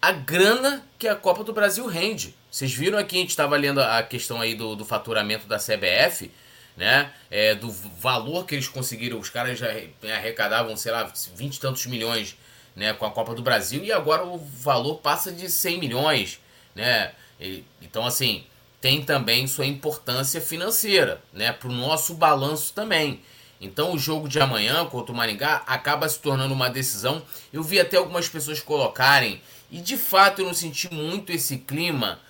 a 0.01 0.13
grana 0.13 0.87
que 0.99 1.09
a 1.09 1.17
Copa 1.17 1.43
do 1.43 1.53
Brasil 1.53 1.87
rende. 1.87 2.35
Vocês 2.51 2.73
viram 2.73 2.97
aqui, 2.97 3.17
a 3.17 3.21
gente 3.21 3.31
estava 3.31 3.57
lendo 3.57 3.83
a 3.83 4.03
questão 4.03 4.41
aí 4.41 4.55
do, 4.55 4.75
do 4.75 4.85
faturamento 4.85 5.47
da 5.47 5.59
CBF, 5.59 6.31
né? 6.79 7.11
É, 7.29 7.57
do 7.57 7.71
valor 7.71 8.47
que 8.47 8.55
eles 8.55 8.69
conseguiram. 8.69 9.19
Os 9.19 9.29
caras 9.29 9.59
já 9.59 9.67
arrecadavam, 10.15 10.77
sei 10.77 10.93
lá, 10.93 11.13
20 11.35 11.57
e 11.57 11.61
tantos 11.61 11.85
milhões 11.87 12.37
né, 12.75 12.95
com 12.95 13.05
a 13.05 13.11
Copa 13.11 13.35
do 13.35 13.43
Brasil 13.43 13.85
e 13.85 13.91
agora 13.91 14.25
o 14.25 14.39
valor 14.39 14.99
passa 14.99 15.33
de 15.33 15.51
100 15.51 15.81
milhões, 15.81 16.41
né? 16.75 17.13
E, 17.41 17.65
então, 17.83 18.07
assim, 18.07 18.45
tem 18.81 19.05
também 19.05 19.49
sua 19.49 19.67
importância 19.67 20.41
financeira, 20.41 21.21
né, 21.33 21.53
para 21.53 21.69
o 21.69 21.73
nosso 21.73 22.15
balanço 22.15 22.73
também. 22.73 23.21
Então 23.61 23.93
o 23.93 23.99
jogo 23.99 24.29
de 24.29 24.39
amanhã 24.39 24.87
contra 24.87 25.13
o 25.13 25.17
Maringá 25.17 25.65
acaba 25.67 26.09
se 26.09 26.21
tornando 26.21 26.55
uma 26.55 26.71
decisão. 26.71 27.21
Eu 27.53 27.65
vi 27.65 27.81
até 27.81 27.97
algumas 27.97 28.29
pessoas 28.29 28.61
colocarem, 28.61 29.43
e 29.69 29.81
de 29.81 29.97
fato 29.97 30.41
eu 30.41 30.47
não 30.47 30.55
senti 30.55 30.93
muito 30.95 31.33
esse 31.33 31.59
clima, 31.59 32.21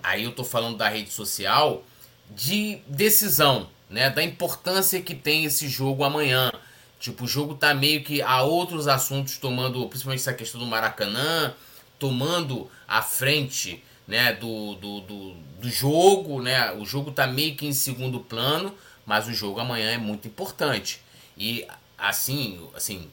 aí 0.00 0.22
eu 0.22 0.30
tô 0.30 0.44
falando 0.44 0.76
da 0.76 0.88
rede 0.88 1.10
social, 1.10 1.82
de 2.30 2.80
decisão, 2.86 3.68
né? 3.88 4.10
Da 4.10 4.22
importância 4.22 5.00
que 5.00 5.14
tem 5.14 5.44
esse 5.44 5.68
jogo 5.68 6.04
amanhã. 6.04 6.52
Tipo, 6.98 7.24
o 7.24 7.28
jogo 7.28 7.54
tá 7.54 7.74
meio 7.74 8.02
que 8.02 8.22
a 8.22 8.42
outros 8.42 8.88
assuntos 8.88 9.36
tomando, 9.38 9.86
principalmente 9.88 10.20
essa 10.20 10.32
questão 10.32 10.60
do 10.60 10.66
Maracanã, 10.66 11.54
tomando 11.98 12.70
a 12.88 13.02
frente 13.02 13.82
né, 14.06 14.32
do, 14.32 14.74
do, 14.76 15.00
do, 15.00 15.34
do, 15.60 15.70
jogo, 15.70 16.40
né? 16.40 16.72
O 16.72 16.84
jogo 16.84 17.10
tá 17.10 17.26
meio 17.26 17.54
que 17.54 17.66
em 17.66 17.72
segundo 17.72 18.20
plano, 18.20 18.74
mas 19.04 19.28
o 19.28 19.34
jogo 19.34 19.60
amanhã 19.60 19.90
é 19.90 19.98
muito 19.98 20.28
importante. 20.28 21.00
E 21.36 21.66
assim, 21.98 22.66
assim, 22.74 23.10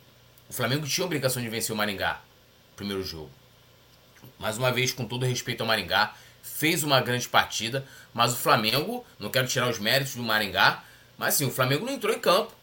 o 0.49 0.53
Flamengo 0.53 0.87
tinha 0.87 1.03
a 1.03 1.07
obrigação 1.07 1.41
de 1.41 1.49
vencer 1.49 1.73
o 1.73 1.77
Maringá, 1.77 2.21
primeiro 2.75 3.03
jogo. 3.03 3.29
Mais 4.39 4.57
uma 4.57 4.71
vez, 4.71 4.91
com 4.91 5.05
todo 5.05 5.25
respeito 5.25 5.61
ao 5.61 5.67
Maringá, 5.67 6.13
fez 6.53 6.83
uma 6.83 7.01
grande 7.01 7.27
partida, 7.27 7.85
mas 8.13 8.33
o 8.33 8.37
Flamengo, 8.37 9.05
não 9.19 9.29
quero 9.29 9.47
tirar 9.47 9.69
os 9.69 9.79
méritos 9.79 10.15
do 10.15 10.23
Maringá, 10.23 10.83
mas 11.17 11.35
assim, 11.35 11.45
o 11.45 11.51
Flamengo 11.51 11.85
não 11.85 11.93
entrou 11.93 12.13
em 12.13 12.19
campo. 12.19 12.53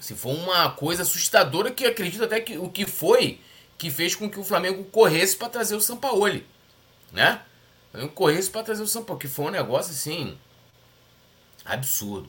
Se 0.00 0.14
foi 0.14 0.34
uma 0.34 0.70
coisa 0.70 1.02
assustadora 1.02 1.70
que 1.70 1.86
acredito 1.86 2.24
até 2.24 2.40
que 2.40 2.58
o 2.58 2.68
que 2.68 2.86
foi 2.86 3.40
que 3.78 3.90
fez 3.90 4.14
com 4.14 4.28
que 4.28 4.38
o 4.38 4.44
Flamengo 4.44 4.84
corresse 4.84 5.36
para 5.36 5.48
trazer 5.48 5.74
o 5.74 5.80
Sampaoli 5.80 6.46
né? 7.12 7.40
Eu 7.92 8.08
corresse 8.08 8.50
para 8.50 8.62
trazer 8.62 8.82
o 8.82 8.86
São 8.86 9.04
Paulo, 9.04 9.20
que 9.20 9.28
foi 9.28 9.44
um 9.44 9.50
negócio 9.50 9.92
assim 9.92 10.36
absurdo. 11.64 12.28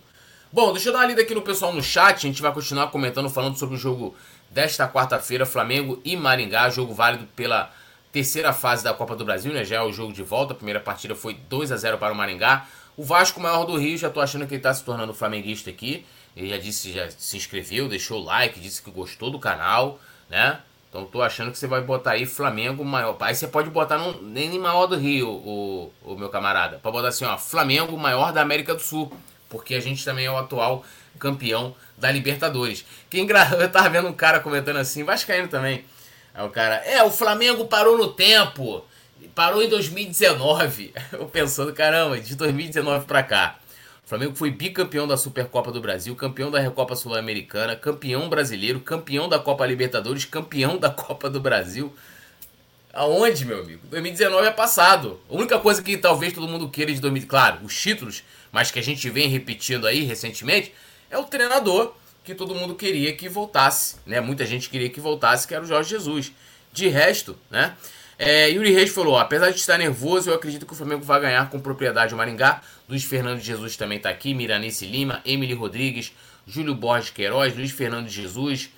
Bom, 0.52 0.72
deixa 0.74 0.90
eu 0.90 0.94
dar 0.94 1.00
uma 1.00 1.08
lida 1.08 1.22
aqui 1.22 1.34
no 1.34 1.42
pessoal 1.42 1.74
no 1.74 1.82
chat. 1.82 2.18
A 2.18 2.20
gente 2.20 2.42
vai 2.42 2.54
continuar 2.54 2.92
comentando, 2.92 3.30
falando 3.30 3.58
sobre 3.58 3.76
o 3.76 3.80
jogo 3.80 4.16
desta 4.50 4.88
quarta-feira, 4.88 5.46
Flamengo 5.46 6.00
e 6.04 6.16
Maringá, 6.16 6.70
jogo 6.70 6.94
válido 6.94 7.26
pela 7.36 7.74
terceira 8.14 8.54
fase 8.54 8.84
da 8.84 8.94
Copa 8.94 9.16
do 9.16 9.26
Brasil, 9.26 9.52
né? 9.52 9.66
Já 9.66 9.78
é 9.78 9.82
o 9.82 9.92
jogo 9.92 10.14
de 10.14 10.22
volta. 10.22 10.54
A 10.54 10.56
primeira 10.56 10.80
partida 10.80 11.16
foi 11.16 11.34
2 11.34 11.72
a 11.72 11.76
0 11.76 11.98
para 11.98 12.14
o 12.14 12.16
Maringá. 12.16 12.68
O 12.96 13.04
Vasco, 13.04 13.42
maior 13.42 13.66
do 13.66 13.76
Rio, 13.76 13.98
já 13.98 14.08
tô 14.08 14.22
achando 14.22 14.46
que 14.46 14.54
ele 14.54 14.62
tá 14.62 14.72
se 14.72 14.84
tornando 14.84 15.16
flamenguista 15.16 15.72
aqui. 15.72 16.06
Ele 16.38 16.50
já 16.50 16.58
disse, 16.60 16.92
já 16.94 17.10
se 17.10 17.36
inscreveu, 17.36 17.90
deixou 17.90 18.22
o 18.22 18.24
like, 18.24 18.60
disse 18.60 18.84
que 18.84 18.92
gostou 18.92 19.32
do 19.32 19.40
canal, 19.40 20.00
né? 20.30 20.60
Então 20.90 21.06
tô 21.06 21.24
achando 21.24 21.52
que 21.52 21.58
você 21.58 21.66
vai 21.66 21.82
botar 21.82 22.12
aí 22.12 22.28
Flamengo 22.28 22.86
maior. 22.86 23.18
Aí 23.20 23.34
você 23.34 23.48
pode 23.48 23.72
botar 23.72 23.98
no, 23.98 24.22
nem 24.22 24.60
maior 24.60 24.86
do 24.86 24.96
Rio, 24.96 25.28
o, 25.28 25.92
o 26.04 26.16
meu 26.16 26.30
camarada. 26.30 26.78
Pode 26.84 26.96
botar 26.96 27.08
assim, 27.08 27.26
ó, 27.26 27.36
Flamengo 27.36 27.98
maior 27.98 28.32
da 28.32 28.42
América 28.42 28.76
do 28.76 28.82
Sul. 28.82 29.12
Porque 29.50 29.74
a 29.74 29.80
gente 29.80 30.06
também 30.06 30.26
é 30.26 30.32
o 30.32 30.38
atual 30.38 30.86
campeão 31.18 31.76
da 31.98 32.12
Libertadores. 32.12 32.86
Que 33.10 33.20
engraçado, 33.20 33.58
eu 33.62 33.72
tava 33.72 33.90
vendo 33.90 34.08
um 34.08 34.14
cara 34.14 34.40
comentando 34.40 34.78
assim, 34.78 35.04
Vascaíno 35.04 35.48
também. 35.48 35.84
Aí 36.34 36.46
o 36.46 36.50
cara, 36.50 36.76
é, 36.78 37.04
o 37.04 37.12
Flamengo 37.12 37.66
parou 37.66 37.98
no 37.98 38.12
tempo. 38.12 38.84
Parou 39.36 39.62
em 39.62 39.70
2019. 39.70 40.94
Eu 41.14 41.26
pensando, 41.28 41.74
caramba, 41.74 42.20
de 42.20 42.36
2019 42.36 43.06
pra 43.06 43.22
cá. 43.22 43.60
O 44.06 44.10
Flamengo 44.10 44.36
foi 44.36 44.52
bicampeão 44.52 45.08
da 45.08 45.16
Supercopa 45.16 45.72
do 45.72 45.80
Brasil, 45.80 46.16
campeão 46.16 46.52
da 46.52 46.60
Recopa 46.60 46.96
Sul-Americana, 46.96 47.76
campeão 47.76 48.28
brasileiro, 48.28 48.80
campeão 48.80 49.30
da 49.30 49.40
Copa 49.40 49.66
Libertadores, 49.66 50.26
campeão 50.26 50.78
da 50.78 50.90
Copa 50.92 51.30
do 51.30 51.40
Brasil. 51.40 51.94
Aonde, 52.92 53.46
meu 53.46 53.62
amigo? 53.62 53.82
2019 53.90 54.48
é 54.48 54.52
passado. 54.52 55.20
A 55.30 55.34
única 55.34 55.58
coisa 55.58 55.82
que 55.82 55.98
talvez 55.98 56.34
todo 56.34 56.48
mundo 56.48 56.70
queira 56.70 56.94
de 56.94 57.00
2019, 57.00 57.28
claro, 57.28 57.66
os 57.66 57.80
títulos, 57.80 58.24
mas 58.52 58.70
que 58.70 58.78
a 58.78 58.84
gente 58.84 59.10
vem 59.10 59.28
repetindo 59.30 59.88
aí 59.88 60.04
recentemente, 60.04 60.74
é 61.10 61.18
o 61.18 61.24
treinador 61.24 61.96
que 62.24 62.34
todo 62.34 62.56
mundo 62.56 62.76
queria 62.76 63.14
que 63.14 63.28
voltasse, 63.28 63.98
né? 64.06 64.22
Muita 64.22 64.46
gente 64.46 64.70
queria 64.70 64.90
que 64.90 65.00
voltasse, 65.00 65.48
que 65.48 65.54
era 65.54 65.64
o 65.64 65.68
Jorge 65.68 65.90
Jesus. 65.90 66.32
De 66.72 66.88
resto, 66.88 67.38
né? 67.52 67.76
É, 68.18 68.50
Yuri 68.50 68.72
Reis 68.72 68.90
falou: 68.90 69.18
apesar 69.18 69.50
de 69.50 69.58
estar 69.58 69.78
nervoso, 69.78 70.30
eu 70.30 70.36
acredito 70.36 70.66
que 70.66 70.74
o 70.74 70.76
Flamengo 70.76 71.04
vai 71.04 71.20
ganhar 71.20 71.50
com 71.50 71.60
propriedade 71.60 72.14
o 72.14 72.18
Maringá. 72.18 72.62
Luiz 72.88 73.04
Fernando 73.04 73.40
Jesus 73.40 73.76
também 73.76 73.98
está 73.98 74.10
aqui, 74.10 74.34
Miranice 74.34 74.86
Lima, 74.86 75.22
Emily 75.26 75.54
Rodrigues, 75.54 76.14
Júlio 76.48 76.76
Borges 76.76 77.10
Queiroz, 77.10 77.56
Luiz 77.56 77.72
Fernando 77.72 78.08
Jesus, 78.08 78.70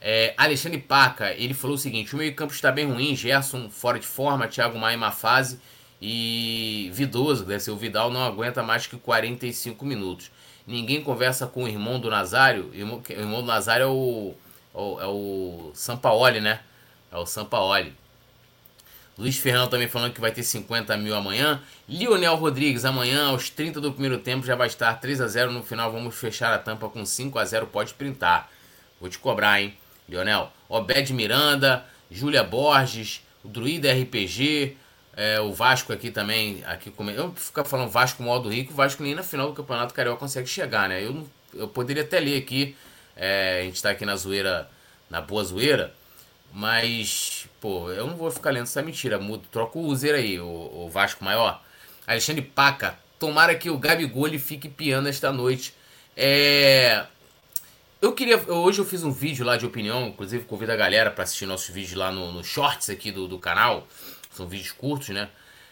é, 0.00 0.34
Alexandre 0.36 0.78
Paca. 0.78 1.32
Ele 1.32 1.54
falou 1.54 1.76
o 1.76 1.78
seguinte: 1.78 2.14
o 2.14 2.18
meio-campo 2.18 2.52
está 2.52 2.70
bem 2.70 2.86
ruim, 2.86 3.16
Gerson 3.16 3.68
fora 3.70 3.98
de 3.98 4.06
forma, 4.06 4.46
Thiago 4.46 4.78
Maia 4.78 4.96
má 4.96 5.10
fase 5.10 5.58
e 6.00 6.90
Vidoso, 6.92 7.44
deve 7.44 7.60
ser 7.60 7.70
o 7.70 7.76
Vidal, 7.76 8.10
não 8.10 8.24
aguenta 8.24 8.60
mais 8.62 8.88
que 8.88 8.96
45 8.96 9.84
minutos. 9.84 10.32
Ninguém 10.66 11.02
conversa 11.02 11.46
com 11.46 11.64
o 11.64 11.68
irmão 11.68 11.98
do 11.98 12.10
Nazário. 12.10 12.70
O 12.70 12.74
irmão, 12.74 12.98
o 12.98 13.42
do 13.42 13.46
Nazário 13.46 13.84
é 13.84 13.86
o, 13.86 14.34
é 15.00 15.06
o 15.06 15.70
Sampaoli, 15.74 16.40
né? 16.40 16.60
É 17.10 17.16
o 17.16 17.26
Sampaoli. 17.26 17.94
Luiz 19.18 19.36
Fernando 19.36 19.70
também 19.70 19.88
falando 19.88 20.12
que 20.12 20.20
vai 20.20 20.32
ter 20.32 20.42
50 20.42 20.96
mil 20.96 21.14
amanhã. 21.14 21.60
Lionel 21.88 22.34
Rodrigues, 22.36 22.84
amanhã, 22.84 23.26
aos 23.26 23.50
30 23.50 23.80
do 23.80 23.92
primeiro 23.92 24.18
tempo, 24.18 24.46
já 24.46 24.54
vai 24.54 24.68
estar 24.68 24.94
3 24.94 25.20
a 25.20 25.26
0 25.26 25.52
No 25.52 25.62
final, 25.62 25.92
vamos 25.92 26.14
fechar 26.14 26.52
a 26.52 26.58
tampa 26.58 26.88
com 26.88 27.04
5 27.04 27.38
a 27.38 27.44
0 27.44 27.66
Pode 27.66 27.92
printar. 27.94 28.50
Vou 29.00 29.10
te 29.10 29.18
cobrar, 29.18 29.60
hein, 29.60 29.76
Lionel. 30.08 30.50
Obed 30.68 31.12
Miranda, 31.12 31.84
Júlia 32.10 32.42
Borges, 32.42 33.20
o 33.44 33.48
Druida 33.48 33.92
RPG, 33.92 34.76
é, 35.14 35.40
o 35.40 35.52
Vasco 35.52 35.92
aqui 35.92 36.10
também. 36.10 36.62
Aqui. 36.66 36.92
Eu 37.14 37.32
ficar 37.32 37.64
falando 37.64 37.90
Vasco 37.90 38.22
modo 38.22 38.48
rico, 38.48 38.72
o 38.72 38.76
Vasco 38.76 39.02
nem 39.02 39.14
na 39.14 39.22
final 39.22 39.48
do 39.48 39.54
Campeonato 39.54 39.94
Carioca 39.94 40.18
consegue 40.18 40.48
chegar, 40.48 40.88
né? 40.88 41.04
Eu, 41.04 41.28
eu 41.54 41.68
poderia 41.68 42.02
até 42.02 42.18
ler 42.18 42.38
aqui. 42.38 42.76
É, 43.16 43.60
a 43.60 43.64
gente 43.64 43.76
está 43.76 43.90
aqui 43.90 44.06
na 44.06 44.16
zoeira, 44.16 44.68
na 45.10 45.20
boa 45.20 45.44
zoeira. 45.44 45.92
Mas, 46.52 47.46
pô, 47.60 47.90
eu 47.90 48.06
não 48.06 48.16
vou 48.16 48.30
ficar 48.30 48.50
lendo 48.50 48.64
essa 48.64 48.82
mentira. 48.82 49.18
Mudo, 49.18 49.44
troca 49.50 49.78
o 49.78 49.86
user 49.86 50.14
aí, 50.14 50.38
o, 50.38 50.46
o, 50.46 50.90
Vasco 50.90 51.24
maior. 51.24 51.62
Alexandre 52.06 52.42
Paca. 52.42 52.98
Tomara 53.18 53.54
que 53.54 53.70
o 53.70 53.78
Gabigol 53.78 54.28
fique 54.38 54.68
piano 54.68 55.08
esta 55.08 55.32
noite. 55.32 55.74
É. 56.16 57.06
Eu 58.00 58.12
queria. 58.12 58.36
Hoje 58.52 58.80
eu 58.80 58.84
fiz 58.84 59.04
um 59.04 59.12
vídeo 59.12 59.46
lá 59.46 59.56
de 59.56 59.64
opinião, 59.64 60.08
inclusive 60.08 60.44
convido 60.44 60.72
a 60.72 60.76
galera 60.76 61.10
para 61.10 61.22
assistir 61.24 61.46
nossos 61.46 61.72
vídeos 61.72 61.96
lá 61.96 62.10
no, 62.10 62.32
no 62.32 62.42
shorts 62.42 62.90
aqui 62.90 63.12
do, 63.12 63.28
do 63.28 63.38
canal. 63.38 63.86
São 64.34 64.46
vídeos 64.46 64.72
curtos, 64.72 65.10
né? 65.10 65.28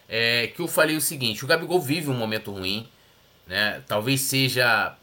É, 0.09 0.49
que 0.49 0.61
eu 0.61 0.69
falei 0.69 0.97
o 0.97 1.01
seguinte: 1.01 1.45
o 1.45 1.49
Gabigol 1.49 1.81
vive 1.81 2.11
um 2.11 2.15
momento 2.15 2.53
ruim, 2.53 2.89
né? 3.47 3.83
Talvez 3.87 4.23
seja 4.23 4.97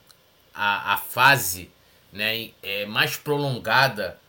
a, 0.53 0.93
a 0.93 0.97
fase 0.97 1.71
né, 2.11 2.49
é, 2.61 2.85
mais 2.85 3.15
prolongada 3.15 4.19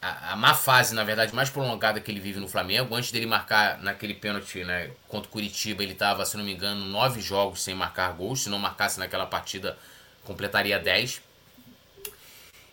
a, 0.00 0.32
a, 0.32 0.36
má 0.36 0.54
fase, 0.54 0.94
na 0.94 1.02
verdade, 1.04 1.34
mais 1.34 1.50
prolongada 1.50 2.00
que 2.00 2.10
ele 2.10 2.20
vive 2.20 2.38
no 2.38 2.48
Flamengo. 2.48 2.94
Antes 2.94 3.10
dele 3.10 3.26
marcar 3.26 3.78
naquele 3.82 4.14
pênalti 4.14 4.64
né, 4.64 4.90
contra 5.08 5.28
o 5.28 5.32
Curitiba, 5.32 5.82
ele 5.82 5.92
estava, 5.92 6.24
se 6.24 6.36
não 6.36 6.44
me 6.44 6.54
engano, 6.54 6.84
nove 6.86 7.20
jogos 7.20 7.62
sem 7.62 7.74
marcar 7.74 8.12
gols. 8.12 8.42
Se 8.42 8.48
não 8.48 8.58
marcasse 8.58 8.98
naquela 8.98 9.26
partida, 9.26 9.76
completaria 10.24 10.78
10. 10.78 11.20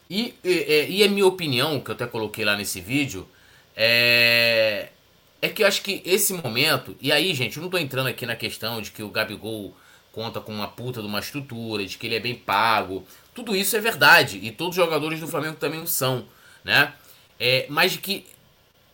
E, 0.09 0.35
e, 0.43 0.85
e 0.89 1.03
a 1.03 1.09
minha 1.09 1.25
opinião, 1.25 1.79
que 1.79 1.89
eu 1.89 1.95
até 1.95 2.05
coloquei 2.05 2.45
lá 2.45 2.55
nesse 2.55 2.79
vídeo, 2.79 3.27
é, 3.75 4.89
é 5.45 5.49
que 5.49 5.63
eu 5.63 5.67
acho 5.67 5.81
que 5.81 6.01
esse 6.05 6.33
momento. 6.33 6.95
E 6.99 7.11
aí, 7.11 7.33
gente, 7.33 7.57
eu 7.57 7.61
não 7.61 7.67
estou 7.67 7.79
entrando 7.79 8.07
aqui 8.07 8.25
na 8.25 8.35
questão 8.35 8.81
de 8.81 8.91
que 8.91 9.03
o 9.03 9.09
Gabigol 9.09 9.75
conta 10.11 10.39
com 10.41 10.53
uma 10.53 10.67
puta 10.67 11.01
de 11.01 11.07
uma 11.07 11.19
estrutura, 11.19 11.85
de 11.85 11.97
que 11.97 12.07
ele 12.07 12.15
é 12.15 12.19
bem 12.19 12.35
pago. 12.35 13.05
Tudo 13.33 13.55
isso 13.55 13.75
é 13.75 13.81
verdade. 13.81 14.39
E 14.41 14.51
todos 14.51 14.77
os 14.77 14.83
jogadores 14.83 15.19
do 15.19 15.27
Flamengo 15.27 15.57
também 15.57 15.79
o 15.79 15.87
são, 15.87 16.25
né? 16.63 16.93
É, 17.39 17.65
mas 17.69 17.91
de 17.93 17.97
que, 17.99 18.25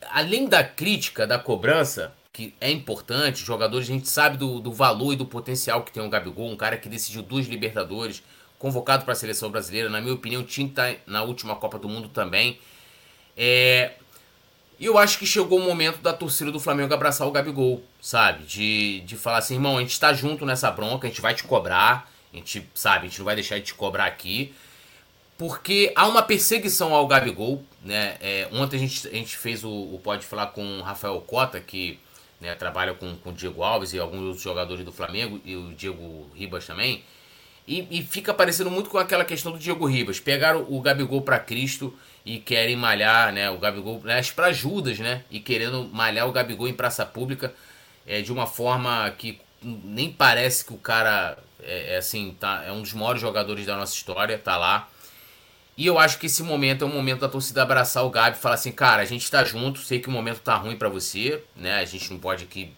além 0.09 0.47
da 0.47 0.63
crítica, 0.63 1.25
da 1.25 1.37
cobrança, 1.37 2.13
que 2.33 2.53
é 2.59 2.71
importante, 2.71 3.45
jogadores, 3.45 3.87
a 3.87 3.93
gente 3.93 4.09
sabe 4.09 4.37
do, 4.37 4.59
do 4.59 4.73
valor 4.73 5.13
e 5.13 5.15
do 5.15 5.25
potencial 5.25 5.83
que 5.83 5.91
tem 5.91 6.03
o 6.03 6.09
Gabigol, 6.09 6.49
um 6.49 6.57
cara 6.57 6.77
que 6.77 6.89
decidiu 6.89 7.21
duas 7.21 7.45
Libertadores, 7.45 8.23
convocado 8.57 9.03
para 9.03 9.13
a 9.13 9.15
seleção 9.15 9.49
brasileira, 9.49 9.89
na 9.89 10.01
minha 10.01 10.13
opinião, 10.13 10.41
estar 10.41 10.93
tá 10.93 10.99
na 11.05 11.23
última 11.23 11.55
Copa 11.55 11.77
do 11.77 11.87
Mundo 11.87 12.09
também. 12.09 12.59
É, 13.37 13.93
e 14.81 14.85
eu 14.87 14.97
acho 14.97 15.19
que 15.19 15.25
chegou 15.27 15.59
o 15.59 15.63
momento 15.63 15.99
da 15.99 16.11
torcida 16.11 16.51
do 16.51 16.59
Flamengo 16.59 16.91
abraçar 16.93 17.27
o 17.27 17.31
Gabigol, 17.31 17.83
sabe? 18.01 18.43
De, 18.45 19.01
de 19.01 19.15
falar 19.15 19.37
assim, 19.37 19.53
irmão, 19.53 19.77
a 19.77 19.81
gente 19.81 19.91
está 19.91 20.11
junto 20.11 20.43
nessa 20.43 20.71
bronca, 20.71 21.05
a 21.05 21.09
gente 21.09 21.21
vai 21.21 21.35
te 21.35 21.43
cobrar, 21.43 22.11
a 22.33 22.35
gente, 22.35 22.67
sabe, 22.73 23.05
a 23.05 23.09
gente 23.09 23.19
não 23.19 23.25
vai 23.25 23.35
deixar 23.35 23.59
de 23.59 23.65
te 23.65 23.75
cobrar 23.75 24.05
aqui 24.05 24.53
porque 25.41 25.91
há 25.95 26.07
uma 26.07 26.21
perseguição 26.21 26.93
ao 26.93 27.07
Gabigol. 27.07 27.63
Né? 27.83 28.15
É, 28.21 28.47
ontem 28.51 28.77
a 28.77 28.79
gente, 28.79 29.07
a 29.07 29.11
gente 29.11 29.35
fez 29.35 29.63
o, 29.63 29.69
o 29.69 29.99
Pode 30.03 30.23
Falar 30.23 30.47
com 30.47 30.63
o 30.63 30.81
Rafael 30.83 31.19
Cota, 31.21 31.59
que 31.59 31.99
né, 32.39 32.53
trabalha 32.53 32.93
com, 32.93 33.15
com 33.15 33.31
o 33.31 33.33
Diego 33.33 33.63
Alves 33.63 33.91
e 33.93 33.97
alguns 33.97 34.21
outros 34.21 34.41
jogadores 34.43 34.85
do 34.85 34.91
Flamengo, 34.91 35.41
e 35.43 35.55
o 35.55 35.73
Diego 35.73 36.29
Ribas 36.35 36.67
também. 36.67 37.03
E, 37.67 37.87
e 37.89 38.03
fica 38.03 38.33
parecendo 38.35 38.69
muito 38.69 38.89
com 38.91 38.99
aquela 38.99 39.25
questão 39.25 39.51
do 39.51 39.57
Diego 39.57 39.87
Ribas. 39.87 40.19
Pegaram 40.19 40.63
o 40.69 40.79
Gabigol 40.79 41.23
para 41.23 41.39
Cristo 41.39 41.91
e 42.25 42.39
querem 42.39 42.75
malhar 42.75 43.33
né, 43.33 43.49
o 43.49 43.57
Gabigol 43.57 44.01
né, 44.03 44.21
para 44.35 44.51
Judas, 44.51 44.99
né? 44.99 45.23
E 45.29 45.39
querendo 45.39 45.89
malhar 45.91 46.27
o 46.27 46.31
Gabigol 46.31 46.67
em 46.67 46.73
praça 46.73 47.05
pública 47.05 47.53
é, 48.05 48.21
de 48.21 48.31
uma 48.31 48.45
forma 48.45 49.09
que 49.17 49.39
nem 49.61 50.11
parece 50.11 50.65
que 50.65 50.73
o 50.73 50.77
cara 50.77 51.37
é, 51.63 51.95
é 51.95 51.97
assim, 51.97 52.35
tá, 52.39 52.63
é 52.65 52.71
um 52.71 52.81
dos 52.81 52.93
maiores 52.93 53.21
jogadores 53.21 53.65
da 53.65 53.75
nossa 53.75 53.93
história, 53.93 54.37
tá 54.37 54.57
lá. 54.57 54.87
E 55.77 55.85
eu 55.85 55.97
acho 55.97 56.19
que 56.19 56.27
esse 56.27 56.43
momento 56.43 56.83
é 56.83 56.87
o 56.87 56.89
momento 56.89 57.21
da 57.21 57.29
torcida 57.29 57.63
abraçar 57.63 58.05
o 58.05 58.09
Gabi 58.09 58.37
e 58.37 58.39
falar 58.39 58.55
assim, 58.55 58.71
cara, 58.71 59.01
a 59.01 59.05
gente 59.05 59.29
tá 59.31 59.43
junto, 59.43 59.79
sei 59.79 59.99
que 59.99 60.09
o 60.09 60.11
momento 60.11 60.39
tá 60.39 60.55
ruim 60.55 60.75
para 60.75 60.89
você, 60.89 61.43
né? 61.55 61.79
A 61.79 61.85
gente 61.85 62.11
não 62.11 62.19
pode 62.19 62.43
aqui 62.43 62.73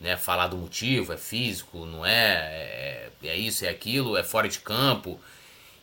né, 0.00 0.16
falar 0.16 0.48
do 0.48 0.56
motivo, 0.56 1.12
é 1.12 1.16
físico, 1.16 1.86
não 1.86 2.04
é, 2.04 2.10
é, 2.12 3.28
é 3.28 3.36
isso, 3.36 3.64
é 3.64 3.68
aquilo, 3.68 4.16
é 4.16 4.22
fora 4.22 4.48
de 4.48 4.58
campo. 4.58 5.18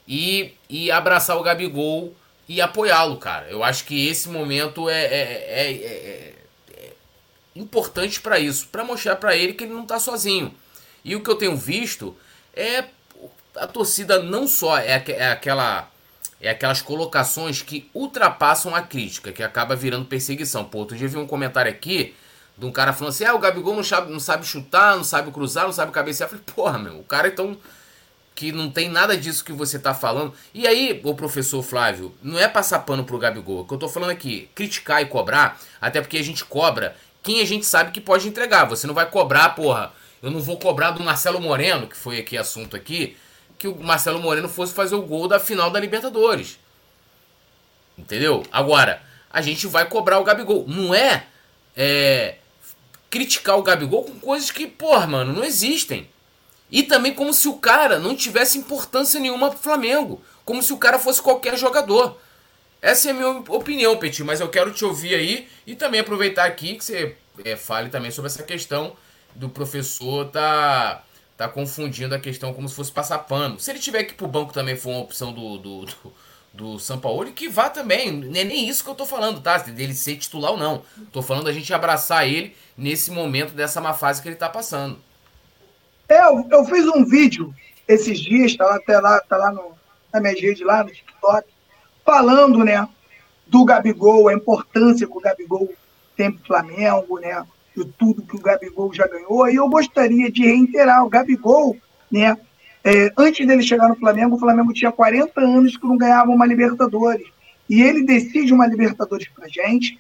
E, 0.08 0.54
e 0.70 0.92
abraçar 0.92 1.38
o 1.38 1.44
Gabigol 1.44 2.14
e 2.52 2.60
apoiá-lo, 2.60 3.16
cara. 3.16 3.50
Eu 3.50 3.64
acho 3.64 3.86
que 3.86 4.10
esse 4.10 4.28
momento 4.28 4.90
é, 4.90 5.06
é, 5.06 5.62
é, 5.62 6.34
é 6.76 6.94
importante 7.56 8.20
para 8.20 8.40
isso, 8.40 8.68
para 8.68 8.84
mostrar 8.84 9.16
para 9.16 9.34
ele 9.38 9.54
que 9.54 9.64
ele 9.64 9.74
não 9.74 9.86
tá 9.86 9.98
sozinho. 9.98 10.54
E 11.02 11.16
o 11.16 11.24
que 11.24 11.30
eu 11.30 11.38
tenho 11.38 11.56
visto 11.56 12.14
é 12.54 12.84
a 13.56 13.68
torcida 13.68 14.22
não 14.22 14.50
só 14.50 14.78
é, 14.78 15.02
é 15.08 15.32
aquela 15.32 15.90
é 16.42 16.50
aquelas 16.50 16.82
colocações 16.82 17.62
que 17.62 17.90
ultrapassam 17.94 18.76
a 18.76 18.82
crítica, 18.82 19.32
que 19.32 19.44
acaba 19.44 19.74
virando 19.74 20.06
perseguição. 20.06 20.66
Pô, 20.66 20.80
outro 20.80 20.98
dia 20.98 21.08
vi 21.08 21.16
um 21.16 21.28
comentário 21.28 21.72
aqui 21.72 22.14
de 22.58 22.66
um 22.66 22.72
cara 22.72 22.92
falando 22.92 23.14
assim: 23.14 23.24
ah, 23.24 23.34
o 23.34 23.40
Gabigol 23.40 23.78
não 23.78 23.84
sabe, 23.84 24.12
não 24.12 24.20
sabe 24.20 24.46
chutar, 24.46 24.98
não 24.98 25.06
sabe 25.06 25.32
cruzar, 25.32 25.64
não 25.64 25.72
sabe 25.72 25.94
cabecear. 25.94 26.30
Eu 26.30 26.38
falei, 26.38 26.54
porra, 26.54 26.78
meu, 26.78 27.00
o 27.00 27.04
cara 27.06 27.30
então. 27.30 27.58
Que 28.34 28.52
não 28.52 28.70
tem 28.72 28.90
nada 28.90 29.16
disso 29.16 29.44
que 29.44 29.52
você 29.52 29.78
tá 29.78 29.94
falando. 29.94 30.34
E 30.54 30.66
aí, 30.68 31.00
o 31.04 31.14
professor 31.14 31.62
Flávio, 31.62 32.16
não 32.24 32.40
é 32.40 32.48
passar 32.48 32.80
pano 32.80 33.04
pro 33.04 33.20
Gabigol. 33.20 33.62
O 33.62 33.66
que 33.66 33.74
eu 33.74 33.78
tô 33.78 33.88
falando 33.88 34.12
aqui, 34.12 34.50
criticar 34.56 35.02
e 35.02 35.06
cobrar, 35.06 35.60
até 35.80 36.02
porque 36.02 36.18
a 36.18 36.24
gente 36.24 36.44
cobra 36.46 36.96
quem 37.24 37.42
a 37.42 37.46
gente 37.46 37.66
sabe 37.66 37.92
que 37.92 38.02
pode 38.02 38.28
entregar. 38.28 38.66
Você 38.66 38.88
não 38.88 38.94
vai 38.94 39.10
cobrar, 39.10 39.50
porra. 39.50 39.94
Eu 40.22 40.32
não 40.32 40.40
vou 40.40 40.58
cobrar 40.58 40.92
do 40.92 41.04
Marcelo 41.04 41.42
Moreno, 41.42 41.88
que 41.88 41.98
foi 41.98 42.20
aqui 42.20 42.38
assunto 42.38 42.76
aqui, 42.76 43.18
que 43.58 43.68
o 43.68 43.76
Marcelo 43.84 44.20
Moreno 44.20 44.50
fosse 44.50 44.74
fazer 44.74 44.96
o 44.96 45.02
gol 45.02 45.28
da 45.28 45.40
final 45.40 45.70
da 45.70 45.80
Libertadores. 45.80 46.60
Entendeu? 47.98 48.44
Agora, 48.52 49.02
a 49.32 49.42
gente 49.42 49.68
vai 49.68 49.88
cobrar 49.88 50.20
o 50.20 50.24
Gabigol. 50.24 50.66
Não 50.68 50.94
é, 50.94 51.26
é 51.76 52.36
criticar 53.10 53.58
o 53.58 53.64
Gabigol 53.64 54.04
com 54.04 54.20
coisas 54.20 54.52
que, 54.52 54.68
porra, 54.68 55.08
mano, 55.08 55.34
não 55.34 55.44
existem. 55.44 56.08
E 56.72 56.84
também 56.84 57.14
como 57.14 57.34
se 57.34 57.48
o 57.50 57.58
cara 57.58 58.00
não 58.00 58.16
tivesse 58.16 58.58
importância 58.58 59.20
nenhuma 59.20 59.50
pro 59.50 59.60
Flamengo. 59.60 60.22
Como 60.46 60.64
se 60.64 60.72
o 60.72 60.78
cara 60.78 60.98
fosse 60.98 61.22
qualquer 61.22 61.58
jogador. 61.58 62.18
Essa 62.82 63.10
é 63.10 63.12
a 63.12 63.14
minha 63.14 63.30
opinião, 63.50 63.98
Petit, 63.98 64.24
mas 64.24 64.40
eu 64.40 64.50
quero 64.50 64.72
te 64.72 64.84
ouvir 64.84 65.14
aí 65.14 65.48
e 65.68 65.76
também 65.76 66.00
aproveitar 66.00 66.46
aqui 66.46 66.76
que 66.76 66.84
você 66.84 67.16
é, 67.44 67.56
fale 67.56 67.90
também 67.90 68.10
sobre 68.10 68.32
essa 68.32 68.42
questão 68.42 68.96
do 69.36 69.50
professor 69.50 70.30
tá, 70.30 71.04
tá 71.38 71.48
confundindo 71.48 72.16
a 72.16 72.20
questão 72.20 72.54
como 72.54 72.68
se 72.68 72.74
fosse 72.74 72.92
passar 72.92 73.20
pano. 73.20 73.60
Se 73.60 73.70
ele 73.70 73.80
tiver 73.80 74.04
que 74.04 74.14
ir 74.14 74.16
pro 74.16 74.28
banco 74.28 74.54
também 74.54 74.76
for 74.76 74.90
uma 74.90 75.02
opção 75.02 75.32
do, 75.32 75.58
do, 75.58 75.86
do, 75.86 76.14
do 76.54 76.80
São 76.80 77.00
Paulo, 77.00 77.32
que 77.32 77.48
vá 77.48 77.70
também. 77.70 78.12
Não 78.12 78.40
é 78.40 78.44
nem 78.44 78.68
isso 78.68 78.84
que 78.84 78.90
eu 78.90 78.96
tô 78.96 79.06
falando, 79.06 79.42
tá? 79.42 79.58
Dele 79.58 79.94
ser 79.94 80.18
titular 80.18 80.52
ou 80.52 80.58
não. 80.58 80.84
Tô 81.12 81.22
falando 81.22 81.46
da 81.46 81.54
gente 81.54 81.72
abraçar 81.74 82.28
ele 82.28 82.56
nesse 82.76 83.12
momento 83.12 83.54
dessa 83.54 83.80
má 83.80 83.94
fase 83.94 84.22
que 84.22 84.28
ele 84.28 84.36
tá 84.36 84.50
passando. 84.50 85.00
É, 86.12 86.26
eu, 86.26 86.46
eu 86.52 86.66
fiz 86.66 86.86
um 86.88 87.06
vídeo 87.06 87.56
esses 87.88 88.20
dias, 88.20 88.54
tá 88.58 88.76
até 88.76 89.00
lá, 89.00 89.22
tá 89.22 89.38
lá 89.38 89.50
no, 89.50 89.72
na 90.14 90.20
minha 90.20 90.34
rede, 90.34 90.62
lá 90.62 90.84
no 90.84 90.92
TikTok, 90.92 91.48
falando, 92.06 92.66
né, 92.66 92.86
do 93.48 93.64
Gabigol, 93.64 94.28
a 94.28 94.34
importância 94.34 95.08
que 95.08 95.18
o 95.18 95.22
Gabigol 95.22 95.74
tem 96.18 96.30
pro 96.30 96.46
Flamengo, 96.46 97.18
né, 97.18 97.42
de 97.78 97.86
tudo 97.98 98.24
que 98.24 98.36
o 98.36 98.42
Gabigol 98.42 98.94
já 98.94 99.08
ganhou. 99.08 99.50
E 99.50 99.56
eu 99.56 99.70
gostaria 99.70 100.30
de 100.30 100.46
reiterar, 100.46 101.06
o 101.06 101.10
Gabigol, 101.10 101.78
né, 102.12 102.38
é, 102.84 103.14
antes 103.18 103.48
dele 103.48 103.64
chegar 103.64 103.88
no 103.88 103.96
Flamengo, 103.96 104.36
o 104.36 104.40
Flamengo 104.40 104.74
tinha 104.74 104.92
40 104.92 105.40
anos 105.40 105.78
que 105.78 105.88
não 105.88 105.98
ganhava 105.98 106.30
uma 106.30 106.46
Libertadores. 106.46 107.28
E 107.70 107.82
ele 107.82 108.04
decide 108.04 108.54
uma 108.54 108.68
Libertadores 108.68 109.30
pra 109.30 109.48
gente, 109.48 109.98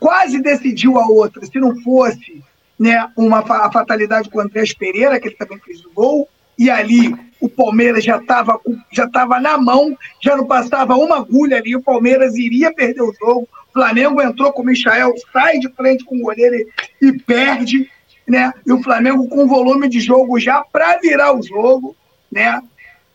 quase 0.00 0.40
decidiu 0.40 0.98
a 0.98 1.06
outra, 1.06 1.44
se 1.44 1.58
não 1.58 1.78
fosse 1.82 2.42
né, 2.78 3.10
uma 3.16 3.40
a 3.40 3.72
fatalidade 3.72 4.28
com 4.30 4.38
o 4.38 4.40
Andrés 4.40 4.72
Pereira, 4.72 5.18
que 5.18 5.28
ele 5.28 5.36
também 5.36 5.58
fez 5.58 5.84
o 5.84 5.90
gol, 5.92 6.28
e 6.58 6.70
ali 6.70 7.14
o 7.40 7.48
Palmeiras 7.48 8.04
já 8.04 8.16
estava 8.16 8.60
já 8.92 9.08
tava 9.08 9.40
na 9.40 9.56
mão, 9.56 9.96
já 10.20 10.36
não 10.36 10.46
passava 10.46 10.96
uma 10.96 11.18
agulha 11.18 11.56
ali, 11.56 11.76
o 11.76 11.82
Palmeiras 11.82 12.36
iria 12.36 12.72
perder 12.72 13.02
o 13.02 13.14
jogo. 13.18 13.48
O 13.70 13.72
Flamengo 13.72 14.20
entrou 14.20 14.52
com 14.52 14.62
o 14.62 14.66
Michael, 14.66 15.14
sai 15.32 15.58
de 15.58 15.68
frente 15.70 16.04
com 16.04 16.16
o 16.16 16.22
goleiro 16.22 16.56
e, 16.56 17.06
e 17.06 17.18
perde, 17.20 17.88
né? 18.26 18.52
E 18.66 18.72
o 18.72 18.82
Flamengo 18.82 19.28
com 19.28 19.46
volume 19.46 19.88
de 19.88 20.00
jogo 20.00 20.40
já 20.40 20.64
para 20.64 20.98
virar 20.98 21.32
o 21.32 21.42
jogo, 21.42 21.94
né? 22.30 22.60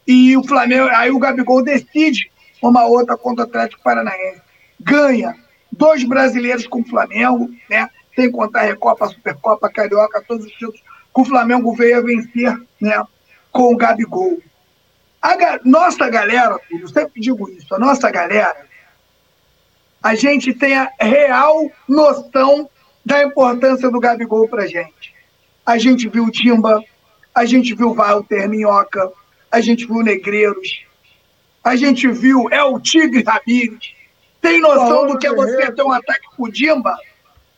E 0.07 0.37
o 0.37 0.43
Flamengo, 0.43 0.89
aí 0.93 1.11
o 1.11 1.19
Gabigol 1.19 1.63
decide 1.63 2.29
uma 2.61 2.85
outra 2.85 3.17
contra 3.17 3.43
o 3.43 3.47
Atlético 3.47 3.83
Paranaense. 3.83 4.41
Ganha 4.79 5.35
dois 5.71 6.03
brasileiros 6.03 6.67
com 6.67 6.81
o 6.81 6.85
Flamengo, 6.87 7.49
né? 7.69 7.89
Sem 8.15 8.31
contar 8.31 8.61
a 8.61 8.63
Recopa, 8.63 9.05
a 9.05 9.09
Supercopa, 9.09 9.67
a 9.67 9.71
Carioca, 9.71 10.23
todos 10.27 10.45
os 10.45 10.51
títulos 10.51 10.79
que 10.79 11.21
o 11.21 11.25
Flamengo 11.25 11.73
veio 11.73 11.97
a 11.97 12.01
vencer 12.01 12.55
né, 12.79 13.03
com 13.51 13.73
o 13.73 13.77
Gabigol. 13.77 14.41
A 15.21 15.35
ga 15.35 15.59
nossa 15.63 16.09
galera, 16.09 16.59
eu 16.69 16.87
sempre 16.87 17.21
digo 17.21 17.49
isso, 17.49 17.73
a 17.73 17.79
nossa 17.79 18.09
galera, 18.11 18.55
a 20.01 20.15
gente 20.15 20.53
tem 20.53 20.75
a 20.75 20.91
real 20.99 21.71
noção 21.87 22.69
da 23.05 23.23
importância 23.23 23.89
do 23.89 23.99
Gabigol 23.99 24.47
pra 24.47 24.67
gente. 24.67 25.13
A 25.65 25.77
gente 25.77 26.09
viu 26.09 26.25
o 26.25 26.31
Timba, 26.31 26.83
a 27.33 27.45
gente 27.45 27.73
viu 27.73 27.89
o 27.89 27.93
Walter 27.93 28.49
Minhoca, 28.49 29.11
a 29.49 29.61
gente 29.61 29.85
viu 29.85 29.97
o 29.97 30.03
Negreiros, 30.03 30.85
a 31.63 31.75
gente 31.75 32.07
viu 32.09 32.49
é 32.51 32.61
o 32.63 32.79
Tigre 32.79 33.23
Ramírez. 33.23 33.93
Tem 34.41 34.59
noção 34.59 35.07
do 35.07 35.17
que 35.17 35.25
é 35.25 35.33
você 35.33 35.71
ter 35.71 35.83
um 35.83 35.91
ataque 35.91 36.27
com 36.35 36.43
o 36.43 36.51
Dimba? 36.51 36.97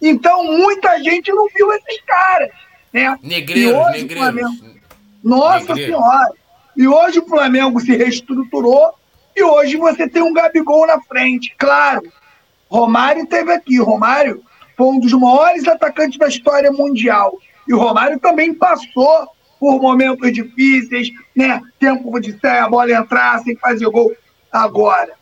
Então, 0.07 0.43
muita 0.43 1.01
gente 1.01 1.31
não 1.31 1.47
viu 1.49 1.71
esses 1.73 2.01
caras. 2.05 2.49
Né? 2.93 3.17
Negreiros, 3.23 3.91
negreiros. 3.91 4.17
Flamengo... 4.17 4.75
Nossa 5.23 5.73
negreiros. 5.73 5.85
Senhora! 5.85 6.33
E 6.77 6.87
hoje 6.87 7.19
o 7.19 7.25
Flamengo 7.25 7.79
se 7.79 7.95
reestruturou 7.95 8.93
e 9.35 9.43
hoje 9.43 9.77
você 9.77 10.07
tem 10.07 10.21
um 10.21 10.33
Gabigol 10.33 10.85
na 10.85 11.01
frente. 11.01 11.55
Claro, 11.57 12.03
Romário 12.69 13.25
teve 13.25 13.51
aqui. 13.51 13.79
Romário 13.79 14.43
foi 14.77 14.87
um 14.87 14.99
dos 14.99 15.13
maiores 15.13 15.67
atacantes 15.67 16.19
da 16.19 16.27
história 16.27 16.71
mundial. 16.71 17.37
E 17.67 17.73
o 17.73 17.79
Romário 17.79 18.19
também 18.19 18.53
passou 18.53 19.29
por 19.59 19.81
momentos 19.81 20.31
difíceis, 20.31 21.09
né? 21.35 21.61
Tempo 21.79 22.19
de 22.19 22.33
ter 22.33 22.59
a 22.59 22.69
bola 22.69 22.91
entrar 22.91 23.39
sem 23.39 23.55
fazer 23.55 23.89
gol. 23.89 24.13
Agora, 24.51 25.13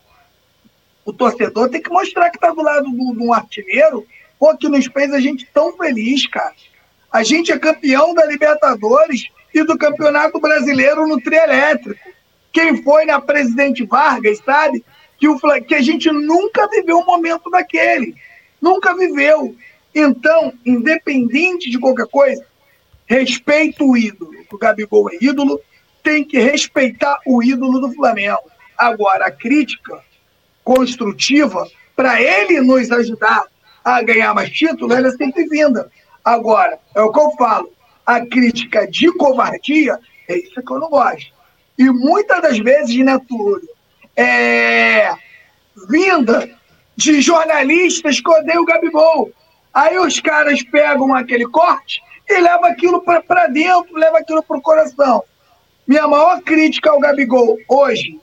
o 1.05 1.13
torcedor 1.13 1.69
tem 1.69 1.81
que 1.81 1.89
mostrar 1.89 2.29
que 2.29 2.37
está 2.37 2.51
do 2.51 2.61
lado 2.61 2.91
de 2.91 3.23
um 3.23 3.33
artilheiro 3.33 4.05
Pô, 4.43 4.57
que 4.57 4.67
nos 4.67 4.87
fez 4.87 5.13
a 5.13 5.21
gente 5.21 5.47
tão 5.53 5.71
feliz, 5.77 6.27
cara. 6.27 6.53
A 7.09 7.23
gente 7.23 7.49
é 7.49 7.57
campeão 7.57 8.13
da 8.13 8.25
Libertadores 8.25 9.29
e 9.53 9.63
do 9.63 9.77
Campeonato 9.77 10.37
Brasileiro 10.37 11.07
no 11.07 11.17
trio 11.21 11.39
elétrico. 11.39 11.97
Quem 12.51 12.83
foi 12.83 13.05
na 13.05 13.21
Presidente 13.21 13.85
Vargas, 13.85 14.39
sabe? 14.39 14.83
Que, 15.17 15.29
o, 15.29 15.39
que 15.65 15.73
a 15.73 15.81
gente 15.81 16.11
nunca 16.11 16.67
viveu 16.67 16.97
um 16.97 17.05
momento 17.05 17.49
daquele. 17.49 18.17
Nunca 18.61 18.93
viveu. 18.93 19.55
Então, 19.95 20.51
independente 20.65 21.69
de 21.69 21.79
qualquer 21.79 22.07
coisa, 22.07 22.45
respeito 23.05 23.89
o 23.89 23.95
ídolo. 23.95 24.33
O 24.51 24.57
Gabigol 24.57 25.09
é 25.09 25.19
ídolo, 25.21 25.57
tem 26.03 26.21
que 26.21 26.37
respeitar 26.37 27.17
o 27.25 27.41
ídolo 27.41 27.79
do 27.79 27.93
Flamengo. 27.93 28.51
Agora, 28.77 29.27
a 29.27 29.31
crítica 29.31 30.03
construtiva, 30.65 31.65
para 31.95 32.21
ele 32.21 32.59
nos 32.59 32.91
ajudar 32.91 33.52
a 33.83 34.01
ganhar 34.01 34.33
mais 34.33 34.49
títulos, 34.49 34.95
ela 34.95 35.07
é 35.07 35.11
sempre 35.11 35.47
vinda. 35.47 35.89
Agora, 36.23 36.79
é 36.95 37.01
o 37.01 37.11
que 37.11 37.19
eu 37.19 37.31
falo, 37.31 37.71
a 38.05 38.25
crítica 38.25 38.87
de 38.87 39.11
covardia 39.13 39.99
é 40.27 40.37
isso 40.37 40.61
que 40.61 40.71
eu 40.71 40.79
não 40.79 40.89
gosto. 40.89 41.33
E 41.77 41.89
muitas 41.89 42.41
das 42.41 42.57
vezes, 42.59 42.97
né, 43.03 43.19
Túlio, 43.27 43.67
é 44.15 45.11
vinda 45.89 46.49
de 46.95 47.21
jornalistas 47.21 48.21
que 48.21 48.29
odeiam 48.29 48.61
o 48.61 48.65
Gabigol. 48.65 49.31
Aí 49.73 49.97
os 49.97 50.19
caras 50.19 50.61
pegam 50.63 51.13
aquele 51.15 51.47
corte 51.47 52.01
e 52.29 52.39
levam 52.39 52.65
aquilo 52.65 53.01
para 53.01 53.47
dentro, 53.47 53.95
levam 53.95 54.17
aquilo 54.17 54.43
para 54.43 54.57
o 54.57 54.61
coração. 54.61 55.23
Minha 55.87 56.07
maior 56.07 56.41
crítica 56.41 56.91
ao 56.91 56.99
Gabigol 56.99 57.57
hoje 57.67 58.19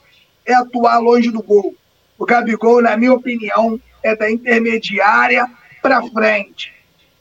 é 0.47 0.55
atuar 0.55 0.99
longe 0.99 1.31
do 1.31 1.43
gol. 1.43 1.75
O 2.19 2.25
Gabigol, 2.25 2.81
na 2.81 2.97
minha 2.97 3.13
opinião, 3.13 3.81
é 4.03 4.15
da 4.17 4.31
intermediária 4.31 5.47
para 5.83 6.03
frente. 6.09 6.73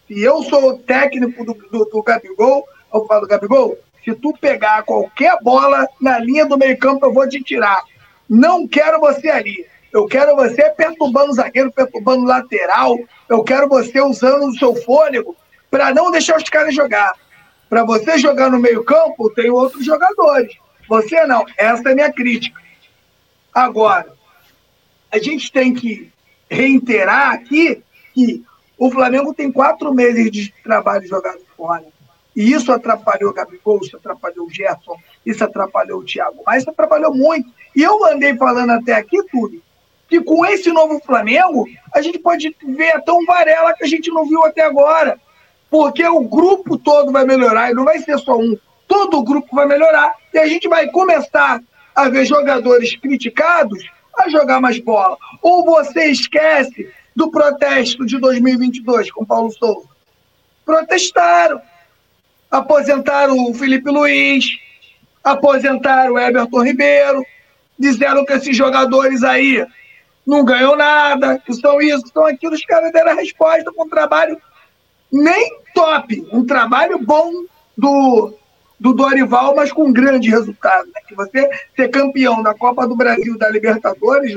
Se 0.07 0.21
eu 0.21 0.43
sou 0.43 0.69
o 0.69 0.77
técnico 0.79 1.45
do, 1.45 1.53
do, 1.53 1.85
do 1.85 2.03
Gabigol, 2.03 2.67
eu 2.93 3.05
falo, 3.05 3.27
Gabigol, 3.27 3.77
se 4.03 4.15
tu 4.15 4.33
pegar 4.33 4.83
qualquer 4.83 5.37
bola 5.41 5.87
na 6.01 6.19
linha 6.19 6.45
do 6.45 6.57
meio 6.57 6.77
campo, 6.77 7.05
eu 7.05 7.13
vou 7.13 7.27
te 7.27 7.41
tirar. 7.43 7.83
Não 8.27 8.67
quero 8.67 8.99
você 8.99 9.29
ali. 9.29 9.65
Eu 9.91 10.05
quero 10.07 10.35
você 10.35 10.69
perturbando 10.69 11.31
o 11.31 11.35
zagueiro, 11.35 11.71
perturbando 11.71 12.23
o 12.23 12.27
lateral. 12.27 12.97
Eu 13.27 13.43
quero 13.43 13.67
você 13.67 13.99
usando 14.01 14.47
o 14.47 14.57
seu 14.57 14.75
fôlego 14.75 15.35
para 15.69 15.93
não 15.93 16.11
deixar 16.11 16.37
os 16.37 16.43
caras 16.43 16.73
jogar. 16.73 17.13
Para 17.69 17.83
você 17.83 18.17
jogar 18.17 18.49
no 18.49 18.59
meio 18.59 18.83
campo, 18.83 19.29
tem 19.31 19.49
outros 19.49 19.85
jogadores. 19.85 20.55
Você 20.87 21.25
não. 21.25 21.45
Essa 21.57 21.89
é 21.89 21.91
a 21.91 21.95
minha 21.95 22.11
crítica. 22.11 22.59
Agora, 23.53 24.11
a 25.11 25.17
gente 25.17 25.51
tem 25.51 25.73
que 25.73 26.11
reiterar 26.49 27.33
aqui 27.33 27.81
que 28.13 28.43
o 28.77 28.89
Flamengo 28.89 29.33
tem 29.33 29.51
quatro 29.51 29.93
meses 29.93 30.31
de 30.31 30.53
trabalho 30.63 31.07
jogado 31.07 31.41
fora. 31.55 31.85
E 32.35 32.53
isso 32.53 32.71
atrapalhou 32.71 33.31
o 33.31 33.33
Gabigol, 33.33 33.79
isso 33.81 33.97
atrapalhou 33.97 34.47
o 34.47 34.49
Gerson, 34.49 34.97
isso 35.25 35.43
atrapalhou 35.43 35.99
o 35.99 36.05
Thiago. 36.05 36.41
Mas 36.45 36.61
isso 36.61 36.69
atrapalhou 36.69 37.13
muito. 37.13 37.49
E 37.75 37.83
eu 37.83 38.05
andei 38.05 38.35
falando 38.37 38.71
até 38.71 38.93
aqui 38.93 39.21
tudo, 39.23 39.61
que 40.07 40.21
com 40.21 40.45
esse 40.45 40.71
novo 40.71 41.01
Flamengo, 41.05 41.67
a 41.93 42.01
gente 42.01 42.17
pode 42.17 42.55
ver 42.63 42.95
até 42.95 43.11
um 43.11 43.25
Varela 43.25 43.73
que 43.73 43.83
a 43.83 43.87
gente 43.87 44.09
não 44.09 44.25
viu 44.25 44.43
até 44.43 44.61
agora. 44.61 45.19
Porque 45.69 46.05
o 46.07 46.21
grupo 46.21 46.77
todo 46.77 47.11
vai 47.11 47.25
melhorar, 47.25 47.69
e 47.69 47.73
não 47.73 47.85
vai 47.85 47.99
ser 47.99 48.17
só 48.17 48.37
um. 48.37 48.57
Todo 48.87 49.17
o 49.17 49.23
grupo 49.23 49.55
vai 49.55 49.67
melhorar. 49.67 50.15
E 50.33 50.39
a 50.39 50.47
gente 50.47 50.67
vai 50.67 50.89
começar 50.89 51.61
a 51.93 52.09
ver 52.09 52.25
jogadores 52.25 52.95
criticados 52.95 53.83
a 54.23 54.29
jogar 54.29 54.59
mais 54.61 54.79
bola. 54.79 55.17
Ou 55.41 55.65
você 55.65 56.05
esquece 56.05 56.89
do 57.15 57.29
protesto 57.31 58.05
de 58.05 58.17
2022 58.17 59.11
com 59.11 59.25
Paulo 59.25 59.51
Souza? 59.51 59.87
Protestaram. 60.65 61.61
Aposentaram 62.51 63.37
o 63.45 63.53
Felipe 63.53 63.91
Luiz, 63.91 64.45
aposentaram 65.23 66.13
o 66.13 66.19
Everton 66.19 66.63
Ribeiro, 66.63 67.23
disseram 67.77 68.25
que 68.25 68.33
esses 68.33 68.57
jogadores 68.57 69.23
aí 69.23 69.63
não 70.25 70.43
ganham 70.43 70.75
nada, 70.75 71.37
que 71.37 71.53
são 71.53 71.79
isso, 71.79 72.03
que 72.03 72.11
são 72.11 72.25
aquilo. 72.25 72.55
Os 72.55 72.65
caras 72.65 72.91
deram 72.91 73.11
a 73.11 73.15
resposta 73.15 73.71
com 73.71 73.85
um 73.85 73.89
trabalho 73.89 74.41
nem 75.11 75.59
top, 75.73 76.27
um 76.31 76.45
trabalho 76.45 76.99
bom 76.99 77.31
do, 77.77 78.33
do 78.79 78.93
Dorival, 78.93 79.55
mas 79.55 79.71
com 79.71 79.91
grande 79.91 80.29
resultado. 80.29 80.87
Né? 80.87 81.01
Que 81.07 81.15
você 81.15 81.49
ser 81.75 81.89
campeão 81.89 82.41
da 82.41 82.53
Copa 82.53 82.87
do 82.87 82.95
Brasil 82.95 83.37
da 83.37 83.49
Libertadores, 83.49 84.33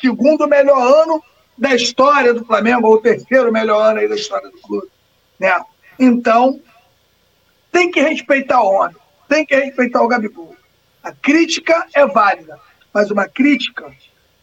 segundo 0.00 0.48
melhor 0.48 1.02
ano 1.02 1.22
da 1.56 1.74
história 1.74 2.34
do 2.34 2.44
Flamengo, 2.44 2.88
ou 2.88 3.00
terceiro 3.00 3.52
melhor 3.52 3.90
ano 3.90 4.08
da 4.08 4.14
história 4.14 4.50
do 4.50 4.58
clube. 4.58 4.88
Né? 5.38 5.52
Então, 5.98 6.60
tem 7.70 7.90
que 7.90 8.00
respeitar 8.00 8.62
o 8.62 8.72
homem, 8.72 8.96
tem 9.28 9.46
que 9.46 9.54
respeitar 9.54 10.02
o 10.02 10.08
Gabigol. 10.08 10.54
A 11.02 11.12
crítica 11.12 11.86
é 11.94 12.06
válida, 12.06 12.58
mas 12.92 13.10
uma 13.10 13.28
crítica 13.28 13.92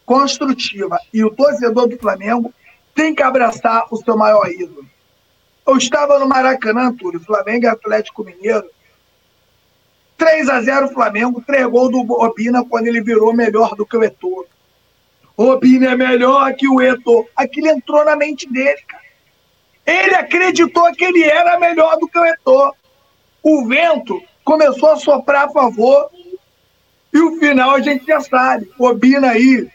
construtiva. 0.06 0.98
E 1.12 1.24
o 1.24 1.30
torcedor 1.30 1.88
do 1.88 1.98
Flamengo 1.98 2.52
tem 2.94 3.14
que 3.14 3.22
abraçar 3.22 3.86
o 3.90 3.96
seu 3.96 4.16
maior 4.16 4.48
ídolo. 4.48 4.86
Eu 5.66 5.76
estava 5.76 6.18
no 6.18 6.28
Maracanã, 6.28 6.94
Túlio, 6.94 7.20
Flamengo 7.20 7.64
e 7.64 7.68
Atlético 7.68 8.24
Mineiro. 8.24 8.68
3 10.22 10.48
a 10.50 10.62
0 10.62 10.88
Flamengo, 10.90 11.42
3 11.44 11.66
gols 11.66 11.90
do 11.90 12.12
Obina 12.12 12.64
quando 12.64 12.86
ele 12.86 13.00
virou 13.00 13.34
melhor 13.34 13.74
do 13.74 13.84
que 13.84 13.96
o 13.96 14.04
Eto'o. 14.04 14.46
Obina 15.36 15.90
é 15.90 15.96
melhor 15.96 16.54
que 16.54 16.68
o 16.68 16.80
Eto'o. 16.80 17.26
Aquilo 17.34 17.66
entrou 17.66 18.04
na 18.04 18.14
mente 18.14 18.48
dele, 18.48 18.80
cara. 18.86 19.02
Ele 19.84 20.14
acreditou 20.14 20.92
que 20.92 21.04
ele 21.04 21.24
era 21.24 21.58
melhor 21.58 21.98
do 21.98 22.06
que 22.06 22.16
o 22.16 22.24
Eto'o. 22.24 22.72
O 23.42 23.66
vento 23.66 24.22
começou 24.44 24.90
a 24.90 24.96
soprar 24.96 25.46
a 25.46 25.50
favor 25.50 26.08
e 27.12 27.18
o 27.18 27.40
final 27.40 27.72
a 27.72 27.80
gente 27.80 28.06
já 28.06 28.20
sabe. 28.20 28.70
Obina 28.78 29.30
aí, 29.30 29.68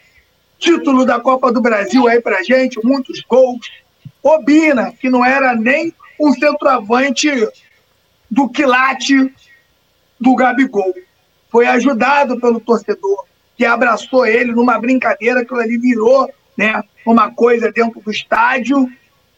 título 0.58 1.04
da 1.04 1.20
Copa 1.20 1.52
do 1.52 1.60
Brasil 1.60 2.08
aí 2.08 2.22
pra 2.22 2.42
gente, 2.42 2.82
muitos 2.82 3.20
gols. 3.20 3.70
Obina, 4.22 4.92
que 4.92 5.10
não 5.10 5.22
era 5.22 5.54
nem 5.54 5.92
um 6.18 6.32
centroavante 6.32 7.28
do 8.30 8.48
quilate 8.48 9.30
do 10.20 10.34
Gabigol. 10.34 10.94
Foi 11.50 11.66
ajudado 11.66 12.40
pelo 12.40 12.60
torcedor, 12.60 13.24
que 13.56 13.64
abraçou 13.64 14.26
ele 14.26 14.52
numa 14.52 14.78
brincadeira 14.78 15.44
que 15.44 15.54
ele 15.54 15.78
virou 15.78 16.30
né, 16.56 16.82
uma 17.06 17.30
coisa 17.30 17.72
dentro 17.72 18.00
do 18.00 18.10
estádio 18.10 18.88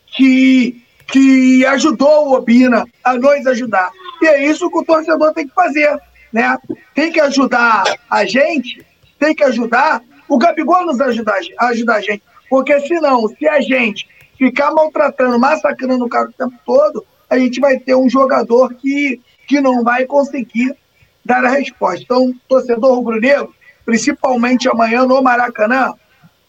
que, 0.07 0.83
que 1.07 1.65
ajudou 1.67 2.29
o 2.29 2.35
Obina 2.35 2.87
a 3.05 3.15
nos 3.15 3.47
ajudar. 3.47 3.91
E 4.21 4.27
é 4.27 4.45
isso 4.47 4.71
que 4.71 4.79
o 4.79 4.85
torcedor 4.85 5.33
tem 5.33 5.47
que 5.47 5.55
fazer. 5.55 5.99
Né? 6.33 6.57
Tem 6.95 7.13
que 7.13 7.21
ajudar 7.21 7.85
a 8.09 8.25
gente, 8.25 8.85
tem 9.19 9.35
que 9.35 9.45
ajudar 9.45 10.03
o 10.29 10.39
Gabigol 10.39 10.87
nos 10.87 11.01
ajudar, 11.01 11.39
ajudar 11.59 11.97
a 11.97 12.01
gente. 12.01 12.23
Porque 12.49 12.79
senão, 12.81 13.29
se 13.29 13.49
a 13.49 13.61
gente 13.61 14.09
ficar 14.39 14.73
maltratando, 14.73 15.39
massacrando 15.39 16.05
o 16.05 16.09
cara 16.09 16.29
o 16.29 16.33
tempo 16.33 16.55
todo, 16.65 17.05
a 17.29 17.39
gente 17.39 17.61
vai 17.61 17.79
ter 17.79 17.95
um 17.95 18.09
jogador 18.09 18.75
que, 18.75 19.21
que 19.51 19.61
não 19.61 19.83
vai 19.83 20.07
conseguir 20.07 20.77
dar 21.25 21.45
a 21.45 21.51
resposta. 21.51 22.05
Então, 22.05 22.33
torcedor 22.49 22.95
rubro-negro, 22.95 23.53
principalmente 23.85 24.69
amanhã 24.69 25.05
no 25.05 25.21
Maracanã, 25.21 25.93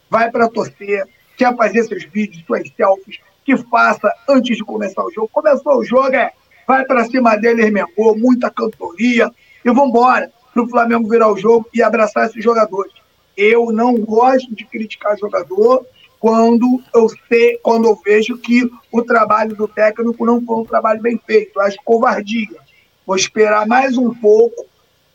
vai 0.08 0.30
para 0.30 0.48
torcer, 0.48 1.04
quer 1.36 1.56
fazer 1.56 1.82
seus 1.82 2.04
vídeos, 2.04 2.44
suas 2.46 2.70
selfies, 2.76 3.18
que 3.44 3.56
faça 3.56 4.08
antes 4.28 4.56
de 4.56 4.62
começar 4.62 5.02
o 5.02 5.10
jogo. 5.10 5.28
Começou 5.32 5.78
o 5.78 5.84
jogo, 5.84 6.14
é 6.14 6.30
vai 6.64 6.84
para 6.84 7.04
cima 7.06 7.34
dele, 7.34 7.62
Hermengol, 7.62 8.16
muita 8.16 8.48
cantoria, 8.48 9.28
e 9.64 9.68
vamos 9.68 9.88
embora 9.88 10.30
para 10.54 10.62
o 10.62 10.68
Flamengo 10.68 11.08
virar 11.08 11.32
o 11.32 11.36
jogo 11.36 11.66
e 11.74 11.82
abraçar 11.82 12.26
esses 12.26 12.44
jogadores. 12.44 12.92
Eu 13.36 13.72
não 13.72 13.96
gosto 13.96 14.54
de 14.54 14.64
criticar 14.64 15.18
jogador 15.18 15.84
quando 16.20 16.80
eu 16.94 17.08
sei, 17.28 17.58
quando 17.64 17.88
eu 17.88 17.96
vejo 17.96 18.38
que 18.38 18.70
o 18.92 19.02
trabalho 19.02 19.56
do 19.56 19.66
técnico 19.66 20.24
não 20.24 20.40
foi 20.40 20.56
um 20.58 20.64
trabalho 20.64 21.02
bem 21.02 21.20
feito. 21.26 21.58
Eu 21.58 21.62
acho 21.62 21.78
covardia. 21.84 22.61
Vou 23.06 23.16
esperar 23.16 23.66
mais 23.66 23.96
um 23.96 24.14
pouco 24.14 24.66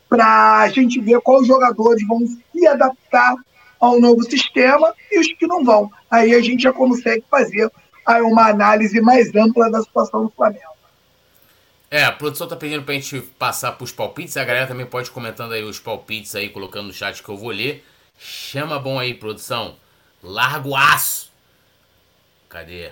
para 0.08 0.60
a 0.60 0.68
gente 0.68 1.00
ver 1.00 1.20
quais 1.20 1.46
jogadores 1.46 2.06
vão 2.06 2.20
se 2.26 2.66
adaptar 2.66 3.34
ao 3.78 4.00
novo 4.00 4.22
sistema 4.24 4.94
e 5.10 5.20
os 5.20 5.32
que 5.34 5.46
não 5.46 5.64
vão. 5.64 5.90
Aí 6.10 6.34
a 6.34 6.40
gente 6.40 6.62
já 6.62 6.72
consegue 6.72 7.24
fazer 7.30 7.70
aí 8.04 8.22
uma 8.22 8.48
análise 8.48 9.00
mais 9.00 9.34
ampla 9.34 9.70
da 9.70 9.82
situação 9.82 10.24
do 10.24 10.30
Flamengo. 10.30 10.78
É, 11.90 12.04
a 12.04 12.12
produção 12.12 12.46
tá 12.46 12.56
pedindo 12.56 12.82
pra 12.82 12.94
gente 12.94 13.20
passar 13.38 13.72
pros 13.72 13.92
palpites. 13.92 14.36
A 14.36 14.44
galera 14.44 14.66
também 14.66 14.84
pode 14.84 15.10
comentando 15.10 15.52
aí 15.52 15.62
os 15.62 15.78
palpites 15.78 16.34
aí, 16.34 16.50
colocando 16.50 16.88
no 16.88 16.92
chat 16.92 17.22
que 17.22 17.28
eu 17.28 17.36
vou 17.36 17.50
ler. 17.50 17.84
Chama 18.18 18.78
bom 18.78 18.98
aí, 18.98 19.14
produção. 19.14 19.76
Largo 20.22 20.74
aço. 20.74 21.32
Cadê? 22.48 22.90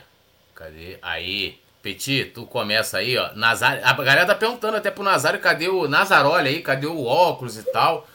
Cadê? 0.55 0.98
Aí. 1.02 1.59
Petit, 1.86 2.32
tu 2.34 2.44
começa 2.46 2.98
aí, 2.98 3.16
ó. 3.16 3.32
Nazário. 3.36 3.80
A 3.84 3.92
galera 3.92 4.26
tá 4.26 4.34
perguntando 4.34 4.76
até 4.76 4.90
pro 4.90 5.04
Nazário 5.04 5.38
cadê 5.38 5.68
o 5.68 5.86
Nazarolli 5.86 6.48
aí, 6.48 6.60
cadê 6.60 6.84
o 6.84 7.04
óculos 7.04 7.56
e 7.56 7.62
tal. 7.62 8.08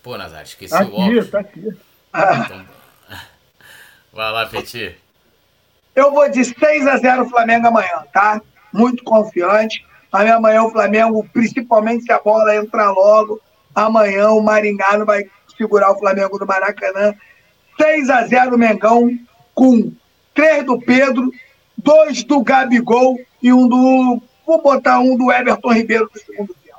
Pô, 0.00 0.16
Nazário, 0.16 0.46
esqueci 0.46 0.72
tá 0.72 0.84
o 0.84 0.94
óculos. 0.94 1.30
Tá 1.30 1.40
aqui, 1.40 1.66
então... 1.66 2.64
Vai 4.12 4.30
lá, 4.30 4.46
Petit. 4.46 4.94
Eu 5.96 6.12
vou 6.12 6.30
de 6.30 6.44
6 6.44 6.86
a 6.86 6.96
0 6.96 7.28
Flamengo 7.28 7.66
amanhã, 7.66 8.04
tá? 8.12 8.40
Muito 8.72 9.02
confiante. 9.02 9.84
Amanhã 10.12 10.62
o 10.62 10.70
Flamengo, 10.70 11.28
principalmente 11.32 12.04
se 12.04 12.12
a 12.12 12.20
bola 12.20 12.54
entrar 12.54 12.92
logo, 12.92 13.40
amanhã 13.74 14.28
o 14.28 14.40
Maringá 14.40 14.96
não 14.96 15.04
vai 15.04 15.24
segurar 15.56 15.90
o 15.90 15.98
Flamengo 15.98 16.38
no 16.38 16.46
Maracanã. 16.46 17.16
6 17.76 18.10
a 18.10 18.24
0 18.28 18.56
Mengão, 18.56 19.10
com 19.52 19.92
3 20.34 20.66
do 20.66 20.78
Pedro, 20.78 21.32
dois 21.84 22.24
do 22.24 22.42
Gabigol 22.42 23.20
e 23.42 23.52
um 23.52 23.68
do. 23.68 24.22
Vou 24.46 24.62
botar 24.62 24.98
um 24.98 25.16
do 25.16 25.30
Everton 25.30 25.72
Ribeiro 25.72 26.10
no 26.12 26.20
segundo 26.20 26.54
tempo. 26.54 26.78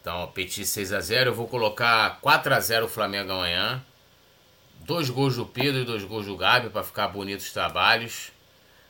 Então, 0.00 0.28
Petit 0.28 0.62
6x0. 0.62 1.26
Eu 1.26 1.34
vou 1.34 1.48
colocar 1.48 2.20
4x0 2.22 2.84
o 2.84 2.88
Flamengo 2.88 3.32
amanhã. 3.32 3.82
Dois 4.80 5.10
gols 5.10 5.36
do 5.36 5.44
Pedro 5.44 5.82
e 5.82 5.84
dois 5.84 6.04
gols 6.04 6.26
do 6.26 6.36
Gabi 6.36 6.70
para 6.70 6.82
ficar 6.82 7.08
bonitos 7.08 7.46
os 7.46 7.52
trabalhos. 7.52 8.32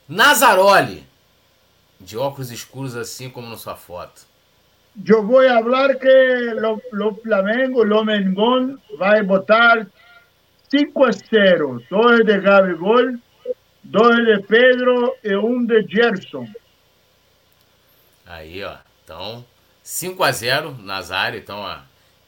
Nazaroli, 0.09 1.05
de 2.01 2.17
óculos 2.17 2.51
escuros 2.51 2.95
assim 2.95 3.29
como 3.29 3.49
na 3.49 3.57
sua 3.57 3.75
foto. 3.75 4.23
Eu 5.07 5.27
vou 5.27 5.43
falar 5.43 5.95
que 5.97 6.55
o 6.93 7.15
Flamengo, 7.23 7.83
o 7.83 8.05
Mengón, 8.05 8.77
vai 8.97 9.23
botar 9.23 9.87
5 10.71 11.05
a 11.05 11.11
0. 11.13 11.83
Dois 11.91 12.25
de 12.25 12.39
Gabigol 12.41 13.19
dois 13.89 14.25
de 14.25 14.43
Pedro 14.47 15.17
e 15.25 15.35
um 15.37 15.65
de 15.65 15.83
Gerson. 15.89 16.47
Aí, 18.27 18.63
ó. 18.63 18.77
Então, 19.03 19.45
5 19.83 20.23
a 20.23 20.31
0 20.31 20.77
Nazário. 20.83 21.39
Então, 21.39 21.59
ó. 21.61 21.79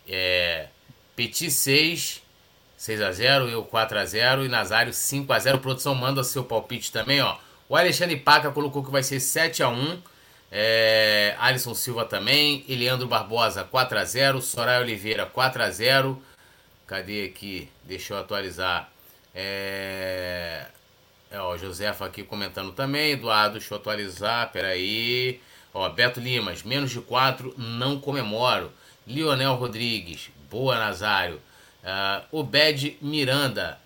É, 0.09 0.69
Petit 1.15 1.51
6, 1.51 2.23
6 2.77 3.03
a 3.03 3.12
0 3.12 3.49
eu 3.49 3.62
4 3.62 3.99
a 3.99 4.05
0 4.05 4.45
e 4.45 4.49
Nazário 4.49 4.93
5 4.93 5.31
a 5.32 5.39
0 5.39 5.59
Produção 5.59 5.95
manda 5.95 6.24
seu 6.24 6.43
palpite 6.43 6.91
também, 6.91 7.20
ó. 7.20 7.37
O 7.69 7.77
Alexandre 7.77 8.16
Paca 8.16 8.51
colocou 8.51 8.82
que 8.82 8.91
vai 8.91 9.03
ser 9.03 9.20
7 9.20 9.62
a 9.62 9.69
1 9.69 10.03
é, 10.51 11.37
Alisson 11.39 11.74
Silva 11.74 12.07
também. 12.07 12.65
Eliandro 12.69 13.07
Barbosa 13.07 13.62
4 13.62 13.99
a 13.99 14.05
0 14.05 14.41
Soraya 14.41 14.81
Oliveira 14.81 15.27
4 15.27 15.62
a 15.62 15.70
0 15.70 16.20
Cadê 16.87 17.27
aqui? 17.27 17.69
Deixa 17.85 18.15
eu 18.15 18.19
atualizar. 18.19 18.91
É, 19.32 20.66
é, 21.31 21.39
ó, 21.39 21.57
Josefa 21.57 22.07
aqui 22.07 22.24
comentando 22.24 22.73
também. 22.73 23.12
Eduardo, 23.12 23.59
deixa 23.59 23.73
eu 23.73 23.78
atualizar, 23.78 24.51
peraí. 24.51 25.40
Ó, 25.73 25.89
Beto 25.89 26.19
Limas, 26.19 26.65
menos 26.65 26.90
de 26.90 27.01
4, 27.01 27.55
não 27.57 28.01
comemoro. 28.01 28.73
Lionel 29.07 29.55
Rodrigues, 29.55 30.28
boa 30.51 30.77
Nazário. 30.77 31.40
Uh, 31.82 32.40
Obed 32.40 32.98
Miranda, 33.01 33.78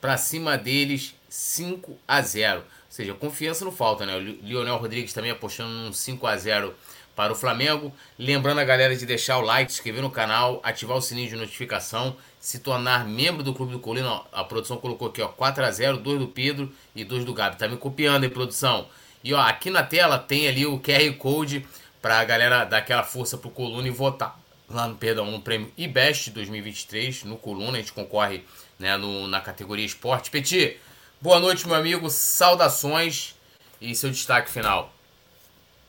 pra 0.00 0.18
cima 0.18 0.58
deles, 0.58 1.14
5 1.28 1.98
a 2.06 2.20
0 2.20 2.58
Ou 2.60 2.64
seja, 2.88 3.14
confiança 3.14 3.64
não 3.64 3.72
falta, 3.72 4.04
né? 4.04 4.14
O 4.16 4.20
Lionel 4.20 4.76
Rodrigues 4.76 5.14
também 5.14 5.30
apostando 5.30 5.70
num 5.70 5.92
5 5.92 6.26
a 6.26 6.36
0 6.36 6.74
para 7.16 7.32
o 7.32 7.36
Flamengo. 7.36 7.92
Lembrando 8.18 8.60
a 8.60 8.64
galera 8.64 8.94
de 8.94 9.06
deixar 9.06 9.38
o 9.38 9.42
like, 9.42 9.72
se 9.72 9.78
inscrever 9.78 10.02
no 10.02 10.10
canal, 10.10 10.60
ativar 10.62 10.98
o 10.98 11.02
sininho 11.02 11.30
de 11.30 11.36
notificação 11.36 12.16
se 12.40 12.58
tornar 12.58 13.06
membro 13.06 13.42
do 13.42 13.54
Clube 13.54 13.72
do 13.72 13.78
Colina. 13.78 14.22
A 14.32 14.42
produção 14.42 14.78
colocou 14.78 15.08
aqui, 15.08 15.22
ó, 15.22 15.28
4 15.28 15.64
a 15.64 15.70
0 15.70 15.98
2 15.98 16.18
do 16.18 16.26
Pedro 16.28 16.72
e 16.96 17.04
2 17.04 17.24
do 17.24 17.34
Gabi. 17.34 17.56
Tá 17.56 17.68
me 17.68 17.76
copiando, 17.76 18.24
hein, 18.24 18.30
produção? 18.30 18.86
E 19.22 19.34
ó, 19.34 19.40
aqui 19.40 19.70
na 19.70 19.82
tela 19.82 20.18
tem 20.18 20.48
ali 20.48 20.66
o 20.66 20.80
QR 20.80 21.12
Code 21.18 21.66
pra 22.00 22.24
galera 22.24 22.64
dar 22.64 22.78
aquela 22.78 23.04
força 23.04 23.36
pro 23.36 23.50
Coluna 23.50 23.86
e 23.86 23.90
votar 23.90 24.40
lá 24.70 24.86
no, 24.86 24.94
perdão, 24.94 25.26
no 25.30 25.40
prêmio 25.40 25.70
IBEST 25.76 26.30
2023, 26.30 27.24
no 27.24 27.36
Coluna, 27.36 27.76
a 27.76 27.80
gente 27.80 27.92
concorre 27.92 28.44
né, 28.78 28.96
no, 28.96 29.26
na 29.26 29.40
categoria 29.40 29.84
esporte. 29.84 30.30
Petit, 30.30 30.78
boa 31.20 31.40
noite, 31.40 31.66
meu 31.66 31.76
amigo, 31.76 32.08
saudações 32.08 33.34
e 33.80 33.94
seu 33.94 34.10
destaque 34.10 34.50
final. 34.50 34.92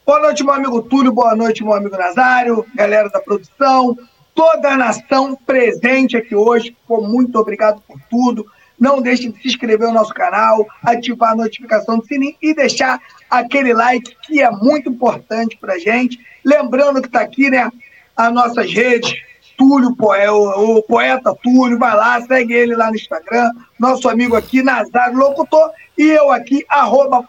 Boa 0.06 0.20
noite, 0.20 0.44
meu 0.44 0.54
amigo 0.54 0.82
Túlio, 0.82 1.12
boa 1.12 1.36
noite, 1.36 1.64
meu 1.64 1.74
amigo 1.74 1.96
Nazário, 1.96 2.66
galera 2.76 3.08
da 3.10 3.22
produção, 3.22 3.96
toda 4.36 4.70
a 4.70 4.78
nação 4.78 5.36
presente 5.36 6.18
aqui 6.18 6.36
hoje. 6.36 6.76
Muito 6.90 7.38
obrigado 7.38 7.82
por 7.88 8.00
tudo. 8.10 8.46
Não 8.80 9.02
deixe 9.02 9.30
de 9.30 9.42
se 9.42 9.48
inscrever 9.48 9.88
no 9.88 9.94
nosso 9.94 10.14
canal, 10.14 10.66
ativar 10.84 11.32
a 11.32 11.36
notificação 11.36 12.00
do 12.00 12.06
sininho 12.06 12.36
e 12.42 12.54
deixar 12.54 13.00
aquele 13.30 13.74
like 13.74 14.16
que 14.24 14.42
é 14.42 14.50
muito 14.50 14.90
importante 14.90 15.58
para 15.58 15.78
gente. 15.78 16.20
Lembrando 16.44 17.02
que 17.02 17.08
está 17.08 17.22
aqui, 17.22 17.50
né, 17.50 17.72
as 18.18 18.34
nossas 18.34 18.74
redes, 18.74 19.14
Túlio, 19.56 19.96
o, 19.96 20.82
poeta 20.82 21.36
Túlio, 21.44 21.78
vai 21.78 21.96
lá, 21.96 22.20
segue 22.22 22.54
ele 22.54 22.76
lá 22.76 22.90
no 22.90 22.96
Instagram, 22.96 23.52
nosso 23.80 24.10
amigo 24.10 24.36
aqui, 24.36 24.64
Nazário 24.64 25.18
Locutor, 25.18 25.70
e 25.96 26.04
eu 26.04 26.32
aqui, 26.32 26.66
arroba 26.68 27.24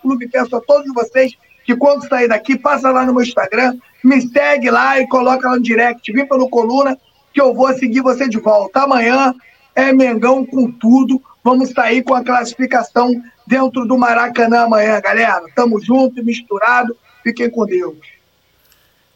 Clube, 0.00 0.28
peço 0.28 0.56
a 0.56 0.60
todos 0.62 0.90
vocês 0.94 1.36
que 1.66 1.76
quando 1.76 2.08
sair 2.08 2.28
daqui, 2.28 2.58
passa 2.58 2.90
lá 2.90 3.04
no 3.04 3.12
meu 3.12 3.22
Instagram, 3.22 3.76
me 4.02 4.20
segue 4.20 4.70
lá 4.70 4.98
e 5.00 5.06
coloca 5.08 5.48
lá 5.48 5.56
no 5.56 5.62
direct, 5.62 6.12
vem 6.12 6.26
pelo 6.26 6.48
Coluna, 6.48 6.96
que 7.32 7.40
eu 7.40 7.54
vou 7.54 7.72
seguir 7.74 8.00
você 8.00 8.28
de 8.28 8.38
volta. 8.38 8.82
Amanhã 8.82 9.34
é 9.74 9.92
Mengão 9.92 10.44
com 10.44 10.70
tudo, 10.70 11.22
vamos 11.42 11.70
sair 11.70 12.02
com 12.02 12.14
a 12.14 12.24
classificação 12.24 13.10
dentro 13.46 13.86
do 13.86 13.96
Maracanã 13.98 14.64
amanhã, 14.64 15.00
galera. 15.00 15.42
Tamo 15.54 15.80
junto, 15.80 16.24
misturado, 16.24 16.96
fiquem 17.22 17.50
com 17.50 17.66
Deus. 17.66 17.98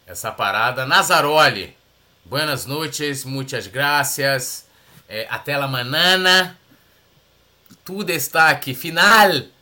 Essa 0.05 0.31
parada, 0.31 0.85
Nazaroli, 0.85 1.75
Buenas 2.25 2.65
noches, 2.65 3.25
muchas 3.25 3.67
gracias. 3.67 4.65
Eh, 5.09 5.27
até 5.29 5.57
la 5.57 5.67
manana. 5.67 6.57
Tu 7.83 8.03
destaque 8.03 8.73
final. 8.73 9.52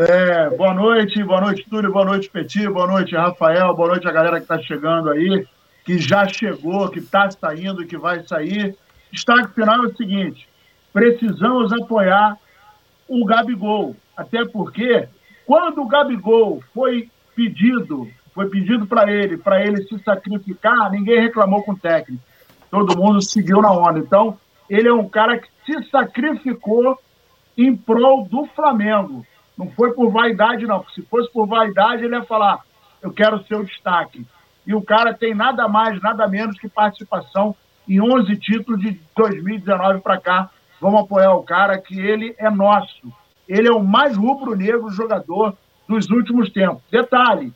É, 0.00 0.48
boa 0.50 0.72
noite, 0.72 1.24
boa 1.24 1.40
noite, 1.40 1.66
Túlio, 1.68 1.90
boa 1.90 2.04
noite, 2.04 2.30
Petit, 2.30 2.68
boa 2.68 2.86
noite, 2.86 3.16
Rafael, 3.16 3.74
boa 3.74 3.88
noite 3.88 4.06
a 4.06 4.12
galera 4.12 4.36
que 4.36 4.44
está 4.44 4.56
chegando 4.62 5.10
aí, 5.10 5.44
que 5.84 5.98
já 5.98 6.24
chegou, 6.28 6.88
que 6.88 7.00
está 7.00 7.28
saindo, 7.32 7.84
que 7.84 7.98
vai 7.98 8.24
sair. 8.24 8.76
Destaque 9.10 9.54
final 9.54 9.82
é 9.82 9.88
o 9.88 9.96
seguinte: 9.96 10.48
precisamos 10.92 11.72
apoiar 11.72 12.38
o 13.08 13.24
Gabigol, 13.24 13.96
até 14.16 14.44
porque 14.44 15.08
quando 15.44 15.82
o 15.82 15.88
Gabigol 15.88 16.62
foi 16.72 17.10
pedido 17.34 18.08
foi 18.32 18.48
pedido 18.48 18.86
para 18.86 19.10
ele, 19.10 19.36
para 19.36 19.66
ele 19.66 19.82
se 19.82 19.98
sacrificar, 20.04 20.92
ninguém 20.92 21.22
reclamou 21.22 21.64
com 21.64 21.72
o 21.72 21.76
técnico. 21.76 22.22
Todo 22.70 22.96
mundo 22.96 23.20
seguiu 23.20 23.60
na 23.60 23.72
onda. 23.72 23.98
Então, 23.98 24.38
ele 24.70 24.86
é 24.86 24.94
um 24.94 25.08
cara 25.08 25.38
que 25.38 25.48
se 25.66 25.90
sacrificou 25.90 26.96
em 27.56 27.74
prol 27.74 28.28
do 28.28 28.44
Flamengo. 28.54 29.26
Não 29.58 29.68
foi 29.72 29.92
por 29.92 30.12
vaidade, 30.12 30.64
não. 30.64 30.86
Se 30.94 31.02
fosse 31.02 31.30
por 31.32 31.48
vaidade, 31.48 32.04
ele 32.04 32.14
ia 32.14 32.22
falar: 32.22 32.60
eu 33.02 33.12
quero 33.12 33.44
ser 33.44 33.56
o 33.56 33.64
destaque. 33.64 34.24
E 34.64 34.72
o 34.72 34.80
cara 34.80 35.12
tem 35.12 35.34
nada 35.34 35.66
mais, 35.66 36.00
nada 36.00 36.28
menos 36.28 36.56
que 36.60 36.68
participação 36.68 37.56
em 37.88 38.00
11 38.00 38.36
títulos 38.36 38.80
de 38.80 39.00
2019 39.16 40.00
para 40.00 40.20
cá. 40.20 40.50
Vamos 40.80 41.00
apoiar 41.00 41.34
o 41.34 41.42
cara, 41.42 41.76
que 41.78 41.98
ele 41.98 42.36
é 42.38 42.48
nosso. 42.48 43.12
Ele 43.48 43.66
é 43.66 43.72
o 43.72 43.82
mais 43.82 44.16
rubro-negro 44.16 44.90
jogador 44.90 45.56
dos 45.88 46.08
últimos 46.08 46.52
tempos. 46.52 46.82
Detalhe: 46.88 47.52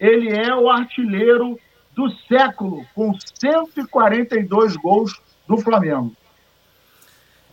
ele 0.00 0.34
é 0.34 0.52
o 0.52 0.68
artilheiro 0.68 1.56
do 1.94 2.10
século, 2.26 2.84
com 2.96 3.16
142 3.36 4.76
gols 4.76 5.20
do 5.46 5.56
Flamengo. 5.58 6.12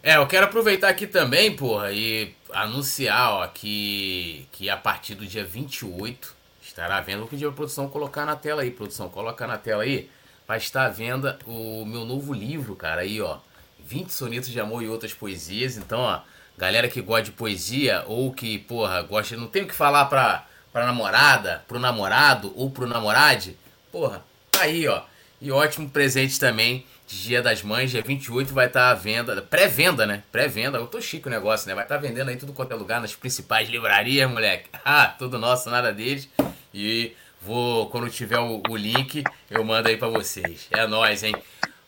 É, 0.01 0.17
eu 0.17 0.25
quero 0.25 0.45
aproveitar 0.45 0.89
aqui 0.89 1.05
também, 1.05 1.55
porra, 1.55 1.91
e 1.91 2.33
anunciar, 2.53 3.31
ó, 3.31 3.47
que, 3.47 4.47
que 4.51 4.69
a 4.69 4.77
partir 4.77 5.15
do 5.15 5.25
dia 5.25 5.43
28 5.43 6.35
estará 6.61 6.97
à 6.97 7.01
venda. 7.01 7.19
Vou 7.19 7.27
pedir 7.27 7.45
a 7.45 7.51
produção 7.51 7.87
colocar 7.87 8.25
na 8.25 8.35
tela 8.35 8.61
aí, 8.61 8.71
produção, 8.71 9.09
coloca 9.09 9.45
na 9.47 9.57
tela 9.57 9.83
aí. 9.83 10.09
Vai 10.47 10.57
estar 10.57 10.85
à 10.85 10.89
venda 10.89 11.39
o 11.45 11.85
meu 11.85 12.05
novo 12.05 12.33
livro, 12.33 12.75
cara, 12.75 13.01
aí, 13.01 13.21
ó. 13.21 13.37
20 13.85 14.09
sonetos 14.11 14.49
de 14.49 14.59
amor 14.59 14.83
e 14.83 14.87
outras 14.87 15.13
poesias. 15.13 15.77
Então, 15.77 15.99
ó, 15.99 16.21
galera 16.57 16.87
que 16.87 17.01
gosta 17.01 17.23
de 17.23 17.31
poesia 17.31 18.03
ou 18.07 18.31
que, 18.31 18.59
porra, 18.59 19.01
gosta, 19.01 19.35
não 19.37 19.47
tem 19.47 19.63
o 19.63 19.67
que 19.67 19.75
falar 19.75 20.05
pra 20.05 20.45
pra 20.71 20.85
namorada, 20.85 21.63
pro 21.67 21.79
namorado 21.79 22.53
ou 22.55 22.69
pro 22.69 22.87
namorade, 22.87 23.57
porra, 23.91 24.23
tá 24.49 24.61
aí, 24.61 24.87
ó. 24.87 25.01
E 25.39 25.51
ótimo 25.51 25.89
presente 25.89 26.39
também 26.39 26.85
Dia 27.11 27.41
das 27.41 27.61
Mães, 27.61 27.91
dia 27.91 28.01
28 28.01 28.53
vai 28.53 28.67
estar 28.67 28.79
tá 28.79 28.91
à 28.91 28.93
venda, 28.93 29.41
pré-venda, 29.41 30.05
né? 30.05 30.23
Pré-venda, 30.31 30.77
eu 30.77 30.87
tô 30.87 31.01
chique 31.01 31.27
o 31.27 31.29
negócio, 31.29 31.67
né? 31.67 31.75
Vai 31.75 31.83
estar 31.83 31.95
tá 31.95 32.01
vendendo 32.01 32.29
aí 32.29 32.37
tudo 32.37 32.53
quanto 32.53 32.71
é 32.71 32.75
lugar, 32.75 33.01
nas 33.01 33.13
principais 33.13 33.67
livrarias, 33.67 34.31
moleque. 34.31 34.69
Ah, 34.85 35.13
tudo 35.19 35.37
nosso, 35.37 35.69
nada 35.69 35.91
deles. 35.91 36.29
E 36.73 37.13
vou, 37.41 37.89
quando 37.89 38.09
tiver 38.09 38.39
o, 38.39 38.63
o 38.69 38.77
link, 38.77 39.25
eu 39.49 39.63
mando 39.63 39.89
aí 39.89 39.97
para 39.97 40.07
vocês. 40.07 40.67
É 40.71 40.87
nóis, 40.87 41.21
hein? 41.21 41.35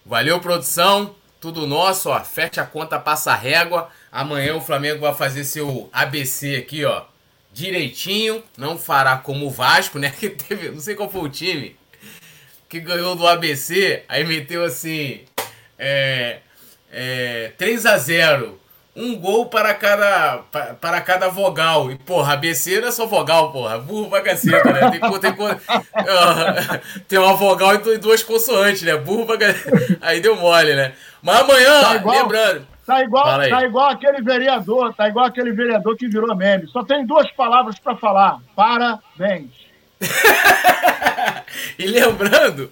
Valeu, 0.06 0.42
produção. 0.42 1.16
Tudo 1.40 1.66
nosso, 1.66 2.10
ó. 2.10 2.20
Fecha 2.20 2.62
a 2.62 2.66
conta, 2.66 3.00
passa 3.00 3.32
a 3.32 3.36
régua. 3.36 3.90
Amanhã 4.12 4.56
o 4.56 4.62
Flamengo 4.62 5.00
vai 5.00 5.16
fazer 5.16 5.46
seu 5.46 5.90
ABC 5.94 6.58
aqui, 6.58 6.84
ó 6.84 7.06
direitinho, 7.54 8.44
não 8.58 8.80
fará 8.80 9.16
como 9.16 9.46
o 9.46 9.52
Vasco, 9.52 10.00
né? 10.00 10.10
Que 10.20 10.32
teve, 10.32 10.72
não 10.72 10.80
sei 10.80 10.96
qual 10.96 11.08
foi 11.08 11.22
o 11.22 11.30
time 11.30 11.76
que 12.74 12.80
ganhou 12.80 13.16
do 13.16 13.28
ABC, 13.28 14.02
aí 14.10 14.26
meteu 14.26 14.64
assim, 14.64 15.22
é, 15.78 16.40
é, 16.92 17.52
3 17.56 17.86
a 17.86 17.98
0 18.00 18.60
um 18.96 19.16
gol 19.16 19.46
para 19.46 19.76
cada, 19.76 20.40
para, 20.52 20.74
para 20.74 21.02
cada 21.02 21.30
vogal. 21.30 21.92
E, 21.92 21.98
porra, 21.98 22.34
ABC 22.34 22.82
não 22.82 22.88
é 22.88 22.92
só 22.92 23.06
vogal, 23.06 23.52
porra. 23.52 23.78
Burro 23.80 24.10
bagaceiro, 24.10 24.64
né? 24.72 24.92
Tem, 24.92 25.00
tem, 25.20 25.34
tem 27.08 27.20
uma 27.20 27.34
vogal 27.34 27.76
e 27.76 27.98
duas 27.98 28.22
consoantes, 28.22 28.84
né? 28.84 28.96
Burro 28.96 29.26
bagaceiro. 29.26 29.98
Aí 30.02 30.20
deu 30.20 30.36
mole, 30.36 30.76
né? 30.76 30.94
Mas 31.22 31.42
amanhã, 31.42 31.82
tá 31.82 32.12
lembrando. 32.12 32.68
Tá 32.86 33.02
igual, 33.02 33.24
tá 33.24 33.66
igual 33.66 33.90
aquele 33.90 34.22
vereador, 34.22 34.94
tá 34.94 35.08
igual 35.08 35.26
aquele 35.26 35.52
vereador 35.52 35.96
que 35.96 36.08
virou 36.08 36.36
meme. 36.36 36.68
Só 36.68 36.84
tem 36.84 37.06
duas 37.06 37.32
palavras 37.32 37.80
para 37.80 37.96
falar. 37.96 38.40
Parabéns. 38.56 39.73
e 41.78 41.86
lembrando, 41.86 42.72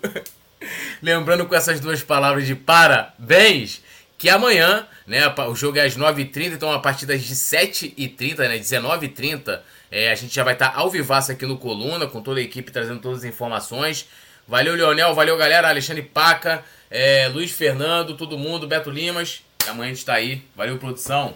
lembrando 1.01 1.45
com 1.45 1.55
essas 1.55 1.79
duas 1.79 2.03
palavras 2.03 2.45
de 2.45 2.55
parabéns, 2.55 3.81
que 4.17 4.29
amanhã, 4.29 4.87
né, 5.07 5.21
o 5.49 5.55
jogo 5.55 5.79
é 5.79 5.85
às 5.85 5.97
9h30, 5.97 6.53
então 6.53 6.71
a 6.71 6.79
partir 6.79 7.05
das 7.05 7.21
7h30, 7.21 8.37
né, 8.39 8.59
19h30, 8.59 9.59
é, 9.89 10.11
a 10.11 10.15
gente 10.15 10.33
já 10.33 10.43
vai 10.43 10.53
estar 10.53 10.69
tá 10.69 10.79
ao 10.79 10.89
vivaço 10.89 11.31
aqui 11.31 11.45
no 11.45 11.57
Coluna, 11.57 12.07
com 12.07 12.21
toda 12.21 12.39
a 12.39 12.43
equipe 12.43 12.71
trazendo 12.71 12.99
todas 12.99 13.19
as 13.19 13.25
informações. 13.25 14.07
Valeu, 14.47 14.75
Leonel, 14.75 15.13
valeu, 15.13 15.37
galera, 15.37 15.69
Alexandre 15.69 16.03
Paca, 16.03 16.63
é, 16.89 17.27
Luiz 17.27 17.51
Fernando, 17.51 18.15
todo 18.15 18.37
mundo, 18.37 18.67
Beto 18.67 18.89
Limas. 18.89 19.41
Amanhã 19.67 19.91
a 19.91 19.93
gente 19.93 20.05
tá 20.05 20.13
aí. 20.13 20.41
Valeu, 20.55 20.77
produção. 20.77 21.35